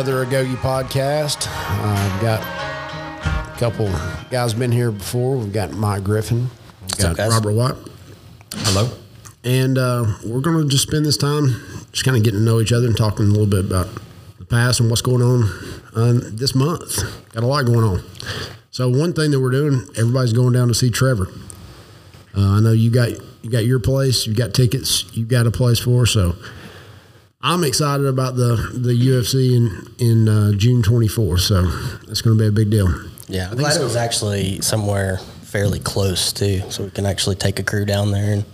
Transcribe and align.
Another 0.00 0.24
Agoge 0.24 0.56
podcast. 0.56 1.46
Uh, 1.46 1.82
I've 1.84 2.22
got 2.22 2.40
a 3.54 3.58
couple 3.58 3.86
guys 4.30 4.54
been 4.54 4.72
here 4.72 4.90
before. 4.90 5.36
We've 5.36 5.52
got 5.52 5.72
Mike 5.72 6.04
Griffin, 6.04 6.48
we've 6.80 6.96
got 6.96 7.20
up? 7.20 7.30
Robert 7.30 7.52
White, 7.52 7.74
Hello. 8.50 8.88
and 9.44 9.76
uh, 9.76 10.06
we're 10.24 10.40
going 10.40 10.62
to 10.62 10.68
just 10.70 10.84
spend 10.84 11.04
this 11.04 11.18
time 11.18 11.48
just 11.92 12.06
kind 12.06 12.16
of 12.16 12.22
getting 12.22 12.40
to 12.40 12.44
know 12.46 12.60
each 12.60 12.72
other 12.72 12.86
and 12.86 12.96
talking 12.96 13.26
a 13.26 13.28
little 13.28 13.46
bit 13.46 13.66
about 13.66 13.88
the 14.38 14.46
past 14.46 14.80
and 14.80 14.88
what's 14.88 15.02
going 15.02 15.20
on 15.20 15.42
uh, 15.94 16.18
this 16.32 16.54
month. 16.54 16.96
Got 17.34 17.44
a 17.44 17.46
lot 17.46 17.66
going 17.66 17.84
on. 17.84 18.02
So 18.70 18.88
one 18.88 19.12
thing 19.12 19.32
that 19.32 19.40
we're 19.40 19.50
doing, 19.50 19.86
everybody's 19.98 20.32
going 20.32 20.54
down 20.54 20.68
to 20.68 20.74
see 20.74 20.88
Trevor. 20.88 21.28
Uh, 22.34 22.56
I 22.56 22.60
know 22.60 22.72
you 22.72 22.90
got 22.90 23.10
you 23.42 23.50
got 23.50 23.66
your 23.66 23.80
place, 23.80 24.26
you 24.26 24.34
got 24.34 24.54
tickets, 24.54 25.14
you 25.14 25.26
got 25.26 25.46
a 25.46 25.50
place 25.50 25.78
for. 25.78 26.06
So 26.06 26.36
I'm 27.42 27.64
excited 27.64 28.06
about 28.06 28.36
the 28.36 28.56
the 28.74 28.90
UFC 28.92 29.56
in 29.56 29.94
in 29.98 30.28
uh, 30.28 30.52
June 30.52 30.82
24th. 30.82 31.40
So 31.40 31.64
it's 32.10 32.20
going 32.20 32.36
to 32.36 32.42
be 32.42 32.48
a 32.48 32.52
big 32.52 32.70
deal. 32.70 32.88
Yeah, 33.28 33.48
I'm 33.50 33.56
glad 33.56 33.80
it 33.80 33.84
was 33.84 33.96
actually 33.96 34.60
somewhere 34.60 35.18
fairly 35.42 35.78
close 35.78 36.32
too, 36.32 36.62
so 36.70 36.84
we 36.84 36.90
can 36.90 37.06
actually 37.06 37.36
take 37.36 37.58
a 37.58 37.62
crew 37.62 37.84
down 37.84 38.10
there. 38.10 38.32
And 38.34 38.44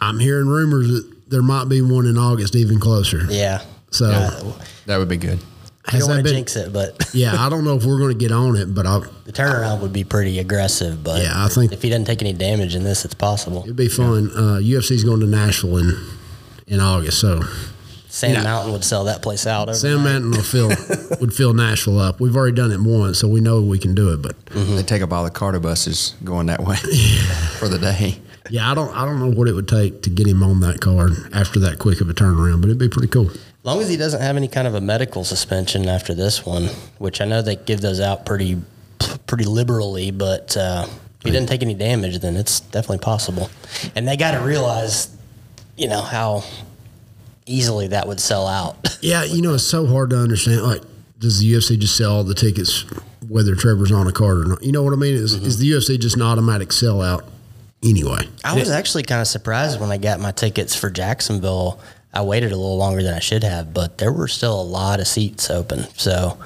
I'm 0.00 0.18
hearing 0.18 0.46
rumors 0.48 0.88
that 0.88 1.30
there 1.30 1.42
might 1.42 1.68
be 1.68 1.80
one 1.80 2.06
in 2.06 2.18
August, 2.18 2.56
even 2.56 2.80
closer. 2.80 3.22
yeah, 3.30 3.62
So 3.90 4.06
uh, 4.10 4.52
That 4.86 4.98
would 4.98 5.08
be 5.08 5.16
good. 5.16 5.38
I 5.86 5.98
don't 5.98 6.08
want 6.08 6.26
to 6.26 6.32
jinx 6.32 6.56
it, 6.56 6.72
but 6.72 7.10
Yeah, 7.14 7.34
I 7.38 7.48
don't 7.48 7.64
know 7.64 7.76
if 7.76 7.84
we're 7.84 7.98
going 7.98 8.12
to 8.12 8.18
get 8.18 8.30
on 8.32 8.56
it, 8.56 8.74
but 8.74 8.86
I'll, 8.86 9.00
the 9.24 9.32
turnaround 9.32 9.80
would 9.80 9.92
be 9.92 10.04
pretty 10.04 10.38
aggressive. 10.38 11.02
But 11.02 11.22
Yeah, 11.22 11.32
I 11.34 11.48
think- 11.48 11.72
if 11.72 11.82
he 11.82 11.88
doesn't 11.88 12.04
take 12.04 12.20
any 12.22 12.32
damage 12.34 12.74
in 12.74 12.82
this, 12.84 13.04
it's 13.04 13.14
possible. 13.14 13.62
it'd 13.64 13.76
be 13.76 13.88
fun. 13.88 14.30
Uh, 14.34 14.58
UFC's 14.62 15.04
going 15.04 15.20
to 15.20 15.26
Nashville 15.26 15.78
in 15.78 15.96
in 16.66 16.80
August, 16.80 17.20
so 17.20 17.42
Sand 18.22 18.34
Yeah. 18.34 18.44
Mountain 18.44 18.72
would 18.72 18.84
sell 18.84 19.02
that 19.04 19.20
place 19.20 19.48
out. 19.48 19.74
Sam 19.74 19.94
overnight. 19.98 20.12
Manton 20.22 20.30
will 20.30 20.42
fill 20.44 20.68
would 21.20 21.34
fill 21.34 21.54
Nashville 21.54 21.98
up. 21.98 22.20
We've 22.20 22.36
already 22.36 22.54
done 22.54 22.70
it 22.70 22.78
once, 22.80 23.18
so 23.18 23.26
we 23.26 23.40
know 23.40 23.60
we 23.60 23.80
can 23.80 23.96
do 23.96 24.12
it. 24.12 24.22
But 24.22 24.36
They 24.46 24.84
take 24.84 25.02
up 25.02 25.12
all 25.12 25.24
the 25.24 25.30
Carter 25.30 25.58
buses 25.58 26.14
going 26.22 26.46
that 26.46 26.60
way 26.62 26.76
for 27.58 27.66
the 27.68 27.78
day. 27.80 28.20
yeah, 28.48 28.70
I 28.70 28.74
don't 28.74 28.96
I 28.96 29.04
don't 29.04 29.18
know 29.18 29.32
what 29.36 29.48
it 29.48 29.54
would 29.54 29.66
take 29.66 30.02
to 30.02 30.10
get 30.10 30.28
him 30.28 30.40
on 30.44 30.60
that 30.60 30.80
card 30.80 31.12
after 31.32 31.58
that 31.60 31.80
quick 31.80 32.00
of 32.00 32.08
a 32.08 32.14
turnaround, 32.14 32.60
but 32.60 32.68
it'd 32.68 32.78
be 32.78 32.88
pretty 32.88 33.08
cool. 33.08 33.28
As 33.30 33.64
long 33.64 33.80
as 33.80 33.88
he 33.88 33.96
doesn't 33.96 34.20
have 34.22 34.36
any 34.36 34.46
kind 34.48 34.68
of 34.68 34.74
a 34.76 34.80
medical 34.80 35.24
suspension 35.24 35.88
after 35.88 36.14
this 36.14 36.46
one, 36.46 36.66
which 36.98 37.20
I 37.20 37.24
know 37.24 37.42
they 37.42 37.56
give 37.56 37.80
those 37.80 37.98
out 37.98 38.24
pretty 38.24 38.56
pretty 39.26 39.44
liberally, 39.46 40.12
but 40.12 40.56
uh, 40.56 40.86
if 40.86 41.24
he 41.24 41.30
didn't 41.32 41.48
take 41.48 41.62
any 41.62 41.74
damage, 41.74 42.20
then 42.20 42.36
it's 42.36 42.60
definitely 42.60 42.98
possible. 42.98 43.50
And 43.96 44.06
they 44.06 44.16
got 44.16 44.32
to 44.38 44.40
realize, 44.44 45.08
you 45.76 45.88
know, 45.88 46.02
how 46.02 46.44
easily 47.46 47.88
that 47.88 48.06
would 48.08 48.20
sell 48.20 48.46
out. 48.46 48.76
Yeah, 49.02 49.24
you 49.24 49.42
know, 49.42 49.54
it's 49.54 49.64
so 49.64 49.84
hard 49.84 50.10
to 50.10 50.16
understand. 50.16 50.62
Like, 50.62 50.82
does 51.18 51.40
the 51.40 51.52
UFC 51.52 51.76
just 51.76 51.96
sell 51.96 52.12
all 52.12 52.22
the 52.24 52.36
tickets 52.36 52.84
whether 53.28 53.56
Trevor's 53.56 53.90
on 53.90 54.06
a 54.06 54.12
card 54.12 54.38
or 54.38 54.44
not? 54.44 54.62
You 54.62 54.70
know 54.70 54.84
what 54.84 54.92
I 54.92 54.96
mean? 54.96 55.16
Is, 55.16 55.36
mm-hmm. 55.36 55.46
is 55.46 55.58
the 55.58 55.68
UFC 55.72 55.98
just 55.98 56.14
an 56.14 56.22
automatic 56.22 56.68
sellout 56.68 57.24
anyway? 57.82 58.28
I 58.44 58.54
was 58.56 58.70
actually 58.70 59.02
kind 59.02 59.20
of 59.20 59.26
surprised 59.26 59.80
when 59.80 59.90
I 59.90 59.98
got 59.98 60.20
my 60.20 60.30
tickets 60.30 60.76
for 60.76 60.88
Jacksonville. 60.88 61.80
I 62.14 62.22
waited 62.22 62.52
a 62.52 62.56
little 62.56 62.76
longer 62.76 63.02
than 63.02 63.12
I 63.12 63.18
should 63.18 63.42
have, 63.42 63.74
but 63.74 63.98
there 63.98 64.12
were 64.12 64.28
still 64.28 64.60
a 64.60 64.62
lot 64.62 65.00
of 65.00 65.08
seats 65.08 65.50
open, 65.50 65.80
so 65.96 66.38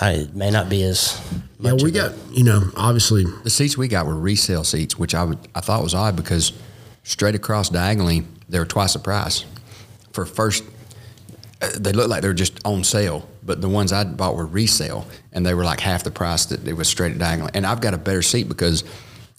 I, 0.00 0.12
it 0.12 0.34
may 0.34 0.50
not 0.50 0.70
be 0.70 0.82
as 0.84 1.20
Yeah, 1.60 1.72
we 1.74 1.82
of 1.82 1.88
a- 1.88 1.90
got, 1.90 2.12
you 2.30 2.44
know, 2.44 2.70
obviously, 2.74 3.24
The 3.44 3.50
seats 3.50 3.76
we 3.76 3.86
got 3.86 4.06
were 4.06 4.16
resale 4.16 4.64
seats, 4.64 4.98
which 4.98 5.14
I 5.14 5.24
would 5.24 5.38
I 5.54 5.60
thought 5.60 5.82
was 5.82 5.94
odd 5.94 6.16
because 6.16 6.54
straight 7.02 7.34
across 7.34 7.68
diagonally 7.68 8.24
they 8.48 8.58
were 8.58 8.64
twice 8.64 8.94
the 8.94 8.98
price. 8.98 9.44
For 10.12 10.24
first, 10.26 10.64
uh, 11.60 11.68
they 11.78 11.92
looked 11.92 12.08
like 12.10 12.22
they 12.22 12.28
were 12.28 12.34
just 12.34 12.58
on 12.64 12.84
sale, 12.84 13.28
but 13.42 13.60
the 13.60 13.68
ones 13.68 13.92
I 13.92 14.04
bought 14.04 14.36
were 14.36 14.46
resale, 14.46 15.06
and 15.32 15.44
they 15.46 15.54
were 15.54 15.64
like 15.64 15.80
half 15.80 16.04
the 16.04 16.10
price 16.10 16.46
that 16.46 16.66
it 16.66 16.74
was 16.74 16.88
straight 16.88 17.12
at 17.12 17.18
diagonally. 17.18 17.52
And 17.54 17.66
I've 17.66 17.80
got 17.80 17.94
a 17.94 17.98
better 17.98 18.22
seat 18.22 18.48
because 18.48 18.84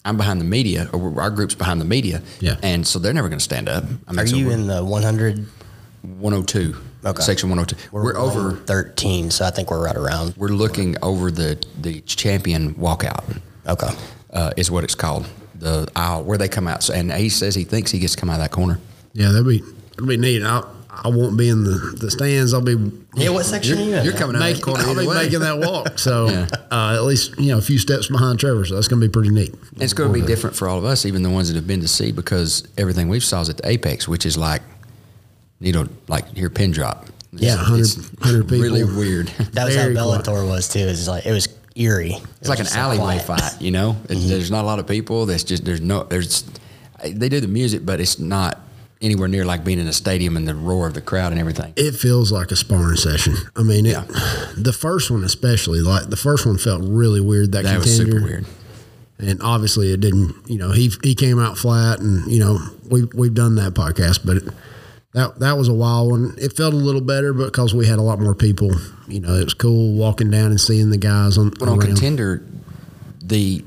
I'm 0.04 0.16
behind 0.16 0.40
the 0.40 0.44
media, 0.44 0.88
or 0.92 1.20
our 1.20 1.30
group's 1.30 1.54
behind 1.54 1.80
the 1.80 1.84
media, 1.86 2.22
Yeah. 2.40 2.56
and 2.62 2.86
so 2.86 2.98
they're 2.98 3.14
never 3.14 3.28
going 3.28 3.38
to 3.38 3.44
stand 3.44 3.68
up. 3.68 3.84
I 4.06 4.12
mean, 4.12 4.20
Are 4.20 4.26
so 4.26 4.36
you 4.36 4.46
we're 4.46 4.52
in 4.52 4.66
the 4.66 4.84
100? 4.84 5.46
102, 6.02 6.76
Okay. 7.06 7.22
section 7.22 7.48
102? 7.48 7.76
We're, 7.92 8.16
over. 8.16 8.52
13, 8.66 9.30
so 9.30 9.44
I 9.46 9.50
think 9.50 9.70
we're 9.70 9.82
right 9.82 9.96
around. 9.96 10.34
We're 10.36 10.48
looking 10.48 10.96
over 11.02 11.30
the 11.30 11.58
the 11.80 12.00
champion 12.02 12.74
walkout. 12.74 13.40
Okay. 13.66 13.88
uh, 14.32 14.50
is 14.56 14.70
what 14.70 14.84
it's 14.84 14.94
called. 14.94 15.26
The 15.58 15.88
aisle 15.96 16.24
where 16.24 16.36
they 16.36 16.48
come 16.48 16.66
out, 16.68 16.82
So- 16.82 16.92
and 16.92 17.10
he 17.12 17.28
says 17.30 17.54
he 17.54 17.64
thinks 17.64 17.90
he 17.92 17.98
gets 18.00 18.14
to 18.14 18.20
come 18.20 18.28
out 18.28 18.34
of 18.34 18.40
that 18.40 18.50
corner. 18.50 18.78
yeah, 19.14 19.30
that'd 19.30 19.46
be, 19.46 19.62
that'd 19.96 20.08
be 20.08 20.16
neat. 20.16 20.42
I, 20.42 20.62
I 20.90 21.08
won't 21.08 21.36
be 21.36 21.48
in 21.48 21.64
the, 21.64 21.96
the 21.98 22.08
stands. 22.10 22.54
I'll 22.54 22.60
be 22.60 22.76
Yeah, 23.16 23.30
what 23.30 23.44
section 23.44 23.78
are 23.78 23.82
you 23.82 23.96
in? 23.96 24.04
You're 24.04 24.14
coming 24.14 24.36
out 24.36 24.42
of 24.42 24.48
making, 24.48 24.62
corner 24.62 24.84
I'll 24.84 24.94
be 24.94 25.00
either 25.00 25.08
way. 25.10 25.24
making 25.24 25.40
that 25.40 25.58
walk. 25.58 25.98
So 25.98 26.28
Yeah. 26.30 26.46
uh, 26.70 26.94
at 26.94 27.02
least, 27.02 27.36
you 27.38 27.48
know, 27.48 27.58
a 27.58 27.62
few 27.62 27.78
steps 27.78 28.06
behind 28.08 28.38
Trevor. 28.38 28.64
So 28.64 28.76
that's 28.76 28.86
going 28.86 29.00
to 29.02 29.08
be 29.08 29.10
pretty 29.12 29.30
neat. 29.30 29.52
And 29.72 29.82
it's 29.82 29.92
going 29.92 30.12
to 30.12 30.20
be 30.20 30.24
different 30.24 30.54
for 30.54 30.68
all 30.68 30.78
of 30.78 30.84
us, 30.84 31.04
even 31.04 31.22
the 31.24 31.30
ones 31.30 31.48
that 31.48 31.56
have 31.56 31.66
been 31.66 31.80
to 31.80 31.88
see, 31.88 32.12
because 32.12 32.66
everything 32.78 33.08
we've 33.08 33.24
saw 33.24 33.40
is 33.40 33.48
at 33.48 33.56
the 33.56 33.68
apex, 33.68 34.06
which 34.06 34.24
is 34.24 34.36
like, 34.38 34.62
you 35.60 35.72
know, 35.72 35.88
like 36.08 36.24
your 36.36 36.50
pin 36.50 36.70
drop. 36.70 37.06
It's- 37.32 37.42
Yeah, 37.42 37.56
100 37.56 37.80
it's 37.80 37.96
100 37.96 38.42
people. 38.48 38.58
Really 38.60 38.84
weird. 38.84 39.28
That 39.54 39.64
was 39.64 39.74
Very 39.74 39.96
how 39.96 40.04
quiet. 40.04 40.24
Bellator 40.26 40.48
was 40.48 40.68
too. 40.68 40.80
It's 40.80 41.08
like 41.08 41.26
it 41.26 41.32
was 41.32 41.48
eerie. 41.74 42.14
It's 42.40 42.48
like 42.48 42.60
an 42.60 42.66
alleyway 42.68 43.18
fight, 43.18 43.60
you 43.60 43.72
know. 43.72 43.94
Mm-hmm. 44.06 44.28
There's 44.28 44.50
not 44.52 44.62
a 44.62 44.66
lot 44.66 44.78
of 44.78 44.86
people. 44.86 45.26
There's 45.26 45.42
just 45.42 45.64
there's 45.64 45.80
no 45.80 46.04
there's 46.04 46.44
they 47.04 47.28
do 47.28 47.40
the 47.40 47.48
music, 47.48 47.84
but 47.84 48.00
it's 48.00 48.20
not 48.20 48.60
anywhere 49.00 49.28
near 49.28 49.44
like 49.44 49.64
being 49.64 49.78
in 49.78 49.86
a 49.86 49.92
stadium 49.92 50.36
and 50.36 50.46
the 50.48 50.54
roar 50.54 50.86
of 50.86 50.94
the 50.94 51.00
crowd 51.00 51.32
and 51.32 51.40
everything. 51.40 51.72
It 51.76 51.92
feels 51.92 52.32
like 52.32 52.50
a 52.50 52.56
sparring 52.56 52.96
session. 52.96 53.34
I 53.56 53.62
mean, 53.62 53.86
it, 53.86 53.90
Yeah. 53.92 54.04
the 54.56 54.72
first 54.72 55.10
one 55.10 55.24
especially, 55.24 55.80
like 55.80 56.08
the 56.10 56.16
first 56.16 56.46
one 56.46 56.56
felt 56.58 56.82
really 56.82 57.20
weird. 57.20 57.52
That, 57.52 57.64
That 57.64 57.78
was 57.78 57.86
contender. 57.96 58.12
super 58.20 58.24
weird. 58.26 58.46
and 59.18 59.40
obviously 59.42 59.92
it 59.92 60.00
didn't. 60.00 60.34
You 60.48 60.58
know, 60.58 60.72
he 60.72 60.90
he 61.02 61.14
came 61.14 61.38
out 61.38 61.56
flat, 61.58 62.00
and 62.00 62.26
you 62.30 62.40
know 62.40 62.58
we 62.90 63.04
we've 63.14 63.34
done 63.34 63.56
that 63.56 63.74
podcast, 63.74 64.20
but 64.24 64.38
it, 64.38 64.44
that 65.12 65.38
that 65.40 65.56
was 65.58 65.68
a 65.68 65.74
wild 65.74 66.10
one. 66.10 66.34
It 66.38 66.56
felt 66.56 66.72
a 66.74 66.76
little 66.76 67.00
better 67.00 67.32
because 67.32 67.74
we 67.74 67.86
had 67.86 67.98
a 67.98 68.02
lot 68.02 68.18
more 68.20 68.34
people. 68.34 68.72
You 69.06 69.20
know, 69.20 69.34
it 69.34 69.44
was 69.44 69.54
cool 69.54 69.92
walking 69.94 70.30
down 70.30 70.46
and 70.46 70.60
seeing 70.60 70.90
the 70.90 70.96
guys 70.98 71.36
on. 71.38 71.50
But 71.50 71.68
on 71.68 71.78
around. 71.78 71.86
contender, 71.88 72.42
the 73.22 73.64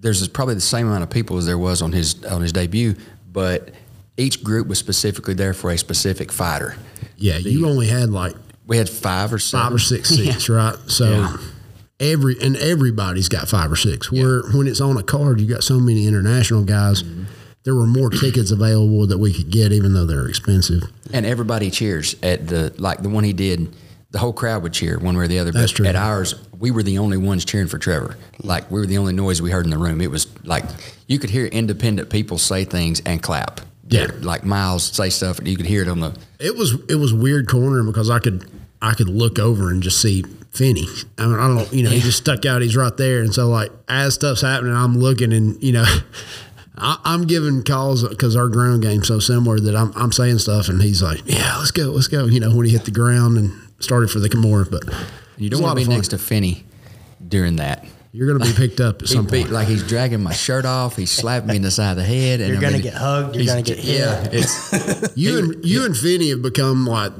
there's 0.00 0.26
probably 0.28 0.54
the 0.54 0.60
same 0.60 0.86
amount 0.86 1.02
of 1.02 1.08
people 1.10 1.38
as 1.38 1.46
there 1.46 1.56
was 1.58 1.80
on 1.80 1.92
his 1.92 2.22
on 2.26 2.42
his 2.42 2.52
debut, 2.52 2.94
but 3.32 3.70
each 4.16 4.42
group 4.44 4.66
was 4.68 4.78
specifically 4.78 5.34
there 5.34 5.54
for 5.54 5.70
a 5.70 5.78
specific 5.78 6.30
fighter. 6.32 6.76
yeah, 7.16 7.36
you 7.38 7.68
only 7.68 7.86
had 7.88 8.10
like 8.10 8.34
We 8.66 8.76
had 8.76 8.88
five 8.88 9.32
or 9.32 9.38
seven. 9.38 9.66
five 9.66 9.74
or 9.74 9.78
six 9.78 10.08
seats, 10.16 10.48
right? 10.48 10.76
So. 10.86 11.10
Yeah. 11.10 11.36
Every 12.00 12.34
and 12.42 12.56
everybody's 12.56 13.28
got 13.28 13.48
five 13.48 13.70
or 13.70 13.76
six. 13.76 14.10
Where 14.10 14.42
when 14.52 14.66
it's 14.66 14.80
on 14.80 14.96
a 14.98 15.02
card, 15.02 15.40
you 15.40 15.46
got 15.46 15.62
so 15.62 15.78
many 15.78 16.08
international 16.08 16.64
guys. 16.64 17.04
Mm-hmm. 17.04 17.24
There 17.62 17.74
were 17.74 17.86
more 17.86 18.10
tickets 18.10 18.50
available 18.50 19.06
that 19.06 19.16
we 19.18 19.32
could 19.32 19.48
get, 19.48 19.70
even 19.70 19.94
though 19.94 20.04
they're 20.04 20.28
expensive. 20.28 20.82
And 21.12 21.24
everybody 21.24 21.70
cheers 21.70 22.16
at 22.20 22.48
the 22.48 22.74
like 22.78 22.98
the 23.02 23.08
one 23.08 23.22
he 23.22 23.32
did. 23.32 23.72
The 24.10 24.18
whole 24.18 24.32
crowd 24.32 24.64
would 24.64 24.72
cheer 24.72 24.98
one 24.98 25.16
way 25.16 25.24
or 25.24 25.28
the 25.28 25.38
other. 25.38 25.52
That's 25.52 25.70
but 25.70 25.76
true. 25.76 25.86
At 25.86 25.94
ours, 25.94 26.34
we 26.58 26.72
were 26.72 26.82
the 26.82 26.98
only 26.98 27.16
ones 27.16 27.44
cheering 27.44 27.68
for 27.68 27.78
Trevor. 27.78 28.16
Like 28.42 28.68
we 28.72 28.80
were 28.80 28.86
the 28.86 28.98
only 28.98 29.12
noise 29.12 29.40
we 29.40 29.52
heard 29.52 29.64
in 29.64 29.70
the 29.70 29.78
room. 29.78 30.00
It 30.00 30.10
was 30.10 30.26
like 30.44 30.64
you 31.06 31.20
could 31.20 31.30
hear 31.30 31.46
independent 31.46 32.10
people 32.10 32.38
say 32.38 32.64
things 32.64 33.02
and 33.06 33.22
clap. 33.22 33.60
Yeah. 33.88 34.06
Like 34.20 34.44
Miles 34.44 34.84
say 34.84 35.10
stuff, 35.10 35.38
and 35.38 35.48
you 35.48 35.56
could 35.56 35.66
hear 35.66 35.82
it 35.82 35.88
on 35.88 36.00
the. 36.00 36.16
It 36.40 36.56
was 36.56 36.74
it 36.88 36.96
was 36.96 37.12
weird 37.12 37.48
cornering 37.48 37.86
because 37.86 38.10
I 38.10 38.18
could 38.18 38.48
I 38.80 38.94
could 38.94 39.08
look 39.08 39.38
over 39.38 39.70
and 39.70 39.82
just 39.82 40.00
see 40.00 40.24
Finney. 40.50 40.86
I 41.18 41.26
mean, 41.26 41.38
I 41.38 41.48
don't 41.48 41.72
you 41.72 41.82
know 41.82 41.90
he 41.90 42.00
just 42.00 42.18
stuck 42.18 42.44
out. 42.46 42.62
He's 42.62 42.76
right 42.76 42.96
there, 42.96 43.20
and 43.20 43.34
so 43.34 43.48
like 43.48 43.70
as 43.88 44.14
stuff's 44.14 44.40
happening, 44.42 44.74
I'm 44.74 44.98
looking 44.98 45.32
and 45.32 45.62
you 45.62 45.72
know. 45.72 45.84
I, 46.76 46.98
I'm 47.04 47.28
giving 47.28 47.62
calls 47.62 48.02
because 48.08 48.34
our 48.34 48.48
ground 48.48 48.82
game's 48.82 49.06
so 49.06 49.20
similar 49.20 49.60
that 49.60 49.76
I'm, 49.76 49.92
I'm 49.94 50.10
saying 50.10 50.40
stuff 50.40 50.68
and 50.68 50.82
he's 50.82 51.00
like, 51.04 51.20
"Yeah, 51.24 51.58
let's 51.58 51.70
go, 51.70 51.84
let's 51.92 52.08
go." 52.08 52.24
You 52.24 52.40
know, 52.40 52.52
when 52.52 52.66
he 52.66 52.72
hit 52.72 52.84
the 52.84 52.90
ground 52.90 53.38
and 53.38 53.52
started 53.78 54.10
for 54.10 54.18
the 54.18 54.28
Kimura, 54.28 54.68
but 54.68 54.82
You 55.36 55.50
don't 55.50 55.62
want 55.62 55.78
to 55.78 55.82
be 55.82 55.84
fun. 55.84 55.94
next 55.94 56.08
to 56.08 56.18
Finney 56.18 56.64
during 57.28 57.54
that. 57.56 57.86
You're 58.14 58.28
going 58.28 58.38
to 58.38 58.46
be 58.46 58.56
picked 58.68 58.80
up 58.80 59.02
at 59.02 59.08
some 59.08 59.26
beat, 59.26 59.42
point. 59.42 59.50
like 59.50 59.66
he's 59.66 59.82
dragging 59.82 60.22
my 60.22 60.32
shirt 60.32 60.64
off. 60.64 60.94
He's 60.94 61.10
slapping 61.10 61.48
me 61.48 61.56
in 61.56 61.62
the 61.62 61.70
side 61.72 61.90
of 61.90 61.96
the 61.96 62.04
head. 62.04 62.40
And 62.40 62.48
You're 62.50 62.58
I 62.58 62.60
gonna 62.60 62.72
mean, 62.74 62.82
get 62.82 62.94
hugged. 62.94 63.34
You're 63.34 63.44
gonna 63.46 63.62
get 63.62 63.78
hit. 63.78 63.98
Yeah, 63.98 64.28
it's 64.30 65.16
You 65.16 65.38
and 65.38 65.64
you 65.64 65.84
and 65.84 65.96
Finney 65.96 66.30
have 66.30 66.40
become 66.40 66.86
like 66.86 67.10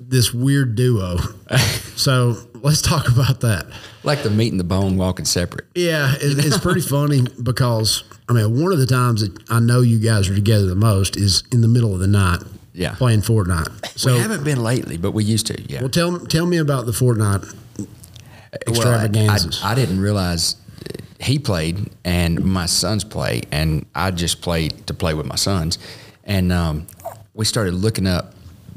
this 0.00 0.32
weird 0.32 0.74
duo. 0.74 1.18
so 1.96 2.34
let's 2.54 2.80
talk 2.80 3.08
about 3.08 3.40
that. 3.42 3.66
Like 4.02 4.22
the 4.22 4.30
meat 4.30 4.50
and 4.52 4.58
the 4.58 4.64
bone 4.64 4.96
walking 4.96 5.26
separate. 5.26 5.66
Yeah, 5.74 6.14
it, 6.14 6.46
it's 6.46 6.56
pretty 6.56 6.80
funny 6.80 7.26
because 7.42 8.02
I 8.26 8.32
mean, 8.32 8.58
one 8.58 8.72
of 8.72 8.78
the 8.78 8.86
times 8.86 9.20
that 9.20 9.50
I 9.50 9.60
know 9.60 9.82
you 9.82 9.98
guys 9.98 10.30
are 10.30 10.34
together 10.34 10.64
the 10.64 10.74
most 10.74 11.18
is 11.18 11.42
in 11.52 11.60
the 11.60 11.68
middle 11.68 11.92
of 11.92 12.00
the 12.00 12.06
night. 12.06 12.42
Yeah. 12.72 12.94
playing 12.94 13.20
Fortnite. 13.20 13.98
So, 13.98 14.14
we 14.14 14.20
haven't 14.20 14.44
been 14.44 14.62
lately, 14.62 14.96
but 14.96 15.10
we 15.10 15.24
used 15.24 15.48
to. 15.48 15.60
Yeah. 15.60 15.80
well, 15.80 15.90
tell 15.90 16.18
tell 16.20 16.46
me 16.46 16.56
about 16.56 16.86
the 16.86 16.92
Fortnite 16.92 17.54
extravaganzas. 18.52 19.60
Well, 19.60 19.68
I, 19.68 19.70
I, 19.70 19.72
I 19.72 19.74
didn't 19.74 20.00
realize 20.00 20.56
he 21.20 21.38
played 21.38 21.90
and 22.04 22.44
my 22.44 22.66
sons 22.66 23.04
play, 23.04 23.42
and 23.52 23.86
I 23.94 24.10
just 24.10 24.40
played 24.40 24.86
to 24.86 24.94
play 24.94 25.14
with 25.14 25.26
my 25.26 25.36
sons. 25.36 25.78
And 26.24 26.52
um, 26.52 26.86
we 27.34 27.44
started 27.44 27.74
looking 27.74 28.06
up 28.06 28.34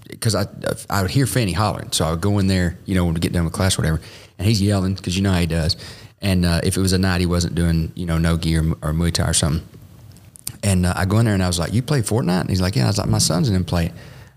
because 0.09 0.35
I 0.35 0.45
I 0.89 1.01
would 1.01 1.11
hear 1.11 1.25
Fanny 1.25 1.53
hollering, 1.53 1.91
so 1.91 2.05
I 2.05 2.11
would 2.11 2.21
go 2.21 2.39
in 2.39 2.47
there, 2.47 2.77
you 2.85 2.95
know, 2.95 3.05
when 3.05 3.13
we 3.13 3.19
get 3.19 3.33
done 3.33 3.45
with 3.45 3.53
class, 3.53 3.77
or 3.77 3.81
whatever, 3.81 4.01
and 4.37 4.47
he's 4.47 4.61
yelling 4.61 4.95
because 4.95 5.15
you 5.15 5.23
know 5.23 5.31
how 5.31 5.39
he 5.39 5.47
does. 5.47 5.77
And 6.21 6.45
uh, 6.45 6.61
if 6.63 6.77
it 6.77 6.79
was 6.81 6.93
a 6.93 6.97
night 6.97 7.19
he 7.19 7.25
wasn't 7.25 7.55
doing, 7.55 7.91
you 7.95 8.05
know, 8.05 8.17
no 8.17 8.37
gear 8.37 8.61
or 8.81 8.93
Muay 8.93 9.11
Thai 9.11 9.29
or 9.29 9.33
something, 9.33 9.67
and 10.63 10.85
uh, 10.85 10.93
I 10.95 11.05
go 11.05 11.19
in 11.19 11.25
there 11.25 11.33
and 11.33 11.43
I 11.43 11.47
was 11.47 11.59
like, 11.59 11.73
"You 11.73 11.81
play 11.81 12.01
Fortnite?" 12.01 12.41
And 12.41 12.49
he's 12.49 12.61
like, 12.61 12.75
"Yeah." 12.75 12.85
I 12.85 12.87
was 12.87 12.97
like, 12.97 13.09
"My 13.09 13.17
son's 13.17 13.49
in 13.49 13.63
play 13.65 13.87
it." 13.87 13.91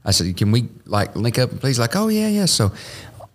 I 0.05 0.11
said, 0.11 0.37
"Can 0.37 0.53
we 0.53 0.69
like 0.85 1.15
link 1.17 1.39
up?" 1.39 1.51
And 1.51 1.61
please, 1.61 1.79
like, 1.79 1.95
"Oh 1.97 2.09
yeah, 2.09 2.29
yeah." 2.29 2.47
So 2.47 2.73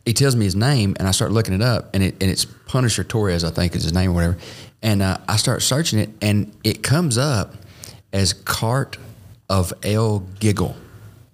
he 0.06 0.14
tells 0.14 0.36
me 0.36 0.46
his 0.46 0.56
name, 0.56 0.96
and 0.98 1.08
I 1.08 1.12
start 1.12 1.32
looking 1.32 1.54
it 1.54 1.62
up, 1.62 1.94
and 1.94 2.04
it 2.04 2.16
and 2.22 2.30
it's 2.32 2.46
Punisher 2.46 3.04
Torres, 3.04 3.44
I 3.44 3.52
think 3.52 3.76
is 3.76 3.84
his 3.84 3.94
name 3.94 4.12
or 4.12 4.14
whatever. 4.14 4.38
And 4.82 5.02
uh, 5.02 5.20
I 5.28 5.38
start 5.38 5.62
searching 5.62 6.00
it, 6.00 6.10
and 6.22 6.52
it 6.64 6.82
comes 6.82 7.18
up 7.18 7.56
as 8.12 8.34
Cart 8.34 8.98
of 9.50 9.74
El 9.84 10.20
Giggle. 10.40 10.76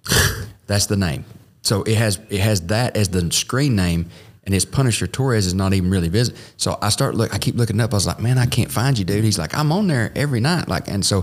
That's 0.66 0.86
the 0.86 0.96
name. 0.96 1.24
So 1.62 1.82
it 1.82 1.96
has 1.96 2.18
it 2.28 2.40
has 2.40 2.62
that 2.66 2.96
as 2.96 3.08
the 3.08 3.30
screen 3.32 3.74
name, 3.74 4.10
and 4.44 4.52
his 4.52 4.64
Punisher 4.64 5.06
Torres 5.06 5.46
is 5.46 5.54
not 5.54 5.72
even 5.72 5.90
really 5.90 6.08
visible. 6.08 6.38
So 6.56 6.78
I 6.82 6.90
start 6.90 7.14
look. 7.14 7.34
I 7.34 7.38
keep 7.38 7.54
looking 7.56 7.80
up. 7.80 7.92
I 7.92 7.96
was 7.96 8.06
like, 8.06 8.20
man, 8.20 8.38
I 8.38 8.46
can't 8.46 8.70
find 8.70 8.98
you, 8.98 9.04
dude. 9.04 9.24
He's 9.24 9.38
like, 9.38 9.56
I'm 9.56 9.72
on 9.72 9.86
there 9.86 10.12
every 10.14 10.40
night. 10.40 10.68
Like, 10.68 10.88
and 10.88 11.04
so 11.04 11.22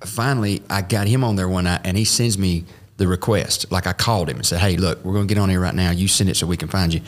finally, 0.00 0.62
I 0.68 0.82
got 0.82 1.06
him 1.06 1.22
on 1.22 1.36
there 1.36 1.48
one 1.48 1.64
night, 1.64 1.82
and 1.84 1.96
he 1.96 2.04
sends 2.04 2.36
me 2.36 2.64
the 3.00 3.08
request. 3.08 3.72
Like 3.72 3.86
I 3.86 3.94
called 3.94 4.28
him 4.28 4.36
and 4.36 4.46
said, 4.46 4.60
hey, 4.60 4.76
look, 4.76 5.02
we're 5.04 5.14
gonna 5.14 5.26
get 5.26 5.38
on 5.38 5.48
here 5.48 5.58
right 5.58 5.74
now. 5.74 5.90
You 5.90 6.06
send 6.06 6.28
it 6.28 6.36
so 6.36 6.46
we 6.46 6.58
can 6.58 6.68
find 6.68 6.92
you. 6.92 7.00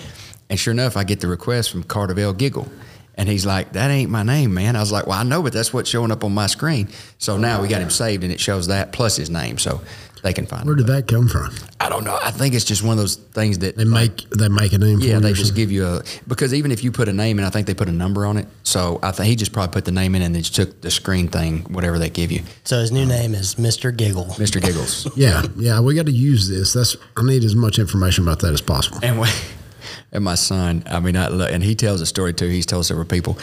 And 0.49 0.59
sure 0.59 0.73
enough, 0.73 0.97
I 0.97 1.05
get 1.05 1.21
the 1.21 1.29
request 1.29 1.71
from 1.71 1.85
Carterville 1.85 2.37
Giggle. 2.37 2.67
And 3.15 3.29
he's 3.29 3.45
like, 3.45 3.75
that 3.75 3.91
ain't 3.91 4.11
my 4.11 4.23
name, 4.23 4.55
man. 4.55 4.75
I 4.75 4.81
was 4.81 4.91
like, 4.91 5.07
well, 5.07 5.19
I 5.19 5.23
know, 5.23 5.43
but 5.43 5.53
that's 5.53 5.71
what's 5.71 5.91
showing 5.91 6.11
up 6.11 6.25
on 6.25 6.33
my 6.33 6.47
screen. 6.47 6.89
So 7.19 7.37
now 7.37 7.61
we 7.61 7.69
got 7.69 7.83
him 7.83 7.91
saved 7.91 8.25
and 8.25 8.33
it 8.33 8.41
shows 8.41 8.69
that 8.69 8.93
plus 8.93 9.17
his 9.17 9.29
name. 9.29 9.59
So 9.59 9.83
they 10.23 10.33
can 10.33 10.47
find 10.47 10.65
Where 10.67 10.75
did 10.77 10.87
that 10.87 11.09
come 11.09 11.29
from? 11.29 11.53
I 11.81 11.89
don't 11.89 12.05
know. 12.05 12.19
I 12.23 12.31
think 12.31 12.55
it's 12.55 12.65
just 12.65 12.83
one 12.83 12.93
of 12.93 12.99
those 12.99 13.17
things 13.17 13.59
that 13.59 13.77
They 13.77 13.85
make 13.85 14.29
they 14.31 14.49
make 14.49 14.73
a 14.73 14.79
name 14.79 15.01
for 15.01 15.05
yeah, 15.07 15.15
you 15.15 15.21
they 15.21 15.33
just 15.33 15.55
give 15.55 15.71
you 15.73 15.85
a 15.87 16.03
because 16.29 16.55
even 16.55 16.71
if 16.71 16.85
you 16.85 16.93
put 16.93 17.09
a 17.09 17.13
name 17.13 17.39
in, 17.39 17.45
I 17.45 17.51
think 17.51 17.67
they 17.67 17.75
put 17.75 17.89
a 17.89 17.93
number 17.93 18.25
on 18.25 18.37
it. 18.37 18.47
So 18.63 18.99
I 19.03 19.11
think 19.13 19.29
he 19.29 19.37
just 19.37 19.53
probably 19.53 19.73
put 19.73 19.85
the 19.85 19.93
name 19.93 20.15
in 20.15 20.23
and 20.23 20.35
they 20.35 20.41
just 20.41 20.55
took 20.55 20.81
the 20.81 20.91
screen 20.91 21.29
thing, 21.29 21.61
whatever 21.73 21.99
they 21.99 22.09
give 22.11 22.31
you, 22.33 22.43
So 22.65 22.79
his 22.81 22.93
new 22.93 23.05
name 23.05 23.35
is 23.35 23.57
Mr. 23.57 23.95
Giggle. 23.97 24.27
Mr. 24.39 24.61
Giggles. 24.63 25.09
Yeah, 25.17 25.43
yeah, 25.57 25.81
we 25.81 25.95
got 25.95 26.07
to 26.07 26.13
use 26.13 26.49
this. 26.49 26.73
That's 26.73 26.97
I 27.17 27.23
need 27.23 27.45
as 27.45 27.55
much 27.55 27.79
information 27.79 28.25
about 28.25 28.41
that 28.41 28.53
as 28.53 28.61
possible. 28.63 28.99
and 29.03 29.21
we, 29.21 29.29
and 30.13 30.23
my 30.25 30.37
son, 30.37 30.85
I 30.87 31.01
mean, 31.01 31.17
I, 31.17 31.29
lo- 31.29 31.47
and 31.47 31.63
he 31.63 31.75
tells 31.75 32.01
a 32.01 32.07
story 32.07 32.33
too. 32.33 32.49
He's 32.49 32.67
told 32.67 32.87
several 32.87 33.07
people. 33.07 33.37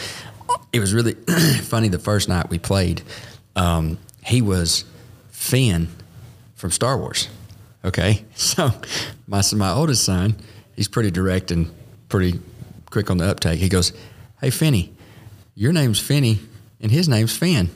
It 0.72 0.80
was 0.80 0.92
really 0.94 1.12
funny 1.62 1.88
the 1.88 1.98
first 1.98 2.28
night 2.28 2.48
we 2.50 2.58
played. 2.58 3.02
Um, 3.56 3.98
he 4.24 4.40
was 4.42 4.84
Finn 5.30 5.88
from 6.60 6.70
Star 6.70 6.98
Wars. 6.98 7.28
Okay, 7.84 8.24
so 8.34 8.70
my 9.26 9.42
my 9.54 9.70
oldest 9.70 10.04
son, 10.04 10.36
he's 10.76 10.88
pretty 10.88 11.10
direct 11.10 11.50
and 11.50 11.72
pretty 12.08 12.38
quick 12.90 13.10
on 13.10 13.16
the 13.16 13.24
uptake. 13.24 13.58
He 13.58 13.68
goes, 13.68 13.92
"Hey, 14.40 14.50
Finney, 14.50 14.92
your 15.54 15.72
name's 15.72 15.98
Finney, 15.98 16.38
and 16.80 16.92
his 16.92 17.08
name's 17.08 17.36
Finn, 17.36 17.70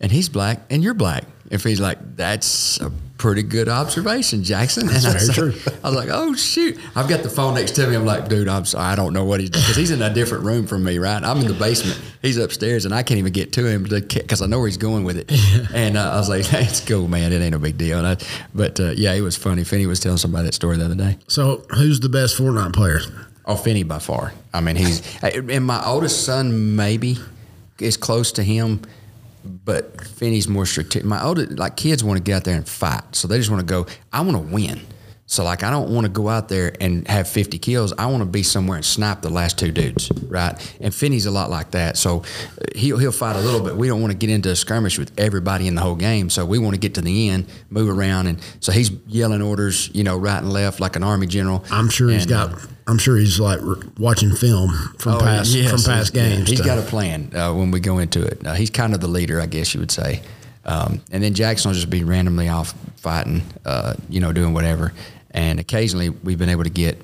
and 0.00 0.12
he's 0.12 0.28
black, 0.28 0.60
and 0.70 0.82
you're 0.82 0.94
black." 0.94 1.24
If 1.50 1.64
he's 1.64 1.80
like, 1.80 1.98
"That's 2.16 2.80
a 2.80 2.92
pretty 3.22 3.44
good 3.44 3.68
observation, 3.68 4.42
Jackson," 4.42 4.88
and 4.88 4.96
I 4.98 5.00
very 5.00 5.14
was, 5.14 5.34
true. 5.34 5.50
like, 5.52 5.84
I 5.84 5.88
was 5.88 5.96
like, 5.96 6.08
"Oh 6.10 6.34
shoot!" 6.34 6.76
I've 6.96 7.08
got 7.08 7.22
the 7.22 7.30
phone 7.30 7.54
next 7.54 7.72
to 7.76 7.86
me. 7.86 7.94
I'm 7.94 8.04
like, 8.04 8.28
"Dude, 8.28 8.48
I'm 8.48 8.64
sorry, 8.64 8.84
I 8.84 8.96
don't 8.96 9.12
know 9.12 9.24
what 9.24 9.38
he's 9.38 9.50
because 9.50 9.76
he's 9.76 9.92
in 9.92 10.02
a 10.02 10.12
different 10.12 10.44
room 10.44 10.66
from 10.66 10.82
me, 10.82 10.98
right? 10.98 11.22
I'm 11.22 11.38
in 11.38 11.46
the 11.46 11.54
basement. 11.54 12.00
He's 12.20 12.36
upstairs, 12.36 12.84
and 12.84 12.92
I 12.92 13.04
can't 13.04 13.18
even 13.18 13.32
get 13.32 13.52
to 13.52 13.64
him 13.64 13.84
because 13.84 14.42
I 14.42 14.46
know 14.46 14.58
where 14.58 14.66
he's 14.66 14.76
going 14.76 15.04
with 15.04 15.16
it." 15.16 15.30
And 15.72 15.96
uh, 15.96 16.12
I 16.12 16.16
was 16.16 16.28
like, 16.28 16.44
hey, 16.46 16.64
"It's 16.64 16.80
cool, 16.80 17.06
man. 17.06 17.32
It 17.32 17.40
ain't 17.40 17.52
no 17.52 17.58
big 17.60 17.78
deal." 17.78 17.98
And 17.98 18.06
I, 18.06 18.16
but 18.52 18.80
uh, 18.80 18.90
yeah, 18.96 19.12
it 19.12 19.20
was 19.20 19.36
funny. 19.36 19.62
Finney 19.62 19.86
was 19.86 20.00
telling 20.00 20.18
somebody 20.18 20.46
that 20.46 20.54
story 20.54 20.76
the 20.76 20.84
other 20.86 20.96
day. 20.96 21.18
So, 21.28 21.64
who's 21.76 22.00
the 22.00 22.08
best 22.08 22.36
Fortnite 22.36 22.72
player? 22.72 23.00
Oh, 23.44 23.54
Finney 23.56 23.84
by 23.84 24.00
far. 24.00 24.32
I 24.52 24.60
mean, 24.60 24.76
he's 24.76 25.00
and 25.22 25.64
my 25.64 25.84
oldest 25.84 26.24
son 26.24 26.74
maybe 26.74 27.18
is 27.78 27.96
close 27.96 28.32
to 28.32 28.42
him, 28.42 28.82
but 29.44 30.00
Finney's 30.06 30.48
more 30.48 30.66
strategic. 30.66 31.04
My 31.04 31.22
older 31.22 31.46
like 31.46 31.76
kids, 31.76 32.02
want 32.02 32.18
to 32.18 32.22
get 32.22 32.36
out 32.36 32.44
there 32.44 32.56
and 32.56 32.68
fight, 32.68 33.02
so 33.12 33.28
they 33.28 33.38
just 33.38 33.50
want 33.50 33.60
to 33.60 33.66
go. 33.66 33.86
I 34.12 34.20
want 34.20 34.36
to 34.36 34.54
win. 34.54 34.80
So 35.32 35.44
like, 35.44 35.62
I 35.62 35.70
don't 35.70 35.88
want 35.94 36.04
to 36.04 36.10
go 36.12 36.28
out 36.28 36.50
there 36.50 36.74
and 36.78 37.08
have 37.08 37.26
50 37.26 37.58
kills. 37.58 37.94
I 37.96 38.04
want 38.04 38.20
to 38.20 38.26
be 38.26 38.42
somewhere 38.42 38.76
and 38.76 38.84
snipe 38.84 39.22
the 39.22 39.30
last 39.30 39.58
two 39.58 39.72
dudes, 39.72 40.12
right? 40.28 40.54
And 40.78 40.94
Finney's 40.94 41.24
a 41.24 41.30
lot 41.30 41.48
like 41.48 41.70
that. 41.70 41.96
So 41.96 42.22
he'll 42.76 42.98
he'll 42.98 43.12
fight 43.12 43.36
a 43.36 43.40
little 43.40 43.60
bit. 43.60 43.74
We 43.74 43.88
don't 43.88 44.02
want 44.02 44.12
to 44.12 44.18
get 44.18 44.28
into 44.28 44.50
a 44.50 44.56
skirmish 44.56 44.98
with 44.98 45.10
everybody 45.18 45.68
in 45.68 45.74
the 45.74 45.80
whole 45.80 45.94
game. 45.94 46.28
So 46.28 46.44
we 46.44 46.58
want 46.58 46.74
to 46.74 46.78
get 46.78 46.96
to 46.96 47.00
the 47.00 47.30
end, 47.30 47.46
move 47.70 47.88
around, 47.88 48.26
and 48.26 48.40
so 48.60 48.72
he's 48.72 48.90
yelling 49.06 49.40
orders, 49.40 49.88
you 49.94 50.04
know, 50.04 50.18
right 50.18 50.36
and 50.36 50.52
left 50.52 50.80
like 50.80 50.96
an 50.96 51.02
army 51.02 51.26
general. 51.26 51.64
I'm 51.70 51.88
sure 51.88 52.10
he's 52.10 52.26
got. 52.26 52.52
uh, 52.52 52.56
I'm 52.86 52.98
sure 52.98 53.16
he's 53.16 53.40
like 53.40 53.60
watching 53.98 54.34
film 54.36 54.70
from 54.98 55.18
past 55.18 55.54
yes, 55.54 55.70
from 55.70 55.80
past 55.94 56.12
he's- 56.14 56.28
games. 56.36 56.50
He's 56.50 56.60
to- 56.60 56.66
got 56.66 56.76
a 56.78 56.82
plan 56.82 57.34
uh, 57.34 57.54
when 57.54 57.70
we 57.70 57.80
go 57.80 58.00
into 58.00 58.22
it. 58.22 58.46
Uh, 58.46 58.52
he's 58.52 58.68
kind 58.68 58.92
of 58.92 59.00
the 59.00 59.08
leader, 59.08 59.40
I 59.40 59.46
guess 59.46 59.72
you 59.72 59.80
would 59.80 59.90
say. 59.90 60.20
Um, 60.64 61.00
and 61.10 61.22
then 61.22 61.34
Jackson 61.34 61.70
will 61.70 61.74
just 61.74 61.90
be 61.90 62.04
randomly 62.04 62.48
off 62.48 62.74
fighting, 62.96 63.42
uh, 63.64 63.94
you 64.08 64.20
know, 64.20 64.32
doing 64.32 64.52
whatever. 64.54 64.92
And 65.34 65.58
occasionally 65.60 66.10
we've 66.10 66.38
been 66.38 66.48
able 66.50 66.64
to 66.64 66.70
get 66.70 67.00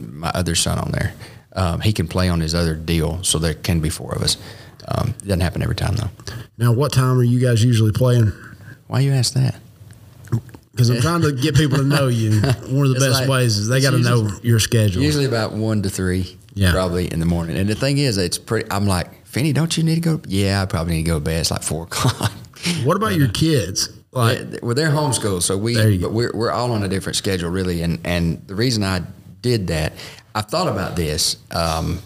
my 0.00 0.30
other 0.30 0.54
son 0.54 0.78
on 0.78 0.90
there. 0.92 1.14
Um, 1.56 1.80
he 1.80 1.92
can 1.92 2.08
play 2.08 2.28
on 2.28 2.40
his 2.40 2.54
other 2.54 2.74
deal, 2.74 3.22
so 3.22 3.38
there 3.38 3.54
can 3.54 3.80
be 3.80 3.88
four 3.90 4.12
of 4.14 4.22
us. 4.22 4.36
Um, 4.88 5.10
it 5.10 5.18
doesn't 5.24 5.40
happen 5.40 5.62
every 5.62 5.76
time 5.76 5.94
though. 5.96 6.10
now, 6.58 6.72
what 6.72 6.92
time 6.92 7.18
are 7.18 7.22
you 7.22 7.38
guys 7.40 7.64
usually 7.64 7.92
playing? 7.92 8.32
Why 8.88 9.00
you 9.00 9.12
ask 9.12 9.34
that? 9.34 9.54
Because 10.72 10.90
I'm 10.90 11.00
trying 11.00 11.22
to 11.22 11.30
get 11.32 11.54
people 11.54 11.78
to 11.78 11.84
know 11.84 12.08
you. 12.08 12.32
One 12.40 12.42
of 12.86 12.90
the 12.90 12.96
It's 12.96 13.04
best 13.06 13.20
like- 13.20 13.28
ways 13.28 13.56
is 13.58 13.68
they 13.68 13.80
got 13.80 13.92
to 13.92 13.98
know 14.00 14.28
your 14.42 14.58
schedule. 14.58 15.02
Usually 15.02 15.24
about 15.24 15.52
one 15.52 15.82
to 15.82 15.88
three, 15.90 16.36
Yeah. 16.54 16.72
probably 16.72 17.10
in 17.10 17.20
the 17.20 17.26
morning. 17.26 17.56
And 17.56 17.68
the 17.68 17.76
thing 17.76 17.98
is, 17.98 18.18
it's 18.18 18.38
pretty. 18.38 18.68
I'm 18.70 18.86
like, 18.86 19.24
Finney, 19.24 19.52
don't 19.52 19.76
you 19.76 19.84
need 19.84 19.94
to 19.94 20.00
go? 20.00 20.20
Yeah, 20.26 20.60
I 20.62 20.66
probably 20.66 20.94
need 20.96 21.04
to 21.04 21.10
go 21.10 21.18
to 21.18 21.24
bed. 21.24 21.40
It's 21.40 21.50
like 21.52 21.62
four 21.62 21.84
o'clock. 21.84 22.32
what 22.82 22.96
about 22.96 23.14
your 23.14 23.28
kids? 23.28 23.88
Like, 24.14 24.38
Yeah, 24.38 24.58
well, 24.62 24.74
they're 24.74 24.90
homeschooled, 24.90 25.42
so 25.42 25.56
we 25.58 25.74
There 25.74 25.90
you 25.90 25.98
go. 25.98 26.06
but 26.08 26.14
we're 26.14 26.32
we're 26.34 26.50
all 26.50 26.72
on 26.72 26.82
a 26.82 26.88
different 26.88 27.16
schedule, 27.16 27.50
really. 27.50 27.82
And 27.82 27.98
and 28.04 28.46
the 28.46 28.54
reason 28.54 28.82
I 28.84 29.02
did 29.42 29.66
that, 29.68 29.92
I 30.34 30.40
thought 30.40 30.68
about 30.68 30.96
this 30.96 31.36
um, 31.50 32.00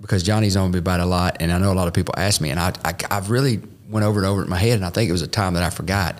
because 0.00 0.22
Johnny's 0.22 0.56
on 0.56 0.70
me 0.70 0.78
about 0.78 1.00
a 1.00 1.06
lot, 1.06 1.36
and 1.40 1.52
I 1.52 1.58
know 1.58 1.72
a 1.72 1.74
lot 1.74 1.86
of 1.88 1.94
people 1.94 2.14
ask 2.16 2.40
me, 2.40 2.50
and 2.50 2.58
I, 2.58 2.72
I 2.84 2.94
I've 3.10 3.30
really 3.30 3.60
went 3.88 4.06
over 4.06 4.20
and 4.20 4.26
over 4.26 4.40
it 4.40 4.44
in 4.44 4.50
my 4.50 4.58
head, 4.58 4.74
and 4.76 4.84
I 4.84 4.90
think 4.90 5.08
it 5.08 5.12
was 5.12 5.22
a 5.22 5.28
time 5.28 5.54
that 5.54 5.62
I 5.62 5.70
forgot. 5.70 6.16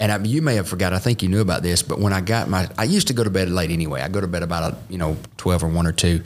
And 0.00 0.10
I, 0.10 0.18
you 0.18 0.40
may 0.40 0.54
have 0.54 0.66
forgot. 0.66 0.94
I 0.94 0.98
think 0.98 1.22
you 1.22 1.28
knew 1.28 1.42
about 1.42 1.62
this, 1.62 1.82
but 1.82 1.98
when 2.00 2.14
I 2.14 2.22
got 2.22 2.48
my, 2.48 2.66
I 2.78 2.84
used 2.84 3.08
to 3.08 3.12
go 3.12 3.22
to 3.22 3.28
bed 3.28 3.50
late 3.50 3.70
anyway. 3.70 4.00
I 4.00 4.08
go 4.08 4.20
to 4.20 4.26
bed 4.26 4.42
about 4.42 4.72
a, 4.72 4.76
you 4.88 4.96
know 4.98 5.16
twelve 5.36 5.62
or 5.62 5.68
one 5.68 5.86
or 5.86 5.92
two, 5.92 6.22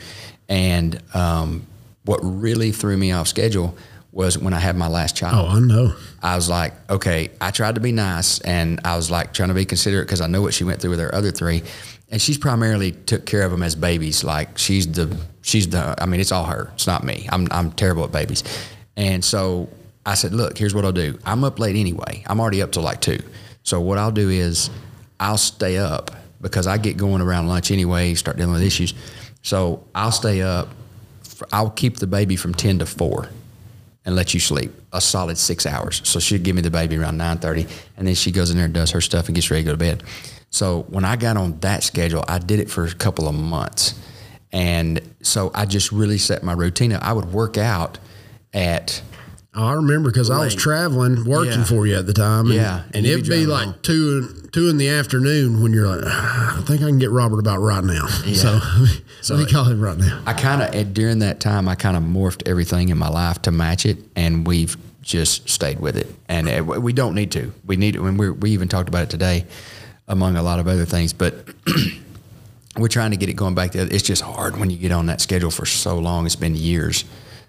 and 0.49 1.01
um, 1.13 1.67
what 2.05 2.19
really 2.23 2.71
threw 2.71 2.95
me 2.97 3.11
off 3.11 3.27
schedule 3.27 3.77
was 4.15 4.37
when 4.37 4.53
I 4.53 4.59
had 4.59 4.77
my 4.77 4.87
last 4.87 5.15
child. 5.17 5.45
oh, 5.45 5.57
I 5.57 5.59
know. 5.59 5.93
I 6.23 6.37
was 6.37 6.47
like, 6.47 6.73
okay, 6.89 7.29
I 7.41 7.51
tried 7.51 7.75
to 7.75 7.81
be 7.81 7.91
nice 7.91 8.39
and 8.39 8.79
I 8.85 8.95
was 8.95 9.11
like 9.11 9.33
trying 9.33 9.49
to 9.49 9.53
be 9.53 9.65
considerate 9.65 10.07
because 10.07 10.21
I 10.21 10.27
know 10.27 10.41
what 10.41 10.53
she 10.53 10.63
went 10.63 10.79
through 10.79 10.91
with 10.91 10.99
her 10.99 11.13
other 11.13 11.31
three. 11.31 11.63
And 12.09 12.21
she's 12.21 12.37
primarily 12.37 12.93
took 12.93 13.25
care 13.25 13.43
of 13.43 13.51
them 13.51 13.61
as 13.61 13.75
babies. 13.75 14.23
Like 14.23 14.57
she's 14.57 14.89
the, 14.89 15.15
she's 15.41 15.67
the, 15.67 16.01
I 16.01 16.05
mean, 16.05 16.21
it's 16.21 16.31
all 16.31 16.45
her. 16.45 16.71
It's 16.75 16.87
not 16.87 17.03
me. 17.03 17.27
I'm, 17.29 17.49
I'm 17.51 17.73
terrible 17.73 18.05
at 18.05 18.13
babies. 18.13 18.45
And 18.95 19.23
so 19.23 19.67
I 20.05 20.13
said, 20.13 20.33
look, 20.33 20.57
here's 20.57 20.73
what 20.73 20.85
I'll 20.85 20.93
do. 20.93 21.19
I'm 21.25 21.43
up 21.43 21.59
late 21.59 21.75
anyway. 21.75 22.23
I'm 22.25 22.39
already 22.39 22.61
up 22.61 22.71
till 22.71 22.83
like 22.83 23.01
two. 23.01 23.19
So 23.63 23.81
what 23.81 23.97
I'll 23.97 24.11
do 24.11 24.29
is 24.29 24.69
I'll 25.19 25.37
stay 25.37 25.77
up 25.77 26.11
because 26.39 26.67
I 26.67 26.77
get 26.77 26.95
going 26.95 27.21
around 27.21 27.49
lunch 27.49 27.69
anyway, 27.69 28.13
start 28.13 28.37
dealing 28.37 28.53
with 28.53 28.63
issues. 28.63 28.93
So 29.41 29.83
I'll 29.93 30.13
stay 30.13 30.41
up. 30.41 30.69
I'll 31.51 31.69
keep 31.69 31.97
the 31.97 32.07
baby 32.07 32.37
from 32.37 32.53
10 32.53 32.79
to 32.79 32.85
4 32.85 33.27
and 34.05 34.15
let 34.15 34.33
you 34.33 34.39
sleep 34.39 34.71
a 34.93 35.01
solid 35.01 35.37
six 35.37 35.65
hours. 35.65 36.01
So 36.03 36.19
she'd 36.19 36.43
give 36.43 36.55
me 36.55 36.61
the 36.61 36.71
baby 36.71 36.97
around 36.97 37.19
9.30 37.19 37.69
and 37.97 38.07
then 38.07 38.15
she 38.15 38.31
goes 38.31 38.51
in 38.51 38.57
there 38.57 38.65
and 38.65 38.73
does 38.73 38.91
her 38.91 39.01
stuff 39.01 39.27
and 39.27 39.35
gets 39.35 39.49
ready 39.49 39.63
to 39.63 39.65
go 39.65 39.71
to 39.73 39.77
bed. 39.77 40.03
So 40.51 40.83
when 40.89 41.03
I 41.03 41.15
got 41.15 41.37
on 41.37 41.59
that 41.61 41.83
schedule, 41.83 42.23
I 42.27 42.39
did 42.39 42.59
it 42.59 42.69
for 42.69 42.85
a 42.85 42.93
couple 42.93 43.27
of 43.27 43.35
months. 43.35 43.99
And 44.51 45.01
so 45.21 45.51
I 45.53 45.65
just 45.65 45.91
really 45.91 46.17
set 46.17 46.43
my 46.43 46.53
routine 46.53 46.93
up. 46.93 47.03
I 47.03 47.11
would 47.11 47.33
work 47.33 47.57
out 47.57 47.97
at 48.53 49.01
I 49.55 49.73
remember 49.73 50.09
because 50.11 50.29
I 50.29 50.43
was 50.43 50.53
traveling, 50.53 51.23
working 51.23 51.59
Yeah. 51.59 51.63
for 51.63 51.87
you 51.87 51.95
at 51.95 52.05
the 52.07 52.13
time. 52.13 52.47
And, 52.47 52.55
Yeah, 52.55 52.81
and 52.87 52.95
and 52.97 53.05
it'd 53.05 53.23
be 53.23 53.29
be 53.29 53.45
like 53.45 53.65
home. 53.65 53.75
two 53.81 54.27
two 54.51 54.67
in 54.69 54.77
the 54.77 54.89
afternoon 54.89 55.61
when 55.61 55.71
you're 55.73 55.87
like, 55.87 56.03
"Ah, 56.05 56.57
I 56.59 56.61
think 56.63 56.81
I 56.81 56.85
can 56.87 56.99
get 56.99 57.09
Robert 57.11 57.39
about 57.39 57.59
right 57.61 57.83
now. 57.83 58.07
So, 58.33 58.59
so 59.21 59.37
we 59.37 59.45
call 59.45 59.63
him 59.65 59.79
right 59.79 59.97
now. 59.97 60.21
I 60.25 60.33
kind 60.33 60.61
of 60.61 60.93
during 60.93 61.19
that 61.19 61.39
time, 61.39 61.67
I 61.69 61.75
kind 61.75 61.95
of 61.95 62.03
morphed 62.03 62.47
everything 62.47 62.89
in 62.89 62.97
my 62.97 63.07
life 63.09 63.41
to 63.43 63.51
match 63.51 63.85
it, 63.85 63.97
and 64.15 64.45
we've 64.45 64.75
just 65.01 65.47
stayed 65.49 65.79
with 65.79 65.95
it. 65.95 66.13
And 66.27 66.49
uh, 66.49 66.63
we 66.63 66.91
don't 66.91 67.15
need 67.15 67.31
to. 67.31 67.53
We 67.65 67.75
need 67.77 67.95
when 67.99 68.17
we 68.17 68.29
we 68.31 68.51
even 68.51 68.67
talked 68.67 68.89
about 68.89 69.03
it 69.03 69.09
today, 69.09 69.45
among 70.07 70.35
a 70.35 70.43
lot 70.43 70.59
of 70.59 70.67
other 70.67 70.85
things. 70.85 71.13
But 71.13 71.47
we're 72.77 72.87
trying 72.89 73.11
to 73.11 73.17
get 73.17 73.29
it 73.29 73.33
going 73.35 73.55
back. 73.55 73.71
To, 73.71 73.79
it's 73.81 74.03
just 74.03 74.21
hard 74.21 74.57
when 74.57 74.69
you 74.69 74.77
get 74.77 74.91
on 74.91 75.05
that 75.05 75.21
schedule 75.21 75.51
for 75.51 75.65
so 75.65 75.97
long. 75.97 76.25
It's 76.25 76.35
been 76.35 76.55
years. 76.55 77.05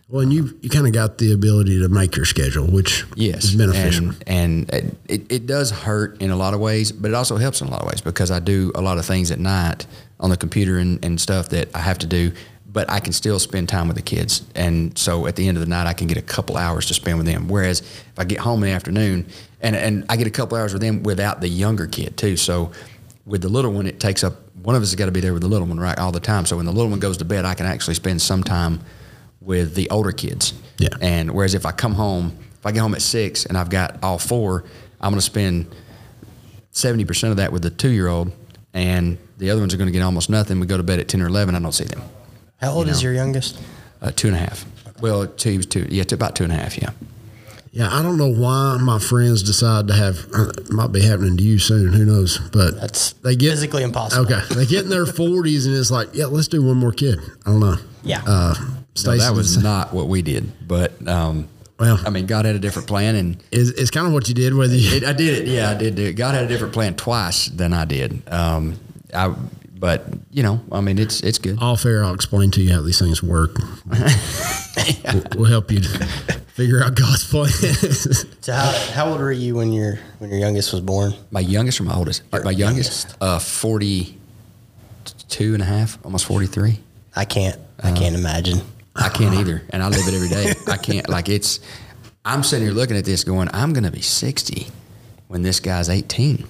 Well, 0.08 0.22
and 0.22 0.32
you 0.32 0.56
you 0.62 0.70
kind 0.70 0.86
of 0.86 0.92
got 0.92 1.18
the 1.18 1.32
ability 1.32 1.80
to 1.80 1.88
make 1.88 2.14
your 2.14 2.26
schedule, 2.26 2.66
which 2.66 3.04
Yes, 3.16 3.44
is 3.44 3.54
beneficial. 3.56 4.10
and, 4.26 4.72
and 4.72 4.96
it, 5.08 5.32
it 5.32 5.46
does 5.46 5.72
hurt 5.72 6.22
in 6.22 6.30
a 6.30 6.36
lot 6.36 6.54
of 6.54 6.60
ways, 6.60 6.92
but 6.92 7.10
it 7.10 7.14
also 7.14 7.36
helps 7.36 7.60
in 7.60 7.66
a 7.66 7.70
lot 7.70 7.82
of 7.82 7.88
ways 7.88 8.00
because 8.00 8.30
I 8.30 8.38
do 8.38 8.70
a 8.76 8.80
lot 8.80 8.98
of 8.98 9.04
things 9.04 9.32
at 9.32 9.40
night 9.40 9.84
on 10.20 10.30
the 10.30 10.36
computer 10.36 10.78
and, 10.78 11.04
and 11.04 11.20
stuff 11.20 11.48
that 11.48 11.74
I 11.74 11.80
have 11.80 11.98
to 11.98 12.06
do, 12.06 12.30
but 12.72 12.88
I 12.88 13.00
can 13.00 13.12
still 13.12 13.40
spend 13.40 13.68
time 13.68 13.88
with 13.88 13.96
the 13.96 14.02
kids, 14.02 14.44
and 14.54 14.96
so 14.96 15.26
at 15.26 15.34
the 15.34 15.48
end 15.48 15.56
of 15.56 15.60
the 15.64 15.68
night, 15.68 15.88
I 15.88 15.92
can 15.92 16.06
get 16.06 16.18
a 16.18 16.22
couple 16.22 16.56
hours 16.56 16.86
to 16.86 16.94
spend 16.94 17.18
with 17.18 17.26
them. 17.26 17.48
Whereas 17.48 17.80
if 17.80 18.12
I 18.16 18.22
get 18.24 18.38
home 18.38 18.62
in 18.62 18.70
the 18.70 18.76
afternoon, 18.76 19.26
and 19.60 19.74
and 19.74 20.04
I 20.08 20.16
get 20.16 20.28
a 20.28 20.30
couple 20.30 20.56
hours 20.56 20.72
with 20.72 20.82
them 20.82 21.02
without 21.02 21.40
the 21.40 21.48
younger 21.48 21.86
kid 21.88 22.16
too, 22.16 22.36
so. 22.36 22.70
With 23.24 23.42
the 23.42 23.48
little 23.48 23.72
one, 23.72 23.88
it 23.88 23.98
takes 23.98 24.22
up 24.22 24.34
one 24.62 24.76
of 24.76 24.82
us 24.82 24.90
has 24.90 24.94
got 24.94 25.06
to 25.06 25.10
be 25.10 25.18
there 25.18 25.32
with 25.32 25.42
the 25.42 25.48
little 25.48 25.66
one 25.66 25.80
right 25.80 25.98
all 25.98 26.12
the 26.12 26.20
time. 26.20 26.46
So 26.46 26.58
when 26.58 26.64
the 26.64 26.70
little 26.70 26.88
one 26.88 27.00
goes 27.00 27.16
to 27.16 27.24
bed, 27.24 27.44
I 27.44 27.54
can 27.54 27.66
actually 27.66 27.94
spend 27.94 28.22
some 28.22 28.44
time 28.44 28.78
with 29.46 29.74
the 29.74 29.88
older 29.88 30.12
kids. 30.12 30.52
Yeah. 30.78 30.88
And 31.00 31.30
whereas 31.30 31.54
if 31.54 31.64
I 31.64 31.72
come 31.72 31.94
home, 31.94 32.36
if 32.58 32.66
I 32.66 32.72
get 32.72 32.80
home 32.80 32.94
at 32.94 33.00
six 33.00 33.46
and 33.46 33.56
I've 33.56 33.70
got 33.70 34.02
all 34.02 34.18
four, 34.18 34.64
I'm 35.00 35.12
going 35.12 35.20
to 35.20 35.22
spend 35.22 35.72
70% 36.72 37.30
of 37.30 37.36
that 37.38 37.52
with 37.52 37.62
the 37.62 37.70
two 37.70 37.88
year 37.88 38.08
old, 38.08 38.32
and 38.74 39.16
the 39.38 39.50
other 39.50 39.60
ones 39.60 39.72
are 39.72 39.78
going 39.78 39.86
to 39.86 39.92
get 39.92 40.02
almost 40.02 40.28
nothing. 40.28 40.60
We 40.60 40.66
go 40.66 40.76
to 40.76 40.82
bed 40.82 40.98
at 40.98 41.08
10 41.08 41.22
or 41.22 41.28
11, 41.28 41.54
I 41.54 41.60
don't 41.60 41.72
see 41.72 41.84
them. 41.84 42.02
How 42.60 42.72
old 42.72 42.86
You 42.86 42.92
is 42.92 43.02
your 43.02 43.14
youngest? 43.14 43.58
Uh, 44.02 44.10
two 44.10 44.28
and 44.28 44.36
a 44.36 44.40
half. 44.40 44.66
Well, 45.00 45.26
two, 45.26 45.50
he 45.50 45.56
was 45.56 45.66
two. 45.66 45.86
Yeah, 45.88 46.04
to 46.04 46.14
about 46.14 46.36
two 46.36 46.44
and 46.44 46.52
a 46.52 46.56
half, 46.56 46.76
yeah. 46.76 46.90
yeah, 47.70 47.94
I 47.94 48.02
don't 48.02 48.16
know 48.16 48.28
why 48.32 48.78
my 48.78 48.98
friends 48.98 49.42
decide 49.42 49.88
to 49.88 49.94
have. 49.94 50.26
Uh, 50.34 50.48
it 50.48 50.70
might 50.70 50.90
be 50.92 51.02
happening 51.02 51.36
to 51.36 51.42
you 51.42 51.58
soon. 51.58 51.92
Who 51.92 52.04
knows? 52.04 52.38
But 52.38 52.80
That's 52.80 53.12
they 53.12 53.36
get 53.36 53.50
physically 53.50 53.82
impossible. 53.82 54.24
Okay, 54.24 54.40
they 54.54 54.64
get 54.66 54.84
in 54.84 54.90
their 54.90 55.06
forties 55.06 55.66
and 55.66 55.74
it's 55.76 55.90
like, 55.90 56.08
yeah, 56.14 56.26
let's 56.26 56.48
do 56.48 56.62
one 56.62 56.78
more 56.78 56.92
kid. 56.92 57.20
I 57.44 57.50
don't 57.50 57.60
know. 57.60 57.76
Yeah. 58.02 58.22
Uh, 58.26 58.54
No, 59.04 59.16
that 59.16 59.34
was 59.34 59.62
not 59.62 59.92
what 59.92 60.08
we 60.08 60.22
did. 60.22 60.50
But, 60.66 61.06
um, 61.08 61.48
Well- 61.78 62.00
I 62.06 62.10
mean, 62.10 62.26
God 62.26 62.44
had 62.46 62.56
a 62.56 62.58
different 62.58 62.88
plan, 62.88 63.14
and 63.16 63.36
It's, 63.52 63.70
it's 63.70 63.90
kind 63.90 64.06
of 64.06 64.12
what 64.12 64.28
you 64.28 64.34
did, 64.34 64.54
whether 64.54 64.74
you. 64.74 64.96
it, 64.96 65.04
I 65.04 65.12
did 65.12 65.42
it. 65.42 65.48
Yeah, 65.48 65.70
I 65.70 65.74
did 65.74 65.94
do 65.94 66.04
it. 66.04 66.14
God 66.14 66.34
had 66.34 66.44
a 66.44 66.48
different 66.48 66.72
plan 66.72 66.94
twice 66.94 67.46
than 67.48 67.72
I 67.72 67.84
did. 67.84 68.22
Um, 68.28 68.78
I, 69.14 69.34
but 69.78 70.06
you 70.30 70.42
know, 70.42 70.60
I 70.72 70.80
mean, 70.80 70.98
it's 70.98 71.20
it's 71.20 71.38
good. 71.38 71.58
all 71.60 71.76
fair, 71.76 72.02
I'll 72.02 72.14
explain 72.14 72.50
to 72.52 72.62
you 72.62 72.72
how 72.72 72.80
these 72.80 72.98
things 72.98 73.22
work. 73.22 73.58
we'll, 73.86 75.22
we'll 75.36 75.50
help 75.50 75.70
you 75.70 75.82
figure 76.54 76.82
out 76.82 76.94
God's 76.94 77.24
plan. 77.24 77.50
So 78.40 78.52
how, 78.52 78.70
how 78.94 79.06
old 79.10 79.20
were 79.20 79.32
you 79.32 79.56
when 79.56 79.72
your 79.72 79.98
when 80.18 80.30
your 80.30 80.38
youngest 80.38 80.72
was 80.72 80.80
born? 80.80 81.12
My 81.30 81.40
youngest 81.40 81.80
or 81.80 81.84
my 81.84 81.94
oldest? 81.94 82.22
my 82.44 82.50
youngest, 82.52 83.14
uh, 83.20 83.38
42 83.38 85.54
and 85.54 85.62
a 85.62 85.66
half, 85.66 85.98
almost 86.04 86.24
43. 86.26 86.78
I 87.14 87.24
can't. 87.24 87.58
I 87.82 87.92
can't 87.92 88.14
imagine. 88.14 88.60
I 88.96 89.08
can't 89.08 89.34
either. 89.34 89.62
And 89.70 89.82
I 89.82 89.88
live 89.88 90.06
it 90.08 90.14
every 90.14 90.28
day. 90.28 90.52
I 90.66 90.76
can't, 90.76 91.08
like, 91.08 91.28
it's, 91.28 91.60
I'm 92.24 92.42
sitting 92.42 92.66
here 92.66 92.74
looking 92.74 92.96
at 92.96 93.04
this 93.04 93.24
going, 93.24 93.48
I'm 93.52 93.72
going 93.72 93.84
to 93.84 93.90
be 93.90 94.02
60 94.02 94.66
when 95.28 95.42
this 95.42 95.60
guy's 95.60 95.88
18. 95.88 96.46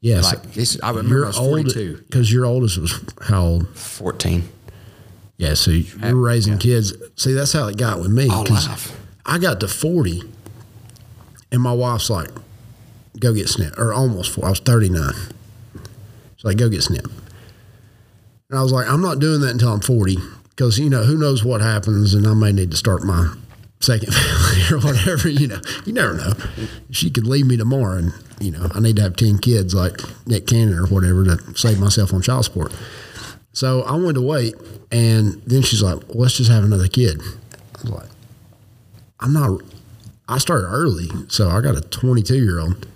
yes, 0.00 0.24
Like, 0.24 0.52
this, 0.52 0.80
I 0.82 0.90
remember 0.90 1.24
I 1.24 1.28
was 1.28 1.36
42, 1.36 2.04
because 2.08 2.32
your 2.32 2.46
oldest 2.46 2.78
was 2.78 3.02
how 3.22 3.42
old? 3.42 3.68
14. 3.76 4.48
Yeah, 5.36 5.54
so 5.54 5.70
you're 5.70 6.04
uh, 6.04 6.12
raising 6.12 6.58
kids. 6.58 6.92
See, 7.16 7.32
that's 7.32 7.52
how 7.52 7.66
it 7.68 7.78
got 7.78 7.98
with 7.98 8.10
me. 8.10 8.28
All 8.28 8.44
life. 8.44 8.96
I 9.24 9.38
got 9.38 9.60
to 9.60 9.68
40, 9.68 10.22
and 11.50 11.62
my 11.62 11.72
wife's 11.72 12.10
like, 12.10 12.28
go 13.18 13.32
get 13.32 13.48
snip, 13.48 13.78
or 13.78 13.92
almost 13.92 14.32
four. 14.34 14.44
I 14.44 14.50
was 14.50 14.60
39. 14.60 15.12
She's 16.36 16.44
like, 16.44 16.58
go 16.58 16.68
get 16.68 16.82
snip. 16.82 17.06
And 18.50 18.58
I 18.58 18.62
was 18.62 18.72
like, 18.72 18.88
I'm 18.88 19.00
not 19.00 19.18
doing 19.18 19.40
that 19.42 19.50
until 19.50 19.72
I'm 19.72 19.80
40, 19.80 20.18
because, 20.60 20.78
you 20.78 20.90
know, 20.90 21.04
who 21.04 21.16
knows 21.16 21.42
what 21.42 21.62
happens, 21.62 22.12
and 22.12 22.26
I 22.26 22.34
may 22.34 22.52
need 22.52 22.70
to 22.70 22.76
start 22.76 23.02
my 23.02 23.34
second 23.80 24.12
family 24.14 24.62
or 24.70 24.78
whatever, 24.78 25.26
you 25.30 25.46
know. 25.46 25.58
You 25.86 25.94
never 25.94 26.12
know. 26.12 26.34
She 26.90 27.08
could 27.08 27.26
leave 27.26 27.46
me 27.46 27.56
tomorrow, 27.56 27.96
and, 27.96 28.12
you 28.40 28.50
know, 28.50 28.68
I 28.74 28.78
need 28.80 28.96
to 28.96 29.02
have 29.02 29.16
10 29.16 29.38
kids 29.38 29.74
like 29.74 30.02
Nick 30.26 30.46
Cannon 30.46 30.78
or 30.78 30.84
whatever 30.84 31.24
to 31.24 31.56
save 31.56 31.80
myself 31.80 32.12
on 32.12 32.20
child 32.20 32.44
support. 32.44 32.74
So 33.54 33.84
I 33.84 33.96
went 33.96 34.16
to 34.16 34.20
wait, 34.20 34.54
and 34.92 35.40
then 35.46 35.62
she's 35.62 35.82
like, 35.82 35.96
well, 36.08 36.24
"Let's 36.24 36.36
just 36.36 36.50
have 36.50 36.62
another 36.62 36.88
kid." 36.88 37.22
I 37.22 37.80
was 37.80 37.90
like, 37.92 38.08
"I'm 39.18 39.32
not." 39.32 39.62
I 40.28 40.36
started 40.36 40.66
early, 40.66 41.08
so 41.28 41.48
I 41.48 41.62
got 41.62 41.74
a 41.74 41.80
22 41.80 42.36
year 42.36 42.60
old. 42.60 42.86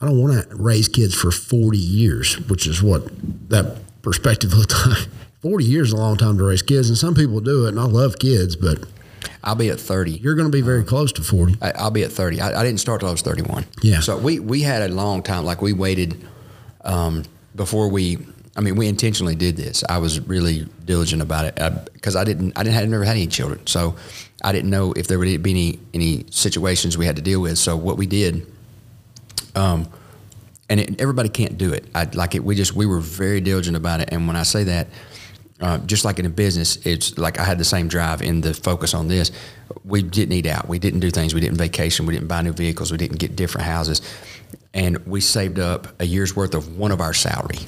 I 0.00 0.06
don't 0.06 0.20
want 0.20 0.48
to 0.48 0.54
raise 0.54 0.86
kids 0.86 1.12
for 1.12 1.32
40 1.32 1.76
years, 1.76 2.38
which 2.48 2.68
is 2.68 2.84
what 2.84 3.08
that 3.48 3.78
perspective 4.02 4.52
looked 4.56 4.74
like. 4.86 5.08
40 5.42 5.64
years 5.64 5.88
is 5.88 5.94
a 5.94 5.96
long 5.96 6.16
time 6.16 6.38
to 6.38 6.44
raise 6.44 6.62
kids, 6.62 6.88
and 6.88 6.96
some 6.96 7.14
people 7.14 7.40
do 7.40 7.66
it, 7.66 7.70
and 7.70 7.80
I 7.80 7.84
love 7.84 8.18
kids, 8.20 8.54
but 8.54 8.84
I'll 9.42 9.56
be 9.56 9.70
at 9.70 9.80
30. 9.80 10.12
you're 10.12 10.36
going 10.36 10.46
to 10.46 10.52
be 10.52 10.60
very 10.60 10.84
close 10.84 11.12
to 11.12 11.22
40. 11.22 11.56
I, 11.60 11.72
I'll 11.72 11.90
be 11.90 12.04
at 12.04 12.12
30. 12.12 12.40
I, 12.40 12.60
I 12.60 12.64
didn't 12.64 12.78
start 12.78 13.00
till 13.00 13.08
I 13.08 13.12
was 13.12 13.22
31. 13.22 13.66
Yeah. 13.82 14.00
So 14.00 14.16
we, 14.16 14.38
we 14.38 14.62
had 14.62 14.88
a 14.88 14.94
long 14.94 15.22
time, 15.22 15.44
like 15.44 15.60
we 15.60 15.72
waited 15.72 16.24
um, 16.84 17.24
before 17.56 17.88
we, 17.88 18.18
I 18.56 18.60
mean, 18.60 18.76
we 18.76 18.86
intentionally 18.86 19.34
did 19.34 19.56
this. 19.56 19.82
I 19.88 19.98
was 19.98 20.20
really 20.20 20.68
diligent 20.84 21.22
about 21.22 21.46
it 21.46 21.92
because 21.92 22.14
I 22.14 22.22
didn't, 22.22 22.56
I 22.56 22.62
didn't, 22.62 22.76
have 22.76 22.88
never 22.88 23.04
had 23.04 23.16
any 23.16 23.26
children. 23.26 23.66
So 23.66 23.96
I 24.44 24.52
didn't 24.52 24.70
know 24.70 24.92
if 24.92 25.08
there 25.08 25.18
would 25.18 25.42
be 25.42 25.50
any, 25.50 25.80
any 25.92 26.24
situations 26.30 26.96
we 26.96 27.06
had 27.06 27.16
to 27.16 27.22
deal 27.22 27.40
with. 27.40 27.58
So 27.58 27.76
what 27.76 27.96
we 27.96 28.06
did, 28.06 28.46
um, 29.56 29.88
and 30.68 30.78
it, 30.78 31.00
everybody 31.00 31.28
can't 31.28 31.58
do 31.58 31.72
it. 31.72 31.84
I 31.96 32.04
like 32.04 32.36
it. 32.36 32.44
We 32.44 32.54
just, 32.54 32.74
we 32.74 32.86
were 32.86 33.00
very 33.00 33.40
diligent 33.40 33.76
about 33.76 34.00
it. 34.00 34.10
And 34.12 34.28
when 34.28 34.36
I 34.36 34.44
say 34.44 34.64
that, 34.64 34.86
uh, 35.62 35.78
just 35.78 36.04
like 36.04 36.18
in 36.18 36.26
a 36.26 36.30
business, 36.30 36.76
it's 36.84 37.16
like 37.16 37.38
I 37.38 37.44
had 37.44 37.56
the 37.56 37.64
same 37.64 37.88
drive 37.88 38.20
in 38.20 38.40
the 38.40 38.52
focus 38.52 38.94
on 38.94 39.08
this. 39.08 39.30
We 39.84 40.02
didn't 40.02 40.32
eat 40.32 40.46
out. 40.46 40.68
We 40.68 40.78
didn't 40.78 41.00
do 41.00 41.10
things. 41.10 41.34
We 41.34 41.40
didn't 41.40 41.56
vacation. 41.56 42.04
We 42.04 42.14
didn't 42.14 42.28
buy 42.28 42.42
new 42.42 42.52
vehicles. 42.52 42.90
We 42.90 42.98
didn't 42.98 43.18
get 43.18 43.36
different 43.36 43.66
houses. 43.66 44.02
And 44.74 44.98
we 45.06 45.20
saved 45.20 45.58
up 45.58 46.00
a 46.00 46.04
year's 46.04 46.34
worth 46.34 46.54
of 46.54 46.76
one 46.76 46.90
of 46.90 47.00
our 47.00 47.14
salary. 47.14 47.60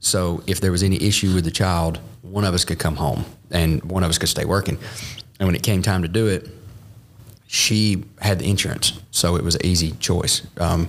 So 0.00 0.42
if 0.46 0.60
there 0.60 0.72
was 0.72 0.82
any 0.82 1.00
issue 1.02 1.32
with 1.34 1.44
the 1.44 1.50
child, 1.50 2.00
one 2.22 2.44
of 2.44 2.54
us 2.54 2.64
could 2.64 2.78
come 2.78 2.96
home 2.96 3.24
and 3.50 3.82
one 3.84 4.02
of 4.02 4.10
us 4.10 4.18
could 4.18 4.28
stay 4.28 4.44
working. 4.44 4.76
And 5.38 5.46
when 5.46 5.54
it 5.54 5.62
came 5.62 5.82
time 5.82 6.02
to 6.02 6.08
do 6.08 6.26
it, 6.26 6.48
she 7.46 8.04
had 8.20 8.40
the 8.40 8.50
insurance, 8.50 9.00
so 9.10 9.36
it 9.36 9.42
was 9.42 9.54
an 9.54 9.64
easy 9.64 9.92
choice. 9.92 10.46
Um, 10.58 10.88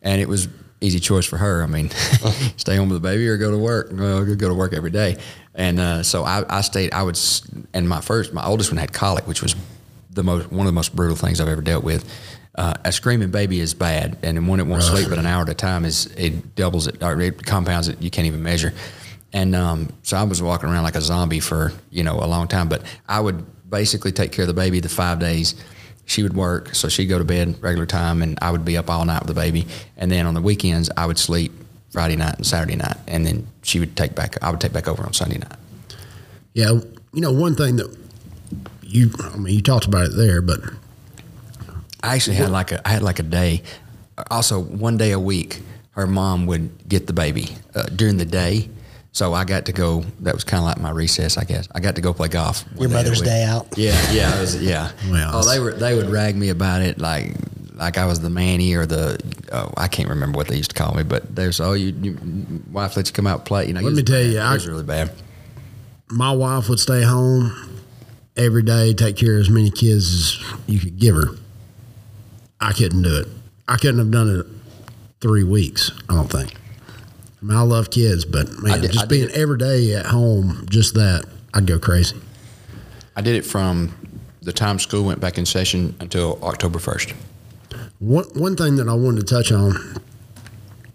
and 0.00 0.22
it 0.22 0.28
was 0.28 0.48
easy 0.80 1.00
choice 1.00 1.26
for 1.26 1.36
her. 1.36 1.62
I 1.62 1.66
mean, 1.66 1.90
stay 2.56 2.76
home 2.76 2.88
with 2.88 3.02
the 3.02 3.08
baby 3.08 3.28
or 3.28 3.36
go 3.36 3.50
to 3.50 3.58
work. 3.58 3.88
Well, 3.92 4.24
go 4.24 4.48
to 4.48 4.54
work 4.54 4.72
every 4.72 4.90
day. 4.90 5.16
And 5.54 5.80
uh, 5.80 6.02
so 6.02 6.24
I, 6.24 6.44
I 6.48 6.60
stayed. 6.60 6.92
I 6.92 7.02
would, 7.02 7.18
and 7.74 7.88
my 7.88 8.00
first, 8.00 8.32
my 8.32 8.44
oldest 8.44 8.70
one 8.70 8.78
had 8.78 8.92
colic, 8.92 9.26
which 9.26 9.42
was 9.42 9.56
the 10.10 10.22
most 10.22 10.50
one 10.50 10.60
of 10.60 10.66
the 10.66 10.72
most 10.72 10.94
brutal 10.94 11.16
things 11.16 11.40
I've 11.40 11.48
ever 11.48 11.62
dealt 11.62 11.84
with. 11.84 12.08
Uh, 12.54 12.74
a 12.84 12.90
screaming 12.90 13.30
baby 13.30 13.60
is 13.60 13.72
bad, 13.74 14.18
and 14.22 14.48
when 14.48 14.58
it 14.58 14.66
won't 14.66 14.82
sleep 14.82 15.08
but 15.08 15.18
an 15.18 15.26
hour 15.26 15.42
at 15.42 15.48
a 15.48 15.54
time 15.54 15.84
is 15.84 16.06
it 16.16 16.56
doubles 16.56 16.88
it 16.88 17.02
or 17.02 17.20
it 17.20 17.44
compounds 17.44 17.88
it. 17.88 18.02
You 18.02 18.10
can't 18.10 18.26
even 18.26 18.42
measure. 18.42 18.72
And 19.32 19.54
um, 19.54 19.90
so 20.02 20.16
I 20.16 20.22
was 20.24 20.42
walking 20.42 20.68
around 20.68 20.82
like 20.82 20.96
a 20.96 21.00
zombie 21.00 21.40
for 21.40 21.72
you 21.90 22.02
know 22.02 22.16
a 22.16 22.26
long 22.26 22.48
time. 22.48 22.68
But 22.68 22.82
I 23.08 23.20
would 23.20 23.44
basically 23.70 24.12
take 24.12 24.32
care 24.32 24.42
of 24.42 24.48
the 24.48 24.54
baby 24.54 24.80
the 24.80 24.88
five 24.88 25.18
days. 25.18 25.54
She 26.08 26.22
would 26.22 26.34
work, 26.34 26.74
so 26.74 26.88
she'd 26.88 27.04
go 27.06 27.18
to 27.18 27.24
bed 27.24 27.62
regular 27.62 27.84
time, 27.84 28.22
and 28.22 28.38
I 28.40 28.50
would 28.50 28.64
be 28.64 28.78
up 28.78 28.88
all 28.88 29.04
night 29.04 29.20
with 29.20 29.28
the 29.28 29.40
baby. 29.40 29.66
And 29.98 30.10
then 30.10 30.26
on 30.26 30.32
the 30.32 30.40
weekends, 30.40 30.88
I 30.96 31.04
would 31.04 31.18
sleep 31.18 31.52
Friday 31.90 32.16
night 32.16 32.36
and 32.36 32.46
Saturday 32.46 32.76
night, 32.76 32.96
and 33.06 33.26
then 33.26 33.46
she 33.62 33.78
would 33.78 33.94
take 33.94 34.14
back. 34.14 34.42
I 34.42 34.50
would 34.50 34.60
take 34.60 34.72
back 34.72 34.88
over 34.88 35.04
on 35.04 35.12
Sunday 35.12 35.36
night. 35.36 35.58
Yeah, 36.54 36.70
you 37.12 37.20
know, 37.20 37.30
one 37.30 37.54
thing 37.54 37.76
that 37.76 37.94
you, 38.82 39.10
I 39.22 39.36
mean, 39.36 39.54
you 39.54 39.60
talked 39.60 39.84
about 39.84 40.06
it 40.06 40.16
there, 40.16 40.40
but 40.40 40.60
I 42.02 42.14
actually 42.14 42.36
had 42.36 42.50
like 42.50 42.72
a 42.72 42.88
I 42.88 42.90
had 42.90 43.02
like 43.02 43.18
a 43.18 43.22
day. 43.22 43.62
Also, 44.30 44.58
one 44.60 44.96
day 44.96 45.12
a 45.12 45.20
week, 45.20 45.60
her 45.90 46.06
mom 46.06 46.46
would 46.46 46.88
get 46.88 47.06
the 47.06 47.12
baby 47.12 47.56
uh, 47.74 47.82
during 47.84 48.16
the 48.16 48.24
day. 48.24 48.70
So 49.12 49.32
I 49.34 49.44
got 49.44 49.66
to 49.66 49.72
go. 49.72 50.02
That 50.20 50.34
was 50.34 50.44
kind 50.44 50.60
of 50.60 50.66
like 50.66 50.78
my 50.80 50.90
recess, 50.90 51.36
I 51.38 51.44
guess. 51.44 51.66
I 51.74 51.80
got 51.80 51.96
to 51.96 52.00
go 52.00 52.12
play 52.14 52.28
golf. 52.28 52.64
Your 52.78 52.88
Mother's. 52.90 53.20
Day 53.22 53.42
out. 53.44 53.66
Yeah, 53.76 53.96
yeah, 54.12 54.40
was, 54.40 54.62
yeah. 54.62 54.92
Well, 55.10 55.30
oh, 55.34 55.42
they 55.50 55.58
were 55.58 55.72
they 55.72 55.94
would 55.94 56.08
rag 56.10 56.36
me 56.36 56.50
about 56.50 56.82
it 56.82 56.98
like 56.98 57.32
like 57.74 57.96
I 57.98 58.06
was 58.06 58.20
the 58.20 58.30
manny 58.30 58.74
or 58.74 58.86
the 58.86 59.18
oh, 59.52 59.72
I 59.76 59.88
can't 59.88 60.08
remember 60.08 60.36
what 60.36 60.48
they 60.48 60.56
used 60.56 60.70
to 60.70 60.76
call 60.82 60.94
me, 60.94 61.02
but 61.04 61.34
they 61.34 61.46
was 61.46 61.60
oh 61.60 61.72
you, 61.72 61.88
you 62.00 62.62
wife 62.70 62.96
let 62.96 63.08
you 63.08 63.12
come 63.14 63.26
out 63.26 63.38
and 63.40 63.46
play. 63.46 63.66
You 63.66 63.72
know, 63.72 63.80
Let 63.80 63.90
me 63.90 63.94
was 63.96 64.04
tell 64.04 64.16
bad. 64.22 64.26
you, 64.32 64.38
it 64.38 64.42
I- 64.42 64.52
was 64.54 64.68
really 64.68 64.84
bad. 64.84 65.10
my 66.10 66.30
wife 66.32 66.68
would 66.68 66.78
stay 66.80 67.02
home 67.02 67.80
every 68.36 68.62
day, 68.62 68.94
take 68.94 69.16
care 69.16 69.34
of 69.34 69.40
as 69.40 69.50
many 69.50 69.70
kids 69.70 70.12
as 70.12 70.58
you 70.68 70.78
could 70.78 70.98
give 70.98 71.14
her. 71.16 71.26
I 72.60 72.72
couldn't 72.72 73.02
do 73.02 73.20
it. 73.20 73.28
I 73.66 73.76
couldn't 73.76 73.98
have 73.98 74.10
done 74.10 74.28
it 74.40 74.46
three 75.20 75.44
weeks. 75.44 75.90
I 76.08 76.14
don't 76.14 76.30
think. 76.30 76.54
I 77.40 77.44
mean, 77.44 77.56
I 77.56 77.62
love 77.62 77.90
kids, 77.90 78.24
but 78.24 78.48
man, 78.58 78.80
did- 78.80 78.92
just 78.92 79.08
being 79.08 79.30
every 79.30 79.58
day 79.58 79.94
at 79.94 80.06
home, 80.06 80.66
just 80.68 80.94
that, 80.94 81.24
I'd 81.54 81.66
go 81.66 81.78
crazy. 81.78 82.16
I 83.16 83.20
did 83.20 83.36
it 83.36 83.44
from 83.44 83.94
the 84.42 84.52
time 84.52 84.78
school 84.78 85.04
went 85.04 85.20
back 85.20 85.38
in 85.38 85.46
session 85.46 85.94
until 86.00 86.38
October 86.42 86.78
1st. 86.78 87.14
One 88.00 88.24
one 88.34 88.54
thing 88.56 88.76
that 88.76 88.88
I 88.88 88.94
wanted 88.94 89.26
to 89.26 89.34
touch 89.34 89.50
on 89.50 90.00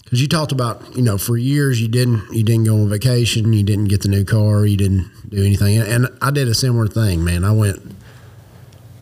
because 0.04 0.22
you 0.22 0.28
talked 0.30 0.52
about 0.54 0.96
you 0.96 1.02
know 1.02 1.18
for 1.18 1.36
years 1.38 1.82
you 1.82 1.88
didn't 1.90 2.32
you 2.32 2.44
didn't 2.44 2.64
go 2.64 2.76
on 2.76 2.90
vacation, 2.90 3.52
you 3.52 3.62
didn't 3.64 3.86
get 3.86 4.02
the 4.02 4.08
new 4.08 4.24
car, 4.24 4.66
you 4.66 4.78
didn't 4.78 5.12
do 5.30 5.44
anything, 5.44 5.78
and 5.80 6.08
I 6.22 6.32
did 6.32 6.48
a 6.48 6.54
similar 6.56 6.88
thing, 6.88 7.24
man. 7.24 7.44
I 7.44 7.52
went 7.52 7.82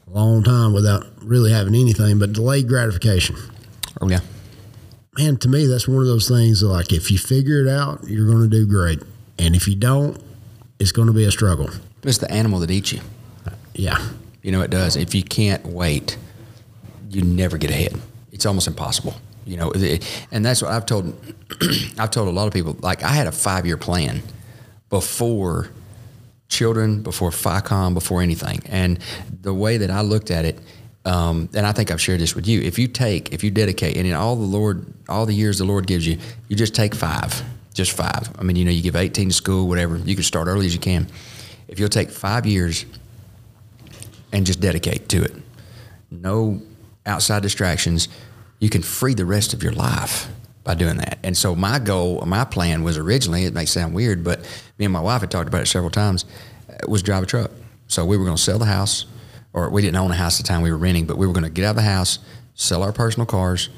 a 0.08 0.10
long 0.18 0.44
time 0.44 0.74
without 0.74 1.06
really 1.22 1.52
having 1.52 1.76
anything 1.76 2.18
but 2.18 2.34
delayed 2.34 2.68
gratification. 2.68 3.36
Oh, 4.02 4.10
yeah. 4.10 4.20
Man, 5.18 5.36
to 5.38 5.50
me, 5.50 5.66
that's 5.68 5.88
one 5.88 6.00
of 6.00 6.08
those 6.08 6.30
things 6.30 6.64
like 6.64 6.94
if 6.94 7.12
you 7.12 7.18
figure 7.18 7.62
it 7.62 7.68
out, 7.68 8.00
you're 8.08 8.26
going 8.26 8.50
to 8.50 8.50
do 8.50 8.66
great, 8.66 9.02
and 9.38 9.56
if 9.56 9.68
you 9.68 9.76
don't, 9.76 10.22
it's 10.80 10.94
going 10.94 11.08
to 11.08 11.14
be 11.14 11.26
a 11.26 11.32
struggle. 11.32 11.70
It's 12.04 12.18
the 12.18 12.32
animal 12.32 12.60
that 12.60 12.72
eats 12.72 12.94
you. 12.94 13.02
Yeah, 13.74 14.04
You 14.42 14.52
know, 14.52 14.62
it 14.62 14.72
does. 14.72 14.96
If 14.96 15.14
you 15.14 15.24
can't 15.24 15.66
wait, 15.66 16.18
you 17.10 17.22
never 17.22 17.58
get 17.58 17.70
ahead. 17.72 18.00
It's 18.32 18.46
almost 18.46 18.68
impossible. 18.68 19.16
You 19.46 19.58
know, 19.58 19.74
and 20.32 20.46
that's 20.46 20.62
what 20.62 20.72
I've 20.72 20.86
told. 20.86 21.14
I've 21.98 22.12
told 22.12 22.28
a 22.28 22.32
lot 22.32 22.48
of 22.48 22.54
people. 22.54 22.78
Like 22.80 23.04
I 23.04 23.10
had 23.10 23.28
a 23.28 23.32
five 23.32 23.66
year 23.66 23.78
plan 23.78 24.22
before 24.90 25.70
children, 26.48 27.02
before 27.02 27.32
FICOM, 27.32 27.94
before 27.94 28.22
anything. 28.22 28.62
And 28.68 29.00
the 29.42 29.54
way 29.54 29.78
that 29.78 29.90
I 29.90 30.02
looked 30.02 30.32
at 30.32 30.46
it, 30.46 30.60
um, 31.06 31.50
and 31.54 31.66
I 31.66 31.72
think 31.72 31.92
I've 31.92 32.02
shared 32.02 32.20
this 32.20 32.36
with 32.36 32.48
you. 32.48 32.62
If 32.62 32.78
you 32.78 32.88
take, 32.88 33.34
if 33.34 33.44
you 33.44 33.52
dedicate, 33.52 33.98
and 33.98 34.06
in 34.06 34.14
all 34.14 34.36
the 34.36 34.46
Lord, 34.46 34.86
all 35.10 35.26
the 35.26 35.34
years 35.34 35.58
the 35.58 35.66
Lord 35.66 35.88
gives 35.88 36.06
you, 36.06 36.18
you 36.48 36.56
just 36.56 36.76
take 36.76 36.94
five, 36.94 37.42
just 37.74 37.92
five. 37.92 38.30
I 38.38 38.44
mean, 38.44 38.56
you 38.56 38.66
know, 38.66 38.72
you 38.72 38.84
give 38.84 38.96
18 38.96 39.30
to 39.30 39.34
school, 39.34 39.68
whatever. 39.68 39.98
You 39.98 40.16
can 40.16 40.24
start 40.24 40.48
early 40.48 40.66
as 40.66 40.74
you 40.74 40.80
can. 40.80 41.08
If 41.68 41.80
you'll 41.80 41.90
take 41.90 42.12
five 42.12 42.46
years 42.46 42.86
and 44.32 44.46
just 44.46 44.60
dedicate 44.60 45.10
to 45.10 45.24
it, 45.24 45.34
no 46.12 46.62
outside 47.06 47.42
distractions, 47.42 48.08
you 48.60 48.70
can 48.70 48.84
free 48.84 49.16
the 49.16 49.26
rest 49.26 49.54
of 49.54 49.64
your 49.64 49.72
life 49.72 50.30
by 50.64 50.76
doing 50.76 50.98
that. 50.98 51.18
And 51.24 51.36
so 51.36 51.56
my 51.56 51.80
goal, 51.80 52.24
my 52.26 52.46
plan 52.46 52.84
was 52.84 52.98
originally, 52.98 53.46
it 53.46 53.54
may 53.54 53.66
sound 53.66 53.96
weird, 53.96 54.24
but 54.24 54.42
me 54.78 54.86
and 54.86 54.94
my 54.94 55.00
wife 55.00 55.22
had 55.22 55.32
talked 55.32 55.48
about 55.48 55.62
it 55.62 55.68
several 55.68 55.90
times, 55.90 56.26
uh, 56.70 56.76
was 56.88 57.02
drive 57.02 57.24
a 57.24 57.26
truck. 57.26 57.50
So 57.88 58.06
we 58.06 58.18
were 58.18 58.26
going 58.26 58.38
to 58.38 58.42
sell 58.42 58.60
the 58.60 58.66
house, 58.66 59.06
or 59.54 59.70
we 59.70 59.82
didn't 59.82 59.98
own 59.98 60.12
a 60.12 60.16
house 60.16 60.40
at 60.40 60.46
the 60.46 60.48
time 60.48 60.62
we 60.62 60.72
were 60.72 60.78
renting, 60.78 61.06
but 61.06 61.18
we 61.18 61.28
were 61.28 61.34
going 61.34 61.44
to 61.44 61.50
get 61.50 61.66
out 61.66 61.72
of 61.72 61.76
the 61.78 61.82
house, 61.82 62.20
sell 62.56 62.84
our 62.84 62.92
personal 62.92 63.26
cars. 63.26 63.70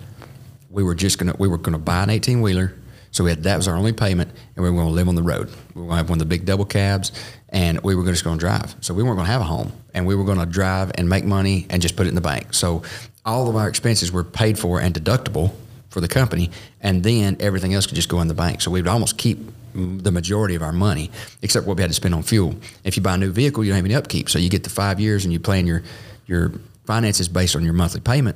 We 0.70 0.84
were 0.84 0.96
just 0.96 1.20
going 1.20 1.32
to, 1.32 1.38
we 1.40 1.48
were 1.48 1.58
going 1.58 1.74
to 1.74 1.80
buy 1.80 2.04
an 2.04 2.10
18 2.10 2.42
wheeler. 2.42 2.74
So 3.12 3.24
we 3.24 3.30
had, 3.30 3.44
that 3.44 3.58
was 3.58 3.68
our 3.68 3.76
only 3.76 3.94
payment, 3.94 4.32
and 4.56 4.64
we 4.64 4.72
were 4.72 4.76
going 4.76 4.88
to 4.88 4.94
live 4.94 5.08
on 5.08 5.14
the 5.14 5.22
road. 5.22 5.48
We 5.76 5.82
were 5.82 5.88
going 5.88 5.92
to 5.92 5.98
have 5.98 6.10
one 6.10 6.16
of 6.16 6.20
the 6.20 6.26
big 6.26 6.46
double 6.46 6.66
cabs, 6.66 7.12
and 7.50 7.80
we 7.82 7.94
were 7.94 8.04
just 8.06 8.24
going 8.24 8.40
to 8.40 8.40
drive. 8.40 8.76
So 8.82 8.96
we 8.96 9.04
weren't 9.04 9.18
going 9.18 9.28
to 9.28 9.32
have 9.32 9.42
a 9.42 9.46
home, 9.46 9.72
and 9.94 10.08
we 10.08 10.16
were 10.16 10.24
going 10.24 10.40
to 10.40 10.48
drive 10.48 10.92
and 10.96 11.08
make 11.08 11.24
money 11.24 11.68
and 11.70 11.80
just 11.80 11.96
put 11.96 12.08
it 12.08 12.10
in 12.10 12.16
the 12.16 12.22
bank. 12.22 12.56
So 12.56 12.82
all 13.24 13.50
of 13.50 13.56
our 13.56 13.70
expenses 13.70 14.12
were 14.12 14.24
paid 14.24 14.58
for 14.58 14.82
and 14.82 14.96
deductible 14.96 15.54
for 15.94 16.02
the 16.02 16.08
company, 16.08 16.50
and 16.82 17.04
then 17.04 17.38
everything 17.40 17.74
else 17.74 17.86
could 17.86 17.96
just 17.96 18.10
go 18.10 18.20
in 18.22 18.28
the 18.28 18.34
bank. 18.34 18.62
So 18.62 18.72
we 18.72 18.82
would 18.82 18.90
almost 18.90 19.18
keep 19.18 19.38
the 19.74 20.12
majority 20.12 20.56
of 20.56 20.62
our 20.62 20.72
money, 20.74 21.10
except 21.42 21.66
what 21.68 21.78
we 21.78 21.82
had 21.84 21.90
to 21.90 21.96
spend 21.96 22.14
on 22.16 22.24
fuel. 22.24 22.56
If 22.84 22.98
you 22.98 23.04
buy 23.04 23.14
a 23.14 23.18
new 23.18 23.32
vehicle, 23.32 23.64
you 23.64 23.72
don't 23.72 23.78
have 23.78 23.86
any 23.86 23.96
upkeep, 23.96 24.30
so 24.30 24.40
you 24.40 24.50
get 24.50 24.64
the 24.64 24.70
five 24.70 25.00
years 25.00 25.24
and 25.24 25.32
you 25.32 25.40
plan 25.40 25.68
your 25.68 25.84
your 26.26 26.52
finances 26.86 27.28
based 27.30 27.56
on 27.56 27.64
your 27.64 27.74
monthly 27.74 28.02
payment 28.02 28.36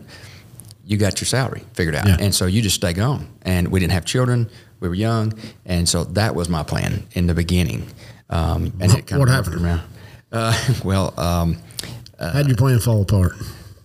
you 0.88 0.96
got 0.96 1.20
your 1.20 1.26
salary 1.26 1.62
figured 1.74 1.96
out. 1.96 2.08
Yeah. 2.08 2.16
And 2.18 2.34
so 2.34 2.46
you 2.46 2.62
just 2.62 2.76
stay 2.78 2.94
gone. 2.94 3.28
And 3.42 3.68
we 3.68 3.82
didn't 3.82 3.92
have 3.92 4.06
children. 4.06 4.50
We 4.80 4.88
were 4.88 4.96
young. 4.96 5.34
And 5.66 5.88
so 5.88 6.06
that 6.06 6.34
was 6.34 6.48
my 6.48 6.64
plan 6.64 7.04
in 7.12 7.28
the 7.28 7.34
beginning. 7.34 7.86
Um, 8.30 8.72
and 8.80 8.94
it 8.94 9.06
kind 9.06 9.20
What 9.20 9.28
of 9.28 9.36
happened? 9.36 9.66
around. 9.66 9.82
Uh, 10.32 10.74
well, 10.86 11.14
um, 11.20 11.58
how'd 12.18 12.48
your 12.48 12.56
plan 12.56 12.80
fall 12.80 13.02
apart? 13.02 13.34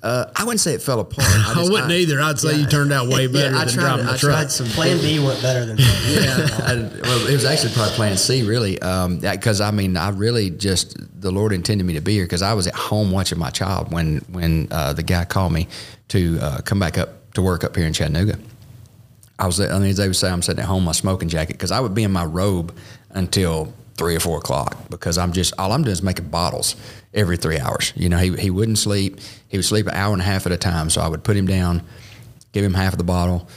Uh, 0.02 0.26
I 0.34 0.44
wouldn't 0.44 0.60
say 0.60 0.74
it 0.74 0.82
fell 0.82 0.98
apart. 1.00 1.26
I, 1.28 1.52
just- 1.56 1.70
wouldn't 1.70 1.92
either. 1.92 2.20
I'd 2.20 2.38
say 2.38 2.56
you 2.58 2.66
turned 2.66 2.92
out 2.92 3.08
way 3.08 3.26
better 3.32 3.54
I 3.54 3.64
than 3.64 3.74
tried- 3.74 3.82
driving 3.84 4.06
I 4.06 4.12
the 4.12 4.18
truck. 4.18 4.32
tried 4.34 4.50
some 4.50 4.66
Plan 4.66 4.98
B 4.98 5.18
went 5.24 5.40
better 5.42 5.64
than 5.64 5.76
plan 5.76 6.02
A. 6.06 6.20
yeah, 6.20 6.48
I, 6.66 6.74
well, 7.02 7.26
it 7.28 7.32
was 7.32 7.44
actually 7.44 7.72
probably 7.72 7.94
plan 7.94 8.16
C, 8.16 8.42
really, 8.42 8.74
because 8.74 9.60
I 9.60 9.70
mean, 9.70 9.96
I 9.96 10.10
really 10.10 10.50
just 10.50 10.96
the 11.20 11.30
Lord 11.30 11.52
intended 11.52 11.84
me 11.84 11.94
to 11.94 12.00
be 12.00 12.14
here 12.14 12.24
because 12.24 12.42
I 12.42 12.54
was 12.54 12.66
at 12.66 12.74
home 12.74 13.10
watching 13.12 13.38
my 13.38 13.50
child 13.50 13.92
when 13.92 14.18
when 14.30 14.68
uh, 14.70 14.92
the 14.92 15.02
guy 15.04 15.24
called 15.24 15.52
me 15.52 15.68
to 16.08 16.38
uh, 16.42 16.60
come 16.62 16.78
back 16.80 16.98
up 16.98 17.32
to 17.34 17.42
work 17.42 17.62
up 17.64 17.76
here 17.76 17.86
in 17.86 17.92
Chattanooga. 17.92 18.38
I 19.38 19.46
was, 19.46 19.58
I 19.60 19.78
mean, 19.78 19.88
as 19.90 19.96
they 19.96 20.06
would 20.06 20.14
say, 20.16 20.30
I'm 20.30 20.42
sitting 20.42 20.60
at 20.62 20.66
home 20.66 20.78
in 20.80 20.84
my 20.84 20.92
smoking 20.92 21.28
jacket 21.28 21.54
because 21.54 21.72
I 21.72 21.80
would 21.80 21.94
be 21.94 22.02
in 22.04 22.12
my 22.12 22.24
robe 22.24 22.76
until 23.10 23.72
three 23.96 24.16
or 24.16 24.20
four 24.20 24.38
o'clock 24.38 24.88
because 24.90 25.18
I'm 25.18 25.32
just 25.32 25.54
all 25.58 25.72
I'm 25.72 25.82
doing 25.82 25.92
is 25.92 26.02
making 26.02 26.28
bottles 26.28 26.76
every 27.12 27.36
three 27.36 27.58
hours. 27.58 27.92
You 27.96 28.08
know, 28.08 28.18
he 28.18 28.34
he 28.36 28.50
wouldn't 28.50 28.78
sleep. 28.78 29.20
He 29.48 29.58
would 29.58 29.64
sleep 29.64 29.86
an 29.86 29.94
hour 29.94 30.12
and 30.12 30.22
a 30.22 30.24
half 30.24 30.46
at 30.46 30.52
a 30.52 30.56
time, 30.56 30.90
so 30.90 31.00
I 31.00 31.08
would 31.08 31.24
put 31.24 31.36
him 31.36 31.46
down, 31.46 31.82
give 32.52 32.64
him 32.64 32.74
half 32.74 32.92
of 32.92 32.98
the 32.98 33.04
bottle, 33.04 33.48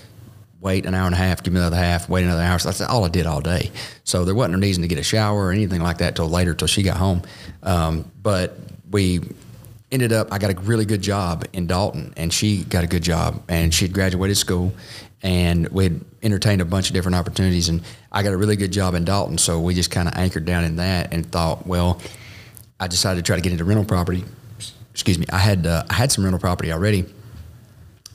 wait 0.66 0.86
an 0.86 0.96
hour 0.96 1.06
and 1.06 1.14
a 1.14 1.18
half, 1.18 1.44
give 1.44 1.54
me 1.54 1.60
another 1.60 1.78
half, 1.78 2.10
wait 2.10 2.24
another 2.24 2.42
hour. 2.42 2.58
So 2.58 2.70
that's 2.70 2.82
all 2.82 3.06
I 3.06 3.10
did 3.10 3.28
all 3.28 3.40
day. 3.40 3.72
So 4.04 4.26
there 4.26 4.34
wasn't 4.34 4.56
a 4.56 4.58
reason 4.58 4.82
to 4.82 4.88
get 4.88 4.98
a 4.98 5.04
shower 5.04 5.46
or 5.46 5.52
anything 5.52 5.80
like 5.82 6.00
that 6.00 6.16
till 6.16 6.28
later, 6.28 6.56
till 6.56 6.68
she 6.68 6.82
got 6.82 6.98
home. 6.98 7.22
Um, 7.62 8.12
but 8.22 8.58
we 8.90 9.22
ended 9.92 10.12
up, 10.12 10.34
I 10.34 10.40
got 10.40 10.52
a 10.52 10.60
really 10.62 10.86
good 10.86 11.04
job 11.04 11.46
in 11.54 11.68
Dalton, 11.68 12.14
and 12.18 12.34
she 12.34 12.64
got 12.64 12.84
a 12.84 12.88
good 12.88 13.04
job, 13.04 13.44
and 13.48 13.72
she'd 13.74 13.94
graduated 13.94 14.38
school, 14.38 14.74
and 15.26 15.68
we'd 15.70 16.00
entertained 16.22 16.62
a 16.62 16.66
bunch 16.66 16.88
of 16.90 16.94
different 16.94 17.16
opportunities, 17.16 17.68
and 17.68 17.82
I 18.12 18.22
got 18.22 18.32
a 18.32 18.38
really 18.38 18.56
good 18.56 18.72
job 18.72 18.94
in 18.94 19.04
Dalton. 19.06 19.40
So 19.40 19.60
we 19.60 19.74
just 19.74 19.90
kind 19.90 20.08
of 20.08 20.14
anchored 20.16 20.46
down 20.46 20.64
in 20.64 20.76
that 20.76 21.12
and 21.14 21.26
thought, 21.30 21.66
well, 21.66 22.00
I 22.80 22.88
decided 22.88 23.26
to 23.26 23.28
try 23.28 23.36
to 23.36 23.42
get 23.42 23.52
into 23.52 23.66
rental 23.66 23.86
property. 23.86 24.24
Excuse 24.92 25.18
me. 25.18 25.26
I 25.34 25.40
had 25.40 25.66
uh, 25.66 25.84
I 25.90 25.96
had 25.96 26.12
some 26.12 26.24
rental 26.24 26.40
property 26.40 26.72
already, 26.72 27.06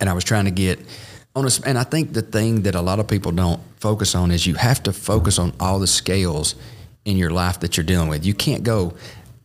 and 0.00 0.08
I 0.08 0.12
was 0.12 0.22
trying 0.22 0.44
to 0.44 0.52
get 0.52 0.78
on 1.34 1.44
a. 1.44 1.50
And 1.66 1.76
I 1.76 1.82
think 1.82 2.12
the 2.12 2.22
thing 2.22 2.62
that 2.62 2.76
a 2.76 2.80
lot 2.80 3.00
of 3.00 3.08
people 3.08 3.32
don't 3.32 3.60
focus 3.80 4.14
on 4.14 4.30
is 4.30 4.46
you 4.46 4.54
have 4.54 4.80
to 4.84 4.92
focus 4.92 5.38
on 5.40 5.52
all 5.58 5.80
the 5.80 5.88
scales 5.88 6.54
in 7.04 7.16
your 7.16 7.30
life 7.30 7.58
that 7.60 7.76
you're 7.76 7.84
dealing 7.84 8.08
with. 8.08 8.24
You 8.24 8.34
can't 8.34 8.62
go. 8.62 8.94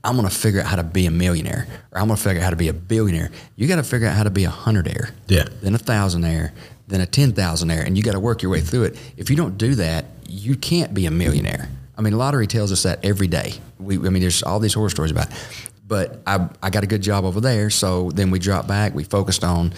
I'm 0.04 0.16
going 0.18 0.30
to 0.30 0.34
figure 0.36 0.60
out 0.62 0.68
how 0.68 0.76
to 0.76 0.84
be 0.84 1.08
a 1.08 1.12
millionaire, 1.12 1.66
or 1.92 1.98
I'm 2.00 2.06
going 2.06 2.16
to 2.18 2.22
figure 2.24 2.40
out 2.40 2.44
how 2.44 2.50
to 2.52 2.56
be 2.56 2.68
a 2.68 2.74
billionaire. 2.74 3.32
You 3.56 3.68
got 3.68 3.78
to 3.78 3.84
figure 3.84 4.08
out 4.08 4.16
how 4.16 4.22
to 4.22 4.30
be 4.30 4.46
a 4.46 4.50
hundredaire, 4.52 5.10
Yeah. 5.28 5.48
then 5.64 5.74
a 5.74 5.80
thousandaire, 5.80 6.52
then 6.88 7.02
a 7.02 7.06
ten 7.06 7.34
thousandaire, 7.34 7.86
and 7.86 7.98
you 7.98 8.04
got 8.04 8.14
to 8.14 8.20
work 8.20 8.42
your 8.42 8.52
way 8.52 8.62
through 8.62 8.84
it. 8.84 8.98
If 9.18 9.30
you 9.30 9.36
don't 9.36 9.58
do 9.58 9.76
that, 9.76 10.06
you 10.28 10.56
can't 10.56 10.94
be 10.94 11.06
a 11.06 11.12
millionaire. 11.12 11.70
I 11.98 12.02
mean, 12.02 12.18
lottery 12.18 12.48
tells 12.48 12.72
us 12.72 12.84
that 12.84 13.04
every 13.04 13.28
day. 13.28 13.54
We, 13.80 13.98
I 13.98 14.10
mean, 14.10 14.22
there's 14.22 14.44
all 14.44 14.60
these 14.60 14.74
horror 14.74 14.90
stories 14.90 15.12
about. 15.12 15.32
It. 15.32 15.38
But 15.88 16.22
I, 16.26 16.50
I 16.62 16.70
got 16.70 16.84
a 16.84 16.88
good 16.88 17.02
job 17.02 17.26
over 17.26 17.40
there, 17.40 17.70
so 17.70 18.10
then 18.12 18.32
we 18.32 18.40
dropped 18.40 18.68
back. 18.68 18.94
We 18.96 19.04
focused 19.04 19.44
on 19.44 19.74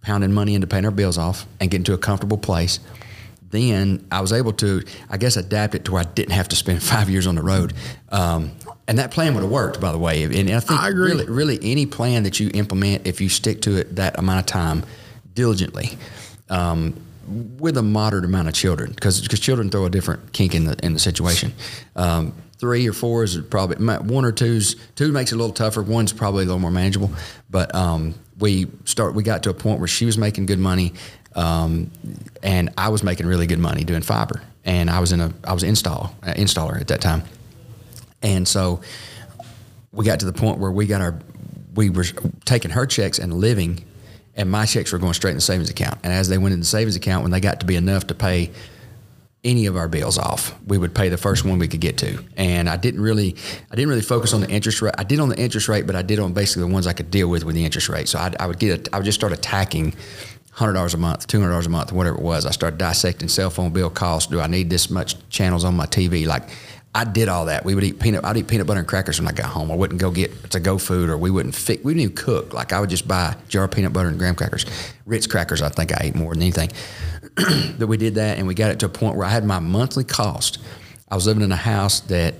pounding 0.00 0.32
money 0.32 0.54
into 0.54 0.66
paying 0.66 0.84
our 0.84 0.90
bills 0.90 1.18
off 1.18 1.46
and 1.60 1.70
getting 1.70 1.84
to 1.84 1.94
a 1.94 1.98
comfortable 1.98 2.38
place. 2.38 2.80
Then 3.50 4.06
I 4.10 4.22
was 4.22 4.32
able 4.32 4.54
to, 4.54 4.82
I 5.10 5.18
guess, 5.18 5.36
adapt 5.36 5.74
it 5.74 5.84
to 5.84 5.92
where 5.92 6.00
I 6.00 6.04
didn't 6.04 6.32
have 6.32 6.48
to 6.48 6.56
spend 6.56 6.82
five 6.94 7.10
years 7.10 7.26
on 7.26 7.34
the 7.34 7.42
road. 7.42 7.74
Um, 8.08 8.52
and 8.88 8.98
that 8.98 9.10
plan 9.10 9.34
would 9.34 9.42
have 9.42 9.52
worked, 9.52 9.80
by 9.80 9.92
the 9.92 9.98
way. 9.98 10.24
And 10.24 10.50
I 10.50 10.60
think 10.60 10.80
I 10.80 10.88
agree. 10.88 11.12
really, 11.12 11.26
really 11.26 11.58
any 11.62 11.86
plan 11.86 12.24
that 12.24 12.40
you 12.40 12.50
implement, 12.54 13.06
if 13.06 13.20
you 13.20 13.28
stick 13.28 13.60
to 13.62 13.76
it 13.76 13.96
that 13.96 14.18
amount 14.18 14.40
of 14.40 14.46
time 14.46 14.84
diligently, 15.34 15.90
um, 16.52 16.94
with 17.58 17.76
a 17.78 17.82
moderate 17.82 18.24
amount 18.24 18.48
of 18.48 18.54
children, 18.54 18.92
because 18.92 19.20
children 19.22 19.70
throw 19.70 19.86
a 19.86 19.90
different 19.90 20.32
kink 20.32 20.54
in 20.54 20.64
the 20.64 20.76
in 20.84 20.92
the 20.92 20.98
situation. 20.98 21.52
Um, 21.96 22.34
three 22.58 22.86
or 22.86 22.92
four 22.92 23.24
is 23.24 23.38
probably 23.38 23.84
one 23.84 24.24
or 24.24 24.32
two's 24.32 24.76
two 24.94 25.10
makes 25.12 25.32
it 25.32 25.36
a 25.36 25.38
little 25.38 25.54
tougher. 25.54 25.82
One's 25.82 26.12
probably 26.12 26.44
a 26.44 26.46
little 26.46 26.60
more 26.60 26.70
manageable. 26.70 27.10
But 27.50 27.74
um, 27.74 28.14
we 28.38 28.68
start 28.84 29.14
we 29.14 29.22
got 29.22 29.42
to 29.44 29.50
a 29.50 29.54
point 29.54 29.78
where 29.78 29.88
she 29.88 30.04
was 30.04 30.18
making 30.18 30.46
good 30.46 30.58
money, 30.58 30.92
um, 31.34 31.90
and 32.42 32.70
I 32.76 32.90
was 32.90 33.02
making 33.02 33.26
really 33.26 33.46
good 33.46 33.58
money 33.58 33.82
doing 33.84 34.02
fiber, 34.02 34.42
and 34.64 34.90
I 34.90 35.00
was 35.00 35.12
in 35.12 35.20
a 35.20 35.32
I 35.44 35.54
was 35.54 35.62
install 35.62 36.14
uh, 36.22 36.34
installer 36.34 36.78
at 36.78 36.88
that 36.88 37.00
time, 37.00 37.22
and 38.22 38.46
so 38.46 38.82
we 39.90 40.04
got 40.04 40.20
to 40.20 40.26
the 40.26 40.32
point 40.32 40.58
where 40.58 40.70
we 40.70 40.86
got 40.86 41.00
our 41.00 41.18
we 41.74 41.88
were 41.88 42.04
taking 42.44 42.72
her 42.72 42.84
checks 42.84 43.18
and 43.18 43.32
living 43.32 43.84
and 44.34 44.50
my 44.50 44.64
checks 44.64 44.92
were 44.92 44.98
going 44.98 45.12
straight 45.12 45.32
in 45.32 45.36
the 45.36 45.42
savings 45.42 45.70
account. 45.70 45.98
And 46.02 46.12
as 46.12 46.28
they 46.28 46.38
went 46.38 46.54
in 46.54 46.60
the 46.60 46.66
savings 46.66 46.96
account 46.96 47.22
when 47.22 47.30
they 47.30 47.40
got 47.40 47.60
to 47.60 47.66
be 47.66 47.76
enough 47.76 48.06
to 48.08 48.14
pay 48.14 48.50
any 49.44 49.66
of 49.66 49.76
our 49.76 49.88
bills 49.88 50.18
off 50.18 50.54
we 50.66 50.78
would 50.78 50.94
pay 50.94 51.08
the 51.08 51.16
first 51.16 51.44
one 51.44 51.58
we 51.58 51.66
could 51.66 51.80
get 51.80 51.98
to. 51.98 52.24
And 52.36 52.68
i 52.68 52.76
didn't 52.76 53.00
really 53.00 53.34
i 53.70 53.74
didn't 53.74 53.88
really 53.88 54.02
focus 54.02 54.32
on 54.32 54.40
the 54.40 54.48
interest 54.48 54.80
rate. 54.80 54.94
I 54.98 55.04
did 55.04 55.18
on 55.18 55.28
the 55.28 55.38
interest 55.38 55.68
rate 55.68 55.86
but 55.86 55.96
i 55.96 56.02
did 56.02 56.18
on 56.18 56.32
basically 56.32 56.68
the 56.68 56.72
ones 56.72 56.86
i 56.86 56.92
could 56.92 57.10
deal 57.10 57.28
with 57.28 57.44
with 57.44 57.56
the 57.56 57.64
interest 57.64 57.88
rate. 57.88 58.08
So 58.08 58.18
i, 58.18 58.32
I 58.38 58.46
would 58.46 58.58
get 58.58 58.88
a, 58.88 58.94
i 58.94 58.98
would 58.98 59.04
just 59.04 59.18
start 59.18 59.32
attacking 59.32 59.94
$100 60.54 60.94
a 60.94 60.96
month 60.96 61.26
$200 61.26 61.66
a 61.66 61.68
month 61.68 61.92
whatever 61.92 62.16
it 62.16 62.22
was. 62.22 62.46
I 62.46 62.52
started 62.52 62.78
dissecting 62.78 63.28
cell 63.28 63.50
phone 63.50 63.72
bill 63.72 63.90
costs. 63.90 64.30
Do 64.30 64.40
i 64.40 64.46
need 64.46 64.70
this 64.70 64.90
much 64.90 65.16
channels 65.28 65.64
on 65.64 65.74
my 65.74 65.86
tv 65.86 66.24
like 66.26 66.44
I 66.94 67.04
did 67.04 67.28
all 67.28 67.46
that. 67.46 67.64
We 67.64 67.74
would 67.74 67.84
eat 67.84 68.00
peanut. 68.00 68.24
I'd 68.24 68.36
eat 68.36 68.48
peanut 68.48 68.66
butter 68.66 68.80
and 68.80 68.88
crackers 68.88 69.18
when 69.18 69.26
I 69.26 69.32
got 69.32 69.46
home. 69.46 69.70
I 69.70 69.74
wouldn't 69.74 69.98
go 69.98 70.10
get 70.10 70.50
to 70.50 70.60
go 70.60 70.76
food, 70.76 71.08
or 71.08 71.16
we 71.16 71.30
wouldn't 71.30 71.54
fix. 71.54 71.82
We 71.82 71.94
didn't 71.94 72.02
even 72.02 72.16
cook. 72.16 72.52
Like 72.52 72.72
I 72.74 72.80
would 72.80 72.90
just 72.90 73.08
buy 73.08 73.34
jar 73.48 73.64
of 73.64 73.70
peanut 73.70 73.94
butter 73.94 74.08
and 74.08 74.18
graham 74.18 74.34
crackers, 74.34 74.66
Ritz 75.06 75.26
crackers. 75.26 75.62
I 75.62 75.70
think 75.70 75.92
I 75.92 76.06
ate 76.06 76.14
more 76.14 76.34
than 76.34 76.42
anything. 76.42 76.70
that 77.78 77.86
we 77.86 77.96
did 77.96 78.16
that, 78.16 78.36
and 78.36 78.46
we 78.46 78.54
got 78.54 78.70
it 78.70 78.80
to 78.80 78.86
a 78.86 78.90
point 78.90 79.16
where 79.16 79.26
I 79.26 79.30
had 79.30 79.44
my 79.44 79.58
monthly 79.58 80.04
cost. 80.04 80.58
I 81.08 81.14
was 81.14 81.26
living 81.26 81.42
in 81.42 81.50
a 81.50 81.56
house 81.56 82.00
that 82.00 82.34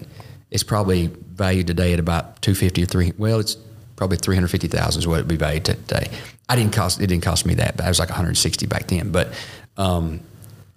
is 0.51 0.63
probably 0.63 1.07
valued 1.07 1.67
today 1.67 1.95
at 1.95 1.99
about 1.99 2.43
two 2.43 2.55
fifty 2.55 2.83
or 2.83 2.87
three. 2.87 3.15
Well, 3.17 3.41
it's 3.41 3.57
probably 3.97 4.19
three 4.19 4.35
hundred 4.35 4.49
fifty 4.49 4.69
thousand 4.69 5.01
is 5.01 5.07
what 5.07 5.15
it'd 5.15 5.29
be 5.29 5.37
valued 5.37 5.65
today. 5.65 6.11
I 6.51 6.57
didn't 6.57 6.75
cost. 6.75 7.01
It 7.01 7.07
didn't 7.07 7.25
cost 7.25 7.47
me 7.47 7.55
that. 7.55 7.79
But 7.79 7.87
I 7.87 7.89
was 7.89 7.99
like 7.99 8.11
one 8.11 8.17
hundred 8.17 8.37
sixty 8.37 8.67
back 8.67 8.89
then. 8.89 9.13
But 9.13 9.33
um, 9.79 10.21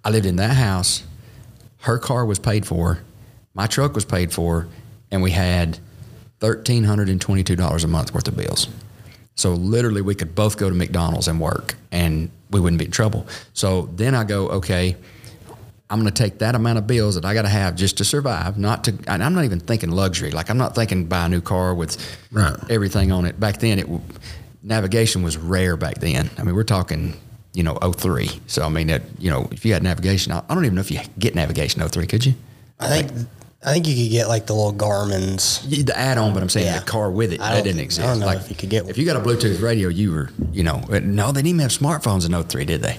I 0.02 0.08
lived 0.08 0.24
in 0.24 0.36
that 0.36 0.56
house. 0.56 1.02
Her 1.80 1.98
car 1.98 2.24
was 2.24 2.38
paid 2.38 2.66
for 2.66 3.00
my 3.56 3.66
truck 3.66 3.94
was 3.94 4.04
paid 4.04 4.32
for, 4.32 4.68
and 5.10 5.22
we 5.22 5.30
had 5.32 5.78
thirteen 6.40 6.84
hundred 6.84 7.08
and 7.08 7.20
twenty-two 7.20 7.56
dollars 7.56 7.82
a 7.84 7.88
month 7.88 8.12
worth 8.14 8.28
of 8.28 8.36
bills. 8.36 8.68
So 9.34 9.52
literally, 9.54 10.02
we 10.02 10.14
could 10.14 10.34
both 10.34 10.56
go 10.56 10.68
to 10.68 10.74
McDonald's 10.74 11.26
and 11.28 11.40
work, 11.40 11.74
and 11.90 12.30
we 12.50 12.60
wouldn't 12.60 12.78
be 12.78 12.84
in 12.86 12.90
trouble. 12.90 13.26
So 13.52 13.88
then 13.96 14.14
I 14.14 14.24
go, 14.24 14.48
okay, 14.48 14.96
I'm 15.90 16.00
going 16.00 16.12
to 16.12 16.22
take 16.22 16.38
that 16.38 16.54
amount 16.54 16.78
of 16.78 16.86
bills 16.86 17.16
that 17.16 17.24
I 17.24 17.34
got 17.34 17.42
to 17.42 17.48
have 17.48 17.76
just 17.76 17.98
to 17.98 18.04
survive. 18.04 18.56
Not 18.58 18.84
to, 18.84 18.94
and 19.06 19.22
I'm 19.22 19.34
not 19.34 19.44
even 19.44 19.60
thinking 19.60 19.90
luxury. 19.90 20.30
Like 20.30 20.48
I'm 20.50 20.56
not 20.58 20.74
thinking 20.74 21.04
buy 21.06 21.26
a 21.26 21.28
new 21.28 21.40
car 21.42 21.74
with 21.74 21.96
Right. 22.32 22.56
everything 22.70 23.12
on 23.12 23.24
it. 23.26 23.38
Back 23.38 23.58
then, 23.58 23.78
it 23.78 23.86
navigation 24.62 25.22
was 25.22 25.36
rare. 25.36 25.76
Back 25.76 25.98
then, 25.98 26.30
I 26.38 26.42
mean, 26.42 26.54
we're 26.54 26.62
talking. 26.64 27.14
You 27.52 27.62
know, 27.62 27.76
03. 27.76 28.28
So 28.48 28.66
I 28.66 28.68
mean, 28.68 28.88
that 28.88 29.00
you 29.18 29.30
know, 29.30 29.48
if 29.50 29.64
you 29.64 29.72
had 29.72 29.82
navigation, 29.82 30.30
I 30.30 30.42
I 30.46 30.54
don't 30.54 30.66
even 30.66 30.74
know 30.74 30.82
if 30.82 30.90
you 30.90 31.00
get 31.18 31.34
navigation 31.34 31.80
03. 31.88 32.06
Could 32.06 32.26
you? 32.26 32.34
I 32.78 32.88
think 32.88 33.10
I 33.64 33.72
think 33.72 33.88
you 33.88 33.94
could 34.04 34.10
get 34.12 34.28
like 34.28 34.46
the 34.46 34.54
little 34.54 34.72
Garmin's. 34.72 35.64
Yeah, 35.66 35.82
the 35.84 35.98
add-on, 35.98 36.34
but 36.34 36.42
I'm 36.42 36.48
saying 36.48 36.66
Yeah. 36.66 36.78
the 36.80 36.84
car 36.84 37.10
with 37.10 37.32
it 37.32 37.40
I 37.40 37.56
that 37.56 37.64
didn't 37.64 37.80
exist. 37.80 38.06
I 38.06 38.10
don't 38.10 38.20
know 38.20 38.30
if 38.30 38.48
you 38.48 38.54
could 38.56 38.68
get 38.70 38.84
one. 38.84 38.90
If 38.90 38.98
you 38.98 39.04
got 39.06 39.16
a 39.16 39.20
Bluetooth 39.20 39.60
radio, 39.62 39.88
you 39.88 40.12
were, 40.12 40.30
you 40.52 40.62
know, 40.62 40.80
no, 40.88 41.32
they 41.32 41.40
didn't 41.40 41.46
even 41.48 41.60
have 41.60 41.70
smartphones 41.72 42.26
in 42.26 42.32
03, 42.44 42.64
did 42.64 42.82
they? 42.82 42.98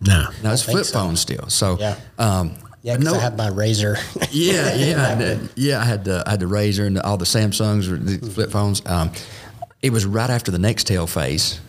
No. 0.00 0.26
No, 0.42 0.52
it's 0.52 0.64
think 0.64 0.76
flip 0.76 0.86
so. 0.86 0.92
phones 0.94 1.20
still. 1.20 1.48
So, 1.48 1.78
Yeah. 1.78 1.96
um, 2.18 2.54
Yeah, 2.82 2.96
because 2.96 3.12
no, 3.14 3.18
I 3.18 3.22
had 3.22 3.36
my 3.38 3.48
Razr. 3.48 3.96
yeah, 4.32 4.74
yeah, 4.74 5.08
I 5.08 5.14
did. 5.14 5.48
yeah. 5.56 5.80
I 5.80 5.84
had 5.84 6.04
the 6.04 6.24
I 6.26 6.30
had 6.30 6.40
the 6.40 6.46
Razr 6.46 6.84
and 6.86 6.98
all 6.98 7.16
the 7.16 7.24
Samsungs, 7.24 7.88
or 7.90 7.96
the 7.96 8.28
flip 8.28 8.50
phones. 8.50 8.82
Um, 8.84 9.12
it 9.82 9.90
was 9.92 10.04
right 10.04 10.28
after 10.28 10.50
the 10.50 10.58
Nextel 10.58 11.08
phase, 11.08 11.60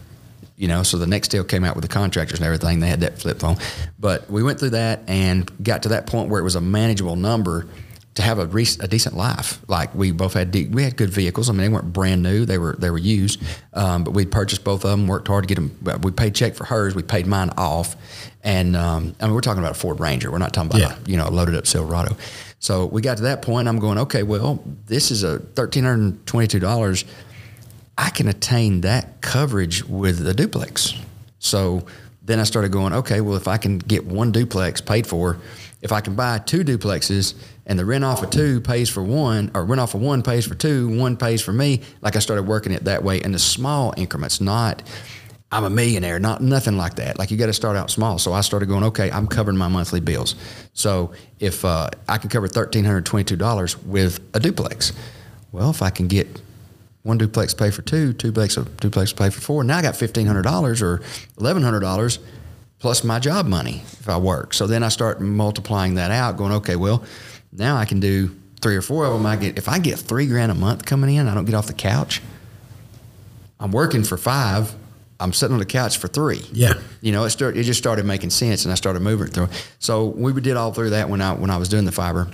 you 0.57 0.67
know. 0.67 0.81
So 0.81 0.97
the 0.97 1.05
Nextel 1.05 1.47
came 1.47 1.63
out 1.63 1.75
with 1.75 1.83
the 1.83 1.87
contractors 1.87 2.39
and 2.39 2.45
everything. 2.47 2.79
They 2.79 2.87
had 2.87 3.01
that 3.01 3.19
flip 3.19 3.39
phone, 3.39 3.57
but 3.99 4.27
we 4.29 4.41
went 4.41 4.59
through 4.59 4.71
that 4.71 5.01
and 5.07 5.49
got 5.63 5.83
to 5.83 5.89
that 5.89 6.07
point 6.07 6.29
where 6.29 6.39
it 6.41 6.43
was 6.43 6.55
a 6.55 6.61
manageable 6.61 7.15
number 7.15 7.67
to 8.15 8.21
have 8.21 8.37
a, 8.37 8.45
re- 8.45 8.67
a 8.79 8.87
decent 8.87 9.15
life. 9.17 9.59
Like 9.67 9.93
we 9.95 10.11
both 10.11 10.33
had 10.33 10.51
de- 10.51 10.67
we 10.67 10.83
had 10.83 10.95
good 10.95 11.09
vehicles. 11.09 11.49
I 11.49 11.53
mean, 11.53 11.61
they 11.61 11.69
weren't 11.69 11.91
brand 11.93 12.21
new; 12.23 12.45
they 12.45 12.57
were 12.57 12.75
they 12.77 12.89
were 12.89 12.97
used. 12.97 13.41
Um, 13.73 14.03
but 14.03 14.11
we 14.11 14.25
purchased 14.25 14.63
both 14.63 14.83
of 14.85 14.91
them, 14.91 15.07
worked 15.07 15.27
hard 15.27 15.47
to 15.47 15.53
get 15.53 15.55
them. 15.55 16.01
We 16.01 16.11
paid 16.11 16.35
check 16.35 16.55
for 16.55 16.65
hers. 16.65 16.93
We 16.95 17.01
paid 17.03 17.25
mine 17.27 17.49
off, 17.57 17.95
and 18.43 18.75
um, 18.75 19.15
I 19.19 19.25
mean, 19.25 19.33
we're 19.33 19.41
talking 19.41 19.63
about 19.63 19.71
a 19.71 19.79
Ford 19.79 19.99
Ranger. 19.99 20.31
We're 20.31 20.37
not 20.37 20.53
talking 20.53 20.69
about 20.71 20.81
Yeah. 20.81 20.95
a, 21.05 21.09
you 21.09 21.17
know 21.17 21.27
a 21.27 21.31
loaded 21.31 21.55
up 21.55 21.65
Silverado. 21.67 22.15
So 22.59 22.85
we 22.85 23.01
got 23.01 23.17
to 23.17 23.23
that 23.23 23.41
point. 23.41 23.67
I'm 23.67 23.79
going, 23.79 23.97
okay, 23.97 24.23
well, 24.23 24.63
this 24.85 25.09
is 25.11 25.23
a 25.23 25.39
thirteen 25.39 25.83
hundred 25.83 26.25
twenty-two 26.25 26.59
dollars. 26.59 27.05
I 27.97 28.09
can 28.09 28.27
attain 28.27 28.81
that 28.81 29.21
coverage 29.21 29.83
with 29.83 30.25
a 30.27 30.33
duplex. 30.33 30.93
So 31.39 31.85
then 32.23 32.39
I 32.39 32.43
started 32.43 32.71
going, 32.71 32.93
okay, 32.93 33.21
well, 33.21 33.35
if 33.35 33.47
I 33.47 33.57
can 33.57 33.77
get 33.79 34.05
one 34.05 34.31
duplex 34.31 34.79
paid 34.81 35.05
for, 35.05 35.37
if 35.83 35.91
I 35.91 36.01
can 36.01 36.15
buy 36.15 36.39
two 36.39 36.63
duplexes 36.63 37.35
and 37.67 37.77
the 37.77 37.85
rent 37.85 38.03
off 38.03 38.23
of 38.23 38.29
two 38.29 38.61
pays 38.61 38.89
for 38.89 39.03
one, 39.03 39.51
or 39.53 39.65
rent 39.65 39.81
off 39.81 39.93
of 39.93 40.01
one 40.01 40.23
pays 40.23 40.47
for 40.47 40.55
two, 40.55 40.97
one 40.97 41.17
pays 41.17 41.41
for 41.41 41.51
me, 41.51 41.81
like 42.01 42.15
I 42.15 42.19
started 42.19 42.43
working 42.43 42.71
it 42.71 42.85
that 42.85 43.03
way 43.03 43.21
in 43.21 43.33
the 43.33 43.39
small 43.39 43.93
increments, 43.97 44.41
not 44.41 44.81
I'm 45.51 45.65
a 45.65 45.69
millionaire, 45.69 46.17
not 46.19 46.41
nothing 46.41 46.77
like 46.77 46.95
that. 46.95 47.19
Like 47.19 47.29
you 47.29 47.37
got 47.37 47.45
to 47.45 47.53
start 47.53 47.77
out 47.77 47.91
small. 47.91 48.17
So 48.17 48.33
I 48.33 48.41
started 48.41 48.65
going, 48.65 48.83
okay, 48.85 49.11
I'm 49.11 49.27
covering 49.27 49.55
my 49.55 49.67
monthly 49.67 49.99
bills. 49.99 50.35
So 50.73 51.11
if 51.39 51.63
uh, 51.63 51.91
I 52.09 52.17
can 52.17 52.31
cover 52.31 52.47
thirteen 52.47 52.85
hundred 52.85 53.05
twenty-two 53.05 53.35
dollars 53.35 53.77
with 53.83 54.19
a 54.33 54.39
duplex, 54.39 54.93
well, 55.51 55.69
if 55.69 55.83
I 55.83 55.91
can 55.91 56.07
get 56.07 56.41
one 57.03 57.19
duplex 57.19 57.53
pay 57.53 57.69
for 57.69 57.83
two, 57.83 58.13
two 58.13 58.29
duplex 58.29 58.55
duplex 58.55 59.13
pay 59.13 59.29
for 59.29 59.41
four. 59.41 59.63
Now 59.63 59.77
I 59.77 59.83
got 59.83 59.95
fifteen 59.95 60.25
hundred 60.25 60.41
dollars 60.41 60.81
or 60.81 61.01
eleven 61.37 61.61
hundred 61.61 61.81
dollars 61.81 62.17
plus 62.83 63.01
my 63.01 63.17
job 63.17 63.45
money 63.45 63.81
if 64.01 64.09
I 64.09 64.17
work. 64.17 64.53
So 64.53 64.67
then 64.67 64.83
I 64.83 64.89
start 64.89 65.21
multiplying 65.21 65.95
that 65.95 66.11
out, 66.11 66.35
going, 66.35 66.51
okay, 66.51 66.75
well, 66.75 67.01
now 67.53 67.77
I 67.77 67.85
can 67.85 68.01
do 68.01 68.37
three 68.59 68.75
or 68.75 68.81
four 68.81 69.05
of 69.05 69.13
them. 69.13 69.25
I 69.25 69.37
get 69.37 69.57
if 69.57 69.69
I 69.69 69.79
get 69.79 69.97
three 69.97 70.27
grand 70.27 70.51
a 70.51 70.55
month 70.55 70.83
coming 70.85 71.15
in, 71.15 71.29
I 71.29 71.33
don't 71.33 71.45
get 71.45 71.55
off 71.55 71.67
the 71.67 71.73
couch. 71.73 72.21
I'm 73.57 73.71
working 73.71 74.03
for 74.03 74.17
five. 74.17 74.75
I'm 75.17 75.31
sitting 75.31 75.53
on 75.53 75.59
the 75.59 75.65
couch 75.65 75.97
for 75.97 76.09
three. 76.09 76.41
Yeah. 76.51 76.73
You 76.99 77.13
know, 77.13 77.23
it 77.23 77.29
start, 77.29 77.55
it 77.55 77.63
just 77.63 77.79
started 77.79 78.03
making 78.03 78.31
sense, 78.31 78.65
and 78.65 78.71
I 78.73 78.75
started 78.75 79.01
moving 79.01 79.27
through. 79.27 79.47
So 79.79 80.07
we 80.07 80.33
did 80.41 80.57
all 80.57 80.73
through 80.73 80.89
that 80.89 81.07
when 81.07 81.21
I 81.21 81.31
when 81.35 81.49
I 81.49 81.55
was 81.55 81.69
doing 81.69 81.85
the 81.85 81.93
fiber, 81.93 82.27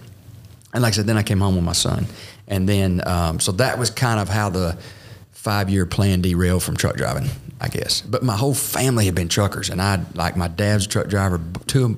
and 0.73 0.81
like 0.81 0.93
I 0.93 0.95
said, 0.95 1.05
then 1.05 1.17
I 1.17 1.21
came 1.21 1.39
home 1.39 1.53
with 1.53 1.63
my 1.63 1.73
son, 1.73 2.07
and 2.47 2.67
then 2.67 3.07
um, 3.07 3.39
so 3.39 3.51
that 3.51 3.77
was 3.77 3.91
kind 3.91 4.19
of 4.19 4.29
how 4.29 4.49
the 4.49 4.79
five 5.49 5.67
year 5.67 5.87
plan 5.87 6.21
derailed 6.21 6.61
from 6.61 6.77
truck 6.77 6.95
driving, 6.95 7.27
I 7.59 7.69
guess. 7.69 8.01
But 8.01 8.21
my 8.21 8.35
whole 8.37 8.53
family 8.53 9.05
had 9.05 9.15
been 9.15 9.29
truckers, 9.29 9.69
and 9.71 9.81
I 9.81 9.99
like 10.13 10.37
my 10.37 10.47
dad's 10.47 10.85
a 10.85 10.89
truck 10.89 11.07
driver. 11.07 11.41
Two, 11.65 11.97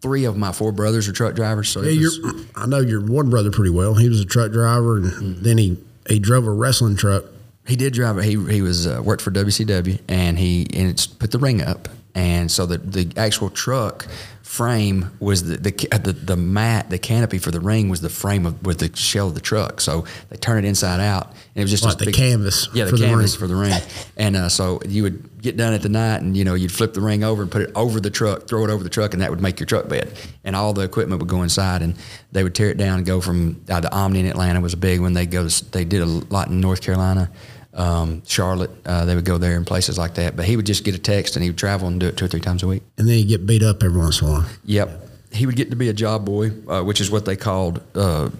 three 0.00 0.24
of 0.24 0.36
my 0.36 0.50
four 0.50 0.72
brothers 0.72 1.06
are 1.08 1.12
truck 1.12 1.36
drivers. 1.36 1.68
So 1.68 1.82
Yeah, 1.82 2.00
was- 2.00 2.44
I 2.56 2.66
know 2.66 2.80
your 2.80 3.00
one 3.00 3.30
brother 3.30 3.52
pretty 3.52 3.70
well. 3.70 3.94
He 3.94 4.08
was 4.08 4.18
a 4.20 4.24
truck 4.24 4.50
driver, 4.50 4.96
and 4.96 5.04
Mm-hmm. 5.06 5.42
then 5.44 5.58
he, 5.58 5.78
he 6.08 6.18
drove 6.18 6.44
a 6.44 6.50
wrestling 6.50 6.96
truck. 6.96 7.24
He 7.68 7.76
did 7.76 7.92
drive. 7.92 8.20
He 8.24 8.30
he 8.52 8.62
was 8.62 8.84
uh, 8.88 9.00
worked 9.04 9.22
for 9.22 9.30
WCW, 9.30 10.00
and 10.08 10.36
he 10.36 10.66
and 10.74 10.88
it's 10.90 11.06
put 11.06 11.30
the 11.30 11.38
ring 11.38 11.62
up, 11.62 11.88
and 12.16 12.50
so 12.50 12.66
the 12.66 12.78
the 12.78 13.12
actual 13.16 13.50
truck 13.50 14.06
frame 14.42 15.10
was 15.20 15.42
the 15.44 15.56
the 15.58 15.70
the, 15.98 16.12
the 16.12 16.36
mat, 16.36 16.88
the 16.88 16.98
canopy 16.98 17.36
for 17.36 17.50
the 17.50 17.60
ring 17.60 17.88
was 17.90 18.00
the 18.00 18.08
frame 18.08 18.46
of 18.46 18.64
with 18.64 18.78
the 18.78 18.96
shell 18.96 19.28
of 19.28 19.34
the 19.34 19.40
truck. 19.40 19.80
So 19.82 20.06
they 20.30 20.36
turn 20.36 20.64
it 20.64 20.66
inside 20.66 20.98
out, 20.98 21.26
and 21.26 21.56
it 21.56 21.62
was 21.62 21.70
just 21.70 21.84
Like 21.84 21.98
the 21.98 22.12
canvas 22.12 22.68
Yeah, 22.72 22.84
the 22.84 22.90
for 22.90 22.96
the 22.96 23.06
canvas 23.06 23.34
ring. 23.34 23.40
for 23.40 23.46
the 23.48 23.54
ring, 23.56 23.74
and 24.16 24.34
uh, 24.34 24.48
so 24.48 24.80
you 24.88 25.02
would 25.02 25.42
get 25.42 25.58
done 25.58 25.74
at 25.74 25.82
the 25.82 25.90
night, 25.90 26.22
and 26.22 26.34
you 26.36 26.44
know 26.44 26.54
you'd 26.54 26.72
flip 26.72 26.94
the 26.94 27.02
ring 27.02 27.22
over 27.22 27.42
and 27.42 27.50
put 27.50 27.62
it 27.62 27.70
over 27.74 28.00
the 28.00 28.10
truck, 28.10 28.48
throw 28.48 28.64
it 28.64 28.70
over 28.70 28.82
the 28.82 28.88
truck, 28.88 29.12
and 29.12 29.22
that 29.22 29.30
would 29.30 29.42
make 29.42 29.60
your 29.60 29.66
truck 29.66 29.88
bed, 29.88 30.10
and 30.42 30.56
all 30.56 30.72
the 30.72 30.82
equipment 30.82 31.20
would 31.20 31.28
go 31.28 31.42
inside, 31.42 31.82
and 31.82 31.94
they 32.32 32.42
would 32.42 32.54
tear 32.54 32.70
it 32.70 32.78
down 32.78 32.96
and 32.98 33.06
go 33.06 33.20
from 33.20 33.60
uh, 33.68 33.80
the 33.80 33.94
Omni 33.94 34.20
in 34.20 34.26
Atlanta 34.26 34.60
was 34.62 34.72
a 34.72 34.78
big 34.78 35.00
one. 35.00 35.12
They 35.12 35.26
go, 35.26 35.46
to, 35.46 35.70
they 35.72 35.84
did 35.84 36.00
a 36.00 36.06
lot 36.06 36.48
in 36.48 36.60
North 36.60 36.80
Carolina 36.80 37.30
um, 37.76 38.22
Charlotte. 38.26 38.70
Uh, 38.84 39.04
they 39.04 39.14
would 39.14 39.24
go 39.24 39.38
there 39.38 39.56
and 39.56 39.66
places 39.66 39.98
like 39.98 40.14
that. 40.14 40.34
But 40.36 40.46
he 40.46 40.56
would 40.56 40.66
just 40.66 40.84
get 40.84 40.94
a 40.94 40.98
text 40.98 41.36
and 41.36 41.42
he 41.42 41.50
would 41.50 41.58
travel 41.58 41.86
and 41.88 42.00
do 42.00 42.08
it 42.08 42.16
two 42.16 42.24
or 42.24 42.28
three 42.28 42.40
times 42.40 42.62
a 42.62 42.66
week. 42.66 42.82
And 42.98 43.08
then 43.08 43.18
you 43.18 43.24
get 43.24 43.46
beat 43.46 43.62
up 43.62 43.82
every 43.82 43.98
once 43.98 44.20
in 44.20 44.28
a 44.28 44.30
while. 44.32 44.46
Yep. 44.64 45.02
He 45.32 45.46
would 45.46 45.56
get 45.56 45.70
to 45.70 45.76
be 45.76 45.88
a 45.88 45.92
job 45.92 46.24
boy, 46.24 46.50
uh, 46.68 46.82
which 46.82 47.00
is 47.00 47.10
what 47.10 47.24
they 47.24 47.36
called 47.36 47.80
uh, 47.94 48.30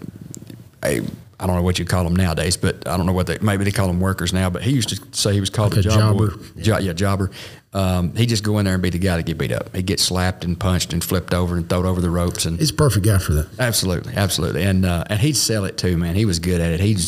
a. 0.83 1.01
I 1.39 1.45
don't 1.45 1.55
know 1.55 1.61
what 1.61 1.77
you 1.77 1.85
call 1.85 2.03
them 2.03 2.15
nowadays, 2.15 2.57
but 2.57 2.87
I 2.87 2.97
don't 2.97 3.05
know 3.05 3.13
what 3.13 3.27
they 3.27 3.37
maybe 3.41 3.63
they 3.63 3.71
call 3.71 3.87
them 3.87 3.99
workers 3.99 4.33
now. 4.33 4.49
But 4.49 4.63
he 4.63 4.71
used 4.71 4.89
to 4.89 4.99
say 5.17 5.33
he 5.33 5.39
was 5.39 5.51
called 5.51 5.75
Like 5.75 5.85
a 5.85 5.89
a 5.89 5.91
job 5.91 6.17
jobber. 6.17 6.31
boy. 6.37 6.61
Jo- 6.61 6.77
yeah, 6.79 6.93
jobber. 6.93 7.29
Um, 7.73 8.15
he'd 8.15 8.29
just 8.29 8.43
go 8.43 8.57
in 8.57 8.65
there 8.65 8.73
and 8.73 8.81
be 8.81 8.89
the 8.89 8.97
guy 8.97 9.17
that 9.17 9.23
get 9.27 9.37
beat 9.37 9.51
up. 9.51 9.75
He'd 9.75 9.85
get 9.85 9.99
slapped 9.99 10.43
and 10.45 10.59
punched 10.59 10.93
and 10.93 11.03
flipped 11.03 11.33
over 11.35 11.55
and 11.57 11.69
thrown 11.69 11.85
over 11.85 12.01
the 12.01 12.09
ropes 12.09 12.45
and 12.45 12.57
He's 12.57 12.71
a 12.71 12.73
perfect 12.73 13.05
guy 13.05 13.19
for 13.19 13.33
that. 13.33 13.49
Absolutely, 13.59 14.13
absolutely, 14.15 14.63
and 14.63 14.83
uh, 14.83 15.03
and 15.11 15.19
he'd 15.19 15.35
sell 15.37 15.65
it 15.65 15.77
too, 15.77 15.95
man. 15.95 16.15
He 16.15 16.25
was 16.25 16.39
good 16.39 16.59
at 16.59 16.71
it. 16.71 16.79
He'd 16.79 16.99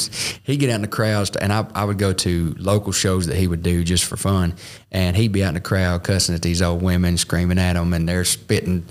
he'd 0.43 0.57
get 0.57 0.69
out 0.69 0.75
in 0.75 0.81
the 0.83 0.87
crowds, 0.87 1.35
and 1.35 1.51
I, 1.51 1.65
I 1.73 1.85
would 1.85 1.97
go 1.97 2.13
to 2.13 2.55
local 2.59 2.91
shows 2.91 3.25
that 3.27 3.37
he 3.37 3.47
would 3.47 3.63
do 3.63 3.83
just 3.83 4.05
for 4.05 4.15
fun, 4.17 4.53
and 4.91 5.17
he'd 5.17 5.31
be 5.31 5.43
out 5.43 5.49
in 5.49 5.53
the 5.55 5.59
crowd 5.61 6.03
cussing 6.03 6.35
at 6.35 6.43
these 6.43 6.61
old 6.61 6.83
women, 6.83 7.17
screaming 7.17 7.57
at 7.57 7.73
them, 7.73 7.93
and 7.93 8.07
they're 8.07 8.25
spitting 8.25 8.85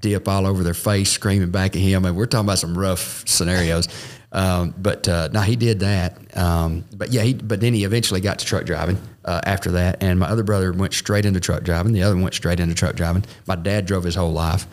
dip 0.00 0.26
all 0.26 0.44
over 0.48 0.64
their 0.64 0.74
face, 0.74 1.12
screaming 1.12 1.50
back 1.52 1.76
at 1.76 1.82
him. 1.82 2.04
And 2.04 2.16
we're 2.16 2.26
talking 2.26 2.46
about 2.46 2.58
some 2.58 2.76
rough 2.76 3.22
scenarios. 3.28 3.86
Um, 4.32 4.74
but 4.78 5.06
uh, 5.08 5.28
no, 5.32 5.40
he 5.40 5.56
did 5.56 5.80
that. 5.80 6.36
Um, 6.36 6.84
but 6.96 7.12
yeah, 7.12 7.22
he, 7.22 7.34
but 7.34 7.60
then 7.60 7.74
he 7.74 7.84
eventually 7.84 8.20
got 8.20 8.38
to 8.38 8.46
truck 8.46 8.64
driving 8.64 8.98
uh, 9.24 9.42
after 9.44 9.72
that. 9.72 10.02
And 10.02 10.18
my 10.18 10.26
other 10.26 10.42
brother 10.42 10.72
went 10.72 10.94
straight 10.94 11.26
into 11.26 11.38
truck 11.38 11.62
driving. 11.62 11.92
The 11.92 12.02
other 12.02 12.14
one 12.14 12.22
went 12.24 12.34
straight 12.34 12.58
into 12.58 12.74
truck 12.74 12.96
driving. 12.96 13.24
My 13.46 13.56
dad 13.56 13.86
drove 13.86 14.04
his 14.04 14.14
whole 14.14 14.32
life. 14.32 14.66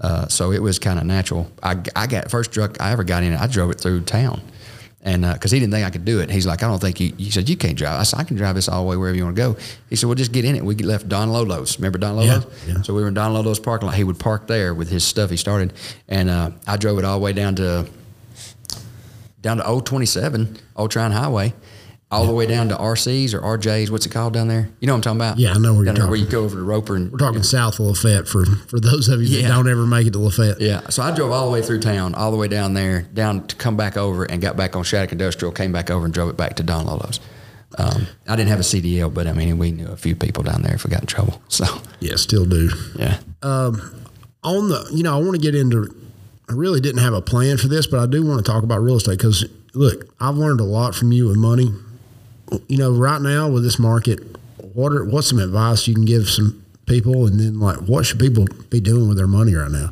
Uh, 0.00 0.26
so 0.26 0.50
it 0.50 0.60
was 0.60 0.80
kind 0.80 0.98
of 0.98 1.06
natural. 1.06 1.50
I, 1.62 1.80
I 1.94 2.08
got 2.08 2.28
first 2.28 2.52
truck 2.52 2.80
I 2.80 2.90
ever 2.90 3.04
got 3.04 3.22
in. 3.22 3.32
I 3.32 3.46
drove 3.46 3.70
it 3.70 3.80
through 3.80 4.00
town, 4.02 4.42
and 5.02 5.22
because 5.22 5.52
he 5.52 5.60
didn't 5.60 5.72
think 5.72 5.86
I 5.86 5.90
could 5.90 6.04
do 6.04 6.18
it, 6.18 6.30
he's 6.30 6.46
like, 6.46 6.64
I 6.64 6.66
don't 6.66 6.80
think 6.80 6.98
you. 6.98 7.14
He 7.16 7.30
said 7.30 7.48
you 7.48 7.56
can't 7.56 7.78
drive. 7.78 8.00
I 8.00 8.02
said 8.02 8.18
I 8.18 8.24
can 8.24 8.36
drive 8.36 8.56
this 8.56 8.68
all 8.68 8.82
the 8.82 8.90
way 8.90 8.96
wherever 8.96 9.16
you 9.16 9.22
want 9.22 9.36
to 9.36 9.40
go. 9.40 9.56
He 9.88 9.94
said, 9.94 10.08
well, 10.08 10.16
just 10.16 10.32
get 10.32 10.44
in 10.44 10.56
it. 10.56 10.64
We 10.64 10.74
left 10.74 11.08
Don 11.08 11.30
Lolo's. 11.30 11.78
Remember 11.78 11.98
Don 11.98 12.16
Lolo's? 12.16 12.44
Yeah, 12.66 12.74
yeah. 12.74 12.82
So 12.82 12.92
we 12.92 13.02
were 13.02 13.08
in 13.08 13.14
Don 13.14 13.32
Lolo's 13.32 13.60
parking 13.60 13.86
lot. 13.86 13.94
He 13.94 14.02
would 14.02 14.18
park 14.18 14.48
there 14.48 14.74
with 14.74 14.88
his 14.88 15.04
stuff 15.04 15.30
he 15.30 15.36
started, 15.36 15.72
and 16.08 16.28
uh, 16.28 16.50
I 16.66 16.76
drove 16.76 16.98
it 16.98 17.04
all 17.04 17.16
the 17.18 17.24
way 17.24 17.32
down 17.32 17.54
to 17.56 17.86
down 19.44 19.58
to 19.58 19.66
Old 19.66 19.84
27, 19.86 20.56
Old 20.74 20.90
Tryon 20.90 21.12
Highway, 21.12 21.52
all 22.10 22.26
the 22.26 22.32
way 22.32 22.46
down 22.46 22.68
to 22.70 22.76
RCs 22.76 23.34
or 23.34 23.40
RJs. 23.58 23.90
What's 23.90 24.06
it 24.06 24.08
called 24.10 24.32
down 24.32 24.48
there? 24.48 24.70
You 24.80 24.86
know 24.86 24.94
what 24.94 25.06
I'm 25.06 25.18
talking 25.18 25.20
about? 25.20 25.38
Yeah, 25.38 25.52
I 25.52 25.58
know 25.58 25.74
where 25.74 25.84
down 25.84 25.96
you're 25.96 26.04
there 26.04 26.10
Where 26.10 26.16
you 26.18 26.26
go 26.26 26.44
over 26.44 26.56
to 26.56 26.62
Roper 26.62 26.96
and 26.96 27.12
We're 27.12 27.18
talking 27.18 27.42
south 27.42 27.78
of 27.78 27.86
Lafayette 27.86 28.26
for 28.26 28.46
for 28.46 28.80
those 28.80 29.08
of 29.08 29.20
you 29.22 29.28
Yeah. 29.28 29.48
that 29.48 29.54
don't 29.54 29.68
ever 29.68 29.84
make 29.86 30.06
it 30.06 30.12
to 30.14 30.18
Lafayette. 30.18 30.60
Yeah, 30.60 30.88
so 30.88 31.02
I 31.02 31.14
drove 31.14 31.30
all 31.30 31.44
the 31.46 31.52
way 31.52 31.60
through 31.60 31.80
town, 31.80 32.14
all 32.14 32.30
the 32.30 32.36
way 32.38 32.48
down 32.48 32.72
there, 32.74 33.02
down 33.02 33.46
to 33.48 33.56
come 33.56 33.76
back 33.76 33.96
over, 33.98 34.24
and 34.24 34.40
got 34.40 34.56
back 34.56 34.74
on 34.76 34.82
Shattuck 34.82 35.12
Industrial. 35.12 35.52
Came 35.52 35.72
back 35.72 35.90
over 35.90 36.04
and 36.06 36.14
drove 36.14 36.30
it 36.30 36.36
back 36.38 36.56
to 36.56 36.62
Don 36.62 36.86
Lolo's. 36.86 37.20
Um, 37.76 38.06
I 38.28 38.36
didn't 38.36 38.50
have 38.50 38.60
a 38.60 38.64
CDL, 38.64 39.12
but 39.12 39.26
I 39.26 39.32
mean, 39.32 39.58
we 39.58 39.72
knew 39.72 39.88
a 39.88 39.96
few 39.96 40.14
people 40.16 40.42
down 40.42 40.62
there 40.62 40.74
if 40.74 40.84
we 40.84 40.90
got 40.90 41.00
in 41.02 41.06
trouble. 41.06 41.42
So 41.48 41.66
Yeah, 42.00 42.16
still 42.16 42.46
do. 42.46 42.70
yeah, 42.96 43.18
on 43.42 44.68
the 44.68 44.88
you 44.92 45.02
know 45.02 45.14
i 45.14 45.18
want 45.18 45.32
to 45.32 45.38
get 45.40 45.54
into 45.54 45.94
i 46.48 46.52
really 46.52 46.80
didn't 46.80 47.02
have 47.02 47.14
a 47.14 47.22
plan 47.22 47.56
for 47.56 47.68
this 47.68 47.86
but 47.86 48.00
i 48.00 48.06
do 48.06 48.24
want 48.24 48.44
to 48.44 48.50
talk 48.50 48.62
about 48.62 48.78
real 48.80 48.96
estate 48.96 49.18
because 49.18 49.44
look 49.74 50.08
i've 50.20 50.36
learned 50.36 50.60
a 50.60 50.64
lot 50.64 50.94
from 50.94 51.12
you 51.12 51.28
with 51.28 51.36
money. 51.36 51.70
You 52.68 52.76
know 52.78 52.92
right 52.92 53.20
now 53.20 53.48
with 53.48 53.64
this 53.64 53.78
market 53.78 54.20
what 54.74 54.92
are 54.92 55.04
what's 55.04 55.28
some 55.28 55.38
advice 55.38 55.88
you 55.88 55.94
can 55.94 56.04
give 56.04 56.28
some 56.28 56.62
people? 56.86 57.26
And 57.26 57.40
then 57.40 57.60
like 57.60 57.78
what 57.78 58.04
should 58.04 58.18
people 58.18 58.46
be 58.70 58.80
doing 58.80 59.08
with 59.08 59.16
their 59.16 59.26
money 59.26 59.54
right 59.54 59.70
now? 59.70 59.90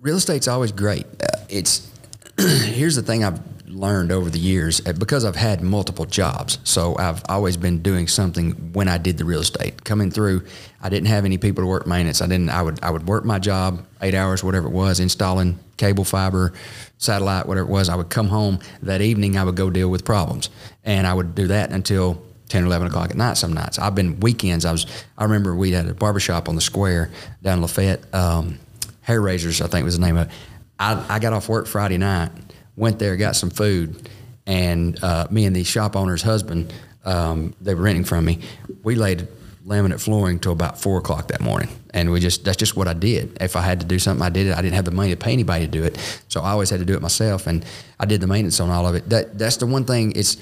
Real 0.00 0.16
estate's 0.16 0.46
always 0.46 0.72
great. 0.72 1.06
Uh, 1.20 1.26
it's 1.48 1.90
here's 2.38 2.96
the 2.96 3.02
thing 3.02 3.24
I've 3.24 3.40
learned 3.78 4.10
over 4.12 4.30
the 4.30 4.38
years 4.38 4.84
uh, 4.86 4.92
because 4.92 5.24
I've 5.24 5.36
had 5.36 5.62
multiple 5.62 6.04
jobs. 6.04 6.58
So 6.64 6.96
I've 6.98 7.22
always 7.28 7.56
been 7.56 7.82
doing 7.82 8.08
something 8.08 8.52
when 8.72 8.88
I 8.88 8.98
did 8.98 9.18
the 9.18 9.24
real 9.24 9.40
estate. 9.40 9.84
Coming 9.84 10.10
through, 10.10 10.44
I 10.82 10.88
didn't 10.88 11.08
have 11.08 11.24
any 11.24 11.38
people 11.38 11.62
to 11.62 11.66
work 11.66 11.86
maintenance. 11.86 12.20
I 12.22 12.26
didn't. 12.26 12.50
I 12.50 12.62
would 12.62 12.82
I 12.82 12.90
would 12.90 13.06
work 13.06 13.24
my 13.24 13.38
job 13.38 13.84
eight 14.00 14.14
hours, 14.14 14.42
whatever 14.42 14.68
it 14.68 14.72
was, 14.72 15.00
installing 15.00 15.58
cable, 15.76 16.04
fiber, 16.04 16.52
satellite, 16.98 17.46
whatever 17.46 17.68
it 17.68 17.72
was. 17.72 17.88
I 17.88 17.96
would 17.96 18.10
come 18.10 18.28
home 18.28 18.60
that 18.82 19.02
evening. 19.02 19.36
I 19.36 19.44
would 19.44 19.56
go 19.56 19.70
deal 19.70 19.90
with 19.90 20.04
problems, 20.04 20.48
and 20.84 21.06
I 21.06 21.14
would 21.14 21.34
do 21.34 21.48
that 21.48 21.70
until 21.70 22.22
10 22.48 22.62
or 22.62 22.66
11 22.66 22.88
o'clock 22.88 23.10
at 23.10 23.16
night 23.16 23.36
some 23.36 23.52
nights. 23.52 23.78
I've 23.78 23.94
been 23.94 24.20
weekends. 24.20 24.64
I 24.64 24.72
was, 24.72 24.86
I 25.18 25.24
remember 25.24 25.54
we 25.54 25.72
had 25.72 25.88
a 25.88 25.94
barbershop 25.94 26.48
on 26.48 26.54
the 26.54 26.60
square 26.60 27.10
down 27.42 27.60
Lafayette. 27.60 28.02
Um, 28.14 28.58
Hair 29.02 29.20
Raisers, 29.20 29.60
I 29.60 29.68
think 29.68 29.84
was 29.84 29.98
the 29.98 30.04
name 30.04 30.16
of 30.16 30.28
it. 30.28 30.32
I, 30.78 31.04
I 31.08 31.18
got 31.18 31.32
off 31.32 31.48
work 31.48 31.66
Friday 31.66 31.96
night, 31.96 32.30
went 32.76 32.98
there, 32.98 33.16
got 33.16 33.36
some 33.36 33.50
food, 33.50 34.08
and 34.46 35.02
uh, 35.02 35.26
me 35.30 35.44
and 35.44 35.56
the 35.56 35.64
shop 35.64 35.96
owner's 35.96 36.22
husband, 36.22 36.72
um, 37.04 37.54
they 37.60 37.74
were 37.74 37.82
renting 37.82 38.04
from 38.04 38.24
me. 38.24 38.40
We 38.82 38.94
laid 38.94 39.28
laminate 39.66 40.00
flooring 40.00 40.38
till 40.38 40.52
about 40.52 40.80
four 40.80 40.98
o'clock 40.98 41.28
that 41.28 41.40
morning, 41.40 41.68
and 41.92 42.10
we 42.10 42.20
just 42.20 42.44
that's 42.44 42.56
just 42.56 42.76
what 42.76 42.86
I 42.86 42.92
did. 42.92 43.36
If 43.40 43.56
I 43.56 43.62
had 43.62 43.80
to 43.80 43.86
do 43.86 43.98
something, 43.98 44.24
I 44.24 44.30
did 44.30 44.46
it. 44.46 44.56
I 44.56 44.62
didn't 44.62 44.74
have 44.74 44.84
the 44.84 44.90
money 44.92 45.10
to 45.10 45.16
pay 45.16 45.32
anybody 45.32 45.66
to 45.66 45.70
do 45.70 45.82
it, 45.82 45.98
so 46.28 46.40
I 46.40 46.50
always 46.50 46.70
had 46.70 46.78
to 46.80 46.86
do 46.86 46.94
it 46.94 47.02
myself, 47.02 47.46
and 47.46 47.64
I 47.98 48.06
did 48.06 48.20
the 48.20 48.26
maintenance 48.26 48.60
on 48.60 48.70
all 48.70 48.86
of 48.86 48.94
it. 48.94 49.08
That 49.08 49.38
that's 49.38 49.56
the 49.56 49.66
one 49.66 49.84
thing. 49.84 50.12
It's 50.12 50.36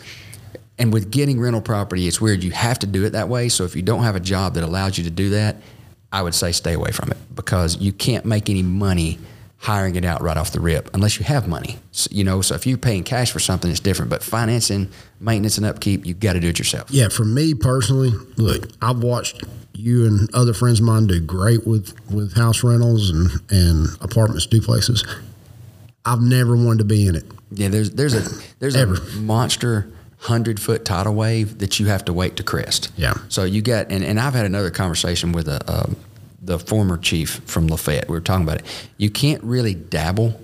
and 0.79 0.93
with 0.93 1.11
getting 1.11 1.41
rental 1.41 1.63
property, 1.63 2.09
it's 2.09 2.21
weird. 2.21 2.43
You 2.43 2.51
have 2.51 2.79
to 2.81 2.87
do 2.87 3.05
it 3.05 3.11
that 3.11 3.29
way. 3.29 3.49
So 3.49 3.65
if 3.65 3.77
you 3.77 3.83
don't 3.83 4.03
have 4.03 4.17
a 4.17 4.21
job 4.21 4.55
that 4.55 4.65
allows 4.65 4.99
you 4.99 5.05
to 5.05 5.11
do 5.11 5.31
that, 5.31 5.57
I 6.13 6.23
would 6.23 6.35
say 6.35 6.53
stay 6.53 6.73
away 6.73 6.91
from 6.91 7.11
it 7.11 7.17
because 7.35 7.79
you 7.81 7.93
can't 7.93 8.25
make 8.25 8.51
any 8.51 8.63
money 8.63 9.19
hiring 9.65 9.97
it 9.97 10.05
out 10.05 10.21
right 10.23 10.37
off 10.37 10.51
the 10.53 10.61
rip 10.61 10.91
unless 10.95 11.19
you 11.19 11.25
have 11.25 11.49
money. 11.49 11.79
So, 11.91 12.09
you 12.13 12.23
know, 12.23 12.43
so 12.43 12.55
if 12.55 12.67
you're 12.67 12.77
paying 12.79 13.03
cash 13.03 13.33
for 13.33 13.39
something, 13.41 13.71
it's 13.71 13.81
different. 13.81 14.11
But 14.11 14.23
financing, 14.23 14.91
maintenance, 15.21 15.57
and 15.57 15.67
upkeep, 15.67 16.05
you 16.05 16.13
got 16.13 16.35
to 16.35 16.41
do 16.41 16.49
it 16.49 16.59
yourself. 16.59 16.91
yeah 16.91 17.09
for 17.09 17.25
me 17.25 17.55
personally 17.55 18.11
look 18.37 18.69
i've 18.83 19.03
watched 19.03 19.43
you 19.73 20.07
and 20.07 20.33
other 20.35 20.53
friends 20.55 20.81
of 20.81 20.87
mine 20.87 21.07
do 21.07 21.19
great 21.21 21.67
with 21.67 21.95
with 22.11 22.35
house 22.35 22.63
rentals 22.63 23.11
and 23.11 23.31
and 23.51 23.89
apartments 24.03 24.47
duplexes 24.47 25.01
i've 26.05 26.21
never 26.21 26.55
wanted 26.57 26.79
to 26.79 26.85
be 26.85 27.07
in 27.07 27.15
it 27.17 27.25
Yeah, 27.53 27.69
there's 27.69 27.91
there's 27.93 28.15
a 28.15 28.23
there's 28.59 28.77
Ever. 28.77 28.95
a 28.97 29.17
monster 29.21 29.91
hundred 30.19 30.59
foot 30.61 30.85
tidal 30.85 31.15
wave 31.15 31.59
that 31.59 31.79
you 31.81 31.87
have 31.87 32.05
to 32.07 32.13
wait 32.13 32.35
to 32.37 32.43
crest. 32.43 32.91
Yeah. 32.97 33.15
So 33.29 33.45
you 33.45 33.61
got 33.63 33.91
and, 33.93 34.03
and 34.05 34.19
I've 34.19 34.33
had 34.35 34.47
another 34.47 34.71
conversation 34.71 35.33
with 35.33 35.49
a 35.49 35.61
um, 35.73 35.97
the 36.45 36.59
former 36.59 36.99
chief 36.99 37.41
from 37.47 37.67
Lafayette. 37.67 38.09
We 38.09 38.13
were 38.13 38.21
talking 38.21 38.45
about 38.45 38.61
it. 38.61 38.89
You 38.97 39.11
can't 39.11 39.43
really 39.43 39.75
dabble; 39.75 40.41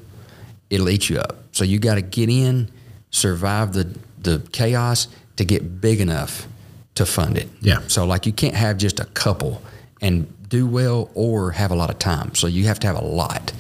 it'll 0.71 0.89
eat 0.89 1.09
you 1.09 1.19
up. 1.19 1.37
So 1.53 1.65
you 1.65 1.79
got 1.79 1.97
to 1.97 2.03
get 2.03 2.29
in, 2.29 2.71
survive 3.11 3.73
the 3.73 3.97
the 4.19 4.47
chaos 4.53 5.09
to 5.37 5.45
get 5.45 5.81
big 5.81 6.01
enough 6.01 6.47
to 6.95 7.07
fund 7.07 7.39
it. 7.39 7.49
Yeah. 7.61 7.81
So 7.87 8.05
like 8.05 8.27
you 8.27 8.33
can't 8.33 8.55
have 8.55 8.77
just 8.77 9.01
a 9.01 9.07
couple 9.07 9.63
and 10.01 10.33
do 10.49 10.67
well 10.67 11.11
or 11.15 11.53
have 11.53 11.71
a 11.71 11.75
lot 11.75 11.91
of 11.91 11.99
time. 11.99 12.35
So 12.35 12.47
you 12.47 12.65
have 12.65 12.79
to 12.81 12.87
have 12.87 12.97
a 12.97 13.05
lot. 13.05 13.53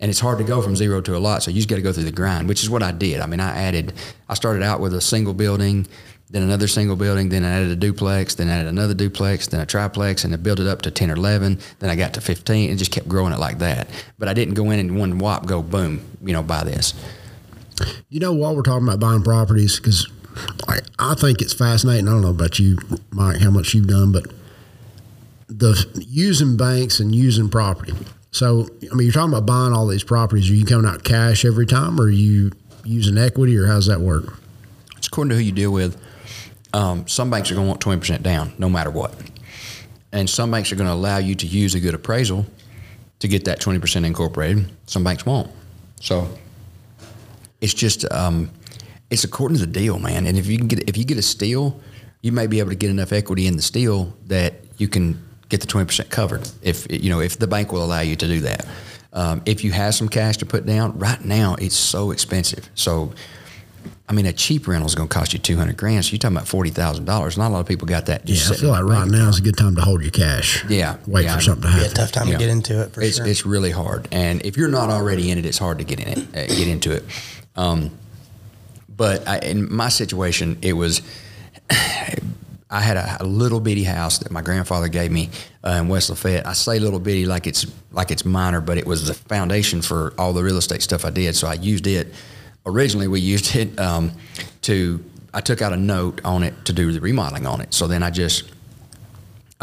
And 0.00 0.10
it's 0.10 0.18
hard 0.18 0.38
to 0.38 0.44
go 0.44 0.60
from 0.60 0.74
zero 0.74 1.00
to 1.02 1.16
a 1.16 1.18
lot. 1.18 1.44
So 1.44 1.52
you 1.52 1.58
just 1.58 1.68
got 1.68 1.76
to 1.76 1.82
go 1.82 1.92
through 1.92 2.04
the 2.04 2.12
grind, 2.12 2.48
which 2.48 2.62
is 2.62 2.68
what 2.68 2.82
I 2.82 2.90
did. 2.90 3.20
I 3.20 3.26
mean, 3.26 3.38
I 3.38 3.56
added, 3.56 3.92
I 4.28 4.34
started 4.34 4.62
out 4.64 4.80
with 4.80 4.94
a 4.94 5.00
single 5.00 5.32
building, 5.32 5.86
then 6.32 6.42
another 6.42 6.66
single 6.66 6.96
building, 6.96 7.28
then 7.28 7.44
I 7.44 7.50
added 7.50 7.70
a 7.70 7.76
duplex, 7.76 8.34
then 8.34 8.48
added 8.48 8.66
another 8.66 8.94
duplex, 8.94 9.48
then 9.48 9.60
a 9.60 9.66
triplex, 9.66 10.24
and 10.24 10.32
I 10.32 10.38
built 10.38 10.60
it 10.60 10.66
up 10.66 10.80
to 10.82 10.90
10 10.90 11.10
or 11.10 11.14
11. 11.14 11.58
Then 11.78 11.90
I 11.90 11.94
got 11.94 12.14
to 12.14 12.22
15 12.22 12.70
and 12.70 12.78
just 12.78 12.90
kept 12.90 13.06
growing 13.06 13.34
it 13.34 13.38
like 13.38 13.58
that. 13.58 13.88
But 14.18 14.28
I 14.28 14.34
didn't 14.34 14.54
go 14.54 14.70
in 14.70 14.80
and 14.80 14.98
one 14.98 15.18
whop 15.18 15.46
go 15.46 15.62
boom, 15.62 16.02
you 16.22 16.32
know, 16.32 16.42
buy 16.42 16.64
this. 16.64 16.94
You 18.08 18.20
know, 18.20 18.32
while 18.32 18.56
we're 18.56 18.62
talking 18.62 18.88
about 18.88 18.98
buying 18.98 19.22
properties, 19.22 19.76
because 19.76 20.10
like, 20.66 20.84
I 20.98 21.14
think 21.14 21.42
it's 21.42 21.52
fascinating. 21.52 22.08
I 22.08 22.12
don't 22.12 22.22
know 22.22 22.30
about 22.30 22.58
you, 22.58 22.78
Mike, 23.10 23.40
how 23.40 23.50
much 23.50 23.74
you've 23.74 23.88
done, 23.88 24.10
but 24.10 24.24
the 25.48 25.86
using 26.08 26.56
banks 26.56 26.98
and 26.98 27.14
using 27.14 27.50
property. 27.50 27.92
So, 28.30 28.68
I 28.90 28.94
mean, 28.94 29.06
you're 29.06 29.12
talking 29.12 29.34
about 29.34 29.44
buying 29.44 29.74
all 29.74 29.86
these 29.86 30.04
properties. 30.04 30.50
Are 30.50 30.54
you 30.54 30.64
coming 30.64 30.90
out 30.90 31.04
cash 31.04 31.44
every 31.44 31.66
time, 31.66 32.00
or 32.00 32.04
are 32.04 32.10
you 32.10 32.52
using 32.84 33.18
equity, 33.18 33.54
or 33.58 33.66
how's 33.66 33.86
that 33.86 34.00
work? 34.00 34.38
It's 34.96 35.08
according 35.08 35.30
to 35.30 35.36
who 35.36 35.42
you 35.42 35.52
deal 35.52 35.72
with. 35.72 36.00
Um, 36.74 37.06
some 37.06 37.30
banks 37.30 37.50
are 37.50 37.54
going 37.54 37.66
to 37.66 37.68
want 37.68 37.80
twenty 37.80 38.00
percent 38.00 38.22
down, 38.22 38.54
no 38.58 38.68
matter 38.68 38.90
what, 38.90 39.14
and 40.10 40.28
some 40.28 40.50
banks 40.50 40.72
are 40.72 40.76
going 40.76 40.88
to 40.88 40.94
allow 40.94 41.18
you 41.18 41.34
to 41.34 41.46
use 41.46 41.74
a 41.74 41.80
good 41.80 41.94
appraisal 41.94 42.46
to 43.18 43.28
get 43.28 43.44
that 43.44 43.60
twenty 43.60 43.78
percent 43.78 44.06
incorporated. 44.06 44.70
Some 44.86 45.04
banks 45.04 45.26
won't. 45.26 45.50
So 46.00 46.28
it's 47.60 47.74
just 47.74 48.10
um, 48.10 48.50
it's 49.10 49.24
according 49.24 49.58
to 49.58 49.66
the 49.66 49.72
deal, 49.72 49.98
man. 49.98 50.26
And 50.26 50.38
if 50.38 50.46
you 50.46 50.58
can 50.58 50.66
get 50.66 50.88
if 50.88 50.96
you 50.96 51.04
get 51.04 51.18
a 51.18 51.22
steal, 51.22 51.80
you 52.22 52.32
may 52.32 52.46
be 52.46 52.58
able 52.58 52.70
to 52.70 52.76
get 52.76 52.90
enough 52.90 53.12
equity 53.12 53.46
in 53.46 53.56
the 53.56 53.62
steal 53.62 54.12
that 54.28 54.54
you 54.78 54.88
can 54.88 55.22
get 55.48 55.60
the 55.60 55.66
twenty 55.66 55.86
percent 55.86 56.10
covered. 56.10 56.48
If 56.62 56.86
you 56.90 57.10
know 57.10 57.20
if 57.20 57.38
the 57.38 57.46
bank 57.46 57.72
will 57.72 57.84
allow 57.84 58.00
you 58.00 58.16
to 58.16 58.26
do 58.26 58.40
that. 58.40 58.66
Um, 59.14 59.42
if 59.44 59.62
you 59.62 59.72
have 59.72 59.94
some 59.94 60.08
cash 60.08 60.38
to 60.38 60.46
put 60.46 60.64
down, 60.64 60.98
right 60.98 61.22
now 61.22 61.54
it's 61.56 61.76
so 61.76 62.12
expensive. 62.12 62.70
So 62.74 63.12
I 64.12 64.14
mean, 64.14 64.26
a 64.26 64.32
cheap 64.34 64.68
rental 64.68 64.84
is 64.86 64.94
going 64.94 65.08
to 65.08 65.14
cost 65.14 65.32
you 65.32 65.38
two 65.38 65.56
hundred 65.56 65.78
grand. 65.78 66.04
So 66.04 66.10
you're 66.12 66.18
talking 66.18 66.36
about 66.36 66.46
forty 66.46 66.68
thousand 66.68 67.06
dollars. 67.06 67.38
Not 67.38 67.48
a 67.48 67.52
lot 67.54 67.60
of 67.60 67.66
people 67.66 67.88
got 67.88 68.04
that. 68.06 68.28
Yeah, 68.28 68.36
I 68.50 68.54
feel 68.56 68.68
like 68.68 68.84
right 68.84 69.08
now 69.08 69.30
is 69.30 69.38
a 69.38 69.42
good 69.42 69.56
time 69.56 69.74
to 69.76 69.80
hold 69.80 70.02
your 70.02 70.10
cash. 70.10 70.62
Yeah, 70.68 70.98
Wait 71.06 71.24
yeah, 71.24 71.34
for 71.36 71.40
something 71.40 71.62
to 71.62 71.68
Be 71.68 71.72
a 71.72 71.80
happen. 71.84 71.94
tough 71.96 72.12
time 72.12 72.26
Yeah. 72.28 72.34
to 72.34 72.38
get 72.38 72.50
into 72.50 72.82
it 72.82 72.92
for 72.92 73.00
it's, 73.00 73.16
sure. 73.16 73.26
it's 73.26 73.46
really 73.46 73.70
hard, 73.70 74.08
and 74.12 74.44
if 74.44 74.58
you're 74.58 74.68
not 74.68 74.90
already 74.90 75.30
in 75.30 75.38
it, 75.38 75.46
it's 75.46 75.56
hard 75.56 75.78
to 75.78 75.84
get 75.84 75.98
in 75.98 76.08
it, 76.08 76.18
uh, 76.36 76.46
get 76.54 76.68
into 76.68 76.92
it. 76.92 77.04
Um, 77.56 77.90
but 78.94 79.26
I, 79.26 79.38
in 79.38 79.74
my 79.74 79.88
situation, 79.88 80.58
it 80.60 80.74
was 80.74 81.00
I 81.70 82.80
had 82.80 82.98
a, 82.98 83.16
a 83.20 83.24
little 83.24 83.60
bitty 83.60 83.84
house 83.84 84.18
that 84.18 84.30
my 84.30 84.42
grandfather 84.42 84.88
gave 84.88 85.10
me 85.10 85.30
uh, 85.64 85.70
in 85.80 85.88
West 85.88 86.10
Lafayette. 86.10 86.46
I 86.46 86.52
say 86.52 86.78
little 86.78 87.00
bitty 87.00 87.24
like 87.24 87.46
it's 87.46 87.66
like 87.92 88.10
it's 88.10 88.26
minor, 88.26 88.60
but 88.60 88.76
it 88.76 88.86
was 88.86 89.06
the 89.08 89.14
foundation 89.14 89.80
for 89.80 90.12
all 90.18 90.34
the 90.34 90.42
real 90.42 90.58
estate 90.58 90.82
stuff 90.82 91.06
I 91.06 91.10
did. 91.10 91.34
So 91.34 91.46
I 91.48 91.54
used 91.54 91.86
it. 91.86 92.12
Originally, 92.64 93.08
we 93.08 93.20
used 93.20 93.56
it 93.56 93.78
um, 93.78 94.12
to. 94.62 95.04
I 95.34 95.40
took 95.40 95.62
out 95.62 95.72
a 95.72 95.76
note 95.76 96.20
on 96.24 96.42
it 96.42 96.66
to 96.66 96.72
do 96.74 96.92
the 96.92 97.00
remodeling 97.00 97.46
on 97.46 97.62
it. 97.62 97.72
So 97.72 97.86
then 97.86 98.02
I 98.02 98.10
just 98.10 98.52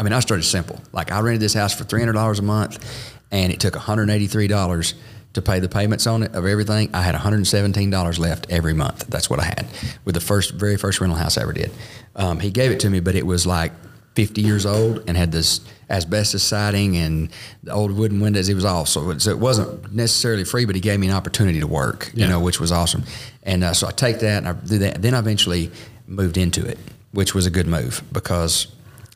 I 0.00 0.02
mean, 0.02 0.14
I 0.14 0.20
started 0.20 0.44
simple. 0.44 0.80
Like 0.92 1.12
I 1.12 1.20
rented 1.20 1.42
this 1.42 1.52
house 1.52 1.74
for 1.74 1.84
three 1.84 2.00
hundred 2.00 2.14
dollars 2.14 2.38
a 2.38 2.42
month, 2.42 3.12
and 3.30 3.52
it 3.52 3.60
took 3.60 3.74
one 3.74 3.82
hundred 3.82 4.08
eighty 4.08 4.26
three 4.26 4.48
dollars 4.48 4.94
to 5.34 5.42
pay 5.42 5.60
the 5.60 5.68
payments 5.68 6.06
on 6.06 6.22
it 6.22 6.34
of 6.34 6.46
everything. 6.46 6.88
I 6.94 7.02
had 7.02 7.12
one 7.12 7.20
hundred 7.20 7.46
seventeen 7.46 7.90
dollars 7.90 8.18
left 8.18 8.46
every 8.48 8.72
month. 8.72 9.06
That's 9.08 9.28
what 9.28 9.40
I 9.40 9.44
had 9.44 9.66
with 10.06 10.14
the 10.14 10.20
first, 10.22 10.52
very 10.52 10.78
first 10.78 11.02
rental 11.02 11.18
house 11.18 11.36
I 11.36 11.42
ever 11.42 11.52
did. 11.52 11.70
Um, 12.16 12.40
he 12.40 12.50
gave 12.50 12.70
it 12.70 12.80
to 12.80 12.88
me, 12.88 13.00
but 13.00 13.14
it 13.14 13.26
was 13.26 13.46
like 13.46 13.72
fifty 14.20 14.42
years 14.42 14.66
old 14.66 15.02
and 15.06 15.16
had 15.16 15.32
this 15.32 15.60
asbestos 15.88 16.42
siding 16.42 16.96
and 16.96 17.30
the 17.62 17.72
old 17.72 17.90
wooden 17.90 18.20
windows. 18.20 18.48
It 18.50 18.54
was 18.54 18.66
all 18.66 18.84
so 18.84 19.10
it, 19.10 19.22
so 19.22 19.30
it 19.30 19.38
wasn't 19.38 19.94
necessarily 19.94 20.44
free, 20.44 20.66
but 20.66 20.74
he 20.74 20.80
gave 20.80 21.00
me 21.00 21.06
an 21.08 21.14
opportunity 21.14 21.58
to 21.60 21.66
work. 21.66 22.10
You 22.14 22.28
know, 22.28 22.38
which 22.38 22.60
was 22.60 22.70
awesome. 22.70 23.04
And 23.44 23.64
uh, 23.64 23.72
so 23.72 23.86
I 23.88 23.92
take 23.92 24.20
that 24.20 24.38
and 24.44 24.48
I 24.48 24.52
do 24.52 24.78
that. 24.78 25.00
Then 25.00 25.14
I 25.14 25.18
eventually 25.20 25.70
moved 26.06 26.36
into 26.36 26.66
it, 26.66 26.78
which 27.12 27.34
was 27.34 27.46
a 27.46 27.50
good 27.50 27.66
move 27.66 28.02
because 28.12 28.66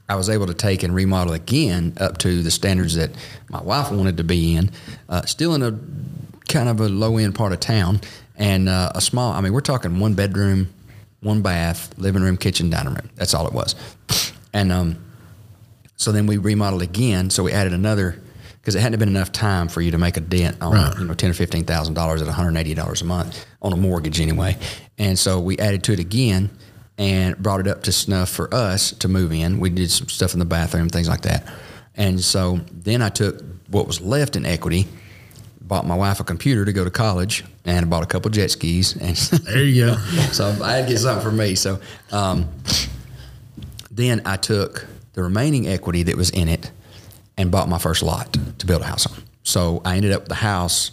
I 0.08 0.16
was 0.16 0.28
able 0.30 0.46
to 0.46 0.54
take 0.54 0.82
and 0.82 0.94
remodel 0.94 1.34
again 1.34 1.92
up 2.00 2.18
to 2.18 2.42
the 2.42 2.50
standards 2.50 2.94
that 2.94 3.10
my 3.48 3.60
wife 3.60 3.90
wanted 3.90 4.16
to 4.16 4.24
be 4.24 4.56
in, 4.56 4.70
uh, 5.08 5.22
still 5.26 5.54
in 5.54 5.62
a 5.62 5.78
kind 6.48 6.68
of 6.68 6.80
a 6.80 6.88
low 6.88 7.18
end 7.18 7.34
part 7.34 7.52
of 7.52 7.60
town, 7.60 8.00
and 8.36 8.68
uh, 8.68 8.92
a 8.94 9.00
small. 9.00 9.32
I 9.32 9.40
mean, 9.42 9.52
we're 9.52 9.60
talking 9.60 10.00
one 10.00 10.14
bedroom, 10.14 10.72
one 11.20 11.42
bath, 11.42 11.92
living 11.98 12.22
room, 12.22 12.36
kitchen, 12.36 12.70
dining 12.70 12.94
room. 12.94 13.10
That's 13.16 13.34
all 13.34 13.46
it 13.46 13.52
was. 13.52 13.74
And 14.54 14.72
um, 14.72 15.04
so 15.96 16.10
then 16.12 16.26
we 16.26 16.38
remodeled 16.38 16.80
again. 16.82 17.28
So 17.28 17.42
we 17.42 17.52
added 17.52 17.74
another 17.74 18.18
because 18.60 18.74
it 18.74 18.80
hadn't 18.80 18.98
been 18.98 19.08
enough 19.10 19.30
time 19.32 19.68
for 19.68 19.82
you 19.82 19.90
to 19.90 19.98
make 19.98 20.16
a 20.16 20.20
dent 20.20 20.62
on 20.62 20.72
Right. 20.72 20.98
you 20.98 21.04
know 21.04 21.12
ten 21.12 21.28
or 21.30 21.34
fifteen 21.34 21.64
thousand 21.64 21.92
dollars 21.94 22.22
at 22.22 22.26
one 22.28 22.34
hundred 22.34 22.56
eighty 22.58 22.72
dollars 22.72 23.02
a 23.02 23.04
month 23.04 23.44
on 23.60 23.72
a 23.74 23.76
mortgage 23.76 24.20
anyway. 24.20 24.56
And 24.96 25.18
so 25.18 25.38
we 25.40 25.58
added 25.58 25.82
to 25.84 25.92
it 25.92 25.98
again. 25.98 26.48
and 26.96 27.36
brought 27.36 27.58
it 27.58 27.66
up 27.66 27.82
to 27.82 27.90
snuff 27.90 28.28
for 28.30 28.54
us 28.54 28.92
to 28.92 29.08
move 29.08 29.32
in. 29.32 29.58
We 29.58 29.68
did 29.68 29.90
some 29.90 30.08
stuff 30.08 30.32
in 30.32 30.38
the 30.38 30.44
bathroom, 30.44 30.88
things 30.88 31.08
like 31.08 31.22
that. 31.22 31.44
And 31.96 32.20
so 32.20 32.60
then 32.70 33.02
I 33.02 33.08
took 33.08 33.42
what 33.68 33.88
was 33.88 34.00
left 34.00 34.36
in 34.36 34.46
equity, 34.46 34.86
bought 35.60 35.84
my 35.84 35.96
wife 35.96 36.20
a 36.20 36.24
computer 36.24 36.64
to 36.64 36.72
go 36.72 36.84
to 36.84 36.90
college, 36.92 37.42
and 37.64 37.90
bought 37.90 38.04
a 38.04 38.06
couple 38.06 38.30
jet 38.30 38.52
skis. 38.52 38.94
And 38.94 39.16
There 39.44 39.64
you 39.64 39.86
go. 39.86 39.96
so 40.32 40.56
I 40.62 40.74
had 40.76 40.86
to 40.86 40.92
get 40.92 41.00
something 41.00 41.24
for 41.28 41.32
me. 41.34 41.56
So 41.56 41.80
um, 42.12 42.48
then 43.94 44.22
I 44.24 44.36
took 44.36 44.86
the 45.12 45.22
remaining 45.22 45.68
equity 45.68 46.02
that 46.04 46.16
was 46.16 46.30
in 46.30 46.48
it 46.48 46.70
and 47.36 47.50
bought 47.50 47.68
my 47.68 47.78
first 47.78 48.02
lot 48.02 48.36
to 48.58 48.66
build 48.66 48.82
a 48.82 48.84
house 48.84 49.06
on. 49.06 49.22
So 49.44 49.80
I 49.84 49.96
ended 49.96 50.12
up 50.12 50.22
with 50.22 50.28
the 50.28 50.34
house, 50.36 50.90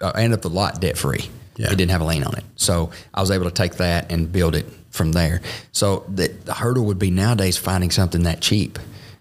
uh, 0.00 0.12
I 0.14 0.22
ended 0.22 0.38
up 0.38 0.42
the 0.42 0.50
lot 0.50 0.80
debt 0.80 0.98
free. 0.98 1.28
Yeah. 1.56 1.70
It 1.70 1.76
didn't 1.76 1.92
have 1.92 2.00
a 2.00 2.04
lien 2.04 2.24
on 2.24 2.34
it. 2.36 2.44
So 2.56 2.90
I 3.12 3.20
was 3.20 3.30
able 3.30 3.44
to 3.44 3.50
take 3.52 3.74
that 3.76 4.10
and 4.10 4.30
build 4.32 4.56
it 4.56 4.66
from 4.90 5.12
there. 5.12 5.40
So 5.70 6.04
the, 6.12 6.28
the 6.28 6.54
hurdle 6.54 6.84
would 6.86 6.98
be 6.98 7.10
nowadays 7.10 7.56
finding 7.56 7.90
something 7.90 8.24
that 8.24 8.40
cheap. 8.40 8.78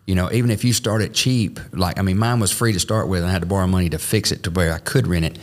You 0.08 0.16
know, 0.16 0.32
even 0.32 0.50
if 0.50 0.64
you 0.64 0.74
start 0.74 1.02
started 1.02 1.14
cheap, 1.14 1.60
like, 1.72 2.00
I 2.00 2.02
mean, 2.02 2.18
mine 2.18 2.40
was 2.40 2.52
free 2.52 2.74
to 2.74 2.80
start 2.80 3.08
with 3.08 3.22
and 3.22 3.30
I 3.30 3.32
had 3.32 3.44
to 3.44 3.48
borrow 3.48 3.68
money 3.68 3.90
to 3.90 4.00
fix 4.00 4.32
it 4.32 4.44
to 4.44 4.52
where 4.52 4.74
I 4.74 4.80
could 4.80 5.08
rent 5.08 5.26
it. 5.26 5.40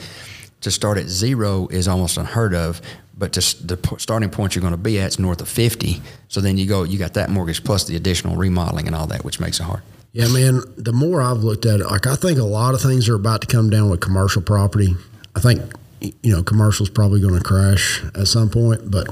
To 0.62 0.71
start 0.71 0.99
at 0.99 1.07
zero 1.07 1.69
is 1.69 1.88
almost 1.88 2.19
unheard 2.19 2.55
of, 2.55 2.83
but 3.20 3.35
to 3.35 3.40
the 3.66 3.96
starting 3.98 4.30
point 4.30 4.56
you're 4.56 4.62
going 4.62 4.72
to 4.72 4.78
be 4.78 4.98
at 4.98 5.09
is 5.09 5.18
north 5.18 5.40
of 5.42 5.48
50. 5.48 6.00
So 6.28 6.40
then 6.40 6.56
you 6.56 6.66
go, 6.66 6.83
you 6.83 6.98
got 6.98 7.14
that 7.14 7.28
mortgage 7.28 7.62
plus 7.62 7.85
the 7.85 7.94
additional 7.94 8.35
remodeling 8.35 8.87
and 8.87 8.96
all 8.96 9.06
that, 9.09 9.24
which 9.24 9.38
makes 9.38 9.61
it 9.61 9.64
hard. 9.64 9.83
Yeah, 10.12 10.26
man. 10.28 10.62
The 10.76 10.92
more 10.92 11.20
I've 11.20 11.44
looked 11.44 11.66
at 11.66 11.80
it, 11.80 11.87
like 11.87 12.06
I 12.06 12.16
think 12.16 12.38
a 12.38 12.44
lot 12.44 12.74
of 12.74 12.80
things 12.80 13.09
are 13.09 13.14
about 13.14 13.42
to 13.42 13.46
come 13.46 13.70
down 13.70 13.90
with 13.90 14.00
commercial 14.00 14.42
property. 14.42 14.96
I 15.37 15.40
think 15.40 15.61
you 16.00 16.35
know 16.35 16.42
commercial's 16.42 16.90
probably 16.90 17.20
going 17.20 17.35
to 17.35 17.44
crash 17.44 18.02
at 18.16 18.26
some 18.26 18.48
point, 18.50 18.90
but 18.90 19.06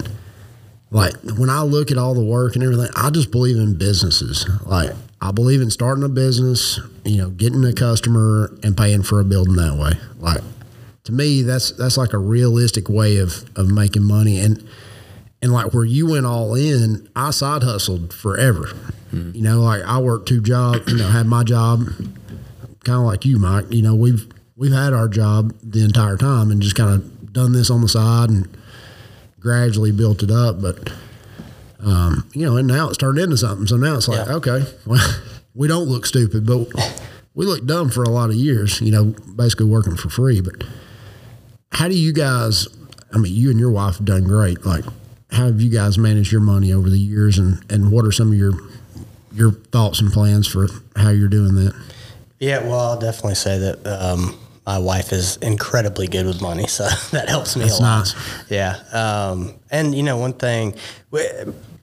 like 0.90 1.14
when 1.36 1.50
I 1.50 1.62
look 1.62 1.90
at 1.92 1.98
all 1.98 2.14
the 2.14 2.24
work 2.24 2.54
and 2.56 2.64
everything, 2.64 2.88
I 2.96 3.10
just 3.10 3.30
believe 3.30 3.56
in 3.56 3.76
businesses. 3.76 4.48
Like 4.64 4.90
I 5.20 5.30
believe 5.30 5.60
in 5.60 5.70
starting 5.70 6.02
a 6.02 6.08
business, 6.08 6.80
you 7.04 7.18
know, 7.18 7.30
getting 7.30 7.64
a 7.64 7.72
customer 7.72 8.52
and 8.64 8.76
paying 8.76 9.02
for 9.02 9.20
a 9.20 9.24
building 9.24 9.56
that 9.56 9.76
way. 9.76 9.92
Like 10.18 10.42
to 11.08 11.12
me, 11.14 11.40
that's 11.42 11.72
that's 11.72 11.96
like 11.96 12.12
a 12.12 12.18
realistic 12.18 12.88
way 12.90 13.16
of 13.16 13.44
of 13.56 13.70
making 13.70 14.02
money 14.02 14.38
and 14.38 14.62
and 15.40 15.52
like 15.52 15.72
where 15.72 15.84
you 15.86 16.10
went 16.10 16.26
all 16.26 16.54
in, 16.54 17.08
I 17.16 17.30
side 17.30 17.62
hustled 17.62 18.12
forever. 18.12 18.68
You 19.10 19.40
know, 19.40 19.62
like 19.62 19.82
I 19.84 19.98
worked 20.00 20.28
two 20.28 20.42
jobs, 20.42 20.80
you 20.92 20.98
know, 20.98 21.08
had 21.08 21.24
my 21.26 21.42
job 21.42 21.86
kind 22.84 22.98
of 22.98 23.04
like 23.04 23.24
you, 23.24 23.38
Mike. 23.38 23.64
You 23.70 23.80
know, 23.80 23.94
we've 23.94 24.26
we've 24.54 24.72
had 24.72 24.92
our 24.92 25.08
job 25.08 25.54
the 25.62 25.82
entire 25.82 26.18
time 26.18 26.50
and 26.50 26.60
just 26.60 26.76
kind 26.76 26.90
of 26.90 27.32
done 27.32 27.52
this 27.52 27.70
on 27.70 27.80
the 27.80 27.88
side 27.88 28.28
and 28.28 28.54
gradually 29.40 29.92
built 29.92 30.22
it 30.22 30.30
up. 30.30 30.60
But 30.60 30.92
um, 31.80 32.28
you 32.34 32.44
know, 32.44 32.56
and 32.58 32.68
now 32.68 32.88
it's 32.88 32.98
turned 32.98 33.18
into 33.18 33.38
something. 33.38 33.66
So 33.66 33.78
now 33.78 33.96
it's 33.96 34.08
like, 34.08 34.26
Yeah. 34.26 34.34
okay, 34.34 34.64
well, 34.84 35.20
we 35.54 35.68
don't 35.68 35.88
look 35.88 36.04
stupid, 36.04 36.44
but 36.44 36.68
we 37.34 37.46
looked 37.46 37.66
dumb 37.66 37.88
for 37.88 38.02
a 38.02 38.10
lot 38.10 38.28
of 38.28 38.36
years. 38.36 38.78
You 38.82 38.90
know, 38.90 39.04
basically 39.36 39.66
working 39.66 39.96
for 39.96 40.10
free. 40.10 40.42
But 40.42 40.64
how 41.72 41.88
do 41.88 41.94
you 41.94 42.12
guys? 42.12 42.68
I 43.12 43.18
mean, 43.18 43.34
you 43.34 43.50
and 43.50 43.58
your 43.58 43.70
wife 43.70 43.96
have 43.96 44.04
done 44.06 44.24
great. 44.24 44.64
Like, 44.64 44.84
how 45.30 45.46
have 45.46 45.60
you 45.60 45.70
guys 45.70 45.98
managed 45.98 46.32
your 46.32 46.40
money 46.40 46.72
over 46.72 46.88
the 46.90 46.98
years, 46.98 47.38
and 47.38 47.64
and 47.70 47.90
what 47.92 48.04
are 48.04 48.12
some 48.12 48.28
of 48.32 48.38
your 48.38 48.52
your 49.32 49.52
thoughts 49.52 50.00
and 50.00 50.12
plans 50.12 50.46
for 50.46 50.68
how 50.96 51.10
you're 51.10 51.28
doing 51.28 51.54
that? 51.56 51.74
Yeah, 52.38 52.62
well, 52.62 52.78
I'll 52.80 52.98
definitely 53.00 53.34
say 53.34 53.58
that 53.58 53.86
um, 53.86 54.38
my 54.66 54.78
wife 54.78 55.12
is 55.12 55.36
incredibly 55.38 56.06
good 56.06 56.26
with 56.26 56.40
money, 56.40 56.66
so 56.66 56.84
that 57.12 57.28
helps 57.28 57.56
me 57.56 57.62
That's 57.64 57.78
a 57.78 57.82
lot. 57.82 57.98
nice. 57.98 58.50
Yeah, 58.50 58.76
um, 58.92 59.54
and 59.70 59.94
you 59.94 60.02
know, 60.02 60.16
one 60.18 60.34
thing, 60.34 60.74
we, 61.10 61.26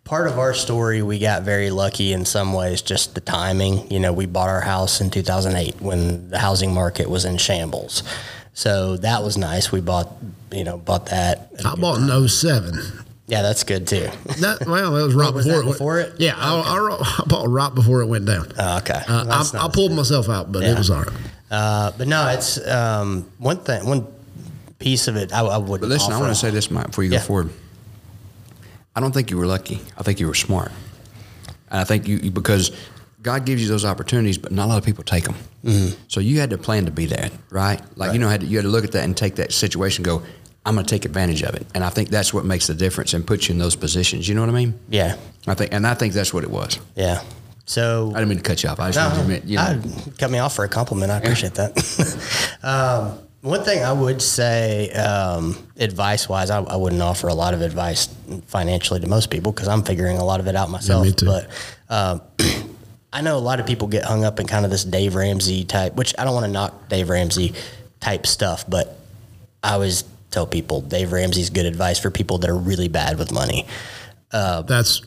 part 0.05 0.27
of 0.27 0.39
our 0.39 0.53
story, 0.53 1.01
we 1.01 1.19
got 1.19 1.43
very 1.43 1.71
lucky 1.71 2.13
in 2.13 2.25
some 2.25 2.53
ways, 2.53 2.81
just 2.81 3.15
the 3.15 3.21
timing. 3.21 3.91
You 3.91 3.99
know, 3.99 4.13
we 4.13 4.25
bought 4.27 4.49
our 4.49 4.61
house 4.61 5.01
in 5.01 5.09
2008 5.09 5.81
when 5.81 6.29
the 6.29 6.39
housing 6.39 6.73
market 6.73 7.09
was 7.09 7.25
in 7.25 7.37
shambles, 7.37 8.03
so 8.55 8.97
that 8.97 9.21
was 9.21 9.37
nice. 9.37 9.71
We 9.71 9.81
bought, 9.81 10.09
you 10.51 10.63
know, 10.63 10.77
bought 10.79 11.07
that. 11.07 11.51
I 11.63 11.75
bought 11.75 11.99
in 11.99 12.27
07. 12.27 12.73
Yeah, 13.27 13.41
that's 13.41 13.63
good 13.63 13.87
too. 13.87 14.09
That 14.39 14.65
well, 14.67 14.91
that 14.93 15.03
was 15.05 15.13
right 15.15 15.33
was 15.33 15.45
before 15.45 15.61
that 15.61 15.67
it. 15.67 15.71
before 15.71 15.93
went, 15.95 16.09
it? 16.15 16.19
Yeah, 16.21 16.33
I, 16.37 16.55
I, 16.59 17.21
I 17.21 17.23
bought 17.27 17.47
right 17.49 17.73
before 17.73 18.01
it 18.01 18.07
went 18.07 18.25
down. 18.25 18.51
Oh, 18.57 18.77
okay, 18.79 19.01
Uh, 19.07 19.23
That's 19.25 19.53
I, 19.53 19.59
I 19.59 19.63
nice. 19.67 19.75
pulled 19.75 19.91
myself 19.93 20.29
out, 20.29 20.51
but 20.51 20.63
it 20.63 20.77
was 20.77 20.89
all 20.89 21.03
right. 21.03 21.13
Uh, 21.51 21.91
but 21.97 22.07
no, 22.07 22.27
it's 22.29 22.65
um, 22.67 23.29
one 23.39 23.57
thing, 23.57 23.85
one 23.87 24.07
piece 24.79 25.07
of 25.07 25.15
it. 25.15 25.33
I, 25.33 25.41
I 25.41 25.57
would. 25.57 25.81
But 25.81 25.89
listen, 25.89 26.13
I 26.13 26.19
want 26.19 26.31
to 26.31 26.35
say 26.35 26.49
this, 26.51 26.69
Mike, 26.71 26.87
before 26.87 27.03
you 27.03 27.11
Yeah. 27.11 27.19
go 27.19 27.23
forward. 27.25 27.49
I 28.95 28.99
don't 29.01 29.11
think 29.13 29.29
you 29.31 29.37
were 29.37 29.45
lucky. 29.47 29.81
I 29.97 30.03
think 30.03 30.19
you 30.19 30.27
were 30.27 30.33
smart. 30.35 30.71
And 31.69 31.81
I 31.81 31.83
think 31.83 32.07
you, 32.07 32.17
you- 32.17 32.31
because 32.31 32.71
God 33.25 33.43
gives 33.43 33.59
you 33.59 33.67
those 33.67 33.83
opportunities, 33.85 34.37
but 34.37 34.51
not 34.51 34.65
a 34.65 34.69
lot 34.69 34.77
of 34.77 34.85
people 34.85 35.03
take 35.03 35.23
them. 35.23 35.33
Mm-hmm. 35.63 35.99
So 36.09 36.19
you 36.19 36.39
had 36.39 36.51
to 36.51 36.59
plan 36.59 36.85
to 36.85 36.91
be 36.91 37.07
that, 37.07 37.31
right? 37.49 37.81
Like 37.97 38.13
you 38.13 38.19
know, 38.19 38.29
had 38.29 38.41
to, 38.41 38.45
you 38.45 38.57
had 38.57 38.65
to 38.65 38.69
look 38.69 38.85
at 38.85 38.91
that 38.91 39.03
and 39.03 39.17
take 39.17 39.37
that 39.37 39.51
situation, 39.51 40.05
and 40.05 40.21
go, 40.21 40.27
I'm 40.63 40.75
going 40.75 40.85
to 40.85 40.89
take 40.89 41.05
advantage 41.05 41.41
of 41.41 41.55
it. 41.55 41.65
And 41.73 41.83
I 41.83 41.89
think 41.89 42.09
that's 42.09 42.35
what 42.35 42.45
makes 42.45 42.67
the 42.67 42.75
difference 42.75 43.15
and 43.15 43.25
puts 43.25 43.49
you 43.49 43.53
in 43.53 43.57
those 43.57 43.75
positions. 43.75 44.29
You 44.29 44.35
know 44.35 44.41
what 44.41 44.51
I 44.51 44.53
mean? 44.53 44.79
Yeah, 44.89 45.17
I 45.47 45.55
think, 45.55 45.73
and 45.73 45.87
I 45.87 45.95
think 45.95 46.13
that's 46.13 46.35
what 46.35 46.43
it 46.43 46.51
was. 46.51 46.79
yeah. 46.95 47.23
So 47.67 48.11
I 48.13 48.19
didn't 48.19 48.29
mean 48.29 48.37
to 48.37 48.43
cut 48.43 48.61
you 48.61 48.69
off. 48.69 48.79
I 48.79 48.91
just 48.91 48.99
wanted 48.99 49.15
to 49.15 49.21
admit, 49.21 49.45
you 49.45 49.57
know, 49.57 49.63
I- 49.63 50.11
cut 50.19 50.29
me 50.29 50.37
off 50.37 50.55
for 50.55 50.63
a 50.65 50.69
compliment. 50.69 51.11
I 51.11 51.17
appreciate 51.17 51.55
that. 51.55 51.73
um, 52.63 53.17
one 53.41 53.63
thing 53.63 53.83
I 53.83 53.91
would 53.91 54.21
say, 54.21 54.91
um, 54.91 55.57
advice 55.77 56.29
wise, 56.29 56.51
I, 56.51 56.61
I 56.61 56.75
wouldn't 56.75 57.01
offer 57.01 57.27
a 57.27 57.33
lot 57.33 57.55
of 57.55 57.61
advice 57.61 58.07
financially 58.45 58.99
to 58.99 59.07
most 59.07 59.31
people 59.31 59.51
because 59.51 59.67
I'm 59.67 59.81
figuring 59.81 60.19
a 60.19 60.23
lot 60.23 60.39
of 60.39 60.47
it 60.47 60.55
out 60.55 60.69
myself. 60.69 61.05
me 61.07 61.11
too. 61.11 61.25
But 61.25 61.49
um, 61.89 62.21
I 63.15 63.21
know 63.21 63.37
a 63.37 63.39
lot 63.39 63.61
of 63.61 63.65
people 63.65 63.87
get 63.87 64.03
hung 64.03 64.25
up 64.25 64.41
in 64.41 64.45
kind 64.45 64.65
of 64.65 64.71
this 64.71 64.83
Dave 64.83 65.15
Ramsey 65.15 65.63
type, 65.63 65.95
which 65.95 66.13
I 66.19 66.25
don't 66.25 66.33
want 66.33 66.47
to 66.47 66.51
knock 66.51 66.89
Dave 66.89 67.07
Ramsey 67.07 67.53
type 68.01 68.27
stuff, 68.27 68.69
but 68.69 68.99
I 69.63 69.71
always 69.71 70.03
tell 70.31 70.45
people 70.45 70.81
Dave 70.81 71.13
Ramsey's 71.13 71.49
good 71.49 71.65
advice 71.65 71.97
for 71.97 72.11
people 72.11 72.39
that 72.39 72.49
are 72.49 72.57
really 72.57 72.89
bad 72.89 73.17
with 73.17 73.31
money. 73.31 73.67
Uh, 74.33 74.63
that's 74.63 75.01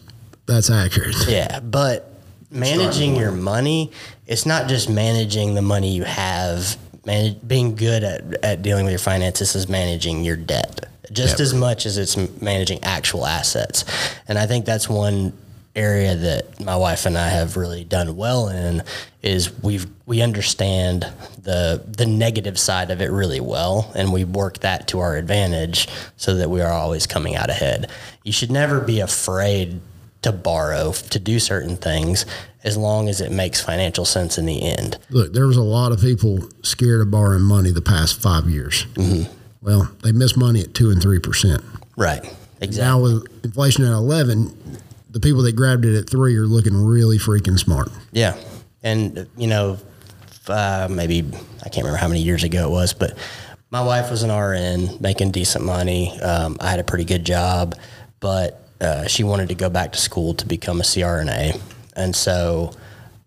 that's 0.46 0.70
accurate. 0.70 1.16
Yeah, 1.28 1.60
but 1.60 2.10
managing 2.50 3.14
your 3.14 3.30
money, 3.30 3.92
it's 4.26 4.46
not 4.46 4.68
just 4.70 4.88
managing 4.88 5.54
the 5.54 5.60
money 5.60 5.94
you 5.94 6.04
have. 6.04 6.78
Man, 7.04 7.36
being 7.46 7.74
good 7.74 8.04
at, 8.04 8.42
at 8.42 8.62
dealing 8.62 8.86
with 8.86 8.92
your 8.92 8.98
finances 8.98 9.54
is 9.54 9.68
managing 9.68 10.24
your 10.24 10.36
debt 10.36 10.86
just 11.12 11.34
Yep. 11.34 11.40
as 11.40 11.54
much 11.54 11.86
as 11.86 11.98
it's 11.98 12.16
managing 12.40 12.82
actual 12.84 13.26
assets. 13.26 13.84
And 14.26 14.38
I 14.38 14.46
think 14.46 14.64
that's 14.64 14.88
one 14.88 15.32
area 15.78 16.16
that 16.16 16.60
my 16.60 16.76
wife 16.76 17.06
and 17.06 17.16
I 17.16 17.28
have 17.28 17.56
really 17.56 17.84
done 17.84 18.16
well 18.16 18.48
in 18.48 18.82
is 19.22 19.52
we've 19.62 19.86
we 20.06 20.20
understand 20.20 21.06
the 21.42 21.82
the 21.86 22.06
negative 22.06 22.58
side 22.58 22.90
of 22.90 23.00
it 23.00 23.10
really 23.10 23.40
well 23.40 23.92
and 23.94 24.12
we 24.12 24.24
work 24.24 24.58
that 24.58 24.88
to 24.88 24.98
our 24.98 25.16
advantage 25.16 25.88
so 26.16 26.34
that 26.34 26.50
we 26.50 26.60
are 26.60 26.72
always 26.72 27.06
coming 27.06 27.36
out 27.36 27.48
ahead. 27.48 27.90
You 28.24 28.32
should 28.32 28.50
never 28.50 28.80
be 28.80 29.00
afraid 29.00 29.80
to 30.22 30.32
borrow 30.32 30.92
to 30.92 31.18
do 31.18 31.38
certain 31.38 31.76
things 31.76 32.26
as 32.64 32.76
long 32.76 33.08
as 33.08 33.20
it 33.20 33.30
makes 33.30 33.60
financial 33.60 34.04
sense 34.04 34.36
in 34.36 34.46
the 34.46 34.62
end. 34.62 34.98
Look, 35.10 35.32
there 35.32 35.46
was 35.46 35.56
a 35.56 35.62
lot 35.62 35.92
of 35.92 36.00
people 36.00 36.40
scared 36.62 37.00
of 37.00 37.10
borrowing 37.10 37.42
money 37.42 37.70
the 37.70 37.80
past 37.80 38.20
five 38.20 38.48
years. 38.48 38.84
Mm-hmm. 38.94 39.32
Well, 39.62 39.90
they 40.02 40.12
missed 40.12 40.36
money 40.36 40.60
at 40.62 40.74
two 40.74 40.90
and 40.90 41.00
three 41.00 41.20
percent. 41.20 41.62
Right. 41.96 42.24
Exactly. 42.60 42.84
Now 42.84 43.00
with 43.00 43.44
inflation 43.44 43.84
at 43.84 43.92
eleven, 43.92 44.56
the 45.10 45.20
people 45.20 45.42
that 45.42 45.56
grabbed 45.56 45.84
it 45.84 45.96
at 45.96 46.08
three 46.08 46.36
are 46.36 46.46
looking 46.46 46.74
really 46.74 47.18
freaking 47.18 47.58
smart. 47.58 47.90
Yeah, 48.12 48.36
and 48.82 49.28
you 49.36 49.46
know, 49.46 49.78
uh, 50.46 50.88
maybe 50.90 51.24
I 51.64 51.68
can't 51.68 51.84
remember 51.84 51.98
how 51.98 52.08
many 52.08 52.22
years 52.22 52.44
ago 52.44 52.68
it 52.68 52.70
was, 52.70 52.92
but 52.92 53.16
my 53.70 53.82
wife 53.82 54.10
was 54.10 54.22
an 54.22 54.30
RN 54.30 54.98
making 55.00 55.32
decent 55.32 55.64
money. 55.64 56.18
Um, 56.20 56.56
I 56.60 56.70
had 56.70 56.80
a 56.80 56.84
pretty 56.84 57.04
good 57.04 57.24
job, 57.24 57.74
but 58.20 58.62
uh, 58.80 59.06
she 59.06 59.24
wanted 59.24 59.48
to 59.48 59.54
go 59.54 59.68
back 59.68 59.92
to 59.92 59.98
school 59.98 60.34
to 60.34 60.46
become 60.46 60.80
a 60.80 60.84
CRNA, 60.84 61.60
and 61.96 62.14
so 62.14 62.72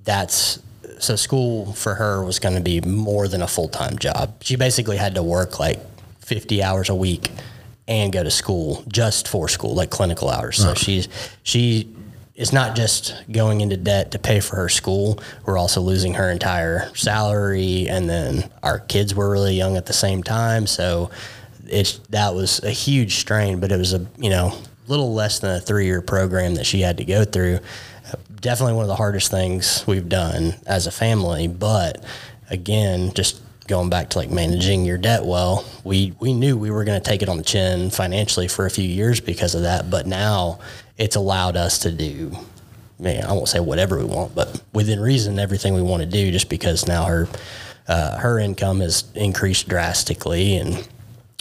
that's 0.04 0.60
so 1.00 1.16
school 1.16 1.74
for 1.74 1.96
her 1.96 2.24
was 2.24 2.38
going 2.38 2.56
to 2.56 2.62
be 2.62 2.80
more 2.82 3.28
than 3.28 3.42
a 3.42 3.48
full 3.48 3.68
time 3.68 3.98
job. 3.98 4.36
She 4.42 4.56
basically 4.56 4.98
had 4.98 5.16
to 5.16 5.24
work 5.24 5.60
like 5.60 5.80
fifty 6.20 6.62
hours 6.62 6.90
a 6.90 6.96
week 6.96 7.32
and 7.92 8.14
go 8.14 8.24
to 8.24 8.32
school 8.32 8.84
just 8.88 9.28
for 9.28 9.50
school, 9.50 9.76
like 9.76 9.90
clinical 9.90 10.30
hours. 10.30 10.58
So 10.58 10.74
she's 10.74 11.10
she 11.44 11.94
is 12.36 12.54
not 12.54 12.76
just 12.76 13.14
going 13.30 13.60
into 13.60 13.76
debt 13.76 14.12
to 14.12 14.20
pay 14.20 14.40
for 14.40 14.56
her 14.56 14.70
school. 14.70 15.20
We're 15.46 15.58
also 15.58 15.82
losing 15.82 16.14
her 16.14 16.32
entire 16.32 16.90
salary, 16.96 17.90
and 17.90 18.10
then 18.10 18.50
our 18.64 18.80
kids 18.80 19.14
were 19.14 19.30
really 19.30 19.56
young 19.56 19.76
at 19.76 19.88
the 19.88 19.94
same 19.94 20.24
time. 20.24 20.68
So 20.68 21.12
it's 21.68 21.98
that 22.10 22.34
was 22.34 22.64
a 22.64 22.72
huge 22.72 23.18
strain, 23.18 23.60
but 23.60 23.74
it 23.74 23.78
was 23.78 23.94
a 23.94 24.08
you 24.18 24.30
know 24.30 24.58
little 24.88 25.14
less 25.14 25.40
than 25.40 25.58
a 25.58 25.60
three 25.60 25.86
year 25.86 26.02
program 26.02 26.56
that 26.56 26.66
she 26.66 26.80
had 26.80 26.98
to 26.98 27.04
go 27.04 27.26
through. 27.26 27.60
Definitely 28.40 28.76
one 28.76 28.84
of 28.84 28.90
the 28.90 28.96
hardest 28.96 29.30
things 29.30 29.86
we've 29.86 30.10
done 30.10 30.56
as 30.66 30.88
a 30.88 30.92
family, 30.92 31.48
but 31.48 32.04
again, 32.50 33.14
just 33.14 33.42
going 33.68 33.90
back 33.90 34.10
to 34.12 34.18
like 34.18 34.30
managing 34.30 34.86
your 34.86 34.98
debt 34.98 35.26
well, 35.26 35.66
we 35.84 36.14
we 36.20 36.34
knew 36.34 36.58
we 36.58 36.72
were 36.72 36.84
going 36.84 37.02
to 37.02 37.10
take 37.10 37.22
it 37.22 37.30
on 37.30 37.38
the 37.38 37.44
chin 37.44 37.90
financially 37.90 38.48
for 38.48 38.66
a 38.66 38.70
few 38.70 38.88
years 38.88 39.22
because 39.22 39.56
of 39.56 39.64
that, 39.64 39.90
but 39.90 40.08
now 40.08 40.60
it's 40.98 41.16
allowed 41.16 41.56
us 41.56 41.80
to 41.80 41.92
do. 41.92 42.32
Man, 43.00 43.24
I 43.26 43.34
won't 43.34 43.50
say 43.50 43.60
whatever 43.60 43.98
we 43.98 44.06
want, 44.06 44.36
but 44.36 44.62
within 44.74 45.00
reason, 45.00 45.40
everything 45.40 45.74
we 45.74 45.82
want 45.82 46.04
to 46.04 46.10
do, 46.10 46.32
just 46.32 46.50
because 46.50 46.88
now 46.88 47.06
her 47.06 47.28
uh, 47.88 48.18
her 48.18 48.40
income 48.40 48.80
has 48.80 49.04
increased 49.16 49.68
drastically, 49.68 50.58
and 50.58 50.88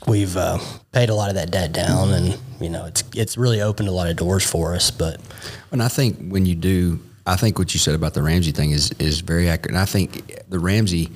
we've 0.07 0.37
uh, 0.37 0.59
paid 0.93 1.11
a 1.11 1.15
lot 1.15 1.29
of 1.29 1.35
that 1.35 1.51
debt 1.51 1.73
down, 1.73 2.11
and 2.13 2.39
you 2.61 2.71
know 2.71 2.87
it's 2.87 3.05
it's 3.15 3.37
really 3.37 3.61
opened 3.61 3.89
a 3.89 3.93
lot 3.93 4.09
of 4.09 4.17
doors 4.17 4.49
for 4.49 4.75
us. 4.75 4.91
But 4.91 5.21
And 5.73 5.83
I 5.83 5.89
think 5.89 6.31
when 6.31 6.47
you 6.47 6.55
do, 6.55 7.01
I 7.27 7.37
think 7.37 7.59
what 7.59 7.75
you 7.75 7.79
said 7.81 7.95
about 7.95 8.15
the 8.15 8.23
Ramsey 8.23 8.53
thing 8.53 8.71
is 8.71 8.93
is 8.93 9.21
very 9.21 9.49
accurate. 9.49 9.75
And 9.75 9.79
I 9.79 9.85
think 9.85 10.41
the 10.49 10.59
Ramsey, 10.59 11.11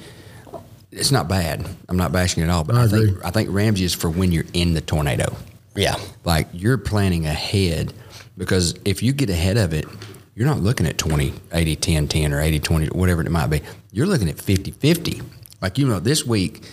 it's 0.94 1.10
not 1.10 1.28
bad. 1.28 1.66
I'm 1.88 1.96
not 1.96 2.12
bashing 2.12 2.42
it 2.42 2.46
at 2.46 2.50
all, 2.50 2.64
but 2.64 2.76
I 2.76 2.84
I, 2.84 2.88
think. 2.88 3.24
I 3.24 3.30
think 3.30 3.48
Ramsey 3.50 3.84
is 3.84 3.94
for 3.94 4.08
when 4.08 4.32
you're 4.32 4.46
in 4.52 4.74
the 4.74 4.80
tornado. 4.80 5.36
yeah, 5.74 5.96
Like 6.24 6.48
you're 6.52 6.78
planning 6.78 7.26
ahead 7.26 7.92
because 8.36 8.78
if 8.84 9.02
you 9.02 9.12
get 9.12 9.30
ahead 9.30 9.56
of 9.56 9.72
it, 9.72 9.86
you're 10.34 10.46
not 10.46 10.60
looking 10.60 10.86
at 10.86 10.98
20, 10.98 11.32
80, 11.52 11.76
10, 11.76 12.08
10 12.08 12.32
or 12.32 12.40
80, 12.40 12.58
20, 12.60 12.86
whatever 12.88 13.22
it 13.22 13.30
might 13.30 13.46
be. 13.48 13.62
You're 13.92 14.06
looking 14.06 14.28
at 14.28 14.40
50, 14.40 14.72
50. 14.72 15.22
Like, 15.60 15.78
you 15.78 15.86
know, 15.86 16.00
this 16.00 16.24
week, 16.26 16.64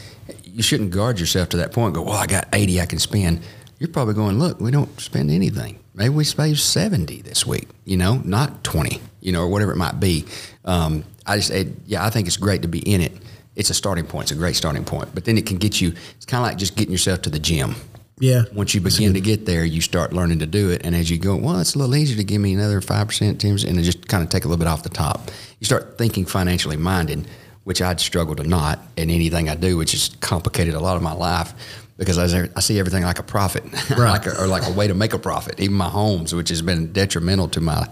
you 0.43 0.63
shouldn't 0.63 0.91
guard 0.91 1.19
yourself 1.19 1.49
to 1.49 1.57
that 1.57 1.71
point 1.71 1.93
point. 1.93 2.05
go, 2.05 2.11
well, 2.11 2.19
I 2.19 2.25
got 2.25 2.47
80 2.53 2.81
I 2.81 2.85
can 2.85 2.99
spend. 2.99 3.41
You're 3.79 3.89
probably 3.89 4.13
going, 4.13 4.39
look, 4.39 4.59
we 4.59 4.71
don't 4.71 4.99
spend 4.99 5.31
anything. 5.31 5.79
Maybe 5.93 6.09
we 6.09 6.23
save 6.23 6.59
70 6.59 7.21
this 7.21 7.45
week, 7.45 7.67
you 7.85 7.97
know, 7.97 8.21
not 8.23 8.63
20, 8.63 9.01
you 9.19 9.31
know, 9.31 9.41
or 9.41 9.49
whatever 9.49 9.71
it 9.71 9.77
might 9.77 9.99
be. 9.99 10.25
Um, 10.65 11.03
I 11.25 11.37
just, 11.37 11.51
it, 11.51 11.67
yeah, 11.85 12.05
I 12.05 12.09
think 12.09 12.27
it's 12.27 12.37
great 12.37 12.61
to 12.61 12.67
be 12.67 12.79
in 12.79 13.01
it. 13.01 13.11
It's 13.55 13.69
a 13.69 13.73
starting 13.73 14.05
point. 14.05 14.23
It's 14.25 14.31
a 14.31 14.35
great 14.35 14.55
starting 14.55 14.83
point. 14.85 15.09
But 15.13 15.25
then 15.25 15.37
it 15.37 15.45
can 15.45 15.57
get 15.57 15.81
you, 15.81 15.93
it's 16.15 16.25
kind 16.25 16.43
of 16.43 16.49
like 16.49 16.57
just 16.57 16.75
getting 16.75 16.91
yourself 16.91 17.21
to 17.23 17.29
the 17.29 17.39
gym 17.39 17.75
Yeah. 18.19 18.43
once 18.53 18.73
you 18.73 18.79
begin 18.81 19.13
to 19.13 19.21
get 19.21 19.45
there, 19.45 19.65
you 19.65 19.81
start 19.81 20.13
learning 20.13 20.39
to 20.39 20.45
do 20.45 20.69
it. 20.69 20.81
And 20.85 20.95
as 20.95 21.09
you 21.11 21.17
go, 21.17 21.35
well, 21.35 21.59
it's 21.59 21.75
a 21.75 21.77
little 21.79 21.95
easier 21.95 22.15
to 22.17 22.23
give 22.23 22.39
me 22.41 22.53
another 22.53 22.79
5%, 22.81 23.37
10%, 23.37 23.67
and 23.67 23.83
just 23.83 24.07
kind 24.07 24.23
of 24.23 24.29
take 24.29 24.45
a 24.45 24.47
little 24.47 24.59
bit 24.63 24.67
off 24.69 24.83
the 24.83 24.89
top. 24.89 25.29
You 25.59 25.65
start 25.65 25.97
thinking 25.97 26.25
financially 26.25 26.77
minded, 26.77 27.27
which 27.65 27.81
I'd 27.81 27.99
struggle 27.99 28.35
to 28.35 28.43
not 28.43 28.79
in 28.95 29.09
anything 29.09 29.49
I 29.49 29.55
do, 29.55 29.75
which 29.77 29.91
has 29.91 30.09
complicated 30.21 30.73
a 30.73 30.79
lot 30.79 30.95
of 30.97 31.03
my 31.03 31.13
life 31.13 31.53
because 31.97 32.17
I, 32.17 32.49
I 32.55 32.61
see 32.61 32.79
everything 32.79 33.03
like 33.03 33.19
a 33.19 33.23
profit 33.23 33.63
Right. 33.91 34.11
like 34.11 34.25
a, 34.25 34.41
or 34.41 34.47
like 34.47 34.65
a 34.65 34.71
way 34.71 34.87
to 34.87 34.93
make 34.95 35.13
a 35.13 35.19
profit, 35.19 35.59
even 35.59 35.75
my 35.75 35.89
homes, 35.89 36.33
which 36.33 36.49
has 36.49 36.61
been 36.61 36.91
detrimental 36.93 37.47
to 37.49 37.61
my 37.61 37.87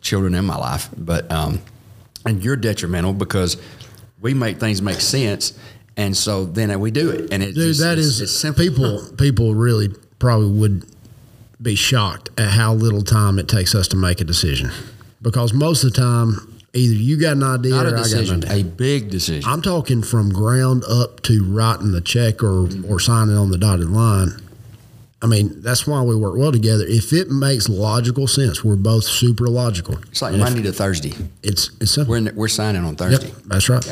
children 0.00 0.34
and 0.34 0.46
my 0.46 0.56
life. 0.56 0.88
But, 0.96 1.30
um, 1.30 1.60
and 2.24 2.42
you're 2.42 2.56
detrimental 2.56 3.12
because 3.12 3.56
we 4.22 4.32
make 4.34 4.58
things 4.58 4.80
make 4.80 5.00
sense. 5.00 5.52
And 5.96 6.16
so 6.16 6.46
then 6.46 6.80
we 6.80 6.90
do 6.90 7.10
it. 7.10 7.30
And 7.32 7.42
it 7.42 7.54
Dude, 7.54 7.68
just, 7.68 7.80
that 7.80 7.98
it's, 7.98 8.06
is 8.06 8.20
it's 8.22 8.32
simple. 8.32 8.64
people. 8.64 9.02
People 9.18 9.54
really 9.54 9.88
probably 10.18 10.50
would 10.58 10.86
be 11.60 11.74
shocked 11.74 12.30
at 12.38 12.50
how 12.52 12.72
little 12.72 13.02
time 13.02 13.38
it 13.38 13.46
takes 13.46 13.74
us 13.74 13.86
to 13.88 13.96
make 13.96 14.20
a 14.20 14.24
decision, 14.24 14.70
because 15.20 15.52
most 15.52 15.84
of 15.84 15.92
the 15.92 16.00
time, 16.00 16.58
either 16.72 16.94
you 16.94 17.16
got 17.20 17.32
an 17.32 17.42
idea 17.42 17.72
Not 17.72 17.86
or 17.86 17.94
a 17.94 18.00
I 18.00 18.02
got 18.02 18.12
an 18.12 18.44
idea. 18.44 18.52
a 18.52 18.64
big 18.64 19.10
decision. 19.10 19.48
I'm 19.48 19.60
talking 19.62 20.02
from 20.02 20.32
ground 20.32 20.82
up 20.88 21.20
to 21.24 21.44
writing 21.44 21.92
the 21.92 22.00
check 22.00 22.42
or 22.42 22.68
or 22.88 22.98
signing 22.98 23.36
on 23.36 23.50
the 23.50 23.58
dotted 23.58 23.90
line. 23.90 24.40
I 25.22 25.26
mean, 25.26 25.60
that's 25.62 25.86
why 25.86 26.02
we 26.02 26.16
work 26.16 26.36
well 26.36 26.50
together. 26.50 26.84
If 26.86 27.12
it 27.12 27.30
makes 27.30 27.68
logical 27.68 28.26
sense, 28.26 28.64
we're 28.64 28.74
both 28.76 29.04
super 29.04 29.46
logical. 29.46 29.98
It's 30.10 30.20
like 30.20 30.32
And 30.32 30.42
if 30.42 30.48
Monday 30.48 30.62
to 30.64 30.72
Thursday. 30.72 31.14
It's 31.44 31.70
it's 31.80 31.92
simple. 31.92 32.10
We're 32.12 32.16
in, 32.18 32.30
we're 32.34 32.48
signing 32.48 32.82
on 32.82 32.88
Yep, 32.90 32.98
Thursday. 32.98 33.32
that's 33.46 33.68
right. 33.68 33.84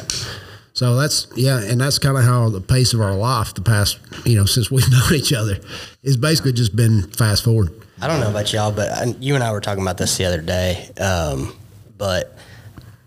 So 0.72 0.96
that's 0.96 1.28
yeah, 1.36 1.60
and 1.60 1.80
that's 1.80 1.98
kind 1.98 2.16
of 2.16 2.24
how 2.24 2.48
the 2.48 2.60
pace 2.60 2.94
of 2.94 3.00
our 3.00 3.14
life 3.14 3.54
the 3.54 3.60
past 3.62 3.98
you 4.24 4.36
know 4.36 4.44
since 4.44 4.70
we've 4.70 4.90
known 4.90 5.14
each 5.14 5.32
other 5.32 5.58
is 6.02 6.16
basically 6.16 6.52
just 6.52 6.74
been 6.74 7.02
fast 7.12 7.44
forward. 7.44 7.70
I 8.00 8.06
don't 8.06 8.20
know 8.20 8.30
about 8.30 8.52
y'all, 8.52 8.72
but 8.72 8.90
I, 8.90 9.04
you 9.20 9.34
and 9.34 9.44
I 9.44 9.52
were 9.52 9.60
talking 9.60 9.82
about 9.82 9.98
this 9.98 10.16
the 10.16 10.24
other 10.24 10.40
day. 10.40 10.88
Um, 10.98 11.54
but 11.98 12.34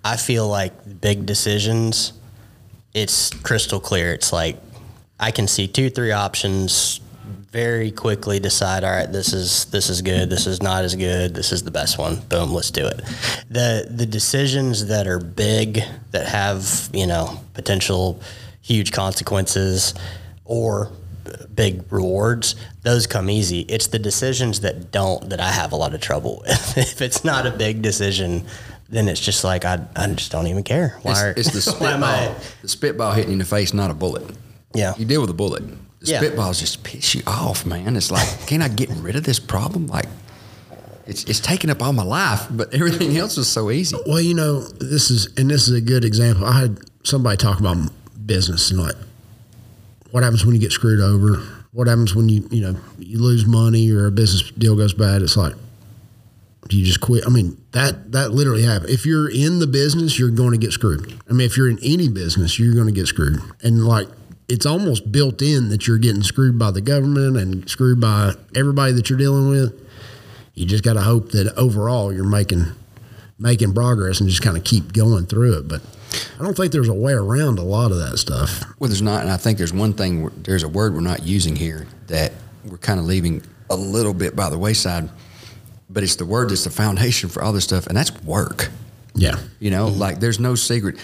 I 0.05 0.17
feel 0.17 0.47
like 0.47 1.01
big 1.01 1.25
decisions, 1.25 2.13
it's 2.93 3.31
crystal 3.31 3.79
clear. 3.79 4.13
It's 4.13 4.31
like 4.31 4.57
I 5.19 5.31
can 5.31 5.47
see 5.47 5.67
two, 5.67 5.89
three 5.89 6.11
options, 6.11 7.01
very 7.53 7.91
quickly 7.91 8.39
decide. 8.39 8.83
All 8.83 8.91
right, 8.91 9.09
this 9.09 9.31
is 9.31 9.65
this 9.65 9.89
is 9.89 10.01
good. 10.01 10.29
This 10.29 10.47
is 10.47 10.61
not 10.61 10.83
as 10.83 10.95
good. 10.95 11.35
This 11.35 11.51
is 11.51 11.63
the 11.63 11.71
best 11.71 11.97
one. 11.99 12.17
Boom, 12.27 12.51
let's 12.51 12.71
do 12.71 12.85
it. 12.85 12.97
The 13.49 13.87
the 13.89 14.07
decisions 14.07 14.87
that 14.87 15.07
are 15.07 15.19
big, 15.19 15.81
that 16.11 16.27
have 16.27 16.89
you 16.91 17.05
know 17.07 17.39
potential 17.53 18.19
huge 18.61 18.91
consequences, 18.91 19.93
or 20.43 20.91
big 21.53 21.83
rewards, 21.91 22.55
those 22.81 23.05
come 23.05 23.29
easy. 23.29 23.59
It's 23.61 23.87
the 23.87 23.99
decisions 23.99 24.61
that 24.61 24.91
don't 24.91 25.29
that 25.29 25.39
I 25.39 25.51
have 25.51 25.71
a 25.71 25.75
lot 25.75 25.93
of 25.93 26.01
trouble 26.01 26.41
with. 26.41 26.77
if 26.77 27.01
it's 27.01 27.23
not 27.23 27.45
a 27.45 27.51
big 27.51 27.83
decision, 27.83 28.45
then 28.89 29.07
it's 29.07 29.21
just 29.21 29.43
like 29.43 29.63
I, 29.63 29.79
I 29.95 30.07
just 30.07 30.31
don't 30.31 30.47
even 30.47 30.63
care. 30.63 30.97
Why 31.03 31.27
are, 31.27 31.29
It's, 31.37 31.55
it's 31.55 31.65
the 31.65 31.71
why 31.77 31.91
am 31.91 32.03
I- 32.03 32.15
spitball. 32.25 32.41
The 32.63 32.67
spitball 32.67 33.11
hitting 33.11 33.29
you 33.29 33.33
in 33.33 33.39
the 33.39 33.45
face, 33.45 33.73
not 33.75 33.91
a 33.91 33.93
bullet. 33.93 34.23
Yeah. 34.73 34.93
You 34.97 35.05
deal 35.05 35.21
with 35.21 35.29
a 35.29 35.35
bullet. 35.35 35.63
The 36.03 36.11
Yeah. 36.11 36.21
spitballs 36.21 36.59
just 36.59 36.83
piss 36.83 37.15
you 37.15 37.23
off, 37.25 37.65
man. 37.65 37.95
It's 37.95 38.11
like, 38.11 38.27
can 38.47 38.61
I 38.61 38.67
get 38.67 38.89
rid 38.89 39.15
of 39.15 39.23
this 39.23 39.39
problem? 39.39 39.87
Like, 39.87 40.07
it's 41.07 41.23
it's 41.25 41.39
taking 41.39 41.69
up 41.69 41.81
all 41.81 41.93
my 41.93 42.03
life, 42.03 42.45
but 42.51 42.73
everything 42.73 43.17
else 43.17 43.37
is 43.37 43.47
so 43.47 43.71
easy. 43.71 43.97
Well, 44.05 44.21
you 44.21 44.33
know, 44.33 44.61
this 44.61 45.09
is 45.11 45.27
and 45.37 45.49
this 45.49 45.67
is 45.67 45.75
a 45.75 45.81
good 45.81 46.05
example. 46.05 46.45
I 46.45 46.59
had 46.59 46.77
somebody 47.03 47.37
talk 47.37 47.59
about 47.59 47.77
business 48.25 48.71
and 48.71 48.79
like 48.79 48.95
what 50.11 50.23
happens 50.23 50.45
when 50.45 50.55
you 50.55 50.61
get 50.61 50.71
screwed 50.71 51.01
over. 51.01 51.41
What 51.71 51.87
happens 51.87 52.13
when 52.15 52.29
you 52.29 52.47
you 52.51 52.61
know 52.61 52.75
you 52.99 53.17
lose 53.19 53.45
money 53.45 53.91
or 53.91 54.05
a 54.05 54.11
business 54.11 54.49
deal 54.51 54.75
goes 54.75 54.93
bad? 54.93 55.21
It's 55.21 55.35
like 55.35 55.55
do 56.69 56.77
you 56.77 56.85
just 56.85 57.01
quit? 57.01 57.25
I 57.25 57.29
mean 57.29 57.57
that 57.71 58.13
that 58.13 58.31
literally 58.31 58.63
happens. 58.63 58.91
If 58.91 59.05
you're 59.05 59.29
in 59.29 59.59
the 59.59 59.67
business, 59.67 60.17
you're 60.17 60.29
going 60.29 60.51
to 60.51 60.57
get 60.57 60.71
screwed. 60.71 61.13
I 61.29 61.33
mean, 61.33 61.45
if 61.45 61.57
you're 61.57 61.69
in 61.69 61.79
any 61.83 62.07
business, 62.07 62.57
you're 62.59 62.73
going 62.73 62.85
to 62.87 62.93
get 62.93 63.07
screwed. 63.07 63.41
And 63.61 63.85
like 63.85 64.07
it's 64.47 64.65
almost 64.65 65.11
built 65.11 65.41
in 65.41 65.69
that 65.69 65.87
you're 65.87 65.97
getting 65.97 66.23
screwed 66.23 66.59
by 66.59 66.71
the 66.71 66.81
government 66.81 67.37
and 67.37 67.69
screwed 67.69 67.99
by 67.99 68.33
everybody 68.55 68.93
that 68.93 69.09
you're 69.09 69.19
dealing 69.19 69.49
with. 69.49 69.79
You 70.53 70.65
just 70.65 70.83
got 70.83 70.93
to 70.93 71.01
hope 71.01 71.31
that 71.31 71.53
overall 71.57 72.13
you're 72.13 72.23
making 72.23 72.65
making 73.39 73.73
progress 73.73 74.19
and 74.19 74.29
just 74.29 74.41
kind 74.41 74.55
of 74.55 74.63
keep 74.63 74.93
going 74.93 75.25
through 75.25 75.57
it. 75.57 75.67
But 75.67 75.81
I 76.39 76.43
don't 76.43 76.55
think 76.55 76.71
there's 76.71 76.89
a 76.89 76.93
way 76.93 77.13
around 77.13 77.59
a 77.59 77.63
lot 77.63 77.91
of 77.91 77.97
that 77.97 78.17
stuff. 78.17 78.63
Well, 78.79 78.87
there's 78.87 79.01
not, 79.01 79.21
and 79.21 79.31
I 79.31 79.37
think 79.37 79.57
there's 79.57 79.73
one 79.73 79.93
thing. 79.93 80.29
There's 80.43 80.63
a 80.63 80.69
word 80.69 80.93
we're 80.93 81.01
not 81.01 81.23
using 81.23 81.55
here 81.55 81.87
that 82.07 82.33
we're 82.63 82.77
kind 82.77 82.99
of 82.99 83.05
leaving 83.05 83.43
a 83.69 83.75
little 83.75 84.13
bit 84.13 84.35
by 84.35 84.49
the 84.49 84.57
wayside, 84.57 85.09
but 85.89 86.03
it's 86.03 86.15
the 86.15 86.25
word 86.25 86.49
that's 86.49 86.63
the 86.63 86.69
foundation 86.69 87.29
for 87.29 87.43
all 87.43 87.51
this 87.51 87.63
stuff, 87.63 87.87
and 87.87 87.97
that's 87.97 88.13
work. 88.23 88.69
Yeah. 89.15 89.39
You 89.59 89.71
know, 89.71 89.87
mm-hmm. 89.87 89.99
like 89.99 90.19
there's 90.19 90.39
no 90.39 90.55
secret. 90.55 90.97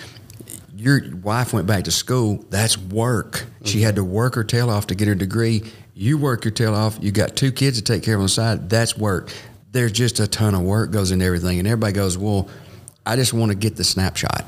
Your 0.79 1.01
wife 1.17 1.51
went 1.51 1.67
back 1.67 1.83
to 1.83 1.91
school. 1.91 2.45
That's 2.49 2.77
work. 2.77 3.45
She 3.65 3.81
had 3.81 3.97
to 3.97 4.03
work 4.05 4.35
her 4.35 4.45
tail 4.45 4.69
off 4.69 4.87
to 4.87 4.95
get 4.95 5.09
her 5.09 5.15
degree. 5.15 5.63
You 5.93 6.17
work 6.17 6.45
your 6.45 6.53
tail 6.53 6.73
off. 6.73 6.97
You 7.01 7.11
got 7.11 7.35
two 7.35 7.51
kids 7.51 7.77
to 7.79 7.83
take 7.83 8.01
care 8.01 8.13
of 8.13 8.21
on 8.21 8.27
the 8.27 8.29
side. 8.29 8.69
That's 8.69 8.97
work. 8.97 9.33
There's 9.73 9.91
just 9.91 10.21
a 10.21 10.27
ton 10.27 10.55
of 10.55 10.61
work 10.61 10.91
goes 10.91 11.11
into 11.11 11.25
everything, 11.25 11.59
and 11.59 11.67
everybody 11.67 11.91
goes, 11.91 12.17
"Well, 12.17 12.47
I 13.05 13.17
just 13.17 13.33
want 13.33 13.51
to 13.51 13.57
get 13.57 13.75
the 13.75 13.83
snapshot. 13.83 14.45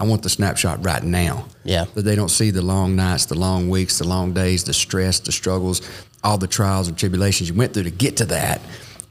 I 0.00 0.04
want 0.04 0.24
the 0.24 0.28
snapshot 0.28 0.84
right 0.84 1.04
now." 1.04 1.46
Yeah. 1.62 1.84
But 1.94 2.04
they 2.04 2.16
don't 2.16 2.30
see 2.32 2.50
the 2.50 2.60
long 2.60 2.96
nights, 2.96 3.26
the 3.26 3.38
long 3.38 3.68
weeks, 3.68 3.98
the 3.98 4.08
long 4.08 4.32
days, 4.32 4.64
the 4.64 4.74
stress, 4.74 5.20
the 5.20 5.30
struggles, 5.30 5.80
all 6.24 6.38
the 6.38 6.48
trials 6.48 6.88
and 6.88 6.98
tribulations 6.98 7.50
you 7.50 7.54
went 7.54 7.72
through 7.72 7.84
to 7.84 7.92
get 7.92 8.16
to 8.16 8.24
that. 8.24 8.60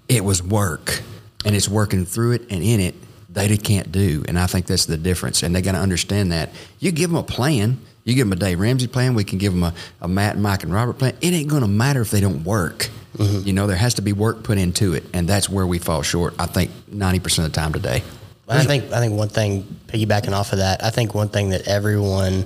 It 0.10 0.26
was 0.26 0.44
work, 0.44 1.02
and 1.46 1.56
it's 1.56 1.70
working 1.70 2.06
through 2.06 2.34
it 2.34 2.42
and 2.50 2.62
in 2.62 2.82
it 2.82 2.96
they 3.30 3.56
can't 3.58 3.92
do. 3.92 4.24
And 4.28 4.38
I 4.38 4.48
think 4.48 4.66
that's 4.66 4.86
the 4.86 4.98
difference. 4.98 5.44
And 5.44 5.56
they 5.56 5.62
got 5.62 5.74
to 5.74 5.80
understand 5.80 6.32
that. 6.32 6.50
You 6.80 6.92
give 6.92 7.10
them 7.10 7.20
a 7.20 7.24
plan. 7.24 7.80
You 8.04 8.16
give 8.16 8.28
them 8.28 8.34
a 8.34 8.40
Dave 8.40 8.60
Ramsey 8.60 8.88
plan. 8.88 9.16
We 9.16 9.24
can 9.24 9.38
give 9.38 9.54
them 9.54 9.64
a, 9.64 9.74
a 10.02 10.08
Matt, 10.08 10.38
Mike, 10.38 10.64
and 10.64 10.74
Robert 10.74 10.98
plan. 10.98 11.14
It 11.22 11.34
ain't 11.34 11.50
going 11.50 11.62
to 11.62 11.68
matter 11.68 12.02
if 12.02 12.10
they 12.10 12.22
don't 12.22 12.44
work. 12.44 12.90
Mm-hmm. 13.18 13.48
You 13.48 13.54
know, 13.54 13.68
there 13.68 13.76
has 13.76 13.96
to 13.96 14.02
be 14.02 14.14
work 14.14 14.44
put 14.44 14.58
into 14.58 14.94
it, 14.94 15.04
and 15.14 15.28
that's 15.28 15.50
where 15.50 15.66
we 15.66 15.80
fall 15.80 16.04
short. 16.04 16.36
I 16.38 16.46
think 16.46 16.70
ninety 16.88 17.20
percent 17.20 17.48
of 17.48 17.54
the 17.54 17.60
time 17.60 17.74
today. 17.74 18.04
I 18.48 18.64
think 18.64 18.92
I 18.94 19.00
think 19.00 19.14
one 19.14 19.30
thing 19.30 19.64
piggybacking 19.88 20.32
off 20.32 20.54
of 20.54 20.60
that, 20.60 20.84
I 20.84 20.90
think 20.90 21.14
one 21.14 21.28
thing 21.28 21.50
that 21.50 21.68
everyone 21.68 22.46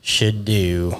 should 0.00 0.44
do, 0.44 0.94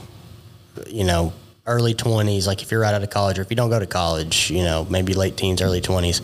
you 0.88 1.04
know, 1.04 1.32
early 1.66 1.94
twenties, 1.94 2.46
like 2.46 2.62
if 2.62 2.70
you're 2.70 2.80
right 2.80 2.92
out 2.92 3.02
of 3.02 3.10
college 3.10 3.38
or 3.38 3.42
if 3.42 3.50
you 3.50 3.56
don't 3.56 3.70
go 3.70 3.78
to 3.78 3.86
college, 3.86 4.50
you 4.50 4.64
know, 4.64 4.86
maybe 4.90 5.14
late 5.14 5.36
teens, 5.36 5.62
early 5.62 5.80
twenties, 5.80 6.20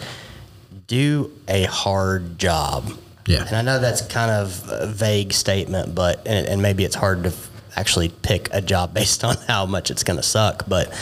do 0.89 1.31
a 1.47 1.65
hard 1.65 2.39
job. 2.39 2.91
Yeah. 3.27 3.47
And 3.47 3.55
I 3.55 3.63
know 3.63 3.79
that's 3.79 4.01
kind 4.03 4.31
of 4.31 4.65
a 4.69 4.87
vague 4.87 5.33
statement, 5.33 5.95
but 5.95 6.27
and, 6.27 6.47
and 6.49 6.63
maybe 6.63 6.85
it's 6.85 6.97
hard 6.97 7.23
to 7.25 7.33
actually 7.77 8.09
pick 8.09 8.49
a 8.53 8.61
job 8.61 8.95
based 8.95 9.23
on 9.23 9.37
how 9.47 9.67
much 9.67 9.91
it's 9.93 10.03
going 10.03 10.17
to 10.17 10.23
suck. 10.23 10.65
But 10.67 10.93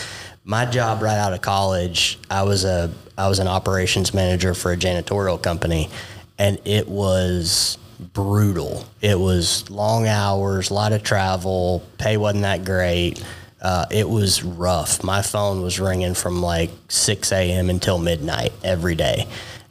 my 0.43 0.65
job 0.65 1.01
right 1.01 1.17
out 1.17 1.33
of 1.33 1.41
college, 1.41 2.19
I 2.29 2.43
was 2.43 2.63
a 2.63 2.91
I 3.17 3.27
was 3.27 3.39
an 3.39 3.47
operations 3.47 4.13
manager 4.13 4.53
for 4.53 4.71
a 4.71 4.77
janitorial 4.77 5.41
company, 5.41 5.89
and 6.37 6.59
it 6.65 6.87
was 6.87 7.77
brutal. 7.99 8.85
It 9.01 9.19
was 9.19 9.69
long 9.71 10.05
hours, 10.05 10.69
a 10.69 10.73
lot 10.73 10.93
of 10.93 11.01
travel, 11.01 11.81
pay 11.97 12.17
wasn't 12.17 12.43
that 12.43 12.63
great. 12.63 13.23
Uh, 13.59 13.85
it 13.89 14.07
was 14.07 14.43
rough. 14.43 15.03
My 15.03 15.23
phone 15.23 15.63
was 15.63 15.79
ringing 15.79 16.13
from 16.13 16.43
like 16.43 16.69
6 16.89 17.31
a.m. 17.31 17.71
until 17.71 17.97
midnight 17.97 18.53
every 18.63 18.93
day. 18.93 19.27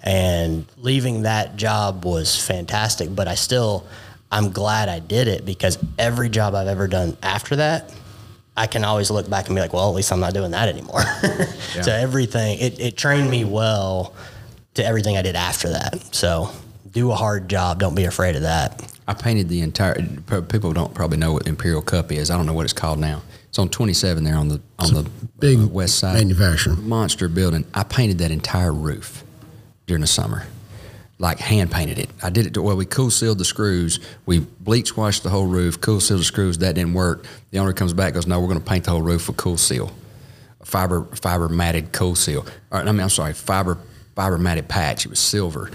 And 0.07 0.67
leaving 0.79 1.23
that 1.23 1.57
job 1.57 2.05
was 2.05 2.41
fantastic, 2.41 3.13
but 3.15 3.27
I 3.27 3.35
still, 3.35 3.85
I'm 4.31 4.53
glad 4.53 4.89
I 4.89 5.01
did 5.01 5.27
it 5.27 5.45
because 5.45 5.79
every 5.99 6.29
job 6.29 6.55
I've 6.55 6.69
ever 6.69 6.87
done 6.87 7.17
after 7.25 7.57
that, 7.57 7.93
I 8.57 8.69
can 8.69 8.85
always 8.85 9.11
look 9.11 9.29
back 9.29 9.49
and 9.49 9.57
be 9.57 9.61
like, 9.61 9.73
well, 9.73 9.89
at 9.89 9.95
least 9.97 10.13
I'm 10.13 10.21
not 10.21 10.33
doing 10.33 10.53
that 10.53 10.69
anymore. 10.69 11.03
So 11.83 11.93
everything, 11.93 12.59
it, 12.59 12.81
it 12.81 12.97
trained 12.97 13.31
me 13.31 13.45
well 13.45 14.15
to 14.75 14.85
everything 14.85 15.19
I 15.19 15.23
did 15.23 15.37
after 15.37 15.69
that. 15.69 16.15
So 16.15 16.49
do 16.91 17.11
a 17.11 17.15
hard 17.15 17.51
job. 17.51 17.79
Don't 17.81 17.95
be 17.95 18.05
afraid 18.05 18.35
of 18.35 18.43
that. 18.43 18.83
I 19.07 19.13
painted 19.13 19.51
the 19.51 19.61
entire. 19.61 19.95
People 20.49 20.73
don't 20.73 20.95
probably 20.95 21.19
know 21.19 21.35
what 21.35 21.47
Imperial 21.47 21.83
Cup 21.83 22.11
is. 22.11 22.31
I 22.31 22.37
don't 22.39 22.47
know 22.47 22.55
what 22.55 22.65
it's 22.65 22.73
called 22.73 22.99
now. 22.99 23.21
It's 23.49 23.59
on 23.59 23.69
27 23.69 24.25
there 24.25 24.37
on 24.37 24.49
the 24.49 24.61
on 24.79 24.95
the 24.95 25.09
big 25.39 25.59
uh, 25.59 25.67
west 25.67 25.99
side 25.99 26.15
manufacturer. 26.15 26.77
monster 26.77 27.29
building. 27.29 27.67
I 27.75 27.83
painted 27.83 28.19
that 28.19 28.31
entire 28.31 28.73
roof 28.73 29.23
during 29.87 30.01
the 30.01 30.07
summer, 30.07 30.47
like 31.19 31.39
hand 31.39 31.71
painted 31.71 31.99
it. 31.99 32.11
I 32.23 32.31
did 32.31 32.47
it 32.47 32.55
to 32.55 32.63
well. 32.63 32.77
We 32.77 32.85
cool 32.85 33.11
sealed 33.11 33.39
the 33.39 33.45
screws. 33.45 34.01
We 34.27 34.41
bleach 34.41 34.97
washed 34.97 35.23
the 35.23 35.31
whole 35.31 35.47
roof. 35.47 35.81
Cool 35.81 36.01
sealed 36.01 36.21
the 36.21 36.25
screws. 36.25 36.59
That 36.59 36.75
didn't 36.75 36.95
work. 36.95 37.25
The 37.51 37.59
owner 37.59 37.73
comes 37.73 37.93
back 37.93 38.15
goes, 38.15 38.27
no, 38.27 38.41
we're 38.41 38.49
going 38.49 38.61
to 38.61 38.65
paint 38.65 38.85
the 38.85 38.91
whole 38.91 39.03
roof 39.03 39.29
with 39.29 39.37
cool 39.37 39.57
seal, 39.57 39.93
fiber 40.63 41.05
fiber 41.17 41.49
matted 41.49 41.93
cool 41.93 42.15
seal. 42.15 42.47
Or, 42.71 42.81
I 42.81 42.85
mean, 42.85 43.01
I'm 43.01 43.09
sorry, 43.09 43.33
fiber 43.33 43.79
fiber 44.15 44.39
matted 44.39 44.69
patch. 44.69 45.07
It 45.07 45.09
was 45.09 45.21
silver. 45.21 45.71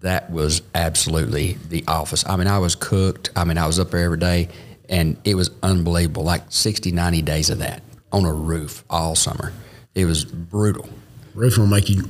That 0.00 0.30
was 0.30 0.62
absolutely 0.74 1.54
the 1.68 1.84
office. 1.88 2.24
I 2.26 2.36
mean, 2.36 2.46
I 2.46 2.58
was 2.58 2.74
cooked. 2.74 3.30
I 3.34 3.44
mean, 3.44 3.58
I 3.58 3.66
was 3.66 3.80
up 3.80 3.90
there 3.90 4.04
every 4.04 4.18
day, 4.18 4.48
and 4.88 5.16
it 5.24 5.34
was 5.34 5.50
unbelievable. 5.62 6.22
Like 6.22 6.42
60, 6.50 6.92
90 6.92 7.22
days 7.22 7.50
of 7.50 7.58
that 7.58 7.82
on 8.12 8.24
a 8.24 8.32
roof 8.32 8.84
all 8.90 9.14
summer. 9.14 9.52
It 9.94 10.04
was 10.04 10.24
brutal. 10.24 10.88
Roofing 11.34 11.64
will 11.64 11.70
make 11.70 11.88
you 11.88 12.08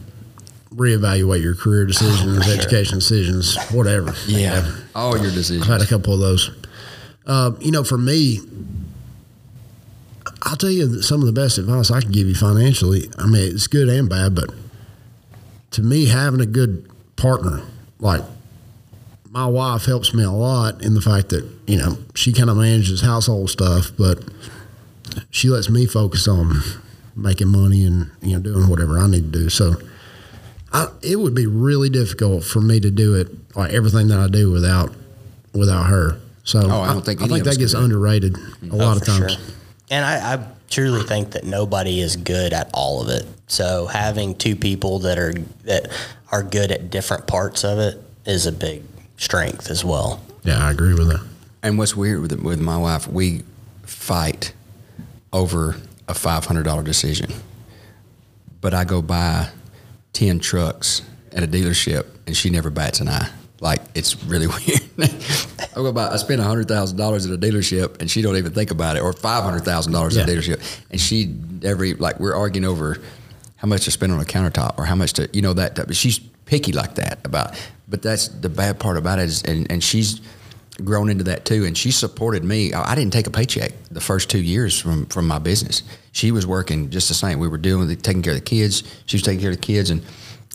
reevaluate 0.71 1.43
your 1.43 1.55
career 1.55 1.87
decisions, 1.87 2.49
education 2.49 2.99
decisions, 2.99 3.57
whatever. 3.71 4.15
Yeah. 4.27 4.71
All 4.95 5.17
your 5.17 5.31
decisions. 5.31 5.63
I've 5.63 5.81
had 5.81 5.83
a 5.83 5.87
couple 5.87 6.15
of 6.15 6.21
those. 6.21 6.51
Uh, 7.27 7.53
you 7.61 7.71
know, 7.71 7.85
for 7.85 7.99
me, 7.99 8.41
I'll 10.43 10.57
tell 10.57 10.71
you 10.71 11.03
some 11.03 11.21
of 11.21 11.27
the 11.27 11.33
best 11.33 11.59
advice 11.59 11.91
I 11.91 12.01
can 12.01 12.13
give 12.13 12.27
you 12.27 12.35
financially. 12.35 13.11
I 13.19 13.27
mean, 13.27 13.55
it's 13.55 13.67
good 13.67 13.89
and 13.89 14.09
bad, 14.09 14.35
but 14.35 14.51
to 15.73 15.83
me, 15.83 16.07
having 16.07 16.41
a 16.41 16.47
good 16.47 16.89
partner, 17.17 17.63
like 17.99 18.23
my 19.31 19.47
wife, 19.47 19.87
helps 19.87 20.15
me 20.15 20.23
a 20.23 20.31
lot 20.31 20.83
in 20.83 20.95
the 20.95 21.01
fact 21.01 21.31
that 21.31 21.49
you 21.67 21.79
know 21.79 21.99
she 22.15 22.33
kind 22.33 22.49
of 22.49 22.57
manages 22.57 23.01
household 23.01 23.51
stuff, 23.51 23.91
but 23.99 24.23
she 25.31 25.49
lets 25.49 25.69
me 25.69 25.87
focus 25.87 26.29
on 26.29 26.61
making 27.17 27.49
money 27.49 27.85
and 27.85 28.11
you 28.23 28.35
know 28.35 28.41
doing 28.41 28.69
whatever 28.69 28.99
I 28.99 29.07
need 29.09 29.33
to 29.33 29.39
do. 29.39 29.51
So. 29.51 29.75
I, 30.77 30.89
it 31.03 31.17
would 31.17 31.35
be 31.35 31.47
really 31.47 31.89
difficult 31.91 32.45
for 32.45 32.61
me 32.61 32.81
to 32.81 32.91
do 32.91 33.15
it 33.15 33.29
like 33.57 33.73
everything 33.73 34.09
that 34.09 34.19
I 34.19 34.29
do 34.29 34.51
without 34.51 34.93
without 35.53 35.85
her. 35.87 36.21
So 36.45 36.61
Oh, 36.63 36.81
I 36.83 36.93
don't 36.93 37.05
think 37.05 37.21
I, 37.21 37.25
any 37.25 37.35
think 37.35 37.43
of 37.43 37.49
us 37.49 37.55
that 37.55 37.61
gets 37.61 37.73
could 37.75 37.81
it. 37.81 37.85
underrated 37.85 38.37
a 38.37 38.41
oh, 38.73 38.77
lot 38.77 38.97
Oh, 38.97 39.01
of 39.01 39.07
times. 39.07 39.33
sure. 39.35 39.43
And 39.91 40.05
I, 40.05 40.35
I 40.35 40.47
truly 40.71 41.03
think 41.05 41.31
that 41.33 41.45
nobody 41.45 42.01
is 42.01 42.17
good 42.17 42.53
at 42.53 42.71
all 42.75 43.01
of 43.03 43.09
it. 43.09 43.25
So 43.49 43.87
having 43.87 44.35
two 44.35 44.55
people 44.57 44.99
that 45.01 45.19
are 45.19 45.33
that 45.65 45.91
are 46.33 46.43
good 46.43 46.71
at 46.73 46.91
different 46.91 47.27
parts 47.27 47.65
of 47.65 47.79
it 47.79 48.03
is 48.27 48.47
a 48.47 48.53
big 48.53 48.83
strength 49.17 49.71
as 49.71 49.85
well. 49.85 50.21
Yeah, 50.43 50.59
I 50.67 50.71
agree 50.73 50.95
with 50.95 51.09
that. 51.09 51.25
And 51.63 51.79
what's 51.79 51.97
weird 51.97 52.21
with 52.21 52.33
with 52.43 52.61
my 52.61 52.77
wife, 52.77 53.09
we 53.09 53.43
fight 53.85 54.53
over 55.33 55.77
a 56.09 56.15
five 56.15 56.45
hundred 56.45 56.65
dollar 56.65 56.83
decision, 56.83 57.33
but 58.61 58.75
I 58.75 58.85
go 58.85 59.01
buy 59.03 59.49
ten 60.17 60.39
trucks 60.39 61.03
at 61.33 61.43
a 61.43 61.47
dealership, 61.47 62.07
and 62.27 62.35
she 62.35 62.49
never 62.49 62.71
bats 62.71 63.01
an 63.01 63.09
eye. 63.09 63.29
Like 63.61 63.83
it's 63.95 64.23
really 64.25 64.47
weird. 64.67 64.81
I 64.99 65.75
go 65.75 65.93
buy. 65.93 66.09
I 66.09 66.17
spend 66.17 66.41
hundred 66.41 66.69
thousand 66.69 66.97
dollars 66.97 67.27
at 67.27 67.33
a 67.33 67.39
dealership, 67.39 68.01
and 68.01 68.11
she 68.11 68.23
don't 68.23 68.37
even 68.37 68.53
think 68.53 68.71
about 68.71 68.97
it, 68.97 69.01
or 69.03 69.13
five 69.13 69.45
hundred 69.45 69.65
thousand 69.65 69.93
dollars 69.93 70.17
at 70.17 70.29
a 70.29 70.33
dealership, 70.33 70.81
and 70.91 71.01
she 71.01 71.37
every 71.63 71.95
like 71.95 72.19
we're 72.19 72.35
arguing 72.35 72.65
over 72.65 72.99
how 73.57 73.69
much 73.69 73.85
to 73.85 73.91
spend 73.91 74.13
on 74.13 74.21
a 74.21 74.25
countertop 74.25 74.79
or 74.79 74.85
how 74.85 74.95
much 74.95 75.13
to 75.15 75.29
you 75.33 75.43
know 75.43 75.53
that. 75.53 75.77
Type. 75.77 75.93
She's 75.93 76.19
picky 76.47 76.73
like 76.73 76.95
that 76.95 77.19
about. 77.25 77.61
But 77.89 78.03
that's 78.03 78.29
the 78.29 78.49
bad 78.49 78.81
part 78.81 78.97
about 78.97 79.19
it 79.19 79.27
is, 79.27 79.43
and, 79.43 79.71
and 79.71 79.85
she's 79.85 80.21
grown 80.85 81.09
into 81.11 81.25
that 81.25 81.45
too. 81.45 81.65
And 81.65 81.77
she 81.77 81.91
supported 81.91 82.45
me. 82.45 82.73
I 82.73 82.95
didn't 82.95 83.13
take 83.13 83.27
a 83.27 83.31
paycheck 83.31 83.73
the 83.91 84.01
first 84.01 84.29
two 84.31 84.41
years 84.43 84.79
from 84.79 85.07
from 85.07 85.27
my 85.27 85.39
business. 85.39 85.83
She 86.13 86.31
was 86.33 86.47
working 86.47 86.91
just 86.91 87.09
the 87.09 87.15
same. 87.15 87.39
We 87.39 87.49
were 87.49 87.59
doing 87.59 87.89
the, 87.89 87.97
taking 87.97 88.23
care 88.23 88.33
of 88.33 88.39
the 88.39 88.45
kids. 88.45 88.83
She 89.07 89.17
was 89.17 89.23
taking 89.23 89.41
care 89.41 89.51
of 89.51 89.57
the 89.57 89.63
kids, 89.63 89.91
and 89.91 90.03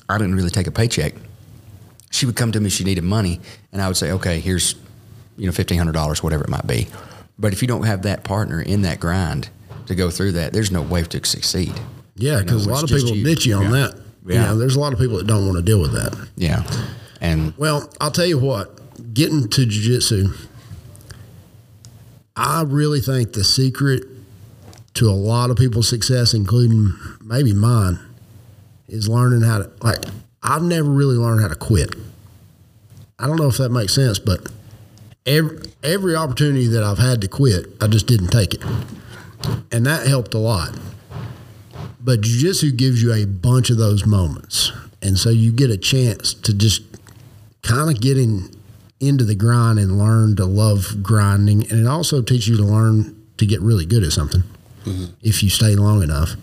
I 0.09 0.17
didn't 0.17 0.36
really 0.36 0.49
take 0.49 0.67
a 0.67 0.72
paycheck. 0.72 1.13
She 2.11 2.26
would 2.26 2.36
come 2.36 2.51
to 2.51 2.59
me. 2.59 2.69
She 2.69 2.84
needed 2.84 3.03
money, 3.03 3.39
and 3.72 3.82
I 3.82 3.88
would 3.88 3.97
say, 3.97 4.11
"Okay, 4.11 4.39
here's 4.39 4.76
you 5.38 5.45
know 5.45 5.51
fifteen 5.51 5.78
hundred 5.78 5.93
dollars, 5.93 6.22
whatever 6.22 6.43
it 6.43 6.49
might 6.49 6.67
be." 6.67 6.88
But 7.39 7.53
if 7.53 7.61
you 7.61 7.67
don't 7.67 7.84
have 7.84 8.03
that 8.03 8.24
partner 8.24 8.61
in 8.61 8.82
that 8.84 8.99
grind 8.99 9.49
to 9.88 9.95
go 9.95 10.09
through 10.11 10.34
that, 10.34 10.53
there's 10.53 10.72
no 10.72 10.82
way 10.82 11.03
to 11.03 11.26
succeed. 11.26 11.74
Yeah, 12.15 12.32
You 12.34 12.38
know, 12.39 12.43
because 12.43 12.65
a 12.65 12.69
lot 12.69 12.84
of 12.84 12.89
people 12.89 13.15
you. 13.15 13.24
ditch 13.24 13.45
you 13.47 13.55
on 13.55 13.63
Yeah. 13.63 13.69
that. 13.72 13.95
You 14.28 14.34
Yeah. 14.36 14.41
know, 14.47 14.57
there's 14.57 14.76
a 14.76 14.80
lot 14.80 14.93
of 14.93 14.99
people 14.99 15.17
that 15.17 15.26
don't 15.26 15.45
want 15.47 15.57
to 15.57 15.63
deal 15.63 15.80
with 15.82 15.93
that. 15.93 16.15
Yeah, 16.36 16.63
and 17.22 17.53
Well, 17.57 17.89
I'll 17.99 18.11
tell 18.11 18.26
you 18.28 18.38
what, 18.38 18.80
getting 19.14 19.49
to 19.49 19.66
jiu-jitsu, 19.66 20.34
I 22.36 22.64
really 22.64 23.02
think 23.02 23.34
the 23.34 23.43
secret 23.43 24.04
to 24.95 25.10
a 25.10 25.12
lot 25.12 25.49
of 25.49 25.58
people's 25.58 25.88
success, 25.88 26.34
including 26.34 26.93
maybe 27.22 27.54
mine, 27.54 27.99
is 28.88 29.08
learning 29.08 29.41
how 29.41 29.60
to, 29.60 29.72
like, 29.82 30.04
I've 30.43 30.64
never 30.64 30.89
really 30.89 31.16
learned 31.16 31.41
how 31.41 31.47
to 31.47 31.56
quit. 31.56 31.95
I 33.20 33.28
don't 33.28 33.38
know 33.38 33.47
if 33.47 33.58
that 33.58 33.70
makes 33.70 33.93
sense, 33.93 34.20
but 34.20 34.52
every, 35.26 35.60
every 35.84 36.16
opportunity 36.16 36.68
that 36.68 36.84
I've 36.84 36.97
had 36.97 37.22
to 37.22 37.28
quit, 37.28 37.68
I 37.80 37.88
just 37.88 38.08
didn't 38.08 38.30
take 38.30 38.54
it. 38.56 38.64
And 39.72 39.86
that 39.86 40.08
helped 40.08 40.34
a 40.34 40.39
lot. 40.39 40.78
But 41.99 42.22
jiu-jitsu 42.22 42.72
gives 42.74 43.02
you 43.04 43.14
a 43.14 43.26
bunch 43.26 43.70
of 43.70 43.78
those 43.78 44.06
moments. 44.06 44.72
And 45.02 45.18
so 45.18 45.30
you 45.30 45.52
get 45.52 45.70
a 45.70 45.78
chance 45.78 46.34
to 46.34 46.54
just 46.54 46.82
kind 47.62 47.89
of 47.89 48.02
get 48.02 48.18
in, 48.18 48.49
into 49.02 49.26
the 49.26 49.36
grind 49.36 49.80
and 49.80 49.97
learn 49.97 50.36
to 50.38 50.45
love 50.45 51.02
grinding. 51.02 51.70
And 51.72 51.82
it 51.82 51.88
also 51.88 52.22
teaches 52.22 52.47
you 52.47 52.58
to 52.58 52.64
learn 52.64 53.18
to 53.38 53.45
get 53.45 53.60
really 53.60 53.86
good 53.86 54.04
at 54.04 54.12
something 54.12 54.43
mm-hmm. 54.86 55.06
if 55.22 55.43
you 55.43 55.49
stay 55.49 55.76
long 55.76 56.04
enough. 56.04 56.36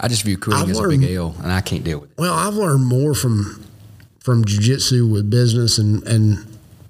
I 0.00 0.08
just 0.08 0.24
view 0.24 0.38
quitting 0.38 0.62
I've 0.62 0.70
as 0.70 0.78
a 0.78 0.88
big 0.88 1.04
L, 1.04 1.36
and 1.42 1.52
I 1.52 1.60
can't 1.60 1.84
deal 1.84 2.00
with 2.00 2.10
it. 2.10 2.18
Well, 2.18 2.34
I've 2.34 2.54
learned 2.54 2.84
more 2.84 3.14
from 3.14 3.64
from 4.18 4.44
jujitsu 4.44 5.10
with 5.10 5.30
business 5.30 5.78
and 5.78 6.02
and 6.08 6.44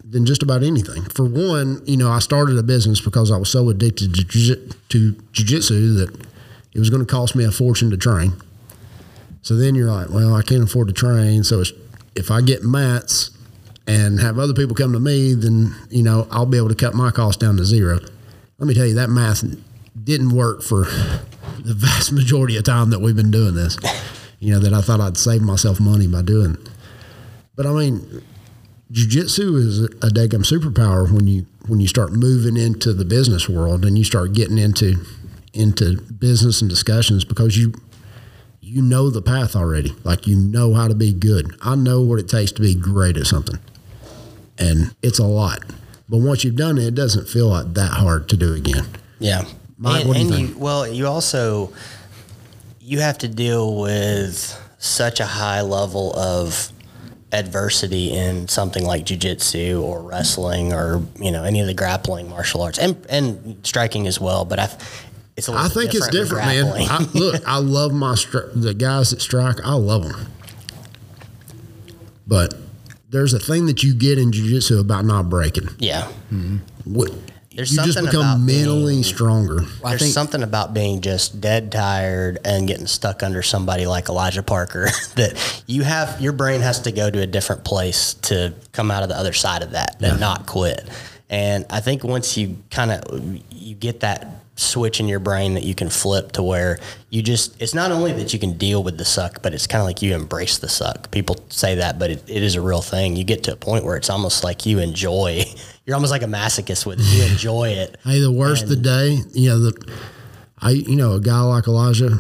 than 0.08 0.24
just 0.24 0.42
about 0.42 0.62
anything. 0.62 1.02
For 1.06 1.24
one, 1.24 1.82
you 1.84 1.96
know, 1.96 2.10
I 2.10 2.20
started 2.20 2.56
a 2.56 2.62
business 2.62 3.00
because 3.00 3.30
I 3.30 3.36
was 3.36 3.50
so 3.50 3.68
addicted 3.68 4.14
to 4.14 4.24
jiu- 4.24 4.70
to 4.88 5.12
jujitsu 5.32 5.98
that 5.98 6.26
it 6.72 6.78
was 6.78 6.88
going 6.88 7.04
to 7.04 7.12
cost 7.12 7.34
me 7.34 7.44
a 7.44 7.50
fortune 7.50 7.90
to 7.90 7.96
train. 7.96 8.32
So 9.42 9.56
then 9.56 9.74
you're 9.74 9.90
like, 9.90 10.08
well, 10.08 10.34
I 10.34 10.42
can't 10.42 10.62
afford 10.62 10.88
to 10.88 10.94
train. 10.94 11.44
So 11.44 11.60
it's, 11.60 11.72
if 12.14 12.30
I 12.30 12.40
get 12.40 12.62
mats 12.62 13.30
and 13.86 14.20
have 14.20 14.38
other 14.38 14.54
people 14.54 14.74
come 14.74 14.92
to 14.92 15.00
me, 15.00 15.34
then 15.34 15.74
you 15.90 16.02
know 16.02 16.26
I'll 16.30 16.46
be 16.46 16.56
able 16.56 16.70
to 16.70 16.74
cut 16.74 16.94
my 16.94 17.10
cost 17.10 17.40
down 17.40 17.56
to 17.56 17.64
zero. 17.64 18.00
Let 18.58 18.66
me 18.66 18.74
tell 18.74 18.86
you, 18.86 18.94
that 18.94 19.10
math 19.10 19.44
didn't 20.02 20.30
work 20.30 20.62
for 20.62 20.84
the 21.58 21.74
vast 21.74 22.12
majority 22.12 22.56
of 22.56 22.64
time 22.64 22.90
that 22.90 23.00
we've 23.00 23.16
been 23.16 23.30
doing 23.30 23.54
this. 23.54 23.76
You 24.40 24.52
know 24.52 24.60
that 24.60 24.72
I 24.72 24.80
thought 24.80 25.00
I'd 25.00 25.16
save 25.16 25.42
myself 25.42 25.80
money 25.80 26.06
by 26.06 26.22
doing. 26.22 26.56
But 27.56 27.66
I 27.66 27.72
mean, 27.72 28.22
jujitsu 28.92 29.56
is 29.56 29.80
a 29.80 30.10
daggum 30.10 30.44
superpower 30.44 31.10
when 31.10 31.26
you 31.26 31.46
when 31.66 31.80
you 31.80 31.88
start 31.88 32.12
moving 32.12 32.56
into 32.56 32.92
the 32.92 33.04
business 33.04 33.48
world 33.48 33.84
and 33.84 33.96
you 33.96 34.04
start 34.04 34.32
getting 34.32 34.58
into 34.58 35.04
into 35.52 36.00
business 36.00 36.60
and 36.60 36.68
discussions 36.68 37.24
because 37.24 37.56
you 37.56 37.72
you 38.60 38.82
know 38.82 39.10
the 39.10 39.22
path 39.22 39.54
already. 39.54 39.94
Like 40.04 40.26
you 40.26 40.36
know 40.36 40.74
how 40.74 40.88
to 40.88 40.94
be 40.94 41.12
good. 41.12 41.54
I 41.62 41.76
know 41.76 42.00
what 42.00 42.18
it 42.18 42.28
takes 42.28 42.52
to 42.52 42.62
be 42.62 42.74
great 42.74 43.16
at 43.16 43.26
something. 43.26 43.58
And 44.58 44.94
it's 45.02 45.18
a 45.18 45.26
lot. 45.26 45.60
But 46.08 46.18
once 46.18 46.44
you've 46.44 46.56
done 46.56 46.78
it, 46.78 46.84
it 46.84 46.94
doesn't 46.94 47.28
feel 47.28 47.48
like 47.48 47.74
that 47.74 47.92
hard 47.92 48.28
to 48.28 48.36
do 48.36 48.54
again. 48.54 48.86
Yeah. 49.18 49.44
Mike, 49.78 50.04
and 50.04 50.14
you 50.14 50.20
and 50.20 50.30
think? 50.30 50.58
well, 50.58 50.86
you 50.86 51.06
also 51.06 51.72
you 52.80 53.00
have 53.00 53.18
to 53.18 53.28
deal 53.28 53.80
with 53.80 54.60
such 54.78 55.18
a 55.20 55.26
high 55.26 55.62
level 55.62 56.14
of 56.16 56.70
adversity 57.32 58.12
in 58.12 58.46
something 58.46 58.84
like 58.84 59.04
jujitsu 59.04 59.82
or 59.82 60.00
wrestling 60.02 60.72
or 60.72 61.02
you 61.18 61.32
know 61.32 61.42
any 61.42 61.60
of 61.60 61.66
the 61.66 61.74
grappling 61.74 62.28
martial 62.28 62.62
arts 62.62 62.78
and 62.78 63.04
and 63.08 63.58
striking 63.66 64.06
as 64.06 64.20
well. 64.20 64.44
But 64.44 64.58
I, 64.60 64.64
it's 65.36 65.48
a 65.48 65.52
little 65.52 65.66
I 65.66 65.68
think 65.68 65.94
it's 65.94 66.08
different, 66.08 66.46
man. 66.46 66.66
I, 66.88 66.98
look, 67.14 67.42
I 67.46 67.58
love 67.58 67.92
my 67.92 68.12
stri- 68.12 68.50
the 68.54 68.74
guys 68.74 69.10
that 69.10 69.20
strike. 69.20 69.56
I 69.64 69.72
love 69.72 70.04
them, 70.04 70.26
but 72.26 72.54
there's 73.14 73.32
a 73.32 73.38
thing 73.38 73.66
that 73.66 73.82
you 73.82 73.94
get 73.94 74.18
in 74.18 74.32
jiu-jitsu 74.32 74.78
about 74.80 75.04
not 75.04 75.30
breaking. 75.30 75.68
Yeah. 75.78 76.02
Mm-hmm. 76.32 76.56
What, 76.84 77.10
There's 77.54 77.70
you 77.70 77.76
just 77.82 77.92
something 77.94 78.06
become 78.10 78.20
about 78.26 78.40
mentally 78.40 78.94
being- 78.94 79.02
stronger. 79.04 79.60
I 79.84 79.90
There's 79.90 80.02
think- 80.02 80.12
something 80.12 80.42
about 80.42 80.74
being 80.74 81.00
just 81.00 81.40
dead 81.40 81.70
tired 81.70 82.38
and 82.44 82.66
getting 82.66 82.86
stuck 82.88 83.22
under 83.22 83.42
somebody 83.42 83.86
like 83.86 84.08
Elijah 84.08 84.42
Parker 84.42 84.88
that 85.14 85.62
you 85.66 85.82
have 85.84 86.20
your 86.20 86.32
brain 86.32 86.60
has 86.60 86.80
to 86.80 86.92
go 86.92 87.08
to 87.10 87.20
a 87.20 87.26
different 87.26 87.64
place 87.64 88.14
to 88.14 88.52
come 88.72 88.90
out 88.90 89.02
of 89.04 89.08
the 89.08 89.16
other 89.16 89.32
side 89.32 89.62
of 89.62 89.70
that 89.70 90.02
and 90.02 90.18
not 90.20 90.46
quit. 90.46 90.86
And 91.30 91.64
I 91.70 91.80
think 91.80 92.04
once 92.04 92.36
you 92.36 92.58
kind 92.70 92.90
of 92.92 93.40
you 93.50 93.74
get 93.74 94.00
that 94.00 94.43
switch 94.56 95.00
in 95.00 95.08
your 95.08 95.18
brain 95.18 95.54
that 95.54 95.64
you 95.64 95.74
can 95.74 95.88
flip 95.88 96.30
to 96.32 96.42
where 96.42 96.78
you 97.10 97.20
just 97.22 97.60
it's 97.60 97.74
not 97.74 97.90
only 97.90 98.12
that 98.12 98.32
you 98.32 98.38
can 98.38 98.56
deal 98.56 98.82
with 98.84 98.96
the 98.98 99.04
suck, 99.04 99.42
but 99.42 99.52
it's 99.52 99.66
kind 99.66 99.80
of 99.80 99.86
like 99.86 100.00
you 100.02 100.14
embrace 100.14 100.58
the 100.58 100.68
suck. 100.68 101.10
People 101.10 101.36
say 101.48 101.74
that, 101.76 101.98
but 101.98 102.10
it, 102.10 102.22
it 102.28 102.42
is 102.42 102.54
a 102.54 102.60
real 102.60 102.80
thing. 102.82 103.16
You 103.16 103.24
get 103.24 103.42
to 103.44 103.52
a 103.52 103.56
point 103.56 103.84
where 103.84 103.96
it's 103.96 104.10
almost 104.10 104.44
like 104.44 104.64
you 104.66 104.78
enjoy. 104.78 105.44
You're 105.86 105.94
almost 105.96 106.12
like 106.12 106.22
a 106.22 106.26
masochist 106.26 106.86
with 106.86 107.00
it. 107.00 107.04
You 107.06 107.24
enjoy 107.32 107.70
it. 107.70 107.96
Hey, 108.04 108.20
the 108.20 108.30
worst 108.32 108.68
the 108.68 108.76
day, 108.76 109.18
you 109.32 109.48
know, 109.50 109.58
the 109.58 109.92
I 110.58 110.70
you 110.70 110.96
know, 110.96 111.12
a 111.14 111.20
guy 111.20 111.40
like 111.40 111.66
Elijah, 111.66 112.16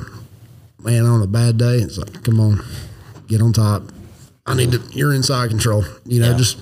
man, 0.80 1.06
on 1.06 1.22
a 1.22 1.26
bad 1.26 1.56
day, 1.56 1.76
it's 1.78 1.96
like, 1.98 2.24
come 2.24 2.40
on, 2.40 2.62
get 3.28 3.40
on 3.40 3.52
top. 3.52 3.84
I 4.44 4.54
need 4.54 4.72
to 4.72 4.82
you're 4.90 5.14
inside 5.14 5.48
control. 5.50 5.84
You 6.04 6.20
know, 6.20 6.32
Yeah. 6.32 6.36
just 6.36 6.58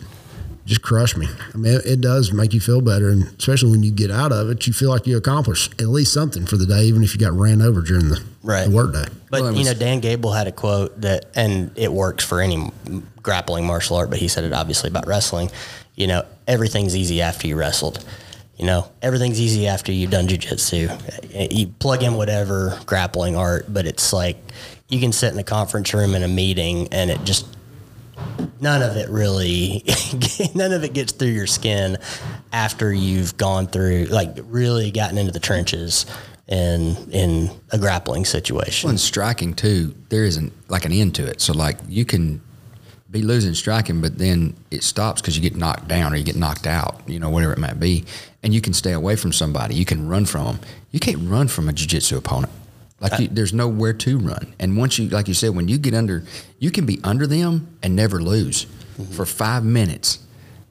just 0.65 0.83
crush 0.83 1.17
me. 1.17 1.27
I 1.53 1.57
mean, 1.57 1.75
it, 1.75 1.85
it 1.87 2.01
does 2.01 2.33
make 2.33 2.53
you 2.55 2.61
feel 2.61 2.81
better, 2.81 3.11
and 3.11 3.25
especially 3.39 3.71
when 3.71 3.83
you 3.83 3.91
get 3.91 4.11
out 4.11 4.33
of 4.33 4.49
it, 4.51 4.67
you 4.67 4.73
feel 4.73 4.91
like 4.91 5.07
you 5.07 5.17
accomplished 5.17 5.73
at 5.81 5.89
least 5.89 6.13
something 6.13 6.47
for 6.47 6.57
the 6.57 6.67
day, 6.67 6.85
even 6.85 7.03
if 7.03 7.15
you 7.15 7.21
got 7.21 7.33
ran 7.33 7.61
over 7.61 7.81
during 7.81 8.09
the, 8.09 8.23
Right. 8.43 8.69
the 8.69 8.75
work 8.75 8.93
day. 8.93 9.05
But 9.31 9.43
Well, 9.43 9.55
it 9.55 9.59
you 9.59 9.65
know, 9.65 9.75
Dan 9.75 10.01
Gable 10.01 10.33
had 10.33 10.47
a 10.47 10.53
quote 10.53 11.01
that, 11.01 11.27
and 11.35 11.71
it 11.77 11.93
works 11.93 12.25
for 12.25 12.41
any 12.41 12.71
grappling 13.23 13.67
martial 13.67 13.97
art, 13.97 14.11
but 14.11 14.19
he 14.19 14.29
said 14.29 14.45
it 14.45 14.53
obviously 14.53 14.89
about 14.89 15.07
wrestling. 15.07 15.51
You 15.97 16.07
know, 16.07 16.25
everything's 16.47 16.97
easy 16.97 17.21
after 17.23 17.47
you 17.47 17.57
wrestled. 17.57 18.05
You 18.57 18.67
know, 18.67 18.89
everything's 19.01 19.41
easy 19.41 19.67
after 19.67 19.91
you've 19.91 20.11
done 20.11 20.29
jujitsu. 20.29 21.53
You 21.53 21.67
plug 21.79 22.03
in 22.03 22.15
whatever 22.15 22.79
grappling 22.87 23.35
art, 23.35 23.67
but 23.73 23.87
it's 23.87 24.13
like 24.13 24.37
you 24.89 25.01
can 25.01 25.11
sit 25.11 25.33
in 25.33 25.39
a 25.39 25.45
conference 25.45 25.93
room 25.93 26.15
in 26.15 26.23
a 26.23 26.29
meeting, 26.29 26.87
and 26.93 27.11
it 27.11 27.25
just 27.25 27.47
none 28.61 28.83
of 28.83 28.97
it 28.97 29.09
really, 29.09 29.85
none 30.55 30.73
of 30.73 30.85
it 30.85 30.93
gets 30.93 31.13
through 31.13 31.29
your 31.29 31.47
skin 31.47 31.99
after 32.53 32.93
you've 32.93 33.37
gone 33.37 33.67
through, 33.67 34.05
like, 34.07 34.37
really 34.45 34.91
gotten 34.91 35.19
into 35.19 35.33
the 35.33 35.41
trenches 35.41 36.07
in 36.49 36.97
in 37.11 37.51
a 37.71 37.79
grappling 37.79 38.25
situation. 38.25 38.89
Well, 38.89 38.93
in 38.93 38.99
striking 38.99 39.55
too, 39.55 39.95
there 40.09 40.25
isn't 40.25 40.53
like 40.69 40.85
an 40.85 40.93
end 40.93 41.15
to 41.17 41.27
it. 41.27 41.41
So 41.41 41.53
like 41.53 41.79
you 41.89 42.05
can 42.05 42.41
be 43.11 43.23
losing 43.23 43.55
striking, 43.55 44.01
but 44.01 44.19
then 44.19 44.57
it 44.71 44.83
stops 44.83 45.21
because 45.21 45.37
you 45.37 45.43
get 45.43 45.57
knocked 45.57 45.87
down 45.87 46.13
or 46.13 46.17
you 46.17 46.25
get 46.25 46.37
knocked 46.37 46.67
out, 46.67 47.03
you 47.07 47.21
know, 47.21 47.31
whatever 47.31 47.53
it 47.53 47.59
might 47.59 47.79
be, 47.79 48.05
and 48.43 48.55
you 48.55 48.61
can 48.61 48.73
stay 48.73 48.93
away 48.93 49.17
from 49.17 49.33
somebody. 49.33 49.75
You 49.75 49.85
can 49.85 50.09
run 50.09 50.25
from 50.25 50.45
them. 50.47 50.61
You 50.91 51.01
can't 51.01 51.29
run 51.29 51.49
from 51.49 51.69
a 51.69 51.73
jiu-jitsu 51.73 52.17
opponent. 52.17 52.53
Like 53.03 53.15
uh, 53.15 53.23
you, 53.23 53.29
there's 53.29 53.53
nowhere 53.53 53.93
to 53.93 54.19
run. 54.19 54.55
And 54.61 54.77
once 54.77 54.99
you, 54.99 55.09
like 55.09 55.27
you 55.27 55.35
said, 55.35 55.51
when 55.51 55.67
you 55.67 55.77
get 55.77 55.93
under, 55.93 56.23
you 56.61 56.71
can 56.71 56.87
be 56.87 57.01
under 57.03 57.27
them 57.27 57.77
and 57.83 57.97
never 57.97 58.23
lose 58.23 58.65
mm-hmm. 58.65 59.13
for 59.13 59.27
five 59.27 59.65
minutes, 59.65 60.21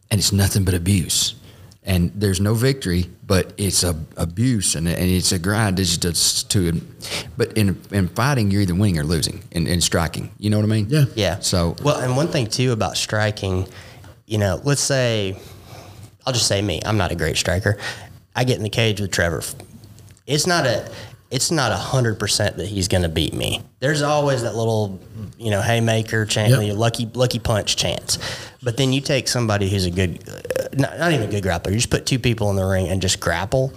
and 0.10 0.18
it's 0.18 0.32
nothing 0.32 0.64
but 0.64 0.74
abuse. 0.74 1.36
And 1.84 2.12
there's 2.16 2.40
no 2.40 2.54
victory, 2.54 3.10
but 3.26 3.54
it's 3.58 3.84
a 3.84 4.00
abuse 4.16 4.76
and, 4.76 4.88
and 4.88 5.10
it's 5.10 5.32
a 5.32 5.40
grind. 5.40 5.80
It's 5.80 5.98
just 5.98 6.50
to, 6.52 6.80
but 7.36 7.58
in 7.58 7.82
in 7.92 8.08
fighting, 8.08 8.52
you're 8.52 8.62
either 8.62 8.76
winning 8.76 9.00
or 9.00 9.04
losing. 9.04 9.44
In, 9.52 9.68
in 9.68 9.82
striking, 9.82 10.32
you 10.38 10.52
know 10.52 10.58
what 10.58 10.64
I 10.64 10.70
mean? 10.70 10.88
Yeah. 10.90 11.06
Yeah. 11.16 11.40
So 11.40 11.76
well, 11.84 11.98
and 11.98 12.16
one 12.16 12.28
thing 12.28 12.48
too 12.48 12.72
about 12.72 12.98
striking, 12.98 13.68
you 14.28 14.38
know, 14.38 14.62
let's 14.64 14.80
say, 14.82 15.38
I'll 16.26 16.34
just 16.34 16.48
say 16.48 16.62
me. 16.62 16.82
I'm 16.86 16.98
not 16.98 17.12
a 17.12 17.16
great 17.16 17.36
striker. 17.36 17.78
I 18.36 18.44
get 18.44 18.58
in 18.58 18.64
the 18.64 18.70
cage 18.70 19.02
with 19.02 19.12
Trevor. 19.12 19.42
It's 20.28 20.46
not 20.46 20.66
a. 20.68 20.90
It's 21.32 21.50
not 21.50 21.72
a 21.72 21.78
hundred 21.78 22.20
percent 22.20 22.58
that 22.58 22.68
he's 22.68 22.88
going 22.90 23.04
to 23.04 23.10
beat 23.10 23.34
me. 23.34 23.62
There's 23.80 24.02
always 24.02 24.44
that 24.44 24.56
little, 24.56 25.00
you 25.38 25.50
know, 25.50 25.62
haymaker 25.62 26.26
chance, 26.26 26.52
Yep. 26.52 26.76
lucky 26.76 27.10
lucky 27.14 27.40
punch 27.40 27.78
chance. 27.78 28.18
But 28.62 28.78
then 28.78 28.92
you 28.94 29.00
take 29.02 29.28
somebody 29.28 29.70
who's 29.70 29.86
a 29.86 29.92
good, 29.92 30.20
uh, 30.30 30.68
not, 30.74 31.00
not 31.00 31.12
even 31.14 31.28
a 31.30 31.32
good 31.32 31.44
grappler. 31.44 31.70
You 31.70 31.78
just 31.78 31.90
put 31.90 32.06
two 32.06 32.20
people 32.20 32.50
in 32.50 32.58
the 32.58 32.66
ring 32.66 32.90
and 32.90 33.02
just 33.02 33.20
grapple. 33.20 33.74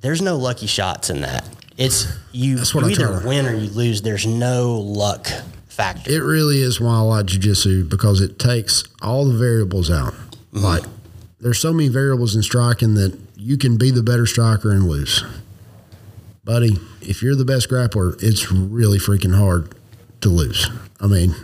There's 0.00 0.22
no 0.22 0.36
lucky 0.36 0.66
shots 0.66 1.10
in 1.10 1.20
that. 1.20 1.46
It's 1.76 2.06
you. 2.32 2.56
You 2.58 2.86
either 2.88 3.06
her. 3.20 3.28
win 3.28 3.46
or 3.46 3.54
you 3.54 3.68
lose. 3.70 4.02
There's 4.02 4.26
no 4.26 4.74
luck 4.78 5.28
factor. 5.68 6.10
It 6.10 6.20
really 6.22 6.60
is 6.60 6.80
why 6.80 6.94
I 6.96 7.00
like 7.00 7.26
jujitsu 7.26 7.88
because 7.88 8.20
it 8.20 8.38
takes 8.38 8.84
all 9.02 9.26
the 9.26 9.36
variables 9.36 9.90
out. 9.90 10.14
Like 10.52 10.84
there's 11.40 11.58
so 11.58 11.72
many 11.72 11.88
variables 11.88 12.34
in 12.34 12.42
striking 12.42 12.94
that 12.94 13.18
you 13.36 13.58
can 13.58 13.76
be 13.76 13.90
the 13.90 14.02
better 14.02 14.24
striker 14.24 14.70
and 14.70 14.88
lose. 14.88 15.22
Buddy, 16.44 16.78
if 17.00 17.22
you're 17.22 17.34
the 17.34 17.44
best 17.44 17.70
grappler, 17.70 18.22
it's 18.22 18.52
really 18.52 18.98
freaking 18.98 19.36
hard 19.36 19.74
to 20.20 20.28
lose. 20.28 20.68
I 21.00 21.06
mean, 21.06 21.34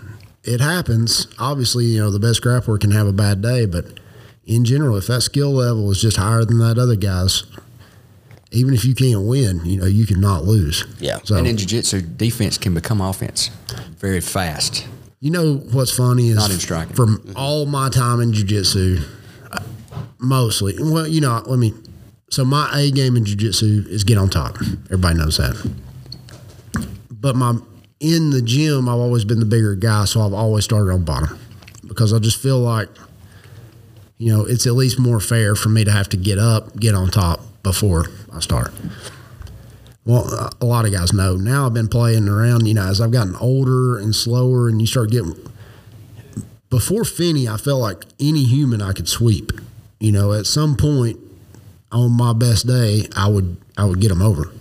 it 0.45 0.61
happens. 0.61 1.27
Obviously, 1.39 1.87
you 1.87 2.01
know, 2.01 2.11
the 2.11 2.19
best 2.21 2.43
grappler 2.43 2.79
can 2.79 2.91
have 2.91 3.07
a 3.07 3.13
bad 3.13 3.41
day, 3.41 3.65
but 3.67 3.99
in 4.45 4.65
general, 4.65 4.97
if 4.97 5.07
that 5.07 5.23
skill 5.23 5.53
level 5.53 5.91
is 5.91 6.01
just 6.01 6.17
higher 6.19 6.45
than 6.45 6.59
that 6.59 6.79
other 6.79 6.97
guy's, 6.97 7.45
even 8.51 8.75
if 8.75 8.85
you 8.85 8.95
can't 8.95 9.23
win, 9.27 9.65
you 9.65 9.79
know, 9.79 9.87
you 9.87 10.07
cannot 10.07 10.45
lose. 10.45 10.85
Yeah. 10.99 11.21
So 11.25 11.37
and 11.37 11.47
in 11.47 11.57
jiu-jitsu, 11.57 12.03
defense 12.03 12.59
can 12.59 12.75
become 12.75 13.01
offense 13.01 13.51
very 14.01 14.21
fast. 14.21 14.87
You 15.21 15.31
know 15.31 15.57
what's 15.57 15.95
funny 15.95 16.29
is 16.29 16.37
Not 16.37 16.51
in 16.51 16.59
striking. 16.59 16.97
from 16.97 17.33
all 17.37 17.67
my 17.67 17.91
time 17.91 18.21
in 18.21 18.33
jiu-jitsu, 18.33 19.01
mostly. 20.19 20.75
Well, 20.79 21.07
you 21.07 21.21
know, 21.21 21.43
let 21.47 21.59
me. 21.59 21.75
So 22.31 22.45
my 22.45 22.71
A 22.73 22.91
game 22.91 23.17
in 23.17 23.25
jiu-jitsu 23.25 23.87
is 23.89 24.05
get 24.05 24.17
on 24.17 24.31
top. 24.31 24.57
Everybody 24.87 25.19
knows 25.19 25.37
that. 25.37 25.57
But 27.11 27.37
my 27.37 27.59
in 27.99 28.31
the 28.31 28.41
gym, 28.41 28.89
I've 28.89 28.99
always 28.99 29.27
been 29.27 29.41
the 29.41 29.47
bigger 29.47 29.75
guy, 29.75 30.07
so 30.07 30.23
I've 30.23 30.33
always 30.33 30.65
started 30.65 30.91
on 30.93 31.05
bottom 31.05 31.39
because 31.87 32.15
I 32.15 32.19
just 32.19 32.41
feel 32.41 32.59
like, 32.59 32.89
you 34.17 34.33
know, 34.33 34.47
it's 34.47 34.67
at 34.67 34.73
least 34.73 34.99
more 34.99 35.21
fair 35.21 35.55
for 35.55 35.69
me 35.69 35.85
to 35.85 35.93
have 35.93 36.09
to 36.11 36.17
get 36.17 36.39
up, 36.39 36.77
get 36.77 36.95
on 36.95 37.11
top 37.11 37.41
before 37.63 38.07
I 38.33 38.41
start. 38.41 38.73
Well, 40.07 40.51
a 40.61 40.65
lot 40.65 40.87
of 40.87 40.93
guys 40.93 41.13
know. 41.13 41.37
Now 41.37 41.67
I've 41.67 41.75
been 41.75 41.89
playing 41.89 42.27
around, 42.27 42.67
you 42.67 42.75
know, 42.75 42.87
as 42.87 43.01
I've 43.01 43.11
gotten 43.11 43.37
older 43.37 43.99
and 43.99 44.15
slower, 44.15 44.69
and 44.69 44.81
you 44.81 44.87
start 44.87 45.11
getting. 45.11 45.35
Before 46.71 47.05
Finney, 47.05 47.49
I 47.49 47.57
felt 47.59 47.81
like 47.81 48.05
any 48.19 48.45
human 48.45 48.81
I 48.81 48.93
could 48.93 49.09
sweep. 49.09 49.53
You 49.99 50.13
know, 50.13 50.33
at 50.33 50.47
some 50.47 50.77
point 50.77 51.19
on 51.93 52.13
my 52.13 52.33
best 52.33 52.67
day, 52.67 53.09
I 53.17 53.29
would 53.29 53.57
I 53.77 53.85
would 53.85 54.01
get 54.01 54.09
them 54.09 54.23
over. 54.23 54.53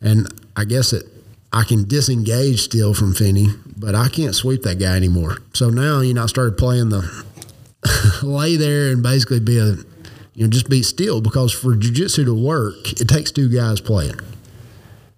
And 0.00 0.28
I 0.56 0.64
guess 0.64 0.90
that 0.90 1.04
I 1.52 1.64
can 1.64 1.86
disengage 1.86 2.60
still 2.60 2.94
from 2.94 3.14
Finney, 3.14 3.48
but 3.76 3.94
I 3.94 4.08
can't 4.08 4.34
sweep 4.34 4.62
that 4.62 4.78
guy 4.78 4.96
anymore. 4.96 5.38
So 5.54 5.70
now, 5.70 6.00
you 6.00 6.12
know, 6.14 6.24
I 6.24 6.26
started 6.26 6.58
playing 6.58 6.90
the 6.90 7.24
lay 8.22 8.56
there 8.56 8.90
and 8.90 9.02
basically 9.02 9.40
be 9.40 9.58
a 9.58 9.76
you 10.34 10.44
know, 10.44 10.48
just 10.48 10.68
be 10.68 10.82
still 10.82 11.20
because 11.20 11.52
for 11.52 11.74
jujitsu 11.76 12.24
to 12.24 12.34
work, 12.34 13.00
it 13.00 13.08
takes 13.08 13.30
two 13.30 13.48
guys 13.48 13.80
playing. 13.80 14.18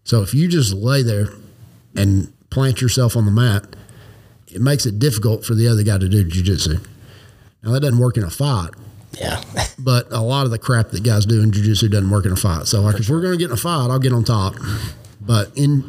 So 0.05 0.22
if 0.22 0.34
you 0.34 0.47
just 0.47 0.74
lay 0.74 1.03
there 1.03 1.28
and 1.97 2.32
plant 2.51 2.80
yourself 2.80 3.16
on 3.16 3.24
the 3.24 3.30
mat, 3.30 3.64
it 4.49 4.61
makes 4.61 4.87
it 4.87 4.99
difficult 4.99 5.45
for 5.45 5.55
the 5.55 5.66
other 5.68 5.82
guy 5.82 5.99
to 5.99 6.09
do 6.09 6.24
jujitsu. 6.24 6.87
Now 7.62 7.72
that 7.72 7.80
doesn't 7.80 7.99
work 7.99 8.16
in 8.16 8.24
a 8.24 8.30
fight, 8.30 8.70
Yeah. 9.18 9.43
but 9.79 10.11
a 10.12 10.20
lot 10.20 10.45
of 10.47 10.51
the 10.51 10.59
crap 10.59 10.91
that 10.91 11.03
guys 11.03 11.27
do 11.27 11.43
in 11.43 11.51
jujitsu 11.51 11.91
doesn't 11.91 12.11
work 12.11 12.24
in 12.27 12.33
a 12.33 12.37
fight. 12.37 12.66
So 12.66 12.81
like 12.81 12.99
if 12.99 13.09
we're 13.09 13.20
gonna 13.22 13.37
get 13.37 13.47
in 13.47 13.53
a 13.53 13.57
fight, 13.57 13.89
I'll 13.91 13.99
get 13.99 14.12
on 14.12 14.24
top. 14.24 14.55
But 15.20 15.51
in 15.57 15.85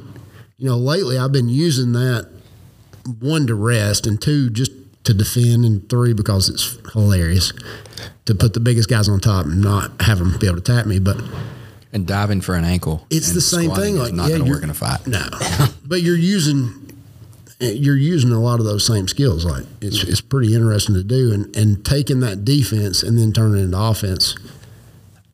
you 0.58 0.68
know, 0.68 0.78
lately 0.78 1.18
I've 1.18 1.32
been 1.32 1.50
using 1.50 1.94
that 1.94 2.30
one 3.20 3.48
to 3.48 3.56
rest 3.56 4.06
and 4.08 4.22
two 4.22 4.50
just 4.50 4.72
to 5.06 5.14
defend 5.14 5.64
and 5.64 5.88
three 5.90 6.14
because 6.14 6.50
it's 6.50 6.78
hilarious 6.94 7.54
to 8.26 8.36
put 8.36 8.54
the 8.54 8.60
biggest 8.60 8.90
guys 8.90 9.08
on 9.08 9.20
top 9.22 9.46
and 9.46 9.62
not 9.62 10.02
have 10.02 10.20
them 10.20 10.38
be 10.40 10.48
able 10.48 10.58
to 10.60 10.62
tap 10.74 10.86
me. 10.86 11.00
But 11.00 11.22
And 11.94 12.06
diving 12.06 12.42
for 12.42 12.56
an 12.56 12.66
ankle. 12.66 13.06
it's 13.10 13.32
the 13.32 13.40
same 13.42 13.72
thing. 13.72 13.96
Like 13.98 14.14
not 14.14 14.24
yeah, 14.24 14.38
going 14.38 14.42
to 14.42 14.46
you're- 14.48 14.58
work 14.58 14.64
in 14.64 14.70
a 14.70 14.74
fight. 14.74 15.08
No, 15.08 15.24
but 15.86 16.02
you're 16.02 16.18
using 16.18 16.87
you're 17.60 17.97
using 17.97 18.32
a 18.32 18.39
lot 18.39 18.60
of 18.60 18.66
those 18.66 18.86
same 18.86 19.08
skills. 19.08 19.45
Like 19.45 19.66
it's 19.82 20.03
it's 20.03 20.22
pretty 20.22 20.53
interesting 20.53 20.95
to 20.95 21.03
do, 21.03 21.34
and 21.34 21.55
and 21.55 21.84
taking 21.86 22.20
that 22.22 22.45
defense 22.45 23.03
and 23.03 23.18
then 23.18 23.34
turning 23.34 23.62
it 23.62 23.66
into 23.66 23.80
offense. 23.80 24.36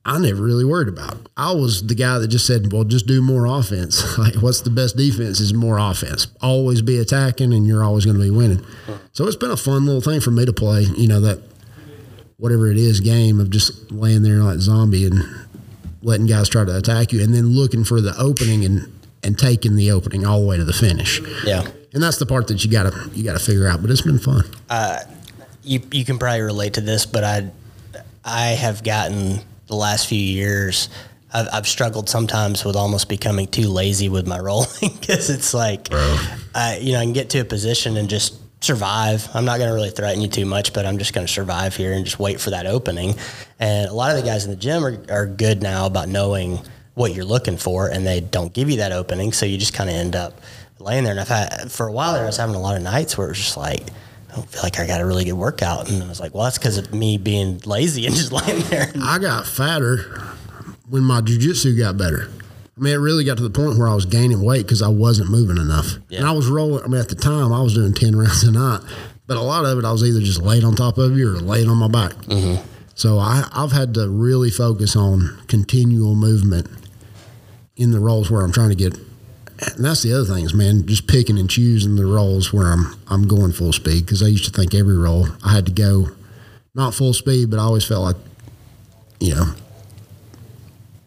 I 0.06 0.20
never 0.20 0.44
really 0.44 0.66
worried 0.66 0.90
about. 0.90 1.30
I 1.38 1.54
was 1.54 1.88
the 1.88 1.96
guy 1.96 2.20
that 2.20 2.28
just 2.28 2.46
said, 2.46 2.74
"Well, 2.74 2.84
just 2.84 3.08
do 3.08 3.22
more 3.22 3.46
offense. 3.46 4.04
Like, 4.18 4.36
what's 4.36 4.62
the 4.62 4.70
best 4.70 4.98
defense? 4.98 5.40
Is 5.40 5.54
more 5.54 5.78
offense. 5.78 6.28
Always 6.42 6.82
be 6.82 6.98
attacking, 6.98 7.54
and 7.54 7.66
you're 7.66 7.84
always 7.84 8.06
going 8.06 8.18
to 8.18 8.24
be 8.24 8.30
winning." 8.30 8.66
So 9.14 9.26
it's 9.28 9.38
been 9.38 9.52
a 9.52 9.58
fun 9.58 9.86
little 9.86 10.02
thing 10.02 10.20
for 10.20 10.32
me 10.32 10.46
to 10.46 10.54
play. 10.54 10.84
You 10.84 11.08
know 11.08 11.22
that 11.22 11.40
whatever 12.38 12.70
it 12.70 12.78
is 12.78 13.00
game 13.00 13.40
of 13.40 13.50
just 13.50 13.92
laying 13.92 14.24
there 14.24 14.40
like 14.44 14.60
zombie 14.60 15.06
and 15.06 15.24
letting 16.02 16.26
guys 16.26 16.50
try 16.50 16.66
to 16.66 16.78
attack 16.78 17.14
you, 17.14 17.24
and 17.24 17.34
then 17.34 17.54
looking 17.54 17.86
for 17.86 18.02
the 18.02 18.14
opening 18.18 18.66
and 18.66 18.92
and 19.24 19.40
taking 19.40 19.78
the 19.78 19.90
opening 19.92 20.26
all 20.26 20.42
the 20.42 20.48
way 20.48 20.58
to 20.58 20.66
the 20.66 20.74
finish. 20.74 21.22
Yeah. 21.46 21.66
And 21.94 22.02
that's 22.02 22.18
the 22.18 22.26
part 22.26 22.48
that 22.48 22.64
you 22.64 22.72
gotta 22.72 23.10
you 23.14 23.24
gotta 23.24 23.40
figure 23.40 23.68
out. 23.68 23.82
But 23.82 23.92
it's 23.92 24.02
been 24.02 24.20
fun. 24.20 24.44
Uh, 24.70 25.00
you 25.64 25.82
you 25.92 26.04
can 26.06 26.18
probably 26.18 26.42
relate 26.42 26.74
to 26.76 26.82
this, 26.82 27.06
but 27.06 27.24
I 27.24 27.52
I 28.26 28.48
have 28.48 28.84
gotten 28.84 29.40
the 29.68 29.76
last 29.76 30.08
few 30.08 30.20
years. 30.20 30.90
I've, 31.34 31.48
I've 31.52 31.68
struggled 31.68 32.10
sometimes 32.10 32.64
with 32.64 32.76
almost 32.76 33.10
becoming 33.10 33.48
too 33.48 33.68
lazy 33.68 34.08
with 34.10 34.28
my 34.28 34.40
rolling 34.40 34.92
because 35.00 35.30
it's 35.30 35.54
like, 35.54 35.88
I, 36.54 36.78
you 36.82 36.94
know, 36.94 37.00
I 37.00 37.04
can 37.04 37.14
get 37.14 37.32
to 37.32 37.40
a 37.40 37.46
position 37.46 37.98
and 37.98 38.08
just 38.10 38.40
survive. 38.64 39.28
I'm 39.34 39.44
not 39.44 39.58
going 39.58 39.68
to 39.68 39.74
really 39.74 39.90
threaten 39.90 40.22
you 40.22 40.28
too 40.28 40.46
much, 40.46 40.74
but 40.74 40.86
I'm 40.86 40.98
just 40.98 41.14
going 41.14 41.26
to 41.28 41.32
survive 41.32 41.76
here 41.76 41.92
and 41.94 42.06
just 42.06 42.20
wait 42.20 42.40
for 42.40 42.52
that 42.52 42.66
opening. 42.66 43.16
And 43.60 43.90
a 43.90 43.94
lot 43.94 44.12
of 44.12 44.18
the 44.18 44.24
guys 44.24 44.46
in 44.46 44.52
the 44.52 44.58
gym 44.58 44.86
are, 44.86 45.04
are 45.10 45.26
good 45.26 45.62
now 45.62 45.86
about 45.86 46.08
knowing 46.08 46.60
what 46.94 47.14
you're 47.14 47.26
looking 47.26 47.58
for, 47.58 47.88
and 47.88 48.06
they 48.06 48.20
don't 48.22 48.54
give 48.54 48.70
you 48.70 48.78
that 48.78 48.92
opening, 48.92 49.34
so 49.34 49.48
you 49.48 49.58
just 49.58 49.74
kind 49.74 49.90
of 49.90 49.96
end 49.96 50.16
up 50.16 50.40
laying 50.84 51.04
there. 51.04 51.12
And 51.12 51.20
I've 51.20 51.28
had 51.28 51.72
for 51.72 51.88
a 51.88 51.92
while 51.92 52.14
there, 52.14 52.24
I 52.24 52.28
was 52.28 52.38
having 52.38 52.56
a 52.56 52.60
lot 52.60 52.76
of 52.76 52.84
nights 52.84 53.18
where 53.18 53.28
it 53.28 53.32
was 53.32 53.40
just 53.40 53.58
like. 53.58 53.84
I 54.30 54.38
don't 54.38 54.50
feel 54.50 54.64
like 54.64 54.80
I 54.80 54.88
got 54.88 55.00
a 55.00 55.06
really 55.06 55.26
good 55.26 55.34
workout, 55.34 55.92
and 55.92 56.02
I 56.02 56.08
was 56.08 56.20
like, 56.20 56.34
"Well, 56.34 56.46
that's 56.46 56.58
because 56.58 56.80
of 56.80 56.92
me 56.92 57.20
being 57.20 57.60
lazy 57.68 58.08
and 58.08 58.16
just 58.16 58.32
laying 58.48 58.64
there." 58.64 58.92
I 59.00 59.20
got 59.20 59.46
fatter 59.46 59.98
when 60.90 61.04
my 61.04 61.22
jujitsu 61.22 61.78
got 61.78 61.98
better. 61.98 62.32
I 62.76 62.82
mean, 62.82 62.94
it 62.94 62.98
really 62.98 63.24
got 63.24 63.38
to 63.38 63.44
the 63.44 63.52
point 63.52 63.78
where 63.78 63.88
I 63.88 63.94
was 63.94 64.06
gaining 64.06 64.44
weight 64.44 64.64
because 64.64 64.82
I 64.82 64.88
wasn't 64.88 65.30
moving 65.30 65.58
enough. 65.58 65.98
Yeah. 66.10 66.20
And 66.20 66.28
I 66.28 66.32
was 66.32 66.48
rolling. 66.48 66.84
I 66.84 66.88
mean, 66.88 67.00
at 67.00 67.10
the 67.10 67.16
time, 67.16 67.54
I 67.54 67.62
was 67.62 67.76
doing 67.76 67.94
10 67.94 68.16
rounds 68.18 68.44
a 68.44 68.52
night, 68.52 68.82
but 69.28 69.38
a 69.38 69.42
lot 69.42 69.66
of 69.66 69.78
it, 69.78 69.86
I 69.86 69.92
was 69.92 70.04
either 70.04 70.20
just 70.20 70.42
laid 70.42 70.64
on 70.64 70.76
top 70.76 70.98
of 70.98 71.16
you 71.18 71.30
or 71.30 71.40
laid 71.40 71.68
on 71.68 71.78
my 71.78 71.88
back. 71.88 72.14
Mm-hmm. 72.26 72.68
So 72.96 73.20
I, 73.20 73.48
I've 73.54 73.72
had 73.72 73.94
to 73.96 74.10
really 74.10 74.50
focus 74.50 74.96
on 74.96 75.40
continual 75.48 76.16
movement 76.16 76.68
in 77.76 77.92
the 77.92 78.00
rolls 78.00 78.30
where 78.30 78.44
I'm 78.44 78.52
trying 78.52 78.70
to 78.70 78.76
get. 78.76 78.98
And 79.76 79.86
that's 79.86 80.02
the 80.04 80.14
other 80.14 80.26
thing 80.26 80.46
is, 80.46 80.54
man, 80.54 80.86
just 80.86 81.08
picking 81.08 81.38
and 81.40 81.50
choosing 81.50 81.96
the 81.96 82.06
rolls 82.06 82.52
where 82.54 82.68
I'm 82.68 82.96
I'm 83.08 83.28
going 83.28 83.52
full 83.52 83.74
speed 83.74 84.06
because 84.06 84.22
I 84.24 84.28
used 84.28 84.46
to 84.46 84.52
think 84.52 84.74
every 84.74 84.98
roll 84.98 85.28
I 85.46 85.52
had 85.54 85.66
to 85.68 85.72
go 85.72 86.08
not 86.76 86.94
full 86.94 87.14
speed, 87.14 87.50
but 87.52 87.60
I 87.60 87.64
always 87.64 87.86
felt 87.86 88.04
like, 88.04 88.16
you 89.20 89.36
know, 89.36 89.54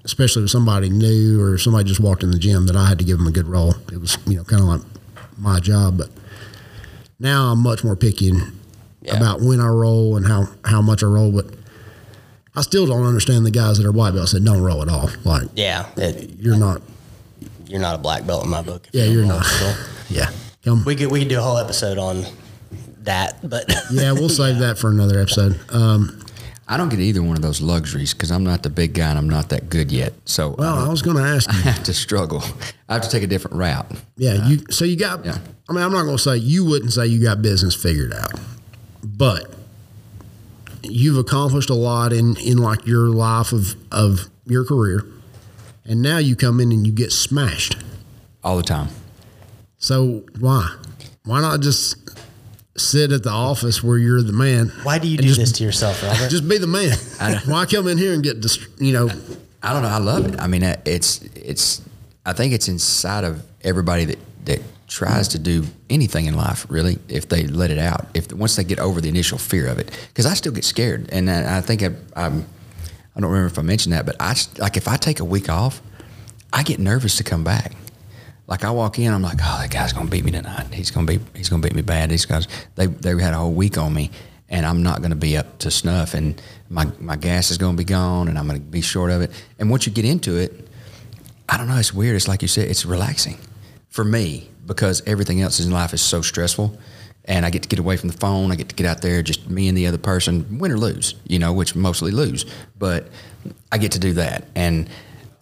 especially 0.05 0.43
with 0.43 0.51
somebody 0.51 0.89
new 0.89 1.43
or 1.43 1.59
somebody 1.59 1.89
just 1.89 2.01
walked 2.01 2.23
in 2.23 2.31
the 2.31 2.39
gym 2.39 2.67
that 2.67 2.77
I 2.77 2.87
had 2.89 2.99
to 3.01 3.05
give 3.05 3.19
them 3.19 3.27
a 3.27 3.33
good 3.33 3.49
roll. 3.49 3.75
It 3.93 4.01
was, 4.01 4.17
you 4.27 4.37
know, 4.37 4.45
kind 4.45 4.63
of 4.63 4.69
like 4.69 4.81
my 5.37 5.59
job. 5.61 5.99
But 5.99 6.11
now 7.19 7.51
I'm 7.53 7.59
much 7.63 7.83
more 7.83 7.97
picky 7.97 8.33
Yeah. 9.03 9.17
about 9.17 9.41
when 9.41 9.61
I 9.61 9.67
roll 9.69 10.17
and 10.17 10.27
how, 10.27 10.49
how 10.65 10.81
much 10.83 11.03
I 11.03 11.07
roll. 11.07 11.33
But 11.33 11.47
I 12.55 12.61
still 12.63 12.87
don't 12.87 13.05
understand 13.05 13.45
the 13.45 13.51
guys 13.51 13.79
that 13.79 13.87
are 13.87 13.93
white 13.93 14.15
belts 14.15 14.33
that 14.33 14.45
don't 14.45 14.63
roll 14.63 14.83
at 14.83 14.89
all. 14.89 15.11
Like, 15.25 15.49
Yeah, 15.57 15.87
it, 15.97 16.39
you're 16.39 16.57
not, 16.57 16.81
you're 17.69 17.81
not 17.81 17.95
a 17.95 17.99
black 17.99 18.27
belt 18.27 18.45
in 18.45 18.51
my 18.51 18.63
book. 18.63 18.89
yeah, 18.93 19.05
you 19.05 19.13
you're 19.13 19.21
don't 19.27 19.39
not. 19.39 19.61
roll. 19.61 19.75
Yeah. 20.09 20.31
Come. 20.65 20.85
We 20.85 20.95
could 20.97 21.11
we 21.11 21.19
could 21.21 21.29
do 21.29 21.39
a 21.39 21.43
whole 21.43 21.59
episode 21.59 21.99
on 21.99 22.25
that, 23.03 23.39
but 23.49 23.73
Yeah, 23.91 24.13
we'll 24.13 24.29
save 24.29 24.59
that 24.59 24.79
for 24.79 24.89
another 24.91 25.19
episode. 25.21 25.59
Um, 25.73 26.21
I 26.69 26.77
don't 26.77 26.89
get 26.89 26.99
either 27.01 27.23
one 27.23 27.37
of 27.37 27.43
those 27.43 27.61
luxuries 27.61 28.13
because 28.13 28.31
I'm 28.33 28.43
not 28.45 28.63
the 28.65 28.71
big 28.71 28.95
guy 28.95 29.09
and 29.11 29.19
I'm 29.19 29.29
not 29.29 29.49
that 29.51 29.69
good 29.69 29.93
yet. 29.93 30.13
So 30.25 30.51
well, 30.59 30.75
I, 30.79 30.87
I 30.87 30.89
was 30.89 31.03
going 31.03 31.17
to 31.23 31.23
ask 31.23 31.53
you. 31.53 31.59
I 31.59 31.63
have 31.63 31.83
to 31.85 31.95
struggle. 31.95 32.43
I 32.89 32.95
have 32.95 33.03
to 33.03 33.09
take 33.11 33.23
a 33.23 33.27
different 33.29 33.57
route. 33.57 33.87
Yeah, 34.17 34.47
you. 34.49 34.59
So 34.71 34.85
you 34.85 34.97
got. 34.97 35.25
Yeah. 35.25 35.39
I 35.69 35.73
mean, 35.73 35.83
I'm 35.83 35.93
not 35.93 36.03
going 36.05 36.17
to 36.17 36.23
say 36.23 36.37
you 36.37 36.65
wouldn't 36.65 36.93
say 36.93 37.07
you 37.07 37.21
got 37.23 37.43
business 37.43 37.75
figured 37.75 38.13
out, 38.13 38.33
but 39.05 39.55
you've 40.83 41.19
accomplished 41.19 41.71
a 41.71 41.75
lot 41.75 42.13
in 42.13 42.37
in 42.37 42.59
like 42.59 42.87
your 42.87 43.09
life 43.09 43.53
of 43.53 43.75
of 43.91 44.29
your 44.47 44.65
career, 44.65 45.05
and 45.89 46.03
now 46.03 46.19
you 46.19 46.37
come 46.37 46.61
in 46.61 46.73
and 46.73 46.87
you 46.87 46.93
get 46.93 47.13
smashed. 47.13 47.77
all 48.43 48.57
the 48.57 48.63
time. 48.63 48.89
So 49.79 50.25
why? 50.39 50.75
Why 51.25 51.41
not 51.41 51.61
just 51.61 51.97
sit 52.77 53.13
at 53.13 53.23
the 53.23 53.31
office 53.31 53.83
where 53.83 53.99
you're 53.99 54.23
the 54.23 54.33
man? 54.33 54.69
why 54.83 54.99
do 54.99 55.09
you 55.09 55.17
do 55.17 55.25
just, 55.25 55.41
this 55.41 55.53
to 55.53 55.65
yourself, 55.65 56.03
Robert? 56.03 56.29
Just 56.31 56.49
be 56.49 56.59
the 56.59 56.67
man. 56.67 56.97
Why 57.47 57.67
come 57.67 57.89
in 57.89 57.99
here 57.99 58.13
and 58.13 58.23
get 58.23 58.41
dist- 58.41 58.67
you 58.79 58.93
know? 58.93 59.09
I 59.63 59.73
don't 59.73 59.83
know. 59.83 59.89
I 59.89 59.99
love 59.99 60.27
it. 60.27 60.39
I 60.41 60.47
mean, 60.47 60.63
uh, 60.63 60.77
it's 60.85 61.23
it's. 61.35 61.83
I 62.25 62.33
think 62.33 62.53
it's 62.53 62.69
inside 62.69 63.25
of 63.25 63.45
everybody 63.63 64.05
that 64.05 64.19
that 64.45 64.63
tries 64.87 65.29
to 65.29 65.39
do 65.39 65.65
anything 65.91 66.27
in 66.27 66.35
life. 66.35 66.67
Really, 66.69 66.99
if 67.09 67.29
they 67.29 67.47
let 67.47 67.71
it 67.71 67.79
out, 67.79 68.07
if 68.15 68.33
once 68.33 68.57
they 68.57 68.65
get 68.65 68.79
over 68.79 69.01
the 69.01 69.09
initial 69.09 69.39
fear 69.39 69.67
of 69.67 69.79
it, 69.79 69.91
because 70.09 70.27
I 70.27 70.35
still 70.35 70.53
get 70.53 70.65
scared, 70.65 71.09
and 71.11 71.31
I, 71.31 71.59
I 71.59 71.61
think 71.61 71.83
I, 71.83 71.91
I'm. 72.15 72.45
I 73.17 73.21
don't 73.21 73.31
remember 73.31 73.51
if 73.51 73.59
I 73.59 73.63
mentioned 73.63 73.95
that, 73.95 74.05
but 74.05 74.17
I 74.21 74.35
like 74.59 74.77
if 74.77 74.89
I 74.89 74.97
take 74.97 75.21
a 75.21 75.25
week 75.25 75.49
off, 75.49 75.81
I 76.53 76.63
get 76.63 76.79
nervous 76.79 77.17
to 77.17 77.25
come 77.25 77.45
back. 77.45 77.73
Like 78.47 78.63
I 78.65 78.71
walk 78.71 78.99
in, 78.99 79.13
I'm 79.13 79.23
like, 79.23 79.39
oh, 79.43 79.59
that 79.61 79.71
guy's 79.71 79.93
gonna 79.93 80.11
beat 80.11 80.25
me 80.25 80.31
tonight. 80.31 80.73
He's 80.73 80.91
gonna 80.91 81.07
be 81.07 81.19
he's 81.35 81.49
gonna 81.49 81.63
beat 81.63 81.75
me 81.75 81.83
bad. 81.83 82.11
These 82.11 82.27
guys 82.27 82.47
they 82.75 82.87
they 82.87 83.11
had 83.21 83.35
a 83.35 83.39
whole 83.39 83.53
week 83.53 83.79
on 83.79 83.95
me, 83.95 84.11
and 84.49 84.67
I'm 84.67 84.83
not 84.83 85.03
gonna 85.03 85.17
be 85.17 85.37
up 85.37 85.59
to 85.61 85.71
snuff, 85.71 86.15
and 86.15 86.41
my 86.69 86.87
my 87.01 87.17
gas 87.17 87.51
is 87.51 87.59
gonna 87.59 87.77
be 87.77 87.85
gone, 87.85 88.29
and 88.29 88.39
I'm 88.39 88.47
gonna 88.47 88.61
be 88.61 88.83
short 88.83 89.11
of 89.11 89.23
it. 89.23 89.31
And 89.59 89.71
once 89.71 89.87
you 89.87 89.93
get 89.93 90.05
into 90.05 90.37
it, 90.37 90.69
I 91.49 91.57
don't 91.57 91.69
know. 91.69 91.77
It's 91.77 91.95
weird. 91.95 92.17
It's 92.17 92.29
like 92.29 92.43
you 92.43 92.49
said. 92.49 92.69
It's 92.69 92.85
relaxing 92.85 93.39
for 93.89 94.05
me 94.05 94.51
because 94.67 95.03
everything 95.07 95.41
else 95.41 95.59
in 95.59 95.71
life 95.71 95.95
is 95.95 96.03
so 96.03 96.21
stressful, 96.21 96.79
and 97.27 97.45
I 97.45 97.51
get 97.51 97.63
to 97.63 97.69
get 97.69 97.79
away 97.79 97.97
from 97.97 98.09
the 98.09 98.17
phone. 98.17 98.53
I 98.53 98.57
get 98.57 98.69
to 98.69 98.75
get 98.75 98.87
out 98.87 99.03
there, 99.03 99.23
just 99.23 99.49
me 99.51 99.69
and 99.69 99.77
the 99.77 99.87
other 99.87 99.99
person, 99.99 100.59
win 100.59 100.73
or 100.73 100.79
lose. 100.79 101.15
You 101.27 101.39
know, 101.39 101.53
which 101.53 101.75
mostly 101.75 102.11
lose, 102.11 102.47
but 102.79 103.09
I 103.73 103.79
get 103.79 103.93
to 103.93 103.99
do 103.99 104.15
that, 104.15 104.45
and 104.55 104.89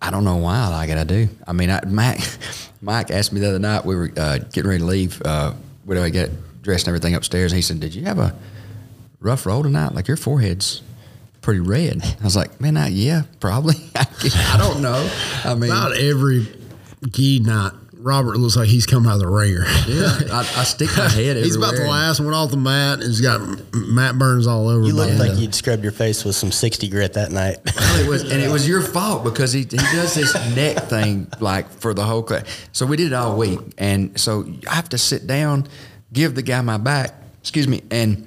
I 0.01 0.11
don't 0.11 0.25
know 0.25 0.37
why 0.37 0.57
I 0.59 0.69
like 0.69 0.91
it. 0.91 0.99
I 0.99 1.05
do. 1.05 1.29
I 1.47 1.53
mean, 1.53 1.71
I, 1.71 1.85
Mike, 1.87 2.21
Mike 2.81 3.11
asked 3.11 3.33
me 3.33 3.41
the 3.41 3.49
other 3.49 3.59
night. 3.59 3.85
We 3.85 3.97
were 3.97 4.11
uh, 4.17 4.39
getting 4.39 4.69
ready 4.69 4.81
to 4.81 4.87
leave. 4.87 5.21
Uh, 5.25 5.53
where 5.85 5.97
do 5.99 6.05
I 6.05 6.11
get 6.11 6.31
dressed 6.63 6.87
and 6.87 6.95
everything 6.95 7.15
upstairs? 7.15 7.53
And 7.53 7.57
he 7.57 7.63
said, 7.63 7.81
"Did 7.81 7.95
you 7.95 8.05
have 8.05 8.19
a 8.19 8.35
rough 9.21 9.47
roll 9.47 9.63
tonight? 9.63 9.95
Like 9.95 10.09
your 10.09 10.17
forehead's." 10.17 10.83
Pretty 11.41 11.61
red. 11.61 12.01
I 12.03 12.25
was 12.25 12.37
like, 12.37 12.59
man, 12.59 12.79
I, 12.79 12.89
yeah, 12.89 13.25
probably. 13.39 13.75
I 13.95 14.57
don't 14.57 14.81
know. 14.81 15.11
I 15.45 15.55
mean, 15.55 15.69
not 15.69 15.95
every 15.95 16.47
gi 17.11 17.41
night, 17.41 17.73
Robert 18.05 18.37
looks 18.37 18.55
like 18.55 18.69
he's 18.69 18.85
come 18.85 19.07
out 19.07 19.15
of 19.15 19.21
the 19.21 19.27
wringer. 19.27 19.65
Yeah, 19.89 20.19
I, 20.31 20.41
I 20.41 20.65
stick 20.65 20.91
my 20.95 21.09
head 21.09 21.39
He's 21.39 21.57
about 21.57 21.75
the 21.75 21.87
last 21.87 22.21
one 22.21 22.35
off 22.35 22.51
the 22.51 22.59
mat, 22.59 23.01
and 23.01 23.05
he's 23.05 23.23
got 23.23 23.41
m- 23.41 23.95
mat 23.95 24.19
burns 24.19 24.47
all 24.47 24.69
over. 24.69 24.85
you 24.87 24.93
look 24.93 25.09
him. 25.09 25.19
like 25.19 25.39
you'd 25.39 25.55
scrubbed 25.55 25.83
your 25.83 25.91
face 25.91 26.23
with 26.23 26.37
some 26.37 26.53
60 26.53 26.91
grit 26.91 27.15
that 27.15 27.33
night. 27.33 27.59
Well, 27.95 28.05
it 28.05 28.09
was, 28.09 28.23
and 28.23 28.43
it 28.43 28.51
was 28.51 28.69
your 28.69 28.83
fault 28.83 29.23
because 29.25 29.53
he, 29.53 29.61
he 29.61 29.77
does 29.77 30.15
this 30.15 30.35
neck 30.57 30.85
thing 30.89 31.29
like 31.39 31.71
for 31.71 31.95
the 31.95 32.03
whole 32.03 32.25
class. 32.25 32.45
So 32.73 32.87
we 32.87 32.97
did 32.97 33.09
it 33.09 33.13
all 33.13 33.37
week, 33.37 33.61
and 33.79 34.19
so 34.19 34.45
I 34.69 34.75
have 34.75 34.89
to 34.89 34.99
sit 34.99 35.29
down, 35.29 35.69
give 36.13 36.35
the 36.35 36.43
guy 36.43 36.61
my 36.61 36.77
back. 36.77 37.15
Excuse 37.41 37.69
me, 37.69 37.83
and 37.93 38.27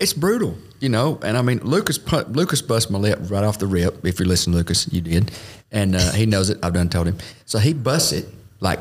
it's 0.00 0.12
brutal, 0.12 0.58
you 0.80 0.88
know. 0.88 1.20
And 1.22 1.36
I 1.36 1.42
mean, 1.42 1.60
Lucas 1.60 1.98
put, 1.98 2.32
Lucas 2.32 2.60
bust 2.60 2.90
my 2.90 2.98
lip 2.98 3.18
right 3.30 3.44
off 3.44 3.58
the 3.58 3.68
rip. 3.68 4.04
If 4.04 4.18
you're 4.18 4.28
listening, 4.28 4.56
Lucas, 4.56 4.92
you 4.92 5.00
did, 5.00 5.30
and 5.70 5.94
uh, 5.94 6.12
he 6.12 6.26
knows 6.26 6.50
it. 6.50 6.58
I've 6.62 6.74
done 6.74 6.88
told 6.88 7.06
him. 7.06 7.18
So 7.44 7.58
he 7.58 7.72
busts 7.74 8.12
it 8.12 8.28
like 8.60 8.80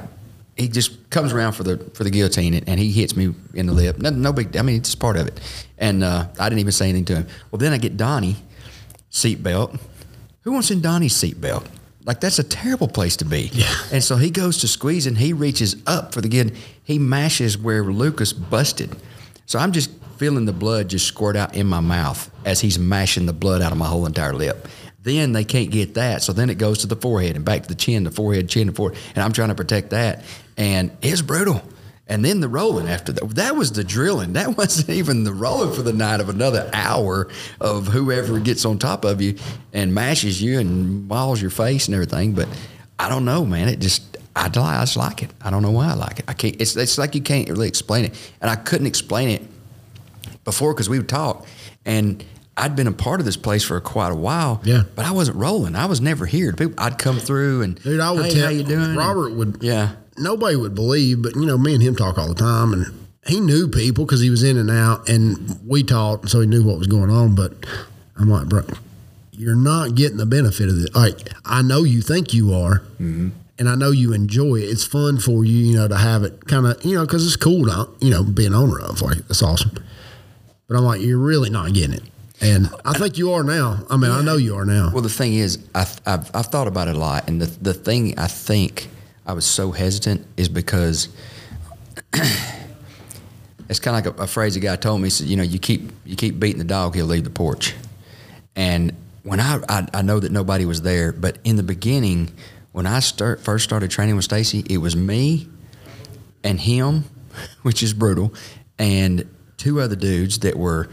he 0.56 0.68
just 0.68 1.10
comes 1.10 1.34
around 1.34 1.54
for 1.54 1.64
the 1.64 1.78
for 1.94 2.04
the 2.04 2.10
guillotine 2.10 2.54
and, 2.54 2.68
and 2.68 2.80
he 2.80 2.92
hits 2.92 3.16
me 3.16 3.34
in 3.54 3.68
the 3.68 3.74
lip. 3.74 4.00
No, 4.00 4.10
no 4.10 4.34
big. 4.34 4.58
I 4.58 4.62
mean, 4.62 4.78
it's 4.78 4.96
part 4.96 5.16
of 5.18 5.28
it. 5.28 5.40
And 5.78 6.04
uh, 6.04 6.28
I 6.40 6.50
didn't 6.50 6.60
even 6.60 6.72
say 6.72 6.90
anything 6.90 7.06
to 7.06 7.16
him. 7.18 7.28
Well, 7.52 7.60
then 7.60 7.74
I 7.74 7.78
get 7.78 7.98
Donnie 7.98 8.38
seatbelt. 9.12 9.80
Who 10.42 10.52
wants 10.52 10.72
in 10.72 10.82
Donnie's 10.82 11.14
seatbelt? 11.14 11.66
Like 12.06 12.22
that's 12.22 12.40
a 12.40 12.44
terrible 12.44 12.88
place 12.88 13.18
to 13.18 13.26
be. 13.26 13.50
Yeah. 13.54 13.74
And 13.92 14.04
so 14.04 14.16
he 14.16 14.32
goes 14.32 14.60
to 14.60 14.68
squeeze 14.68 15.06
and 15.06 15.18
he 15.18 15.34
reaches 15.34 15.76
up 15.86 16.14
for 16.14 16.22
the 16.22 16.30
good. 16.30 16.56
He 16.84 16.98
mashes 16.98 17.58
where 17.58 17.84
Lucas 17.84 18.32
busted. 18.32 18.96
So 19.46 19.60
I'm 19.60 19.74
just 19.74 19.92
feeling 20.18 20.46
the 20.46 20.54
blood 20.54 20.90
just 20.90 21.06
squirt 21.06 21.36
out 21.36 21.56
in 21.56 21.68
my 21.68 21.82
mouth 21.82 22.32
as 22.46 22.62
he's 22.62 22.80
mashing 22.80 23.26
the 23.26 23.34
blood 23.34 23.62
out 23.62 23.72
of 23.72 23.78
my 23.78 23.88
whole 23.88 24.06
entire 24.06 24.34
lip. 24.34 24.68
Then 25.08 25.32
they 25.32 25.46
can't 25.46 25.72
get 25.72 25.94
that. 25.94 26.22
So 26.22 26.34
then 26.34 26.50
it 26.50 26.58
goes 26.58 26.80
to 26.80 26.88
the 26.88 26.98
forehead 26.98 27.38
and 27.38 27.46
back 27.46 27.62
to 27.62 27.70
the 27.70 27.76
chin, 27.76 28.04
the 28.04 28.12
forehead, 28.12 28.50
chin, 28.50 28.68
the 28.68 28.74
forehead. 28.74 29.00
And 29.16 29.24
I'm 29.24 29.32
trying 29.32 29.48
to 29.48 29.56
protect 29.56 29.92
that. 29.92 30.26
And 30.58 30.92
it's 31.02 31.22
brutal. 31.22 31.64
And 32.10 32.26
then 32.26 32.42
the 32.42 32.50
rolling 32.50 32.90
after 32.90 33.14
that. 33.14 33.30
That 33.36 33.56
was 33.56 33.72
the 33.72 33.86
drilling. 33.86 34.34
That 34.34 34.58
wasn't 34.58 34.90
even 34.90 35.24
the 35.24 35.32
rolling 35.32 35.74
for 35.74 35.82
the 35.82 35.94
night 35.94 36.20
of 36.20 36.28
another 36.28 36.70
hour 36.74 37.30
of 37.62 37.88
whoever 37.88 38.38
gets 38.42 38.66
on 38.66 38.80
top 38.80 39.06
of 39.06 39.22
you 39.22 39.38
and 39.72 39.94
mashes 39.94 40.42
you 40.42 40.60
and 40.60 41.08
mauls 41.08 41.42
your 41.42 41.52
face 41.52 41.88
and 41.88 41.96
everything. 41.96 42.34
But 42.34 42.50
I 43.00 43.08
don't 43.08 43.24
know, 43.24 43.46
man. 43.46 43.70
It 43.70 43.80
just 43.80 44.18
I, 44.36 44.48
I 44.48 44.50
just 44.50 44.98
like 44.98 45.24
it. 45.24 45.32
I 45.42 45.50
don't 45.50 45.62
know 45.62 45.72
why 45.72 45.92
I 45.92 45.94
like 45.94 46.20
it. 46.20 46.26
I 46.28 46.34
can't. 46.34 46.60
It's 46.60 46.76
it's 46.76 46.98
like 46.98 47.16
you 47.16 47.22
can't 47.22 47.48
really 47.48 47.70
explain 47.70 48.04
it, 48.04 48.32
and 48.42 48.52
I 48.52 48.58
couldn't 48.58 48.88
explain 48.88 49.30
it 49.30 49.42
before 50.44 50.74
because 50.74 50.90
we 50.90 50.98
would 50.98 51.08
talk, 51.08 51.48
and 51.86 52.26
I'd 52.58 52.76
been 52.76 52.88
a 52.88 52.92
part 52.92 53.20
of 53.20 53.26
this 53.26 53.38
place 53.38 53.64
for 53.64 53.80
quite 53.80 54.12
a 54.12 54.16
while. 54.16 54.62
Yeah. 54.66 54.84
but 54.96 55.06
I 55.06 55.12
wasn't 55.12 55.38
rolling. 55.38 55.76
I 55.76 55.86
was 55.86 56.02
never 56.02 56.26
here. 56.26 56.52
People, 56.54 56.74
I'd 56.78 56.98
come 56.98 57.20
through 57.20 57.62
and 57.62 57.82
Dude, 57.84 58.00
I 58.00 58.12
would 58.12 58.26
hey, 58.26 58.32
tell 58.34 58.44
how 58.46 58.50
you 58.50 58.64
doing? 58.64 58.96
Robert 58.96 59.34
would. 59.34 59.58
Yeah. 59.62 59.92
Nobody 60.18 60.56
would 60.56 60.74
believe, 60.74 61.22
but 61.22 61.36
you 61.36 61.46
know, 61.46 61.58
me 61.58 61.74
and 61.76 61.84
him 61.84 61.96
talk 61.96 62.18
all 62.18 62.28
the 62.28 62.34
time, 62.34 62.74
and 62.74 63.08
he 63.28 63.40
knew 63.40 63.68
people 63.68 64.06
because 64.06 64.20
he 64.22 64.32
was 64.32 64.42
in 64.42 64.58
and 64.58 64.72
out, 64.72 65.08
and 65.08 65.60
we 65.66 65.84
talked, 65.84 66.30
so 66.30 66.42
he 66.42 66.48
knew 66.48 66.64
what 66.64 66.80
was 66.80 66.88
going 66.88 67.12
on. 67.12 67.36
But 67.36 67.54
I'm 68.16 68.28
like, 68.28 68.48
bro, 68.50 68.64
you're 69.32 69.56
not 69.56 69.94
getting 69.94 70.18
the 70.18 70.26
benefit 70.26 70.70
of 70.70 70.84
it. 70.84 70.96
Like, 70.96 71.30
I 71.46 71.62
know 71.62 71.84
you 71.84 72.02
think 72.02 72.34
you 72.34 72.52
are, 72.54 72.80
Mm-hmm. 73.00 73.30
and 73.60 73.70
I 73.70 73.76
know 73.76 73.92
you 73.92 74.12
enjoy 74.14 74.56
it. 74.56 74.64
It's 74.64 74.84
fun 74.84 75.20
for 75.20 75.46
you, 75.46 75.54
you 75.56 75.76
know, 75.76 75.88
to 75.88 75.98
have 75.98 76.24
it 76.24 76.48
kind 76.48 76.66
of, 76.66 76.84
you 76.84 76.96
know, 76.96 77.06
because 77.06 77.24
it's 77.28 77.36
cool 77.36 77.66
to, 77.68 77.88
you 78.04 78.10
know, 78.10 78.24
be 78.24 78.48
an 78.48 78.56
owner 78.56 78.80
of. 78.80 79.04
Like, 79.04 79.18
that's 79.28 79.44
awesome. 79.44 79.72
but 80.68 80.76
I'm 80.78 80.84
like, 80.84 81.02
you're 81.02 81.20
really 81.20 81.52
not 81.52 81.74
getting 81.74 81.94
it. 81.94 82.04
And 82.40 82.70
I 82.86 82.94
think 82.94 83.18
you 83.18 83.32
are 83.34 83.44
now. 83.44 83.84
I 83.90 83.98
mean, 83.98 84.12
I 84.12 84.22
know 84.22 84.38
you 84.38 84.56
are 84.56 84.66
now. 84.66 84.92
Well, 84.94 85.02
the 85.02 85.10
thing 85.10 85.34
is, 85.34 85.58
I, 85.74 85.88
I've, 86.06 86.30
I've 86.36 86.46
thought 86.48 86.68
about 86.68 86.88
it 86.88 86.96
a 86.96 87.00
lot, 87.00 87.28
and 87.28 87.42
the 87.42 87.48
the 87.48 87.74
thing 87.74 88.18
I 88.20 88.28
think 88.28 88.90
I 89.26 89.34
was 89.34 89.46
so 89.46 89.72
hesitant 89.72 90.26
is 90.38 90.48
because 90.48 91.10
it's 92.14 93.80
kind 93.80 93.98
of 93.98 94.06
like 94.06 94.20
a, 94.20 94.24
a 94.24 94.28
phrase 94.28 94.56
a 94.56 94.60
guy 94.60 94.76
told 94.76 95.02
me. 95.02 95.08
He 95.08 95.10
said, 95.10 95.28
you 95.28 95.36
know, 95.36 95.44
you 95.44 95.58
keep 95.58 95.92
you 96.06 96.16
keep 96.16 96.40
beating 96.40 96.60
the 96.60 96.64
dog, 96.64 96.96
he'll 96.96 97.08
leave 97.08 97.24
the 97.24 97.32
porch. 97.32 97.74
And 98.56 98.94
when 99.24 99.40
I, 99.40 99.60
I 99.68 99.88
I 99.96 100.02
know 100.04 100.20
that 100.20 100.32
nobody 100.32 100.66
was 100.66 100.84
there, 100.84 101.12
but 101.12 101.40
in 101.44 101.56
the 101.56 101.64
beginning, 101.64 102.32
when 102.72 102.86
I 102.86 103.00
start 103.00 103.42
first 103.42 103.64
started 103.64 103.90
training 103.90 104.16
with 104.16 104.26
Stacy, 104.26 104.64
it 104.70 104.78
was 104.78 104.96
me 104.96 105.50
and 106.44 106.60
him, 106.60 107.06
which 107.64 107.82
is 107.82 107.94
brutal, 107.94 108.32
and 108.78 109.28
two 109.58 109.82
other 109.82 109.96
dudes 109.96 110.40
that 110.40 110.56
were. 110.56 110.88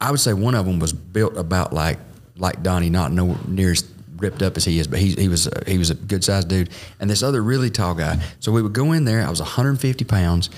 I 0.00 0.10
would 0.10 0.20
say 0.20 0.32
one 0.32 0.54
of 0.54 0.66
them 0.66 0.78
was 0.78 0.92
built 0.92 1.36
about 1.36 1.72
like 1.72 1.98
like 2.36 2.62
Donnie, 2.62 2.90
not 2.90 3.12
no 3.12 3.36
near 3.46 3.72
as 3.72 3.84
ripped 4.16 4.42
up 4.42 4.56
as 4.56 4.64
he 4.64 4.78
is, 4.78 4.86
but 4.86 4.98
he 4.98 5.14
he 5.14 5.28
was 5.28 5.48
he 5.66 5.78
was 5.78 5.90
a 5.90 5.94
good 5.94 6.24
sized 6.24 6.48
dude, 6.48 6.70
and 6.98 7.10
this 7.10 7.22
other 7.22 7.42
really 7.42 7.70
tall 7.70 7.94
guy. 7.94 8.22
So 8.40 8.52
we 8.52 8.62
would 8.62 8.72
go 8.72 8.92
in 8.92 9.04
there. 9.04 9.26
I 9.26 9.30
was 9.30 9.40
150 9.40 10.04
pounds. 10.04 10.50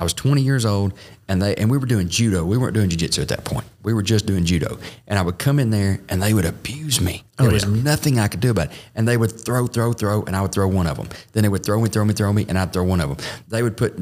I 0.00 0.02
was 0.02 0.14
20 0.14 0.40
years 0.40 0.64
old, 0.64 0.94
and 1.28 1.42
they 1.42 1.54
and 1.56 1.70
we 1.70 1.76
were 1.76 1.84
doing 1.84 2.08
judo. 2.08 2.42
We 2.42 2.56
weren't 2.56 2.72
doing 2.72 2.88
jiu-jitsu 2.88 3.20
at 3.20 3.28
that 3.28 3.44
point. 3.44 3.66
We 3.82 3.92
were 3.92 4.02
just 4.02 4.24
doing 4.24 4.46
judo. 4.46 4.78
And 5.06 5.18
I 5.18 5.22
would 5.22 5.38
come 5.38 5.58
in 5.58 5.68
there, 5.68 6.00
and 6.08 6.22
they 6.22 6.32
would 6.32 6.46
abuse 6.46 7.02
me. 7.02 7.22
Oh, 7.38 7.42
there 7.42 7.50
Oh, 7.50 7.52
was 7.54 7.64
yeah. 7.64 7.82
nothing 7.82 8.18
I 8.18 8.26
could 8.28 8.40
do 8.40 8.50
about 8.50 8.68
it. 8.68 8.72
And 8.94 9.06
they 9.06 9.18
would 9.18 9.30
throw, 9.30 9.66
throw, 9.66 9.92
throw, 9.92 10.22
and 10.24 10.34
I 10.34 10.40
would 10.40 10.52
throw 10.52 10.66
one 10.68 10.86
of 10.86 10.96
them. 10.96 11.08
Then 11.32 11.42
they 11.42 11.50
would 11.50 11.64
throw 11.64 11.78
me, 11.80 11.90
throw 11.90 12.04
me, 12.06 12.14
throw 12.14 12.32
me, 12.32 12.46
and 12.48 12.58
I'd 12.58 12.72
throw 12.72 12.82
one 12.84 13.00
of 13.02 13.10
them. 13.10 13.18
They 13.48 13.62
would 13.62 13.76
put. 13.76 13.98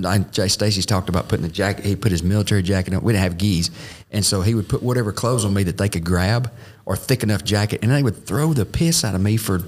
Stacy's 0.51 0.86
talked 0.86 1.09
about 1.09 1.28
putting 1.28 1.42
the 1.44 1.53
jacket. 1.53 1.84
He 1.84 1.96
put 1.96 2.12
his 2.12 2.22
military 2.22 2.62
jacket 2.62 2.94
on. 2.94 3.03
We 3.03 3.12
didn't 3.12 3.24
have 3.24 3.36
gis, 3.36 3.72
and 4.12 4.24
so 4.24 4.42
he 4.42 4.55
would 4.55 4.68
put 4.68 4.80
whatever 4.84 5.12
clothes 5.12 5.44
on 5.44 5.53
me 5.53 5.64
that 5.64 5.78
they 5.78 5.88
could 5.88 6.05
grab 6.05 6.53
or 6.86 6.94
thick 6.96 7.24
enough 7.24 7.42
jacket, 7.42 7.80
and 7.82 7.90
they 7.90 8.05
would 8.05 8.24
throw 8.24 8.53
the 8.55 8.64
piss 8.64 9.03
out 9.05 9.16
of 9.16 9.20
me 9.20 9.36
for 9.36 9.62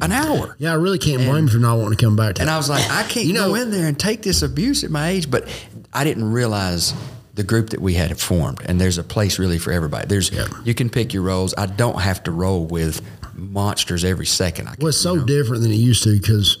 an 0.00 0.12
hour. 0.12 0.56
Yeah, 0.58 0.72
I 0.72 0.74
really 0.74 0.98
can't 0.98 1.22
blame 1.22 1.44
you 1.44 1.50
for 1.52 1.58
not 1.58 1.76
wanting 1.78 1.96
to 1.96 2.04
come 2.04 2.16
back 2.16 2.34
to 2.36 2.42
And 2.42 2.50
it. 2.50 2.52
I 2.52 2.56
was 2.56 2.68
like, 2.68 2.88
I 2.90 3.02
can't 3.04 3.26
You 3.26 3.32
know- 3.34 3.48
go 3.48 3.54
in 3.54 3.70
there 3.70 3.86
and 3.86 3.98
take 3.98 4.22
this 4.22 4.42
abuse 4.42 4.84
at 4.84 4.90
my 4.90 5.08
age. 5.08 5.30
But 5.30 5.48
I 5.92 6.04
didn't 6.04 6.30
realize 6.32 6.92
the 7.34 7.42
group 7.42 7.70
that 7.70 7.80
we 7.80 7.94
had 7.94 8.18
formed. 8.18 8.60
And 8.66 8.80
there's 8.80 8.98
a 8.98 9.02
place 9.04 9.38
really 9.38 9.58
for 9.58 9.72
everybody. 9.72 10.06
There's 10.06 10.30
Yeah. 10.30 10.46
you 10.64 10.74
can 10.74 10.90
pick 10.90 11.12
your 11.14 11.22
rolls. 11.22 11.54
I 11.56 11.66
don't 11.66 12.00
have 12.00 12.22
to 12.24 12.30
roll 12.32 12.66
with 12.66 13.00
monsters 13.34 14.04
every 14.04 14.26
second. 14.26 14.68
I 14.68 14.70
can, 14.74 14.78
Well, 14.82 14.88
it's 14.88 14.98
so 14.98 15.14
you 15.14 15.20
know? 15.20 15.26
different 15.26 15.62
than 15.62 15.72
it 15.72 15.76
used 15.76 16.02
to 16.04 16.18
because 16.18 16.58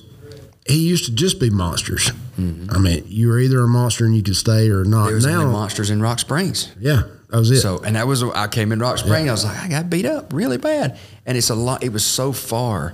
he 0.66 0.78
used 0.88 1.04
to 1.06 1.12
just 1.12 1.38
be 1.40 1.48
monsters. 1.50 2.10
Mm-hmm. 2.38 2.74
I 2.74 2.78
mean, 2.78 3.04
you 3.06 3.28
were 3.28 3.38
either 3.38 3.60
a 3.62 3.68
monster 3.68 4.04
and 4.04 4.14
you 4.16 4.22
could 4.22 4.36
stay 4.36 4.68
or 4.68 4.84
not. 4.84 5.06
There 5.06 5.14
was 5.14 5.24
now, 5.26 5.40
only 5.42 5.52
monsters 5.52 5.88
in 5.90 6.02
Rock 6.02 6.18
Springs. 6.18 6.68
yeah, 6.78 7.04
that 7.30 7.38
was 7.38 7.50
it. 7.50 7.60
So, 7.60 7.78
and 7.78 7.96
that 7.96 8.06
was 8.06 8.22
I 8.22 8.46
came 8.48 8.72
in 8.72 8.78
Rock 8.78 8.98
Spring. 8.98 9.28
I 9.28 9.32
was 9.32 9.44
like, 9.44 9.56
I 9.58 9.68
got 9.68 9.88
beat 9.88 10.04
up 10.04 10.32
really 10.34 10.58
bad, 10.58 10.98
and 11.24 11.38
it's 11.38 11.48
a 11.48 11.54
lot. 11.54 11.82
It 11.84 11.92
was 11.94 12.04
so 12.04 12.32
far 12.32 12.92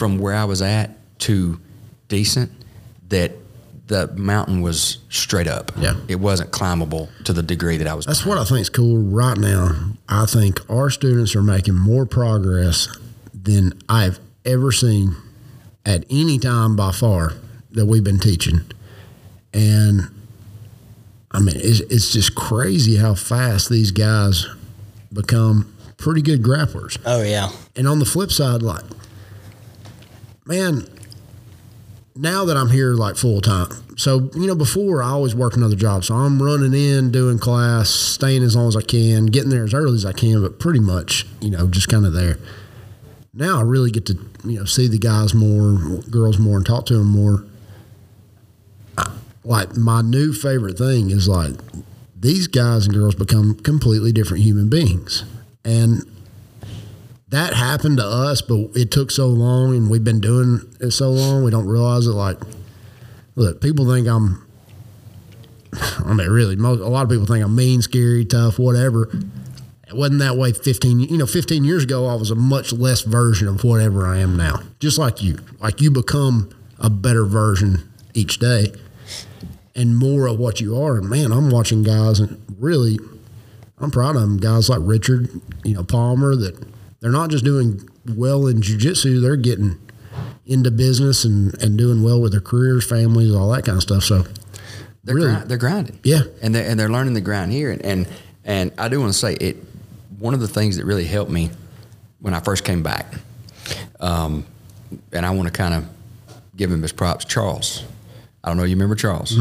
from 0.00 0.16
where 0.18 0.34
I 0.34 0.44
was 0.44 0.62
at 0.62 0.96
to 1.18 1.60
decent 2.08 2.50
that 3.10 3.32
the 3.86 4.06
mountain 4.16 4.62
was 4.62 4.96
straight 5.10 5.46
up. 5.46 5.72
Yeah. 5.76 5.92
it 6.08 6.14
wasn't 6.14 6.52
climbable 6.52 7.10
to 7.24 7.34
the 7.34 7.42
degree 7.42 7.76
that 7.76 7.86
I 7.86 7.92
was. 7.92 8.06
That's 8.06 8.24
what 8.24 8.38
I 8.38 8.44
think 8.44 8.60
is 8.60 8.70
cool 8.70 8.96
right 8.96 9.36
now. 9.36 9.92
I 10.08 10.24
think 10.24 10.58
our 10.70 10.88
students 10.88 11.36
are 11.36 11.42
making 11.42 11.74
more 11.74 12.06
progress 12.06 12.88
than 13.34 13.74
I've 13.90 14.18
ever 14.46 14.72
seen 14.72 15.16
at 15.84 16.06
any 16.08 16.38
time 16.38 16.76
by 16.76 16.92
far 16.92 17.34
that 17.72 17.84
we've 17.84 18.02
been 18.02 18.20
teaching. 18.20 18.62
And 19.52 20.08
I 21.30 21.40
mean, 21.40 21.56
it's, 21.58 21.80
it's 21.80 22.10
just 22.10 22.34
crazy 22.34 22.96
how 22.96 23.14
fast 23.14 23.68
these 23.68 23.90
guys 23.90 24.46
become 25.12 25.76
pretty 25.98 26.22
good 26.22 26.42
grapplers. 26.42 26.96
Oh 27.04 27.22
yeah. 27.22 27.50
And 27.76 27.86
on 27.86 27.98
the 27.98 28.06
flip 28.06 28.30
side, 28.32 28.62
like, 28.62 28.84
man, 30.50 30.84
now 32.16 32.44
that 32.44 32.56
I'm 32.56 32.70
here 32.70 32.94
like 32.94 33.16
full 33.16 33.40
time, 33.40 33.68
so 33.96 34.30
you 34.34 34.48
know, 34.48 34.56
before 34.56 35.00
I 35.00 35.10
always 35.10 35.32
worked 35.34 35.56
another 35.56 35.76
job, 35.76 36.04
so 36.04 36.14
I'm 36.16 36.42
running 36.42 36.74
in, 36.74 37.12
doing 37.12 37.38
class, 37.38 37.88
staying 37.88 38.42
as 38.42 38.56
long 38.56 38.66
as 38.66 38.76
I 38.76 38.82
can, 38.82 39.26
getting 39.26 39.50
there 39.50 39.62
as 39.62 39.72
early 39.72 39.94
as 39.94 40.04
I 40.04 40.12
can, 40.12 40.42
but 40.42 40.58
pretty 40.58 40.80
much, 40.80 41.24
you 41.40 41.50
know, 41.50 41.68
just 41.68 41.88
kind 41.88 42.04
of 42.04 42.12
there. 42.12 42.38
Now 43.32 43.60
I 43.60 43.62
really 43.62 43.92
get 43.92 44.06
to 44.06 44.14
you 44.44 44.58
know 44.58 44.64
see 44.64 44.88
the 44.88 44.98
guys 44.98 45.34
more, 45.34 46.00
girls 46.10 46.38
more, 46.38 46.56
and 46.56 46.66
talk 46.66 46.84
to 46.86 46.98
them 46.98 47.06
more. 47.06 47.44
Like 49.44 49.76
my 49.76 50.02
new 50.02 50.32
favorite 50.32 50.76
thing 50.76 51.10
is 51.10 51.28
like 51.28 51.52
these 52.18 52.48
guys 52.48 52.86
and 52.86 52.94
girls 52.94 53.14
become 53.14 53.54
completely 53.54 54.10
different 54.10 54.42
human 54.42 54.68
beings, 54.68 55.22
and 55.64 56.04
that 57.30 57.54
happened 57.54 57.98
to 57.98 58.04
us, 58.04 58.42
but 58.42 58.70
it 58.74 58.90
took 58.90 59.10
so 59.10 59.28
long 59.28 59.74
and 59.74 59.88
we've 59.88 60.04
been 60.04 60.20
doing 60.20 60.60
it 60.80 60.90
so 60.90 61.10
long, 61.10 61.44
we 61.44 61.50
don't 61.50 61.66
realize 61.66 62.06
it. 62.06 62.10
Like, 62.10 62.38
look, 63.36 63.60
people 63.60 63.88
think 63.88 64.08
I'm, 64.08 64.46
I 66.04 66.12
mean, 66.12 66.28
really, 66.28 66.56
most, 66.56 66.80
a 66.80 66.88
lot 66.88 67.04
of 67.04 67.10
people 67.10 67.26
think 67.26 67.44
I'm 67.44 67.54
mean, 67.54 67.82
scary, 67.82 68.24
tough, 68.24 68.58
whatever. 68.58 69.10
It 69.86 69.94
wasn't 69.94 70.20
that 70.20 70.36
way 70.36 70.52
15, 70.52 71.00
you 71.00 71.18
know, 71.18 71.26
15 71.26 71.64
years 71.64 71.84
ago, 71.84 72.06
I 72.06 72.14
was 72.14 72.30
a 72.30 72.36
much 72.36 72.72
less 72.72 73.02
version 73.02 73.48
of 73.48 73.64
whatever 73.64 74.06
I 74.06 74.18
am 74.18 74.36
now. 74.36 74.60
Just 74.80 74.98
like 74.98 75.22
you. 75.22 75.38
Like 75.60 75.80
you 75.80 75.90
become 75.90 76.50
a 76.78 76.90
better 76.90 77.24
version 77.24 77.88
each 78.14 78.38
day 78.38 78.72
and 79.76 79.96
more 79.96 80.26
of 80.26 80.38
what 80.38 80.60
you 80.60 80.80
are. 80.80 80.96
And 80.96 81.08
man, 81.08 81.32
I'm 81.32 81.50
watching 81.50 81.82
guys 81.84 82.18
and 82.18 82.42
really, 82.58 82.98
I'm 83.78 83.90
proud 83.90 84.16
of 84.16 84.22
them. 84.22 84.38
Guys 84.38 84.68
like 84.68 84.80
Richard, 84.82 85.28
you 85.64 85.74
know, 85.74 85.84
Palmer, 85.84 86.34
that 86.36 86.56
they're 87.00 87.10
not 87.10 87.30
just 87.30 87.44
doing 87.44 87.88
well 88.06 88.46
in 88.46 88.60
jujitsu, 88.60 89.20
they're 89.20 89.36
getting 89.36 89.78
into 90.46 90.70
business 90.70 91.24
and, 91.24 91.60
and 91.62 91.76
doing 91.78 92.02
well 92.02 92.20
with 92.20 92.32
their 92.32 92.40
careers, 92.40 92.86
families, 92.86 93.34
all 93.34 93.50
that 93.50 93.64
kind 93.64 93.76
of 93.76 93.82
stuff. 93.82 94.02
So, 94.04 94.24
they're 95.04 95.14
really, 95.14 95.32
grind, 95.32 95.48
they're 95.48 95.58
grinding. 95.58 95.98
Yeah. 96.02 96.22
and 96.42 96.54
they're 96.54 96.68
and 96.68 96.78
they're 96.78 96.88
learning 96.88 97.14
the 97.14 97.20
grind 97.20 97.52
here. 97.52 97.70
And 97.70 97.82
and, 97.82 98.08
and 98.44 98.72
I 98.78 98.88
do 98.88 99.00
want 99.00 99.12
to 99.12 99.18
say 99.18 99.34
it. 99.34 99.56
One 100.18 100.34
of 100.34 100.40
the 100.40 100.48
things 100.48 100.76
that 100.76 100.84
really 100.84 101.06
helped 101.06 101.30
me 101.30 101.50
when 102.20 102.34
I 102.34 102.40
first 102.40 102.64
came 102.64 102.82
back, 102.82 103.06
um, 104.00 104.44
and 105.12 105.24
I 105.24 105.30
want 105.30 105.46
to 105.46 105.52
kind 105.52 105.72
of 105.72 105.88
give 106.56 106.70
him 106.70 106.82
his 106.82 106.92
props. 106.92 107.24
Charles, 107.24 107.84
I 108.44 108.48
don't 108.48 108.58
know. 108.58 108.64
You 108.64 108.76
remember 108.76 108.94
Charles? 108.94 109.34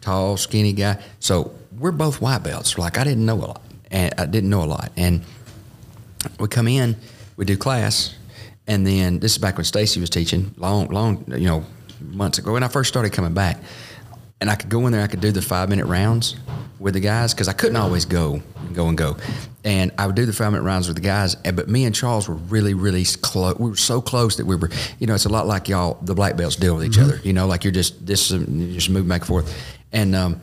Tall, 0.00 0.38
skinny 0.38 0.72
guy. 0.72 1.02
So 1.20 1.54
we're 1.78 1.92
both 1.92 2.22
white 2.22 2.42
belts. 2.42 2.78
Like 2.78 2.96
I 2.96 3.04
didn't 3.04 3.26
know 3.26 3.34
a 3.34 3.44
lot, 3.46 3.62
and 3.90 4.14
I 4.16 4.24
didn't 4.24 4.48
know 4.48 4.62
a 4.62 4.64
lot. 4.64 4.90
And 4.96 5.22
we 6.38 6.48
come 6.48 6.68
in, 6.68 6.96
we 7.36 7.44
do 7.44 7.56
class, 7.56 8.14
and 8.66 8.86
then 8.86 9.18
this 9.18 9.32
is 9.32 9.38
back 9.38 9.56
when 9.56 9.64
Stacy 9.64 10.00
was 10.00 10.10
teaching, 10.10 10.54
long, 10.56 10.88
long, 10.88 11.24
you 11.28 11.46
know, 11.46 11.64
months 12.00 12.38
ago. 12.38 12.52
When 12.52 12.62
I 12.62 12.68
first 12.68 12.88
started 12.88 13.12
coming 13.12 13.34
back, 13.34 13.58
and 14.40 14.50
I 14.50 14.56
could 14.56 14.70
go 14.70 14.86
in 14.86 14.92
there, 14.92 15.02
I 15.02 15.06
could 15.06 15.20
do 15.20 15.30
the 15.30 15.42
five 15.42 15.68
minute 15.68 15.86
rounds 15.86 16.36
with 16.78 16.94
the 16.94 17.00
guys 17.00 17.32
because 17.32 17.48
I 17.48 17.52
couldn't 17.52 17.76
always 17.76 18.04
go, 18.04 18.42
and 18.56 18.74
go 18.74 18.88
and 18.88 18.98
go, 18.98 19.16
and 19.64 19.92
I 19.98 20.06
would 20.06 20.16
do 20.16 20.26
the 20.26 20.32
five 20.32 20.52
minute 20.52 20.64
rounds 20.64 20.88
with 20.88 20.96
the 20.96 21.02
guys. 21.02 21.36
And 21.44 21.56
but 21.56 21.68
me 21.68 21.84
and 21.84 21.94
Charles 21.94 22.28
were 22.28 22.34
really, 22.34 22.74
really 22.74 23.04
close. 23.04 23.56
We 23.58 23.70
were 23.70 23.76
so 23.76 24.00
close 24.00 24.36
that 24.36 24.46
we 24.46 24.56
were, 24.56 24.70
you 24.98 25.06
know, 25.06 25.14
it's 25.14 25.26
a 25.26 25.28
lot 25.28 25.46
like 25.46 25.68
y'all, 25.68 25.98
the 26.02 26.14
black 26.14 26.36
belts 26.36 26.56
deal 26.56 26.74
with 26.74 26.84
each 26.84 26.98
other. 26.98 27.20
You 27.22 27.32
know, 27.32 27.46
like 27.46 27.64
you're 27.64 27.72
just 27.72 28.04
this, 28.04 28.30
you 28.30 28.74
just 28.74 28.90
move 28.90 29.08
back 29.08 29.22
and 29.22 29.28
forth, 29.28 29.74
and. 29.92 30.14
um 30.14 30.40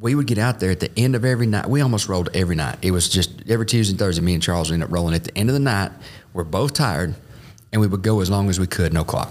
we 0.00 0.14
would 0.14 0.26
get 0.26 0.38
out 0.38 0.60
there 0.60 0.70
at 0.70 0.80
the 0.80 0.90
end 0.98 1.14
of 1.14 1.24
every 1.24 1.46
night. 1.46 1.68
We 1.68 1.80
almost 1.80 2.08
rolled 2.08 2.28
every 2.34 2.56
night. 2.56 2.78
It 2.82 2.90
was 2.90 3.08
just 3.08 3.42
every 3.48 3.66
Tuesday 3.66 3.92
and 3.92 3.98
Thursday, 3.98 4.22
me 4.22 4.34
and 4.34 4.42
Charles 4.42 4.70
would 4.70 4.74
end 4.74 4.82
up 4.84 4.92
rolling. 4.92 5.14
At 5.14 5.24
the 5.24 5.36
end 5.36 5.48
of 5.48 5.54
the 5.54 5.60
night, 5.60 5.92
we're 6.32 6.44
both 6.44 6.72
tired, 6.72 7.14
and 7.72 7.80
we 7.80 7.86
would 7.86 8.02
go 8.02 8.20
as 8.20 8.30
long 8.30 8.48
as 8.48 8.58
we 8.58 8.66
could, 8.66 8.92
no 8.92 9.04
clock. 9.04 9.30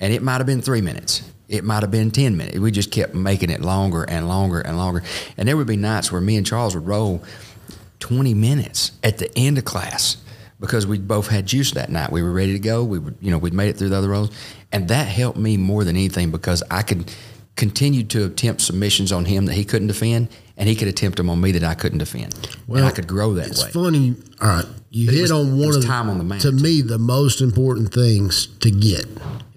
And 0.00 0.12
it 0.12 0.22
might 0.22 0.36
have 0.36 0.46
been 0.46 0.62
three 0.62 0.80
minutes. 0.80 1.22
It 1.48 1.64
might 1.64 1.82
have 1.82 1.90
been 1.90 2.10
10 2.10 2.36
minutes. 2.36 2.58
We 2.58 2.70
just 2.70 2.90
kept 2.90 3.14
making 3.14 3.50
it 3.50 3.60
longer 3.60 4.04
and 4.04 4.28
longer 4.28 4.60
and 4.60 4.76
longer. 4.76 5.02
And 5.36 5.48
there 5.48 5.56
would 5.56 5.66
be 5.66 5.76
nights 5.76 6.12
where 6.12 6.20
me 6.20 6.36
and 6.36 6.46
Charles 6.46 6.74
would 6.74 6.86
roll 6.86 7.22
20 8.00 8.34
minutes 8.34 8.92
at 9.02 9.18
the 9.18 9.30
end 9.36 9.58
of 9.58 9.64
class 9.64 10.18
because 10.60 10.86
we 10.86 10.98
both 10.98 11.28
had 11.28 11.46
juice 11.46 11.72
that 11.72 11.90
night. 11.90 12.12
We 12.12 12.22
were 12.22 12.32
ready 12.32 12.52
to 12.52 12.58
go. 12.58 12.84
We 12.84 12.98
would, 12.98 13.16
you 13.20 13.30
know, 13.30 13.38
we'd 13.38 13.54
made 13.54 13.68
it 13.68 13.76
through 13.76 13.90
the 13.90 13.96
other 13.96 14.08
rolls. 14.08 14.30
And 14.72 14.88
that 14.88 15.08
helped 15.08 15.38
me 15.38 15.56
more 15.56 15.84
than 15.84 15.96
anything 15.96 16.30
because 16.30 16.62
I 16.70 16.82
could 16.82 17.12
continue 17.58 18.04
to 18.04 18.24
attempt 18.24 18.62
submissions 18.62 19.12
on 19.12 19.26
him 19.26 19.44
that 19.46 19.54
he 19.54 19.64
couldn't 19.64 19.88
defend, 19.88 20.28
and 20.56 20.68
he 20.68 20.74
could 20.74 20.88
attempt 20.88 21.18
them 21.18 21.28
on 21.28 21.40
me 21.40 21.52
that 21.52 21.64
I 21.64 21.74
couldn't 21.74 21.98
defend. 21.98 22.34
and 22.68 22.84
I 22.84 22.90
could 22.90 23.06
grow 23.06 23.34
that 23.34 23.42
way. 23.42 23.48
It's 23.48 23.64
way. 23.64 23.70
funny. 23.72 24.14
All 24.40 24.48
right, 24.48 24.64
you 24.90 25.06
But 25.06 25.14
hit 25.14 25.22
was- 25.22 25.32
on 25.32 25.58
one 25.58 25.68
of 25.74 25.82
the, 25.82 25.86
time 25.86 26.08
on 26.08 26.16
the 26.18 26.24
mat. 26.24 26.40
to 26.42 26.52
me 26.52 26.80
the 26.80 26.98
most 26.98 27.40
important 27.42 27.92
things 27.92 28.46
to 28.60 28.70
get, 28.70 29.04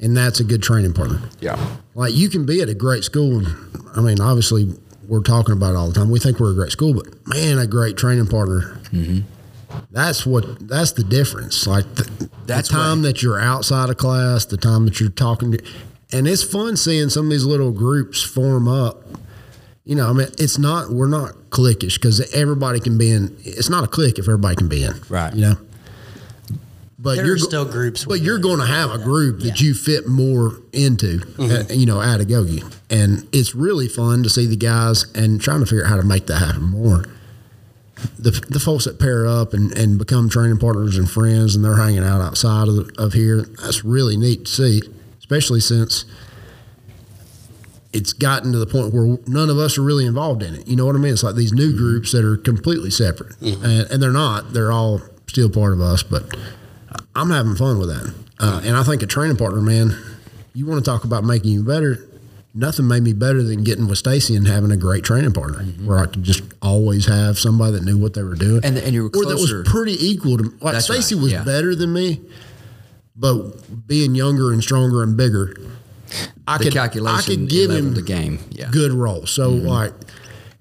and 0.02 0.18
that's 0.18 0.40
a 0.42 0.44
good 0.44 0.62
training 0.62 0.94
partner. 0.94 1.22
Yeah. 1.40 1.58
Like 1.96 2.14
you 2.14 2.28
can 2.28 2.46
be 2.46 2.60
at 2.62 2.68
a 2.70 2.74
great 2.74 3.04
school, 3.06 3.38
and 3.40 3.48
I 3.96 4.02
mean, 4.02 4.20
obviously, 4.20 4.74
we're 5.08 5.22
talking 5.22 5.54
about 5.54 5.72
it 5.72 5.76
all 5.78 5.88
the 5.88 5.94
time. 5.94 6.10
We 6.10 6.20
think 6.20 6.40
we're 6.40 6.52
a 6.52 6.56
great 6.56 6.72
school, 6.72 6.94
but 6.94 7.06
man, 7.28 7.60
a 7.60 7.68
great 7.68 7.98
training 7.98 8.28
partner. 8.28 8.80
Mm-hmm. 8.92 9.20
That's 9.92 10.26
what. 10.26 10.68
That's 10.68 10.92
the 10.94 11.04
difference. 11.04 11.66
Like 11.68 11.86
the, 11.96 12.30
That's 12.46 12.68
the 12.70 12.74
time 12.76 13.00
what- 13.00 13.04
that 13.08 13.22
you're 13.24 13.40
outside 13.40 13.90
of 13.90 13.98
class, 13.98 14.46
the 14.46 14.58
time 14.58 14.86
that 14.86 15.00
you're 15.00 15.10
talking 15.10 15.52
to, 15.54 15.64
and 16.12 16.28
it's 16.28 16.44
fun 16.44 16.78
seeing 16.78 17.10
some 17.10 17.26
of 17.26 17.32
these 17.32 17.46
little 17.46 17.72
groups 17.72 18.22
form 18.24 18.68
up. 18.68 19.04
you 19.86 19.96
know, 19.96 20.10
I 20.10 20.14
mean, 20.14 20.28
it's 20.38 20.58
not 20.58 20.90
we're 20.92 21.08
not 21.08 21.34
cliquish 21.50 21.96
because 21.96 22.20
everybody 22.34 22.80
can 22.80 22.98
be 22.98 23.12
in. 23.12 23.36
It's 23.44 23.70
not 23.70 23.84
a 23.84 23.88
clique 23.88 24.20
if 24.20 24.26
everybody 24.28 24.56
can 24.56 24.68
be 24.68 24.84
in, 24.84 24.94
Right. 25.10 25.34
You 25.34 25.42
know, 25.42 25.56
but 27.00 27.16
There 27.16 27.26
you're 27.26 27.36
are 27.36 27.40
still 27.40 27.66
groups 27.66 28.06
But 28.06 28.22
you're 28.22 28.38
going 28.38 28.60
to 28.60 28.66
have 28.66 28.92
a 28.92 29.00
group 29.00 29.40
that 29.40 29.60
Yeah. 29.60 29.68
you 29.68 29.74
fit 29.74 30.08
more 30.08 30.62
into, 30.72 31.18
Mm-hmm. 31.20 31.72
uh, 31.72 31.74
you 31.74 31.86
know, 31.88 32.00
at 32.02 32.20
Agoge, 32.20 32.64
and 32.90 33.28
it's 33.32 33.56
really 33.56 33.88
fun 33.88 34.22
to 34.24 34.30
see 34.30 34.46
the 34.46 34.56
guys 34.56 35.06
and 35.16 35.42
trying 35.42 35.62
to 35.62 35.66
figure 35.66 35.84
out 35.84 35.90
how 35.90 35.98
to 35.98 36.04
make 36.04 36.28
that 36.28 36.38
happen 36.38 36.64
more. 36.64 37.06
The, 38.18 38.32
the 38.50 38.60
folks 38.60 38.86
that 38.86 39.00
pair 39.00 39.28
up 39.28 39.54
and, 39.54 39.72
and 39.78 39.98
become 40.00 40.28
training 40.30 40.58
partners 40.58 40.98
and 40.98 41.10
friends, 41.10 41.56
and 41.56 41.64
they're 41.64 41.76
hanging 41.78 42.04
out 42.04 42.20
outside 42.22 42.68
of, 42.68 42.90
of 42.98 43.14
here. 43.14 43.44
That's 43.62 43.84
really 43.86 44.18
neat 44.18 44.46
to 44.46 44.52
see, 44.52 44.82
especially 45.32 45.62
since 45.62 46.04
it's 47.94 48.12
gotten 48.12 48.52
to 48.52 48.58
the 48.58 48.66
point 48.66 48.94
where 48.94 49.18
none 49.28 49.50
of 49.50 49.58
us 49.58 49.78
are 49.78 49.82
really 49.82 50.06
involved 50.06 50.44
in 50.44 50.56
it. 50.56 50.68
You 50.68 50.76
know 50.76 50.86
what 50.86 50.96
I 50.96 51.00
mean? 51.00 51.14
It's 51.14 51.24
like 51.24 51.36
these 51.36 51.54
new 51.54 51.70
mm-hmm. 51.70 51.78
groups 51.78 52.12
that 52.12 52.26
are 52.26 52.36
completely 52.36 52.92
separate, 52.92 53.40
mm-hmm. 53.40 53.64
and, 53.64 53.92
and 53.92 54.04
they're 54.04 54.12
not. 54.12 54.52
They're 54.52 54.72
all 54.72 55.02
still 55.28 55.50
part 55.50 55.72
of 55.72 55.80
us, 55.80 56.04
but 56.04 56.36
I'm 57.16 57.30
having 57.30 57.56
fun 57.56 57.80
with 57.80 57.88
that. 57.90 58.14
Uh, 58.40 58.60
mm-hmm. 58.60 58.68
and 58.68 58.78
I 58.78 58.84
think 58.84 59.04
a 59.04 59.06
training 59.06 59.38
partner, 59.38 59.62
man, 59.62 59.96
you 60.54 60.66
want 60.66 60.84
to 60.84 60.90
talk 60.90 61.06
about 61.06 61.24
making 61.24 61.52
you 61.52 61.64
better. 61.64 62.06
Nothing 62.54 62.90
made 62.90 63.04
me 63.04 63.14
better 63.14 63.42
than 63.42 63.64
getting 63.64 63.88
with 63.88 63.98
Stacy 63.98 64.36
and 64.36 64.46
having 64.46 64.72
a 64.72 64.78
great 64.78 65.06
training 65.06 65.32
partner, 65.32 65.64
where 65.86 66.00
I 66.00 66.08
could 66.08 66.24
just 66.24 66.44
always 66.62 67.06
have 67.06 67.40
somebody 67.40 67.74
that 67.74 67.84
knew 67.86 67.98
what 67.98 68.14
they 68.14 68.24
were 68.24 68.36
doing, 68.36 68.66
And- 68.66 68.78
and 68.78 68.94
you 68.94 69.04
were 69.04 69.10
or 69.14 69.26
that 69.26 69.36
was 69.36 69.54
pretty 69.66 69.96
equal 70.06 70.38
to. 70.38 70.54
Like 70.60 70.82
Stacy 70.82 71.16
right, 71.16 71.24
was 71.24 71.32
yeah. 71.32 71.44
better 71.46 71.74
than 71.74 71.94
me, 71.94 72.20
but 73.16 73.88
being 73.88 74.16
younger 74.16 74.52
and 74.52 74.64
stronger 74.64 75.04
and 75.04 75.16
bigger, 75.18 75.56
I 76.48 76.58
The 76.58 76.66
could 76.66 76.74
calculation 76.74 77.18
I 77.18 77.22
could 77.22 77.50
give 77.50 77.72
him 77.72 77.94
the 77.94 78.02
game. 78.02 78.40
Yeah. 78.50 78.66
Mm-hmm. 78.66 78.74
good 78.74 78.92
roles. 78.92 79.32
So 79.32 79.50
like, 79.50 79.94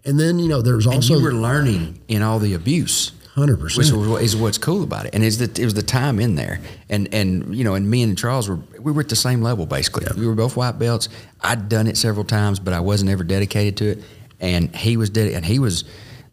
and 0.04 0.18
then 0.18 0.38
you 0.38 0.48
know 0.48 0.62
there's 0.62 0.86
And 0.86 0.96
also 0.96 1.18
you 1.18 1.24
were 1.24 1.32
learning 1.32 2.00
in 2.08 2.22
all 2.22 2.38
the 2.38 2.54
abuse. 2.54 3.12
Hundred 3.34 3.60
percent 3.60 3.86
is 4.20 4.36
what's 4.36 4.58
cool 4.58 4.82
about 4.82 5.06
it, 5.06 5.14
and 5.14 5.22
is 5.22 5.38
that 5.38 5.58
it 5.58 5.64
was 5.64 5.74
the 5.74 5.84
time 5.84 6.18
in 6.18 6.34
there, 6.34 6.60
and 6.88 7.08
and 7.14 7.54
you 7.54 7.62
know, 7.62 7.74
and 7.74 7.88
me 7.88 8.02
and 8.02 8.18
Charles 8.18 8.48
were 8.48 8.58
we 8.80 8.90
were 8.90 9.00
at 9.00 9.08
the 9.08 9.16
same 9.16 9.40
level 9.40 9.66
basically. 9.66 10.04
We 10.16 10.26
were 10.26 10.34
both 10.34 10.56
white 10.56 10.78
belts. 10.78 11.08
I'd 11.40 11.68
done 11.68 11.86
it 11.86 11.96
several 11.96 12.24
times, 12.24 12.58
but 12.58 12.74
I 12.74 12.80
wasn't 12.80 13.10
ever 13.10 13.22
dedicated 13.22 13.76
to 13.78 13.84
it, 13.92 13.98
and 14.40 14.74
he 14.74 14.96
was 14.96 15.10
dedicated. 15.10 15.36
And 15.36 15.46
he 15.46 15.58
was. 15.60 15.84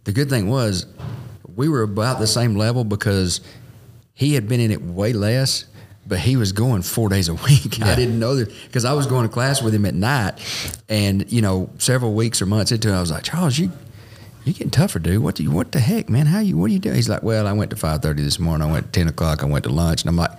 The 0.06 0.12
good 0.12 0.30
thing 0.30 0.48
was, 0.50 0.86
we 1.56 1.70
were 1.70 1.84
about 1.84 2.20
the 2.20 2.28
same 2.28 2.56
level 2.56 2.84
because 2.84 3.42
he 4.14 4.34
had 4.34 4.48
been 4.48 4.60
in 4.60 4.72
it 4.72 4.82
way 4.82 5.14
less. 5.14 5.66
But 6.08 6.20
he 6.20 6.38
was 6.38 6.54
going 6.54 6.84
four 6.84 7.10
days 7.10 7.28
a 7.28 7.34
week. 7.34 7.82
I 7.82 7.96
didn't 7.96 8.20
know 8.20 8.36
that 8.36 8.50
because 8.66 8.86
I 8.86 8.94
was 8.94 9.08
going 9.08 9.28
to 9.28 9.34
class 9.34 9.62
with 9.62 9.74
him 9.76 9.86
at 9.86 9.94
night, 9.94 10.34
and 10.88 11.30
you 11.32 11.42
know, 11.42 11.70
several 11.80 12.14
weeks 12.14 12.42
or 12.42 12.46
months 12.46 12.72
into 12.72 12.90
it, 12.90 12.96
I 12.96 13.02
was 13.02 13.12
like, 13.12 13.24
Charles, 13.24 13.58
you 13.58 13.72
you're 14.48 14.54
getting 14.54 14.72
tougher, 14.72 15.00
dude. 15.00 15.22
What 15.22 15.36
do 15.36 15.44
you? 15.44 15.52
What 15.52 15.74
the 15.74 15.82
heck, 15.82 16.10
man? 16.10 16.26
How 16.26 16.40
you? 16.40 16.58
What 16.58 16.68
do 16.68 16.74
you 16.74 16.80
do? 16.80 16.94
He's 16.94 17.10
like, 17.10 17.22
well, 17.22 17.46
I 17.46 17.52
went 17.52 17.70
to 17.72 17.76
five 17.76 18.02
thirty 18.02 18.24
this 18.24 18.40
morning. 18.40 18.68
I 18.68 18.72
went 18.72 18.94
ten 18.94 19.10
o'clock. 19.10 19.44
I 19.44 19.46
went 19.46 19.66
to 19.66 19.70
lunch, 19.70 20.04
and 20.04 20.10
I'm 20.10 20.16
like, 20.16 20.32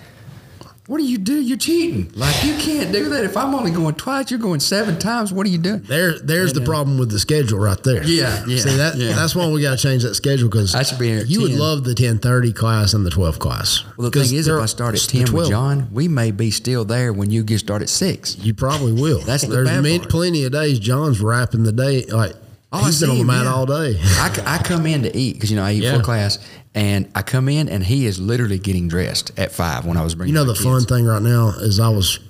what 0.89 0.99
do 0.99 1.05
you 1.05 1.19
do? 1.19 1.41
You're 1.41 1.57
cheating. 1.59 2.11
Like 2.17 2.43
you 2.45 2.55
can't 2.57 2.91
do 2.93 3.09
that. 3.11 3.23
If 3.23 3.37
I'm 3.37 3.55
only 3.55 3.71
going 3.71 3.95
twice, 3.95 4.31
you're 4.31 4.41
going 4.41 4.59
seven 4.61 4.99
times. 4.99 5.33
What 5.33 5.47
are 5.47 5.51
you 5.51 5.59
doing? 5.59 5.81
There, 5.83 6.19
there's 6.19 6.53
the 6.55 6.63
problem 6.63 6.99
with 6.99 7.11
the 7.11 7.19
schedule 7.21 7.59
right 7.61 7.81
there. 7.85 8.03
Yeah, 8.03 8.45
yeah, 8.49 8.59
See 8.59 8.77
that? 8.77 8.97
yeah. 8.97 9.13
That's 9.15 9.37
why 9.37 9.47
we 9.49 9.63
got 9.63 9.77
to 9.79 9.83
change 9.83 10.03
that 10.03 10.15
schedule 10.17 10.49
because 10.49 10.75
I 10.75 10.83
should 10.83 10.99
be 10.99 11.09
here 11.11 11.19
at 11.21 11.29
You 11.29 11.43
would 11.43 11.53
love 11.53 11.85
the 11.85 11.95
ten 11.95 12.19
thirty 12.19 12.53
class 12.53 12.95
and 12.95 13.07
the 13.07 13.11
twelve 13.11 13.39
class. 13.39 13.85
Well, 13.97 14.11
the 14.11 14.19
'Cause 14.19 14.31
thing 14.31 14.39
is, 14.39 14.49
if 14.49 14.61
I 14.61 14.67
start 14.67 14.95
at 14.97 15.03
ten 15.03 15.31
with 15.33 15.49
John, 15.51 15.89
we 15.93 16.09
may 16.09 16.31
be 16.33 16.51
still 16.51 16.85
there 16.85 17.13
when 17.13 17.31
you 17.31 17.45
get 17.45 17.61
started 17.61 17.85
at 17.85 17.89
six. 17.91 18.37
you 18.41 18.55
probably 18.55 18.93
will. 18.93 19.21
That's 19.21 19.43
the 19.45 19.49
there's 19.53 19.69
bad 19.69 19.83
many, 19.83 19.99
part. 20.01 20.11
plenty 20.11 20.45
of 20.45 20.53
days 20.53 20.79
John's 20.79 21.21
wrapping 21.21 21.63
the 21.65 21.73
day 21.73 22.07
like 22.07 22.33
Oh, 22.71 22.81
I 22.81 22.85
he's 22.87 23.01
been 23.01 23.09
on 23.11 23.17
the 23.19 23.25
mat 23.25 23.47
all 23.47 23.65
day. 23.65 23.99
I 24.01 24.61
come 24.63 24.85
in 24.87 25.03
to 25.05 25.17
eat 25.17 25.35
because 25.35 25.51
you 25.51 25.57
know 25.57 25.65
I 25.65 25.73
eat 25.73 25.83
Yeah. 25.85 25.97
for 25.97 26.03
class, 26.03 26.39
and 26.79 27.11
I 27.15 27.23
come 27.23 27.49
in 27.49 27.69
and 27.69 27.83
he 27.85 28.07
is 28.07 28.21
literally 28.21 28.59
getting 28.59 28.87
dressed 28.89 29.33
at 29.37 29.51
five 29.53 29.85
when 29.85 29.97
I 29.97 30.05
was 30.05 30.15
bringing. 30.15 30.35
You 30.35 30.41
know 30.41 30.47
my 30.47 30.53
the 30.57 30.63
fun 30.63 30.83
thing 30.85 31.05
right 31.07 31.21
now 31.23 31.49
is 31.49 31.81
I 31.81 31.89
was 31.89 32.21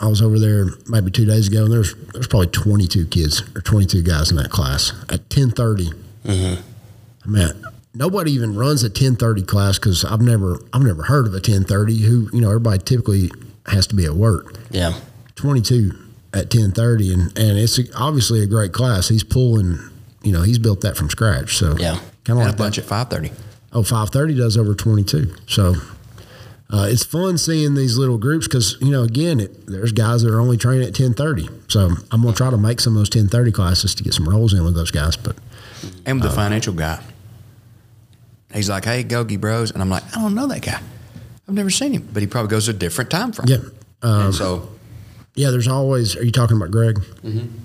I 0.00 0.06
was 0.06 0.20
over 0.20 0.38
there 0.38 0.66
maybe 0.86 1.10
two 1.10 1.24
days 1.24 1.48
ago 1.48 1.64
and 1.64 1.72
there's 1.72 1.94
there's 2.12 2.26
probably 2.26 2.48
22 2.48 3.06
kids 3.06 3.42
or 3.56 3.62
22 3.62 4.02
guys 4.02 4.30
in 4.30 4.36
that 4.36 4.50
class 4.50 4.92
at 5.08 5.28
10:30. 5.30 5.94
Mm-hmm. 6.24 6.62
I 7.24 7.28
mean, 7.28 7.48
nobody 7.94 8.32
even 8.32 8.54
runs 8.54 8.82
a 8.84 8.90
10:30 8.90 9.46
class 9.46 9.78
because 9.78 10.04
I've 10.04 10.20
never 10.20 10.60
I've 10.74 10.82
never 10.82 11.04
heard 11.04 11.26
of 11.26 11.34
a 11.34 11.40
10:30. 11.40 12.00
Who 12.02 12.28
you 12.34 12.40
know 12.42 12.48
everybody 12.48 12.78
typically 12.78 13.30
has 13.66 13.86
to 13.88 13.94
be 13.94 14.04
at 14.04 14.12
work. 14.14 14.56
Yeah. 14.70 14.92
22 15.36 15.92
at 16.34 16.50
10:30 16.50 17.12
and 17.14 17.22
and 17.38 17.58
it's 17.58 17.80
obviously 17.96 18.42
a 18.42 18.46
great 18.46 18.72
class. 18.74 19.08
He's 19.08 19.24
pulling 19.24 19.78
you 20.22 20.32
know 20.32 20.42
he's 20.42 20.58
built 20.58 20.82
that 20.82 20.96
from 20.98 21.08
scratch. 21.08 21.56
So 21.56 21.76
Yeah. 21.78 21.98
kind 22.24 22.38
of 22.38 22.44
like 22.44 22.48
a 22.48 22.50
that. 22.52 22.58
bunch 22.58 22.78
at 22.78 22.84
five 22.84 23.08
thirty. 23.08 23.30
Oh, 23.74 23.82
530 23.82 24.34
does 24.36 24.56
over 24.56 24.74
22. 24.74 25.34
So 25.48 25.74
uh, 26.72 26.86
it's 26.88 27.04
fun 27.04 27.36
seeing 27.38 27.74
these 27.74 27.98
little 27.98 28.18
groups 28.18 28.46
because, 28.46 28.76
you 28.80 28.90
know, 28.90 29.02
again, 29.02 29.40
it, 29.40 29.66
there's 29.66 29.90
guys 29.92 30.22
that 30.22 30.32
are 30.32 30.40
only 30.40 30.56
training 30.56 30.82
at 30.82 30.98
1030. 30.98 31.48
So 31.68 31.90
I'm 32.12 32.22
going 32.22 32.32
to 32.34 32.38
try 32.38 32.50
to 32.50 32.56
make 32.56 32.80
some 32.80 32.92
of 32.94 32.98
those 33.00 33.08
1030 33.08 33.50
classes 33.52 33.94
to 33.96 34.04
get 34.04 34.14
some 34.14 34.28
rolls 34.28 34.54
in 34.54 34.64
with 34.64 34.74
those 34.74 34.90
guys. 34.92 35.16
But 35.16 35.36
and 36.06 36.22
Uh, 36.22 36.28
the 36.28 36.32
financial 36.34 36.72
guy. 36.72 37.02
He's 38.54 38.70
like, 38.70 38.84
"Hey, 38.84 39.02
Gogi 39.02 39.40
Bros," 39.40 39.72
and 39.72 39.82
I'm 39.82 39.90
like, 39.90 40.04
"I 40.16 40.20
don't 40.20 40.34
know 40.36 40.46
that 40.46 40.62
guy. 40.62 40.80
I've 41.48 41.54
never 41.54 41.70
seen 41.70 41.92
him, 41.92 42.08
but 42.12 42.22
he 42.22 42.28
probably 42.28 42.50
goes 42.50 42.68
a 42.68 42.72
different 42.72 43.10
time 43.10 43.32
frame." 43.32 43.48
yeah, 43.48 43.68
And 44.02 44.32
so 44.34 44.68
yeah, 45.34 45.50
there's 45.50 45.66
always, 45.66 46.14
are 46.16 46.24
you 46.24 46.30
talking 46.30 46.56
about 46.56 46.70
Greg? 46.70 47.02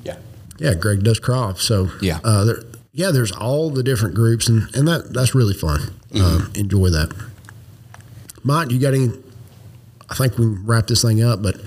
yeah, 0.04 0.18
Yeah, 0.58 0.74
Greg 0.74 1.04
does 1.04 1.20
Croft. 1.20 1.62
So 1.62 1.92
Yeah. 2.02 2.20
uh, 2.24 2.44
there, 2.46 2.64
yeah, 2.92 3.12
there's 3.12 3.32
all 3.32 3.70
the 3.70 3.84
different 3.84 4.16
groups, 4.16 4.48
and, 4.48 4.74
and 4.76 4.88
that 4.88 5.14
that's 5.14 5.36
really 5.36 5.54
fun. 5.54 5.94
Um, 6.16 6.52
enjoy 6.56 6.90
that. 6.90 7.14
Mike, 8.44 8.72
you 8.72 8.80
got 8.80 8.94
any? 8.94 9.10
I 10.10 10.16
think 10.16 10.38
we 10.38 10.48
wrap 10.48 10.88
this 10.88 11.02
thing 11.02 11.22
up, 11.24 11.42
but 11.42 11.62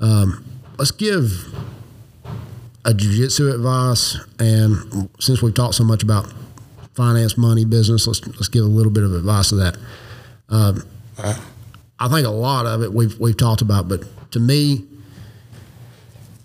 um, 0.00 0.44
let's 0.76 0.90
give 0.90 1.54
a 2.84 2.92
jiu-jitsu 2.92 3.52
advice. 3.52 4.18
And 4.38 5.08
since 5.20 5.42
we've 5.42 5.54
talked 5.54 5.74
so 5.74 5.84
much 5.84 6.02
about 6.02 6.32
finance, 6.94 7.38
money, 7.38 7.64
business, 7.64 8.06
let's 8.06 8.26
let's 8.26 8.48
give 8.48 8.64
a 8.64 8.68
little 8.68 8.92
bit 8.92 9.04
of 9.04 9.14
advice 9.14 9.50
to 9.50 9.56
that. 9.56 9.76
Um, 10.48 10.82
I 11.98 12.08
think 12.08 12.26
a 12.26 12.30
lot 12.30 12.66
of 12.66 12.82
it 12.82 12.92
we've 12.92 13.18
we've 13.20 13.36
talked 13.36 13.62
about, 13.62 13.88
but 13.88 14.04
to 14.32 14.40
me, 14.40 14.84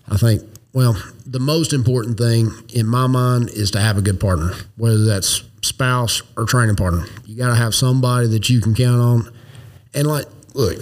I 0.08 0.16
think, 0.16 0.42
well, 0.72 0.96
the 1.26 1.40
most 1.40 1.72
important 1.72 2.16
thing 2.16 2.50
in 2.72 2.86
my 2.86 3.06
mind 3.06 3.50
is 3.50 3.70
to 3.72 3.80
have 3.80 3.98
a 3.98 4.02
good 4.02 4.18
partner, 4.18 4.52
whether 4.76 5.04
that's 5.04 5.42
spouse 5.60 6.22
or 6.36 6.46
training 6.46 6.76
partner. 6.76 7.04
You 7.26 7.36
got 7.36 7.48
to 7.48 7.56
have 7.56 7.74
somebody 7.74 8.26
that 8.28 8.48
you 8.48 8.60
can 8.60 8.74
count 8.74 9.00
on. 9.00 9.32
And, 9.92 10.06
like, 10.06 10.24
look, 10.54 10.78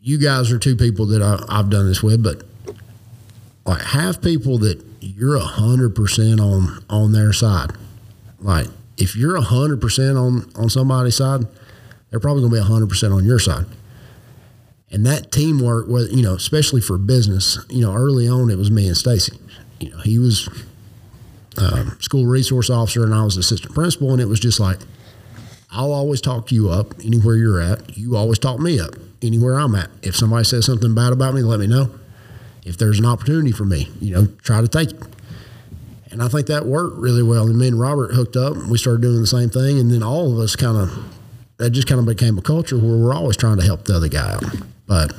you 0.00 0.18
guys 0.18 0.50
are 0.50 0.58
two 0.58 0.74
people 0.74 1.06
that 1.06 1.20
I, 1.20 1.44
I've 1.48 1.68
done 1.68 1.86
this 1.86 2.02
with, 2.02 2.22
but 2.22 2.42
like, 3.66 3.82
have 3.82 4.22
people 4.22 4.56
that 4.58 4.82
you're 5.00 5.38
100% 5.38 6.40
on 6.40 6.84
on 6.88 7.12
their 7.12 7.34
side. 7.34 7.72
Like, 8.40 8.68
if 8.96 9.14
you're 9.14 9.38
100% 9.38 10.16
on, 10.16 10.50
on 10.54 10.70
somebody's 10.70 11.16
side, 11.16 11.42
they're 12.08 12.20
probably 12.20 12.48
going 12.48 12.62
to 12.62 12.68
be 12.68 12.86
100% 12.86 13.14
on 13.14 13.24
your 13.26 13.38
side 13.38 13.66
and 14.90 15.04
that 15.06 15.30
teamwork 15.30 15.86
was 15.86 16.10
you 16.12 16.22
know 16.22 16.34
especially 16.34 16.80
for 16.80 16.98
business 16.98 17.58
you 17.68 17.80
know 17.80 17.94
early 17.94 18.28
on 18.28 18.50
it 18.50 18.56
was 18.56 18.70
me 18.70 18.86
and 18.86 18.96
stacy. 18.96 19.38
You 19.80 19.90
know 19.90 19.98
he 19.98 20.18
was 20.18 20.48
um, 21.58 21.96
school 22.00 22.26
resource 22.26 22.70
officer 22.70 23.04
and 23.04 23.14
i 23.14 23.24
was 23.24 23.36
assistant 23.36 23.74
principal 23.74 24.12
and 24.12 24.20
it 24.20 24.26
was 24.26 24.40
just 24.40 24.60
like 24.60 24.78
i'll 25.72 25.92
always 25.92 26.20
talk 26.20 26.52
you 26.52 26.70
up 26.70 26.94
anywhere 27.04 27.36
you're 27.36 27.60
at. 27.60 27.96
You 27.96 28.16
always 28.16 28.38
talk 28.38 28.58
me 28.60 28.80
up 28.80 28.94
anywhere 29.22 29.58
i'm 29.58 29.74
at. 29.74 29.90
If 30.02 30.16
somebody 30.16 30.44
says 30.44 30.66
something 30.66 30.94
bad 30.94 31.12
about 31.12 31.34
me 31.34 31.42
let 31.42 31.60
me 31.60 31.66
know. 31.66 31.90
If 32.64 32.76
there's 32.76 32.98
an 32.98 33.06
opportunity 33.06 33.52
for 33.52 33.64
me 33.64 33.88
you 34.00 34.14
know 34.14 34.26
try 34.42 34.60
to 34.60 34.68
take 34.68 34.90
it. 34.92 35.02
And 36.10 36.22
i 36.22 36.28
think 36.28 36.46
that 36.46 36.64
worked 36.64 36.96
really 36.96 37.22
well. 37.22 37.46
And 37.46 37.58
me 37.58 37.68
and 37.68 37.78
robert 37.78 38.14
hooked 38.14 38.36
up 38.36 38.54
and 38.54 38.70
we 38.70 38.78
started 38.78 39.02
doing 39.02 39.20
the 39.20 39.26
same 39.26 39.50
thing. 39.50 39.78
And 39.78 39.90
then 39.90 40.02
all 40.02 40.32
of 40.32 40.38
us 40.38 40.56
kind 40.56 40.76
of 40.78 40.90
that 41.58 41.70
just 41.70 41.88
kind 41.88 41.98
of 41.98 42.06
became 42.06 42.38
a 42.38 42.42
culture 42.42 42.78
where 42.78 42.96
we're 42.96 43.14
always 43.14 43.36
trying 43.36 43.58
to 43.58 43.64
help 43.64 43.84
the 43.84 43.94
other 43.94 44.08
guy 44.08 44.34
out. 44.34 44.44
But 44.88 45.12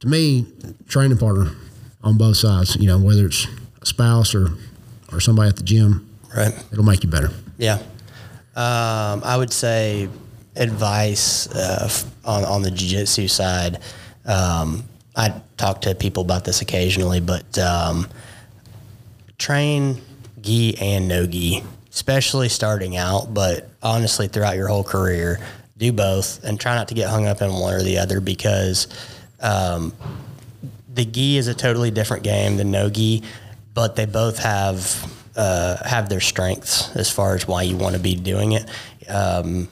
to 0.00 0.06
me, 0.08 0.46
training 0.88 1.16
partner 1.16 1.52
on 2.02 2.18
both 2.18 2.36
sides, 2.36 2.76
you 2.76 2.86
know, 2.86 2.98
whether 2.98 3.24
it's 3.26 3.46
a 3.80 3.86
spouse 3.86 4.34
or 4.34 4.48
or 5.12 5.20
somebody 5.20 5.48
at 5.48 5.56
the 5.56 5.62
gym, 5.62 6.06
Right. 6.36 6.52
it'll 6.72 6.84
make 6.84 7.02
you 7.04 7.08
better. 7.08 7.30
Yeah. 7.56 7.78
Um, 8.56 9.22
I 9.24 9.36
would 9.38 9.52
say 9.52 10.08
advice 10.56 11.46
uh, 11.54 11.88
on, 12.24 12.44
on 12.44 12.62
the 12.62 12.70
jiu-jitsu 12.72 13.28
side. 13.28 13.78
Um, 14.24 14.82
I 15.14 15.40
talk 15.56 15.82
to 15.82 15.94
people 15.94 16.22
about 16.24 16.44
this 16.44 16.60
occasionally, 16.60 17.20
but 17.20 17.56
um, 17.58 18.08
train 19.38 20.00
gi 20.40 20.76
and 20.80 21.06
no 21.08 21.26
gi, 21.26 21.62
especially 21.92 22.48
starting 22.48 22.96
out, 22.96 23.32
but 23.32 23.68
honestly 23.82 24.26
throughout 24.28 24.56
your 24.56 24.68
whole 24.68 24.84
career, 24.84 25.38
do 25.78 25.92
both 25.92 26.42
and 26.44 26.58
try 26.58 26.74
not 26.74 26.88
to 26.88 26.94
get 26.94 27.08
hung 27.08 27.26
up 27.26 27.42
in 27.42 27.52
one 27.52 27.74
or 27.74 27.82
the 27.82 27.98
other 27.98 28.20
because 28.20 28.88
um, 29.40 29.92
the 30.94 31.04
gi 31.04 31.36
is 31.36 31.48
a 31.48 31.54
totally 31.54 31.90
different 31.90 32.22
game 32.22 32.56
than 32.56 32.70
no 32.70 32.88
gi, 32.88 33.22
but 33.74 33.96
they 33.96 34.06
both 34.06 34.38
have 34.38 35.12
uh, 35.36 35.76
have 35.86 36.08
their 36.08 36.20
strengths 36.20 36.94
as 36.96 37.10
far 37.10 37.34
as 37.34 37.46
why 37.46 37.62
you 37.62 37.76
want 37.76 37.94
to 37.94 38.00
be 38.00 38.14
doing 38.14 38.52
it. 38.52 38.68
Um, 39.08 39.68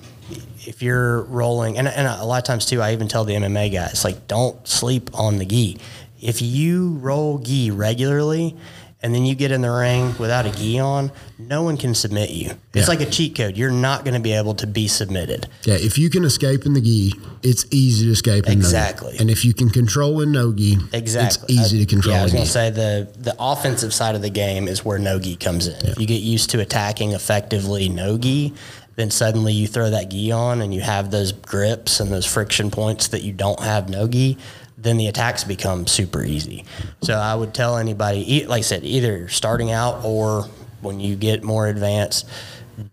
if 0.66 0.82
you're 0.82 1.22
rolling, 1.22 1.78
and, 1.78 1.88
and 1.88 2.06
a 2.06 2.24
lot 2.24 2.38
of 2.38 2.44
times 2.44 2.66
too, 2.66 2.80
I 2.80 2.92
even 2.92 3.08
tell 3.08 3.24
the 3.24 3.34
MMA 3.34 3.72
guys 3.72 4.04
like, 4.04 4.26
don't 4.26 4.66
sleep 4.66 5.10
on 5.18 5.38
the 5.38 5.46
gi. 5.46 5.78
If 6.20 6.40
you 6.40 6.94
roll 6.94 7.38
gi 7.38 7.70
regularly, 7.70 8.56
and 9.04 9.14
then 9.14 9.26
you 9.26 9.34
get 9.34 9.52
in 9.52 9.60
the 9.60 9.70
ring 9.70 10.14
without 10.18 10.46
a 10.46 10.50
gi 10.50 10.80
on, 10.80 11.12
no 11.38 11.62
one 11.62 11.76
can 11.76 11.94
submit 11.94 12.30
you. 12.30 12.52
It's 12.72 12.86
Yeah. 12.88 12.94
like 12.94 13.02
a 13.02 13.06
cheat 13.10 13.34
code. 13.36 13.54
You're 13.56 13.70
not 13.70 14.02
going 14.02 14.14
to 14.14 14.20
be 14.20 14.32
able 14.32 14.54
to 14.54 14.66
be 14.66 14.88
submitted. 14.88 15.46
Yeah, 15.64 15.74
if 15.74 15.98
you 15.98 16.08
can 16.08 16.24
escape 16.24 16.64
in 16.64 16.72
the 16.72 16.80
gi, 16.80 17.12
it's 17.42 17.66
easy 17.70 18.06
to 18.06 18.12
escape 18.12 18.46
in 18.46 18.52
Exactly. 18.52 19.08
no 19.08 19.10
gi. 19.10 19.12
Exactly. 19.12 19.20
And 19.20 19.30
if 19.30 19.44
you 19.44 19.52
can 19.52 19.68
control 19.68 20.22
in 20.22 20.32
no 20.32 20.52
gi, 20.54 20.78
Exactly. 20.94 21.54
it's 21.54 21.66
easy 21.66 21.78
to 21.78 21.84
uh, 21.84 21.86
control 21.94 22.14
Yeah, 22.14 22.20
I 22.22 22.24
was 22.24 22.32
in 22.32 22.36
going 22.38 22.46
to 22.46 22.52
say 22.52 22.70
the 22.70 23.08
the 23.20 23.36
offensive 23.38 23.92
side 23.92 24.14
of 24.14 24.22
the 24.22 24.30
game 24.30 24.66
is 24.66 24.84
where 24.86 24.98
no 24.98 25.18
gi 25.18 25.36
comes 25.36 25.66
in. 25.66 25.76
If 25.86 26.00
you 26.00 26.06
get 26.06 26.22
used 26.22 26.48
to 26.50 26.60
attacking 26.60 27.12
effectively 27.12 27.90
no 27.90 28.16
gi, 28.16 28.54
then 28.96 29.10
suddenly 29.10 29.52
you 29.52 29.66
throw 29.66 29.90
that 29.90 30.08
gi 30.08 30.32
on 30.32 30.62
and 30.62 30.72
you 30.72 30.80
have 30.80 31.10
those 31.10 31.32
grips 31.32 32.00
and 32.00 32.10
those 32.10 32.24
friction 32.24 32.70
points 32.70 33.08
that 33.08 33.22
you 33.22 33.32
don't 33.32 33.60
have 33.60 33.88
no 33.90 34.08
gi. 34.08 34.38
Then 34.76 34.96
the 34.96 35.06
attacks 35.06 35.44
become 35.44 35.86
super 35.86 36.22
easy. 36.22 36.64
So 37.02 37.14
I 37.14 37.34
would 37.34 37.54
tell 37.54 37.76
anybody, 37.76 38.44
like 38.46 38.58
I 38.58 38.62
said, 38.62 38.84
either 38.84 39.28
starting 39.28 39.70
out 39.70 40.04
or 40.04 40.44
when 40.80 41.00
you 41.00 41.16
get 41.16 41.42
more 41.42 41.66
advanced, 41.66 42.28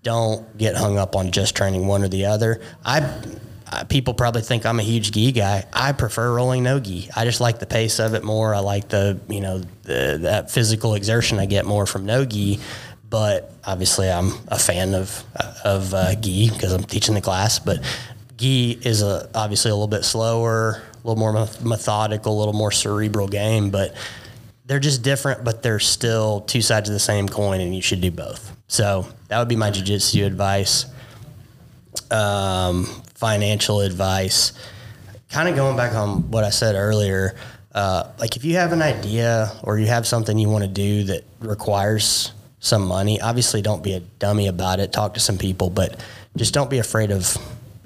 don't 0.04 0.58
get 0.58 0.76
hung 0.76 0.98
up 0.98 1.16
on 1.16 1.32
just 1.32 1.56
training 1.56 1.88
one 1.88 2.04
or 2.04 2.08
the 2.08 2.26
other. 2.26 2.62
I 2.86 3.00
uh, 3.72 3.86
people 3.86 4.14
probably 4.14 4.42
think 4.42 4.66
I'm 4.66 4.80
a 4.80 4.84
huge 4.84 5.12
gi 5.12 5.32
guy. 5.32 5.66
I 5.72 5.94
prefer 5.94 6.34
rolling 6.34 6.64
no 6.64 6.80
gi. 6.80 7.10
I 7.16 7.24
just 7.24 7.40
like 7.40 7.60
the 7.60 7.66
pace 7.66 8.00
of 8.00 8.14
it 8.14 8.24
more. 8.24 8.54
I 8.54 8.60
like 8.60 8.90
the 8.90 9.20
you 9.30 9.40
know 9.40 9.60
the, 9.84 10.20
that 10.22 10.52
physical 10.52 10.96
exertion 10.96 11.40
I 11.40 11.46
get 11.46 11.66
more 11.66 11.86
from 11.86 12.06
no 12.06 12.26
gi. 12.26 12.60
But 13.10 13.54
obviously, 13.64 14.10
I'm 14.10 14.32
a 14.48 14.60
fan 14.60 14.94
of 14.94 15.24
of 15.64 15.94
uh, 15.94 16.16
gi 16.16 16.50
because 16.50 16.74
I'm 16.74 16.84
teaching 16.84 17.16
the 17.16 17.22
class. 17.22 17.60
But 17.60 17.82
gi 18.38 18.80
is 18.84 19.02
a, 19.02 19.30
obviously 19.34 19.72
a 19.72 19.74
little 19.74 19.88
bit 19.88 20.04
slower, 20.04 20.82
a 21.04 21.08
little 21.08 21.20
more 21.20 21.48
methodical, 21.64 22.38
a 22.38 22.40
little 22.40 22.54
more 22.54 22.72
cerebral 22.72 23.28
game. 23.28 23.70
But 23.70 23.96
they're 24.66 24.80
just 24.80 25.04
different, 25.04 25.44
but 25.44 25.64
they're 25.64 25.80
still 25.80 26.42
two 26.42 26.62
sides 26.62 26.90
of 26.90 26.94
the 26.94 27.00
same 27.00 27.28
coin, 27.28 27.62
and 27.62 27.76
you 27.76 27.82
should 27.82 28.02
do 28.02 28.12
both. 28.12 28.56
So 28.68 29.08
that 29.28 29.40
would 29.40 29.50
be 29.50 29.56
my 29.56 29.72
jujitsu 29.72 30.26
advice 30.26 30.86
um, 32.12 32.86
financial 33.16 33.82
advice. 33.82 34.54
Kind 35.30 35.50
of 35.50 35.56
going 35.56 35.78
back 35.78 35.94
on 35.94 36.30
what 36.30 36.44
I 36.44 36.50
said 36.50 36.76
earlier, 36.76 37.36
uh, 37.74 38.12
like 38.20 38.36
if 38.36 38.44
you 38.44 38.56
have 38.56 38.74
an 38.74 38.82
idea 38.82 39.52
or 39.64 39.80
you 39.80 39.88
have 39.88 40.06
something 40.06 40.38
you 40.38 40.50
want 40.50 40.64
to 40.64 40.70
do 40.70 41.06
that 41.06 41.24
requires 41.40 42.34
some 42.60 42.86
money, 42.86 43.20
obviously 43.22 43.62
don't 43.62 43.82
be 43.82 43.94
a 43.94 44.02
dummy 44.20 44.48
about 44.48 44.80
it. 44.80 44.92
Talk 44.92 45.14
to 45.14 45.20
some 45.20 45.38
people, 45.38 45.70
but 45.70 46.04
just 46.36 46.54
don't 46.54 46.70
be 46.70 46.80
afraid 46.80 47.12
of, 47.12 47.38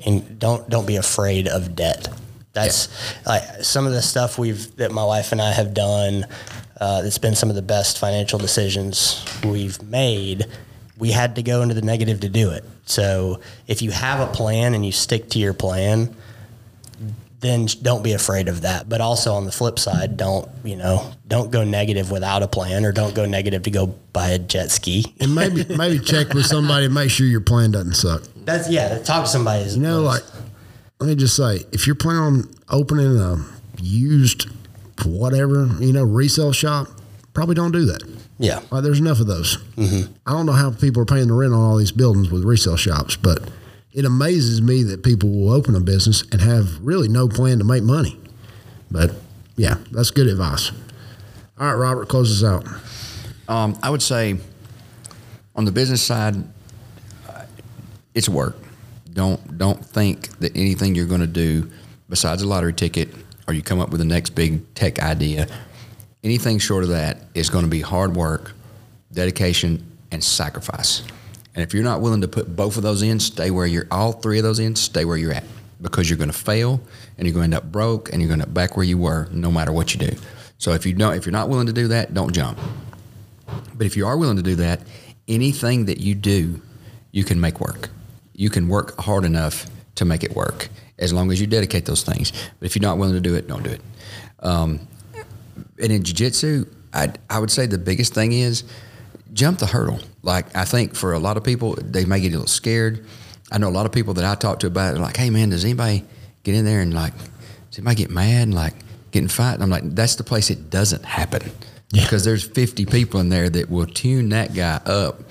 and 0.06 0.40
don't 0.40 0.68
don't 0.70 0.88
be 0.88 0.96
afraid 0.96 1.48
of 1.48 1.76
debt. 1.76 2.08
That's 2.56 2.90
like 3.26 3.44
some 3.64 3.86
of 3.86 3.94
the 3.94 4.02
stuff 4.02 4.40
we've 4.40 4.76
that 4.78 4.92
my 4.92 5.06
wife 5.06 5.32
and 5.32 5.42
I 5.42 5.52
have 5.52 5.74
done. 5.74 6.26
Uh, 6.78 7.02
that's 7.04 7.20
been 7.20 7.36
some 7.36 7.50
of 7.50 7.56
the 7.56 7.62
best 7.62 8.00
financial 8.00 8.38
decisions 8.38 9.24
we've 9.46 9.82
made 9.84 10.46
we 10.98 11.12
had 11.12 11.36
to 11.36 11.44
go 11.44 11.62
into 11.62 11.76
the 11.76 11.82
negative 11.82 12.22
to 12.22 12.30
do 12.30 12.52
it. 12.52 12.64
So 12.86 13.42
if 13.68 13.82
you 13.82 13.92
have 13.92 14.20
a 14.20 14.32
plan 14.32 14.74
and 14.74 14.86
you 14.86 14.92
stick 14.92 15.30
to 15.32 15.40
your 15.40 15.54
plan, 15.54 16.16
then 17.42 17.68
don't 17.82 18.04
be 18.04 18.14
afraid 18.14 18.48
of 18.48 18.62
that. 18.62 18.88
But 18.88 19.02
also 19.02 19.34
on 19.34 19.46
the 19.46 19.52
flip 19.52 19.78
side, 19.78 20.18
don't 20.18 20.50
you 20.64 20.76
know, 20.76 21.12
don't 21.28 21.52
go 21.52 21.64
negative 21.64 22.12
without 22.12 22.44
a 22.44 22.48
plan, 22.48 22.86
or 22.86 22.92
don't 22.92 23.14
go 23.14 23.26
negative 23.26 23.64
to 23.64 23.72
go 23.72 23.88
buy 24.14 24.30
a 24.30 24.40
jet 24.40 24.72
ski. 24.72 25.14
and 25.20 25.36
maybe 25.36 25.66
maybe 25.76 26.00
check 26.00 26.34
with 26.34 26.46
somebody 26.46 26.86
and 26.86 26.94
make 26.94 27.10
sure 27.10 27.28
your 27.28 27.42
plan 27.42 27.72
doesn't 27.72 27.96
suck. 27.96 28.24
That's 28.46 28.70
yeah. 28.70 28.98
Talk 29.00 29.26
to 29.26 29.30
somebody. 29.30 29.70
You 29.70 29.80
know, 29.80 30.02
like 30.02 30.24
let 31.00 31.08
me 31.08 31.16
just 31.16 31.36
say, 31.36 31.66
if 31.72 31.86
you're 31.88 31.96
planning 31.96 32.22
on 32.22 32.50
opening 32.70 33.18
a 33.18 33.38
used 33.82 34.48
whatever, 35.06 35.68
you 35.80 35.92
know, 35.94 36.04
resale 36.04 36.52
shop, 36.54 36.88
probably 37.34 37.54
don't 37.56 37.72
do 37.74 37.86
that. 37.86 38.02
yeah, 38.40 38.62
Like, 38.72 38.84
there's 38.84 39.00
enough 39.00 39.20
of 39.20 39.28
those. 39.28 39.58
I 39.78 40.32
don't 40.32 40.46
know 40.46 40.54
how 40.54 40.72
people 40.72 41.02
are 41.02 41.06
paying 41.06 41.28
the 41.28 41.34
rent 41.34 41.54
on 41.54 41.60
all 41.60 41.78
these 41.78 41.92
buildings 41.92 42.32
with 42.32 42.44
resale 42.44 42.78
shops, 42.78 43.16
but 43.18 43.50
it 43.92 44.06
amazes 44.06 44.62
me 44.62 44.84
that 44.84 45.04
people 45.04 45.30
will 45.30 45.52
open 45.52 45.76
a 45.76 45.80
business 45.82 46.24
and 46.32 46.42
have 46.42 46.80
really 46.82 47.08
no 47.10 47.28
plan 47.28 47.58
to 47.60 47.64
make 47.66 47.84
money. 47.84 48.18
But 48.90 49.12
yeah, 49.58 49.76
that's 49.92 50.12
good 50.12 50.28
advice. 50.28 50.72
All 51.60 51.68
right, 51.68 51.74
Robert, 51.74 52.08
closes 52.10 52.44
out. 52.44 52.66
Um, 53.48 53.78
I 53.84 53.90
would 53.90 54.02
say 54.02 54.38
on 55.56 55.66
the 55.66 55.72
business 55.72 56.02
side, 56.02 56.36
uh, 57.30 57.44
it's 58.14 58.28
work. 58.30 58.58
Don't 59.16 59.58
don't 59.58 59.84
think 59.84 60.28
that 60.40 60.56
anything 60.56 60.94
you're 60.94 61.06
going 61.06 61.22
to 61.22 61.28
do 61.28 61.72
besides 62.10 62.42
a 62.42 62.48
lottery 62.48 62.74
ticket 62.74 63.10
or 63.48 63.54
you 63.54 63.62
come 63.62 63.80
up 63.80 63.90
with 63.90 64.00
the 64.00 64.06
next 64.06 64.32
big 64.32 64.74
tech 64.76 65.00
idea, 65.00 65.48
anything 66.22 66.60
short 66.60 66.84
of 66.84 66.90
that 66.90 67.22
is 67.34 67.50
going 67.50 67.64
to 67.64 67.72
be 67.72 67.80
hard 67.80 68.14
work, 68.14 68.52
dedication, 69.14 69.90
and 70.12 70.22
sacrifice. 70.22 71.02
And 71.54 71.64
if 71.64 71.74
you're 71.74 71.84
not 71.84 72.02
willing 72.02 72.20
to 72.22 72.28
put 72.28 72.58
both 72.58 72.76
of 72.76 72.84
those 72.84 73.02
in, 73.02 73.22
stay 73.22 73.52
where 73.52 73.66
you're. 73.66 73.88
All 73.90 74.12
three 74.12 74.38
of 74.38 74.44
those 74.44 74.60
in, 74.60 74.76
stay 74.76 75.06
where 75.06 75.16
you're 75.16 75.32
at 75.32 75.46
because 75.82 76.10
you're 76.10 76.18
going 76.18 76.32
to 76.32 76.38
fail 76.38 76.82
and 77.18 77.26
you're 77.26 77.34
going 77.34 77.50
to 77.50 77.56
end 77.56 77.64
up 77.64 77.72
broke 77.72 78.12
and 78.12 78.22
you're 78.22 78.28
going 78.28 78.42
to 78.42 78.48
back 78.48 78.76
where 78.76 78.86
you 78.86 78.98
were, 78.98 79.30
no 79.32 79.50
matter 79.50 79.72
what 79.72 79.94
you 79.94 80.00
do. 80.00 80.18
So 80.58 80.74
if 80.74 80.86
you 80.86 80.94
don't, 80.94 81.16
if 81.16 81.26
you're 81.26 81.32
not 81.32 81.48
willing 81.48 81.68
to 81.68 81.74
do 81.74 81.88
that, 81.88 82.14
don't 82.14 82.34
jump. 82.34 82.60
But 83.74 83.88
if 83.88 83.96
you 83.96 84.06
are 84.08 84.18
willing 84.18 84.36
to 84.36 84.44
do 84.44 84.56
that, 84.56 84.82
anything 85.30 85.86
that 85.86 86.00
you 86.00 86.16
do, 86.16 86.62
you 87.14 87.24
can 87.24 87.40
make 87.40 87.62
work. 87.62 87.90
You 88.36 88.50
can 88.50 88.68
work 88.68 88.98
hard 89.00 89.26
enough 89.26 89.66
to 89.96 90.06
make 90.06 90.24
it 90.24 90.36
work 90.36 90.70
as 90.98 91.14
long 91.14 91.32
as 91.32 91.42
you 91.42 91.48
dedicate 91.48 91.86
those 91.86 92.04
things. 92.04 92.32
But 92.60 92.66
if 92.66 92.76
you're 92.76 92.82
not 92.82 92.98
willing 92.98 93.16
to 93.16 93.22
do 93.22 93.36
it, 93.36 93.48
don't 93.48 93.64
do 93.64 93.72
it. 93.72 93.82
Um, 94.40 94.88
and 95.82 95.92
in 95.92 96.04
jiu-jitsu, 96.04 96.66
I, 96.94 97.14
I 97.30 97.40
would 97.40 97.52
say 97.52 97.66
the 97.66 97.78
biggest 97.78 98.14
thing 98.14 98.32
is 98.32 98.64
jump 99.34 99.60
the 99.60 99.66
hurdle. 99.66 100.00
Like 100.24 100.56
I 100.56 100.66
think 100.66 100.96
for 100.96 101.14
a 101.14 101.20
lot 101.20 101.38
of 101.38 101.44
people, 101.44 101.76
they 101.82 102.06
may 102.06 102.20
get 102.20 102.30
a 102.30 102.32
little 102.32 102.48
scared. 102.48 103.06
I 103.52 103.58
know 103.58 103.68
a 103.68 103.70
lot 103.70 103.86
of 103.86 103.92
people 103.92 104.14
that 104.16 104.26
I 104.26 104.36
talk 104.36 104.60
to 104.60 104.68
about 104.68 104.96
it, 104.96 105.00
like, 105.00 105.18
hey 105.18 105.30
man, 105.30 105.50
does 105.50 105.64
anybody 105.64 106.04
get 106.44 106.56
in 106.56 106.66
there 106.66 106.82
and 106.82 106.94
like, 106.94 107.14
does 107.70 107.80
anybody 107.80 107.96
get 107.96 108.10
mad 108.10 108.44
and 108.44 108.54
like 108.54 108.74
get 109.12 109.22
in 109.22 109.28
fight? 109.28 109.56
And 109.56 109.64
I'm 109.64 109.70
like, 109.70 109.84
that's 109.96 110.16
the 110.16 110.24
place 110.24 110.50
it 110.50 110.70
doesn't 110.70 111.04
happen 111.04 111.52
because 111.92 112.24
there's 112.24 112.44
50 112.48 112.86
people 112.86 113.20
in 113.20 113.30
there 113.30 113.50
that 113.50 113.70
will 113.70 113.86
tune 113.86 114.30
that 114.30 114.54
guy 114.54 114.80
up 114.86 115.22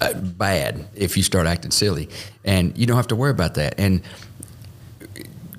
bad 0.00 0.86
if 0.94 1.16
you 1.16 1.22
start 1.22 1.46
acting 1.46 1.70
silly, 1.70 2.08
and 2.44 2.76
you 2.76 2.86
don't 2.86 2.96
have 2.96 3.08
to 3.08 3.16
worry 3.16 3.30
about 3.30 3.54
that. 3.54 3.74
And 3.78 4.02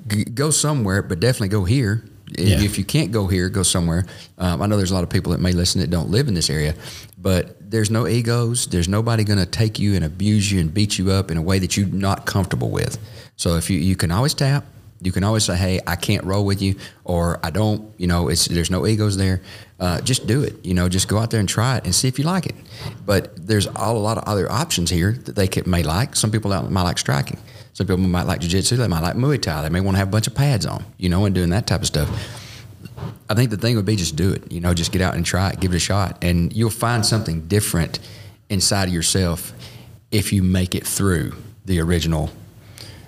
g- 0.07 0.25
go 0.25 0.49
somewhere, 0.51 1.01
but 1.01 1.19
definitely 1.19 1.49
go 1.49 1.63
here. 1.63 2.03
Yeah. 2.37 2.61
If 2.61 2.77
you 2.77 2.83
can't 2.83 3.11
go 3.11 3.25
here, 3.27 3.49
go 3.49 3.63
somewhere. 3.63 4.05
Um, 4.37 4.61
I 4.61 4.67
know 4.67 4.77
there's 4.77 4.91
a 4.91 4.93
lot 4.93 5.03
of 5.03 5.09
people 5.09 5.31
that 5.31 5.41
may 5.41 5.51
listen 5.51 5.81
that 5.81 5.89
don't 5.89 6.09
live 6.09 6.27
in 6.27 6.35
this 6.35 6.49
area, 6.49 6.75
but 7.17 7.55
there's 7.59 7.89
no 7.89 8.07
egos. 8.07 8.67
There's 8.67 8.87
nobody 8.87 9.23
going 9.23 9.39
to 9.39 9.47
take 9.47 9.79
you 9.79 9.95
and 9.95 10.05
abuse 10.05 10.51
you 10.51 10.59
and 10.59 10.71
beat 10.71 10.99
you 10.99 11.11
up 11.11 11.31
in 11.31 11.37
a 11.37 11.41
way 11.41 11.57
that 11.59 11.75
you're 11.75 11.87
not 11.87 12.25
comfortable 12.27 12.69
with. 12.69 12.99
So 13.35 13.55
if 13.55 13.69
you 13.69 13.79
you 13.79 13.95
can 13.95 14.11
always 14.11 14.33
tap, 14.35 14.65
you 15.01 15.11
can 15.11 15.23
always 15.23 15.45
say, 15.45 15.55
"Hey, 15.55 15.79
I 15.87 15.95
can't 15.95 16.23
roll 16.23 16.45
with 16.45 16.61
you," 16.61 16.75
or 17.03 17.39
"I 17.41 17.49
don't." 17.49 17.91
You 17.97 18.07
know, 18.07 18.27
it's 18.27 18.45
there's 18.45 18.69
no 18.69 18.85
egos 18.85 19.17
there. 19.17 19.41
Uh, 19.79 20.01
just 20.01 20.27
do 20.27 20.43
it. 20.43 20.65
You 20.65 20.73
know, 20.73 20.89
just 20.89 21.07
go 21.07 21.17
out 21.17 21.31
there 21.31 21.39
and 21.39 21.47
try 21.47 21.77
it 21.77 21.85
and 21.85 21.95
see 21.95 22.07
if 22.07 22.19
you 22.19 22.25
like 22.25 22.45
it. 22.45 22.55
But 23.05 23.47
there's 23.47 23.65
all, 23.67 23.95
a 23.95 23.99
lot 23.99 24.17
of 24.17 24.25
other 24.25 24.51
options 24.51 24.89
here 24.89 25.13
that 25.13 25.35
they 25.35 25.49
may 25.65 25.83
like. 25.83 26.15
Some 26.15 26.31
people 26.31 26.51
might 26.69 26.83
like 26.83 26.97
striking. 26.97 27.39
Some 27.71 27.87
people 27.87 27.99
might 27.99 28.23
like 28.23 28.41
jiu-jitsu. 28.41 28.75
They 28.75 28.87
might 28.87 29.01
like 29.01 29.15
Muay 29.15 29.41
Thai. 29.41 29.61
They 29.61 29.69
may 29.69 29.79
want 29.79 29.95
to 29.95 29.99
have 29.99 30.09
a 30.09 30.11
bunch 30.11 30.27
of 30.27 30.35
pads 30.35 30.65
on, 30.65 30.83
you 30.97 31.07
know, 31.07 31.23
and 31.23 31.33
doing 31.33 31.51
that 31.51 31.65
type 31.65 31.79
of 31.79 31.87
stuff. 31.87 32.09
I 33.29 33.35
think 33.35 33.51
the 33.51 33.57
thing 33.57 33.77
would 33.77 33.85
be 33.85 33.95
just 33.95 34.17
do 34.17 34.33
it. 34.33 34.51
You 34.51 34.59
know, 34.59 34.73
just 34.73 34.91
get 34.91 35.01
out 35.01 35.15
and 35.15 35.25
try 35.25 35.51
it, 35.51 35.61
give 35.61 35.71
it 35.71 35.77
a 35.77 35.79
shot, 35.79 36.17
and 36.21 36.51
you'll 36.51 36.71
find 36.71 37.05
something 37.05 37.47
different 37.47 37.99
inside 38.49 38.89
of 38.89 38.93
yourself 38.93 39.53
if 40.11 40.33
you 40.33 40.43
make 40.43 40.75
it 40.75 40.85
through 40.85 41.35
the 41.65 41.79
original, 41.79 42.31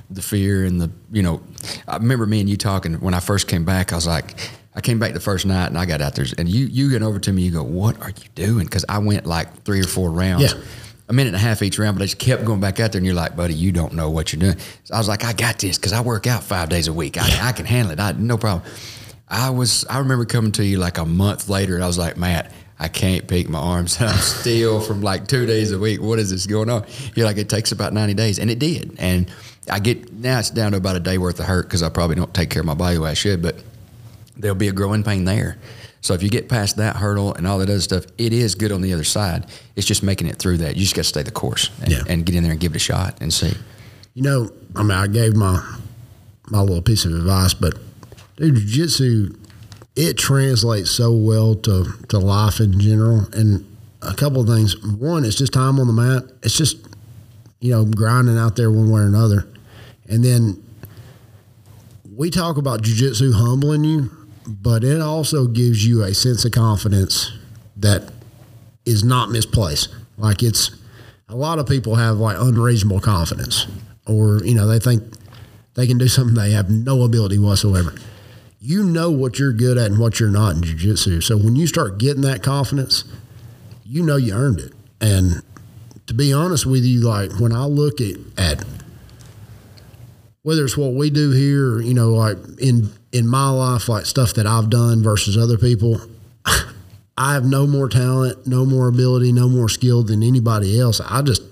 the 0.10 0.22
fear 0.22 0.64
and 0.64 0.80
the 0.80 0.92
you 1.12 1.24
know. 1.24 1.42
I 1.88 1.98
remember 1.98 2.26
me 2.26 2.40
and 2.40 2.50
you 2.50 2.56
talking 2.56 2.94
when 3.02 3.14
I 3.14 3.20
first 3.20 3.48
came 3.48 3.66
back. 3.66 3.92
I 3.92 3.96
was 3.96 4.08
like, 4.08 4.38
I 4.74 4.82
came 4.82 5.00
back 5.00 5.14
the 5.14 5.20
first 5.20 5.46
night 5.46 5.68
and 5.68 5.78
I 5.78 5.86
got 5.86 6.02
out 6.02 6.16
there, 6.16 6.26
and 6.38 6.48
you 6.48 6.66
you 6.66 6.90
get 6.90 7.04
over 7.04 7.20
to 7.20 7.34
me. 7.34 7.44
You 7.44 7.52
go, 7.52 7.64
what 7.64 8.02
are 8.02 8.10
you 8.10 8.30
doing? 8.36 8.66
Because 8.66 8.86
I 8.88 9.00
went 9.00 9.26
like 9.26 9.64
three 9.64 9.82
or 9.82 9.88
four 9.88 10.10
rounds. 10.12 10.54
Yeah. 10.54 10.62
A 11.10 11.14
minute 11.14 11.30
and 11.30 11.36
a 11.36 11.40
half 11.40 11.62
each 11.62 11.78
round, 11.78 11.98
but 11.98 12.04
I 12.04 12.06
just 12.06 12.20
kept 12.20 12.46
going 12.46 12.62
back 12.62 12.80
out 12.80 12.94
there, 12.94 13.00
and 13.00 13.06
you're 13.06 13.16
like, 13.16 13.36
buddy, 13.36 13.54
you 13.54 13.74
don't 13.74 13.94
know 13.94 14.10
what 14.10 14.32
you're 14.32 14.40
doing. 14.40 14.58
So 14.86 14.94
I 14.94 14.98
was 14.98 15.10
like, 15.10 15.26
I 15.26 15.34
got 15.34 15.60
this 15.60 15.78
because 15.78 15.92
I 15.92 16.00
work 16.00 16.26
out 16.26 16.42
five 16.42 16.70
days 16.70 16.88
a 16.88 16.94
week. 16.94 17.18
I, 17.18 17.50
I 17.50 17.52
can 17.52 17.66
handle 17.66 17.92
it. 17.92 18.00
I, 18.00 18.14
no 18.14 18.38
problem. 18.38 18.64
I 19.32 19.50
was 19.50 19.86
I 19.86 20.00
remember 20.00 20.26
coming 20.26 20.52
to 20.54 20.66
you 20.66 20.78
like 20.78 20.98
a 20.98 21.06
month 21.06 21.48
later 21.48 21.76
and 21.76 21.84
I 21.84 21.88
was 21.88 21.98
like, 21.98 22.18
Matt, 22.18 22.52
I 22.78 22.90
can't 22.90 23.28
peek 23.28 23.48
my 23.48 23.60
arms. 23.60 23.98
I'm 24.02 24.18
still 24.18 24.82
from 24.82 25.02
like 25.02 25.28
two 25.28 25.46
days 25.46 25.72
a 25.72 25.80
week. 25.80 26.02
What 26.02 26.20
is 26.20 26.32
this 26.32 26.46
going 26.46 26.70
on? 26.70 26.86
You're 27.16 27.26
like, 27.26 27.38
it 27.38 27.48
takes 27.48 27.72
about 27.72 27.94
90 27.94 28.14
days. 28.14 28.40
And 28.40 28.52
it 28.52 28.60
did. 28.60 28.96
And 29.00 29.32
I 29.70 29.80
get 29.80 30.12
now 30.12 30.40
it's 30.40 30.50
down 30.50 30.72
to 30.72 30.78
about 30.78 30.98
a 30.98 31.00
day 31.00 31.18
worth 31.18 31.40
of 31.40 31.46
hurt 31.46 31.68
because 31.68 31.82
I 31.82 31.90
probably 31.90 32.18
don't 32.18 32.34
take 32.34 32.50
care 32.50 32.60
of 32.60 32.66
my 32.66 32.74
body 32.74 32.96
the 32.96 33.02
way 33.02 33.12
I 33.12 33.14
should, 33.14 33.42
but 33.42 33.56
there'll 34.42 34.56
be 34.58 34.68
a 34.68 34.74
growing 34.74 35.04
pain 35.04 35.26
there. 35.26 35.58
So 36.02 36.14
if 36.16 36.24
you 36.24 36.30
get 36.30 36.50
past 36.50 36.78
that 36.78 36.96
hurdle 36.96 37.34
and 37.36 37.46
all 37.46 37.60
that 37.60 37.70
other 37.70 37.80
stuff, 37.80 38.06
it 38.18 38.34
is 38.34 38.56
good 38.56 38.72
on 38.72 38.82
the 38.82 38.92
other 38.94 39.04
side. 39.04 39.46
It's 39.76 39.86
just 39.86 40.02
making 40.02 40.28
it 40.28 40.38
through 40.38 40.58
that. 40.58 40.76
You 40.76 40.82
just 40.82 40.96
got 40.96 41.04
to 41.04 41.08
stay 41.08 41.22
the 41.24 41.32
course 41.32 41.70
and, 41.82 41.92
Yeah. 41.92 42.04
and 42.08 42.26
get 42.26 42.36
in 42.36 42.42
there 42.44 42.52
and 42.52 42.60
give 42.62 42.74
it 42.74 42.78
a 42.78 42.80
shot 42.80 43.18
and 43.22 43.32
see. 43.32 43.54
You 44.16 44.24
know, 44.24 44.50
I 44.76 44.82
mean, 44.82 44.92
I 44.98 45.08
gave 45.08 45.36
my 45.36 45.62
my 46.50 46.60
little 46.60 46.82
piece 46.82 47.06
of 47.06 47.14
advice, 47.14 47.54
but 47.54 47.76
dude, 48.38 48.56
jiu-jitsu 48.56 49.38
it 49.96 50.18
translates 50.18 50.90
so 50.90 51.14
well 51.14 51.54
to 51.56 51.86
to 52.10 52.18
life 52.18 52.60
in 52.60 52.80
general. 52.80 53.28
And 53.34 53.66
a 54.02 54.16
couple 54.16 54.42
of 54.42 54.48
things. 54.48 54.76
One, 54.84 55.24
it's 55.24 55.36
just 55.36 55.54
time 55.54 55.80
on 55.80 55.86
the 55.88 55.94
mat. 55.94 56.24
It's 56.42 56.58
just 56.58 56.78
you 57.60 57.72
know 57.72 57.86
grinding 57.86 58.38
out 58.40 58.56
there 58.56 58.72
one 58.72 58.90
way 58.90 59.02
or 59.02 59.06
another. 59.06 59.48
And 60.10 60.26
then 60.26 60.62
we 62.16 62.30
talk 62.30 62.58
about 62.58 62.82
jiu-jitsu 62.82 63.32
humbling 63.34 63.84
you, 63.84 64.10
but 64.48 64.84
it 64.84 65.02
also 65.02 65.48
gives 65.48 65.86
you 65.86 66.04
a 66.04 66.14
sense 66.14 66.46
of 66.46 66.52
confidence 66.52 67.32
that 67.78 68.12
is 68.86 69.04
not 69.04 69.30
misplaced. 69.30 69.90
Like 70.18 70.44
it's 70.44 70.72
a 71.30 71.36
lot 71.36 71.60
of 71.60 71.68
people 71.68 71.96
have 71.96 72.18
like 72.18 72.38
unreasonable 72.40 73.00
confidence, 73.00 73.68
or 74.08 74.44
you 74.44 74.56
know 74.56 74.68
they 74.68 74.80
think 74.80 75.04
they 75.76 75.88
can 75.88 75.98
do 75.98 76.08
something 76.08 76.36
they 76.36 76.52
have 76.52 76.70
no 76.70 77.04
ability 77.04 77.40
whatsoever. 77.40 77.94
You 78.60 78.84
know 78.84 79.10
what 79.10 79.40
you're 79.40 79.54
good 79.54 79.78
at 79.78 79.88
and 79.92 80.00
what 80.00 80.20
you're 80.20 80.30
not 80.30 80.56
in 80.56 80.64
jiu-jitsu. 80.64 81.22
So 81.22 81.38
when 81.38 81.56
you 81.56 81.66
start 81.66 81.98
getting 81.98 82.22
that 82.22 82.44
confidence, 82.44 83.06
you 83.84 84.04
know 84.04 84.18
you 84.18 84.34
earned 84.34 84.60
it. 84.60 84.74
And 85.00 85.42
to 86.06 86.14
be 86.14 86.32
honest 86.32 86.66
with 86.68 86.84
you, 86.84 87.02
like 87.02 87.40
when 87.40 87.54
I 87.54 87.66
look 87.66 88.00
at, 88.00 88.18
at 88.38 88.64
whether 90.44 90.64
it's 90.64 90.78
what 90.78 90.94
we 90.94 91.10
do 91.10 91.32
here, 91.32 91.80
you 91.80 91.96
know, 91.96 92.10
like 92.10 92.38
in 92.60 92.92
in 93.12 93.28
my 93.28 93.50
life, 93.50 93.90
like 93.90 94.06
stuff 94.06 94.34
that 94.36 94.48
I've 94.48 94.70
done 94.70 95.04
versus 95.04 95.38
other 95.38 95.58
people, 95.58 96.00
I 97.18 97.34
have 97.34 97.46
no 97.46 97.68
more 97.68 97.90
talent, 97.90 98.48
no 98.48 98.66
more 98.66 98.88
ability, 98.88 99.32
no 99.32 99.50
more 99.50 99.70
skill 99.70 100.04
than 100.04 100.24
anybody 100.24 100.80
else. 100.80 101.02
I 101.02 101.22
just 101.22 101.44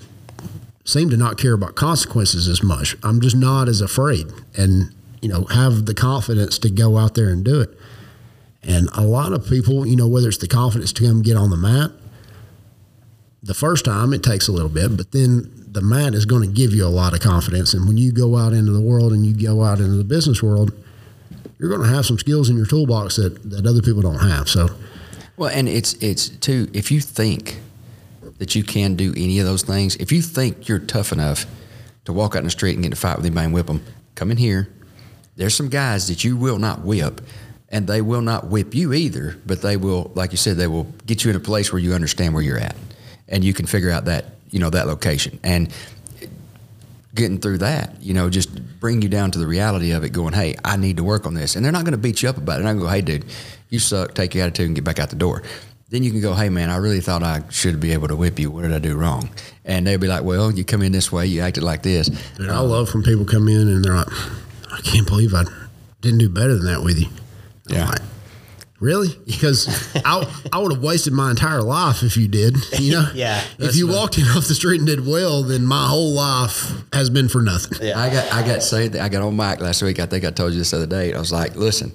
seem 0.85 1.09
to 1.09 1.17
not 1.17 1.37
care 1.37 1.53
about 1.53 1.75
consequences 1.75 2.47
as 2.47 2.63
much. 2.63 2.95
I'm 3.03 3.21
just 3.21 3.35
not 3.35 3.67
as 3.67 3.81
afraid 3.81 4.27
and, 4.57 4.93
you 5.21 5.29
know, 5.29 5.43
have 5.45 5.85
the 5.85 5.93
confidence 5.93 6.57
to 6.59 6.69
go 6.69 6.97
out 6.97 7.15
there 7.15 7.29
and 7.29 7.43
do 7.43 7.61
it. 7.61 7.69
And 8.63 8.89
a 8.93 9.01
lot 9.01 9.31
of 9.31 9.47
people, 9.47 9.85
you 9.85 9.95
know, 9.95 10.07
whether 10.07 10.27
it's 10.27 10.37
the 10.37 10.47
confidence 10.47 10.91
to 10.93 11.05
come 11.05 11.21
get 11.21 11.37
on 11.37 11.49
the 11.49 11.57
mat, 11.57 11.91
the 13.43 13.53
first 13.53 13.85
time 13.85 14.13
it 14.13 14.23
takes 14.23 14.47
a 14.47 14.51
little 14.51 14.69
bit, 14.69 14.97
but 14.97 15.11
then 15.11 15.51
the 15.71 15.81
mat 15.81 16.13
is 16.13 16.25
going 16.25 16.41
to 16.41 16.53
give 16.53 16.73
you 16.73 16.85
a 16.85 16.89
lot 16.89 17.13
of 17.13 17.19
confidence. 17.19 17.73
And 17.73 17.87
when 17.87 17.97
you 17.97 18.11
go 18.11 18.35
out 18.37 18.53
into 18.53 18.71
the 18.71 18.81
world 18.81 19.13
and 19.13 19.25
you 19.25 19.33
go 19.33 19.63
out 19.63 19.79
into 19.79 19.95
the 19.95 20.03
business 20.03 20.41
world, 20.41 20.73
you're 21.59 21.69
going 21.69 21.81
to 21.81 21.93
have 21.93 22.05
some 22.05 22.17
skills 22.17 22.49
in 22.49 22.55
your 22.55 22.65
toolbox 22.65 23.17
that, 23.17 23.43
that 23.51 23.65
other 23.67 23.81
people 23.81 24.01
don't 24.01 24.19
have. 24.19 24.47
So, 24.47 24.69
Well, 25.37 25.51
and 25.53 25.67
it's 25.67 25.93
it's 25.95 26.29
too. 26.29 26.69
If 26.73 26.89
you 26.91 27.01
think 27.01 27.59
that 28.37 28.55
you 28.55 28.63
can 28.63 28.95
do 28.95 29.13
any 29.17 29.39
of 29.39 29.45
those 29.45 29.63
things, 29.63 29.95
if 29.97 30.11
you 30.11 30.21
think 30.21 30.67
you're 30.67 30.79
tough 30.79 31.11
enough 31.11 31.45
to 32.05 32.13
walk 32.13 32.35
out 32.35 32.39
in 32.39 32.45
the 32.45 32.49
street 32.51 32.73
and 32.73 32.83
get 32.83 32.87
in 32.87 32.93
a 32.93 32.95
fight 32.95 33.17
with 33.17 33.25
anybody 33.25 33.45
and 33.45 33.53
whip 33.53 33.67
them, 33.67 33.83
come 34.15 34.31
in 34.31 34.37
here. 34.37 34.69
There's 35.35 35.55
some 35.55 35.69
guys 35.69 36.07
that 36.07 36.23
you 36.23 36.35
will 36.35 36.59
not 36.59 36.81
whip, 36.81 37.21
and 37.69 37.87
they 37.87 38.01
will 38.01 38.21
not 38.21 38.47
whip 38.47 38.73
you 38.73 38.93
either. 38.93 39.37
But 39.45 39.61
they 39.61 39.77
will, 39.77 40.11
like 40.15 40.31
you 40.31 40.37
said, 40.37 40.57
they 40.57 40.67
will 40.67 40.85
get 41.05 41.23
you 41.23 41.29
in 41.29 41.35
a 41.35 41.41
place 41.41 41.71
where 41.71 41.81
you 41.81 41.93
understand 41.93 42.33
where 42.33 42.43
you're 42.43 42.57
at, 42.57 42.75
and 43.27 43.43
you 43.43 43.53
can 43.53 43.65
figure 43.65 43.91
out 43.91 44.05
that 44.05 44.25
you 44.49 44.59
know 44.59 44.69
that 44.69 44.87
location 44.87 45.39
and 45.43 45.71
getting 47.19 47.39
through 47.39 47.59
that, 47.59 48.01
you 48.01 48.13
know, 48.15 48.29
just 48.29 48.49
bring 48.79 49.01
you 49.03 49.09
down 49.09 49.29
to 49.31 49.37
the 49.39 49.45
reality 49.45 49.91
of 49.91 50.03
it, 50.03 50.09
going, 50.11 50.33
hey, 50.33 50.55
I 50.65 50.77
need 50.77 50.97
to 50.97 51.03
work 51.03 51.25
on 51.27 51.35
this. 51.35 51.55
And 51.55 51.63
they're 51.63 51.71
not 51.71 51.83
going 51.83 51.91
to 51.91 51.97
beat 51.99 52.23
you 52.23 52.29
up 52.29 52.37
about 52.37 52.53
it. 52.59 52.63
They're 52.63 52.73
not 52.73 52.79
going 52.79 53.01
to 53.01 53.05
go, 53.05 53.11
hey, 53.13 53.19
dude, 53.19 53.25
you 53.69 53.77
suck, 53.79 54.15
take 54.15 54.33
your 54.33 54.43
attitude 54.45 54.65
and 54.67 54.75
get 54.75 54.83
back 54.83 54.97
out 54.99 55.09
the 55.11 55.15
door. 55.15 55.43
Then 55.89 56.03
you 56.03 56.11
can 56.11 56.21
go, 56.21 56.33
hey, 56.33 56.49
man, 56.49 56.69
I 56.69 56.77
really 56.77 57.01
thought 57.01 57.21
I 57.23 57.43
should 57.49 57.79
be 57.79 57.93
able 57.93 58.07
to 58.07 58.15
whip 58.15 58.39
you. 58.39 58.49
What 58.51 58.61
did 58.63 58.73
I 58.73 58.79
do 58.79 58.95
wrong? 58.95 59.29
And 59.65 59.85
they'll 59.87 59.99
be 59.99 60.07
like, 60.07 60.23
well, 60.23 60.51
you 60.51 60.63
come 60.63 60.81
in 60.81 60.91
this 60.91 61.11
way, 61.11 61.25
you 61.27 61.41
acted 61.41 61.63
like 61.63 61.81
this. 61.83 62.07
dude, 62.07 62.49
I 62.49 62.59
love 62.59 62.93
when 62.93 63.03
people 63.03 63.25
come 63.25 63.47
in 63.47 63.67
and 63.67 63.83
they're 63.83 63.95
like, 63.95 64.07
I 64.71 64.81
can't 64.81 65.07
believe 65.07 65.33
I 65.33 65.43
didn't 66.01 66.19
do 66.19 66.29
better 66.29 66.55
than 66.55 66.65
that 66.65 66.83
with 66.83 66.99
you. 66.99 67.07
I'm 67.69 67.75
Yeah. 67.75 67.85
like, 67.89 68.01
really? 68.79 69.09
Because 69.25 69.67
I, 70.05 70.25
I 70.53 70.59
would 70.59 70.73
have 70.73 70.83
wasted 70.83 71.13
my 71.13 71.29
entire 71.31 71.61
life 71.61 72.03
if 72.03 72.15
you 72.17 72.27
did. 72.27 72.55
You 72.79 72.91
know? 72.93 73.09
Yeah, 73.13 73.41
If 73.57 73.75
you 73.75 73.87
fine. 73.87 73.95
walked 73.95 74.17
in 74.17 74.25
off 74.25 74.47
the 74.47 74.55
street 74.55 74.77
and 74.79 74.87
did 74.87 75.05
well, 75.05 75.43
then 75.43 75.65
my 75.65 75.87
whole 75.87 76.11
life 76.13 76.71
has 76.93 77.09
been 77.09 77.27
for 77.29 77.41
nothing. 77.41 77.79
Yeah. 77.85 77.99
I 77.99 78.09
got 78.09 78.31
I 78.33 78.45
got 78.45 78.63
saved. 78.63 78.95
I 78.95 79.09
got 79.09 79.21
on 79.21 79.35
mic 79.35 79.59
last 79.61 79.81
week. 79.81 79.99
I 79.99 80.05
think 80.05 80.23
I 80.25 80.31
told 80.31 80.53
you 80.53 80.59
this 80.59 80.73
other 80.73 80.85
day. 80.87 81.13
I 81.13 81.19
was 81.19 81.31
like, 81.31 81.55
listen, 81.55 81.91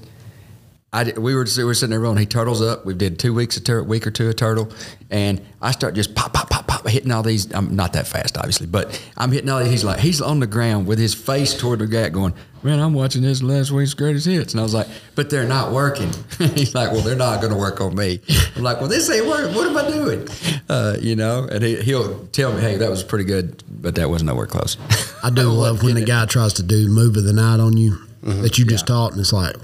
I 0.92 1.04
did, 1.04 1.18
we 1.18 1.34
were 1.34 1.46
we 1.56 1.64
were 1.64 1.74
sitting 1.74 1.90
there 1.90 2.00
rolling. 2.00 2.18
He 2.18 2.26
turtles 2.26 2.62
up. 2.62 2.84
We 2.86 2.94
did 2.94 3.18
two 3.18 3.34
weeks 3.34 3.56
a 3.56 3.60
tur- 3.62 3.82
week 3.82 4.06
or 4.06 4.10
two 4.10 4.28
of 4.28 4.36
turtle, 4.36 4.70
and 5.10 5.40
I 5.60 5.70
start 5.72 5.94
just 5.94 6.14
pop 6.14 6.32
pop 6.32 6.50
pop 6.50 6.66
pop 6.68 6.86
hitting 6.86 7.10
all 7.10 7.22
these. 7.22 7.52
I'm 7.54 7.74
not 7.74 7.94
that 7.94 8.06
fast, 8.06 8.36
obviously, 8.38 8.66
but 8.68 9.00
I'm 9.16 9.32
hitting 9.32 9.48
all 9.50 9.58
these. 9.60 9.70
He's 9.70 9.84
like 9.84 9.98
he's 10.00 10.20
on 10.20 10.38
the 10.40 10.46
ground 10.46 10.86
with 10.86 10.98
his 10.98 11.14
face 11.14 11.52
toward 11.58 11.80
the 11.80 11.86
gap, 11.88 12.12
going, 12.12 12.34
"Man, 12.64 12.80
I'm 12.80 12.94
watching 12.94 13.22
this 13.22 13.42
last 13.42 13.70
week's 13.70 13.94
greatest 13.94 14.26
hits," 14.26 14.52
and 14.54 14.60
I 14.60 14.62
was 14.62 14.74
like, 14.74 14.88
"But 15.14 15.30
they're 15.30 15.46
not 15.46 15.72
working." 15.72 16.10
he's 16.38 16.74
like, 16.74 16.90
"Well, 16.92 17.02
they're 17.02 17.14
not 17.14 17.40
going 17.40 17.52
to 17.52 17.58
work 17.58 17.80
on 17.80 17.94
me." 17.94 18.20
I'm 18.56 18.62
like, 18.62 18.80
"Well, 18.80 18.88
this 18.88 19.08
ain't 19.10 19.26
working. 19.26 19.54
What 19.54 19.66
am 19.68 19.76
I 19.76 19.90
doing?" 19.90 20.28
Uh, 20.68 20.96
you 21.00 21.14
know, 21.16 21.44
and 21.50 21.62
he, 21.62 21.76
he'll 21.82 22.26
tell 22.28 22.52
me, 22.52 22.60
"Hey, 22.60 22.76
that 22.78 22.90
was 22.90 23.02
pretty 23.04 23.24
good, 23.24 23.62
but 23.70 23.94
that 23.96 24.08
was 24.10 24.22
nowhere 24.22 24.46
close." 24.46 24.76
I 25.22 25.30
do 25.30 25.42
love 25.50 25.82
when 25.82 25.94
the 25.94 26.04
guy 26.04 26.26
tries 26.26 26.54
to 26.54 26.62
do 26.62 26.88
move 26.88 27.16
of 27.16 27.24
the 27.24 27.32
night 27.32 27.60
on 27.60 27.76
you 27.76 27.98
that 28.22 28.58
you 28.58 28.64
just 28.64 28.86
taught, 28.86 29.12
and 29.12 29.20
it's 29.20 29.32
like, 29.34 29.54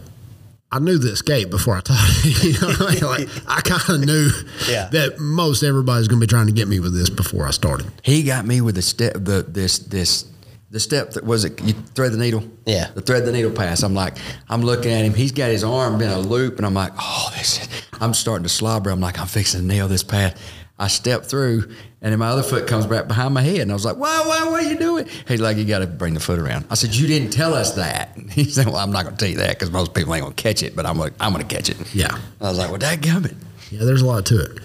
I 0.72 0.78
knew 0.78 0.98
the 0.98 1.10
escape 1.12 1.50
before 1.50 1.76
I 1.78 1.80
taught 1.80 1.98
it. 2.24 2.44
you 2.44 2.52
know 2.60 2.68
what 2.74 2.80
I 2.82 2.94
mean? 2.94 3.26
Like, 3.26 3.42
I 3.48 3.60
kind 3.62 4.02
of 4.02 4.06
knew 4.06 4.30
Yeah. 4.68 4.88
that 4.92 5.18
most 5.18 5.62
everybody's 5.64 6.06
going 6.08 6.20
to 6.20 6.26
be 6.26 6.30
trying 6.30 6.46
to 6.46 6.52
get 6.52 6.68
me 6.68 6.78
with 6.78 6.94
this 6.94 7.10
before 7.10 7.46
I 7.46 7.50
started. 7.50 7.90
He 8.04 8.22
got 8.22 8.46
me 8.46 8.60
with 8.60 8.76
the 8.76 8.82
step, 8.82 9.14
the 9.14 9.44
this 9.48 9.78
this 9.80 10.26
the 10.70 10.78
step 10.80 11.12
that 11.12 11.24
was 11.24 11.44
it. 11.44 11.60
You 11.62 11.72
thread 11.72 12.12
the 12.12 12.18
needle. 12.18 12.44
Yeah. 12.64 12.90
The 12.94 13.00
thread 13.00 13.24
the 13.24 13.32
needle 13.32 13.50
pass. 13.50 13.82
I'm 13.82 13.94
like, 13.94 14.16
I'm 14.48 14.62
looking 14.62 14.92
at 14.92 15.04
him. 15.04 15.14
He's 15.14 15.32
got 15.32 15.50
his 15.50 15.64
arm 15.64 16.00
in 16.00 16.08
a 16.08 16.18
loop, 16.18 16.58
and 16.58 16.66
I'm 16.66 16.74
like, 16.74 16.92
oh, 16.98 17.32
this. 17.36 17.62
Is, 17.62 17.68
I'm 18.00 18.14
starting 18.14 18.44
to 18.44 18.48
slobber. 18.48 18.90
I'm 18.90 19.00
like, 19.00 19.18
I'm 19.18 19.26
fixing 19.26 19.60
to 19.60 19.66
nail 19.66 19.88
this 19.88 20.04
pass. 20.04 20.34
I 20.78 20.88
step 20.88 21.24
through, 21.24 21.64
and 22.00 22.12
then 22.12 22.18
my 22.18 22.28
other 22.28 22.42
foot 22.42 22.66
comes 22.66 22.86
back 22.86 23.06
behind 23.06 23.34
my 23.34 23.42
head, 23.42 23.60
and 23.60 23.70
I 23.70 23.74
was 23.74 23.84
like, 23.84 23.96
why, 23.96 24.22
why, 24.24 24.48
what 24.48 24.64
are 24.64 24.66
you 24.66 24.78
doing? 24.78 25.06
He's 25.28 25.40
like, 25.40 25.58
you 25.58 25.66
got 25.66 25.80
to 25.80 25.86
bring 25.86 26.14
the 26.14 26.20
foot 26.20 26.38
around. 26.38 26.64
I 26.70 26.74
said, 26.74 26.94
you 26.94 27.06
didn't 27.06 27.30
tell 27.30 27.52
us 27.52 27.74
that. 27.74 28.16
He 28.30 28.44
said, 28.44 28.66
well, 28.66 28.76
I'm 28.76 28.92
not 28.92 29.04
going 29.04 29.16
to 29.16 29.20
tell 29.20 29.28
you 29.28 29.38
that 29.38 29.50
because 29.50 29.70
most 29.72 29.92
people 29.92 30.14
ain't 30.14 30.22
going 30.22 30.34
to 30.34 30.42
catch 30.42 30.62
it, 30.62 30.76
but 30.76 30.86
I'm 30.86 30.96
like 30.96 31.12
I'm 31.18 31.32
going 31.32 31.46
to 31.46 31.54
catch 31.54 31.68
it. 31.68 31.94
Yeah. 31.94 32.16
I 32.40 32.44
was 32.48 32.58
like, 32.58 32.70
well, 32.70 32.78
that 32.78 33.00
gummit. 33.00 33.34
Yeah, 33.70 33.84
there's 33.84 34.02
a 34.02 34.06
lot 34.06 34.24
to 34.26 34.40
it. 34.40 34.60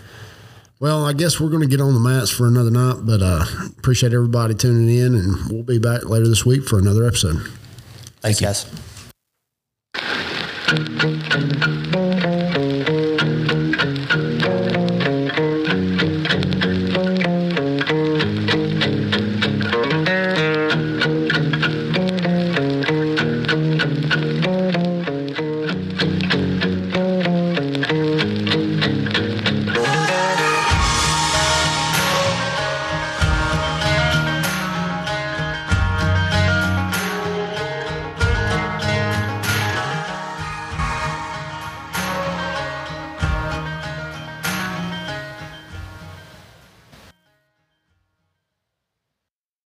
Well, 0.79 1.05
I 1.05 1.13
guess 1.13 1.39
we're 1.39 1.49
going 1.49 1.61
to 1.61 1.67
get 1.67 1.79
on 1.79 1.93
the 1.93 1.99
mats 2.01 2.29
for 2.29 2.47
another 2.47 2.69
night, 2.69 3.05
but 3.05 3.21
uh, 3.21 3.45
appreciate 3.77 4.13
everybody 4.13 4.53
tuning 4.53 4.89
in, 4.95 5.15
and 5.15 5.49
we'll 5.49 5.63
be 5.63 5.79
back 5.79 6.05
later 6.05 6.27
this 6.27 6.45
week 6.45 6.67
for 6.67 6.77
another 6.77 7.05
episode. 7.07 7.37
Thanks, 8.21 8.41
guys. 8.41 8.65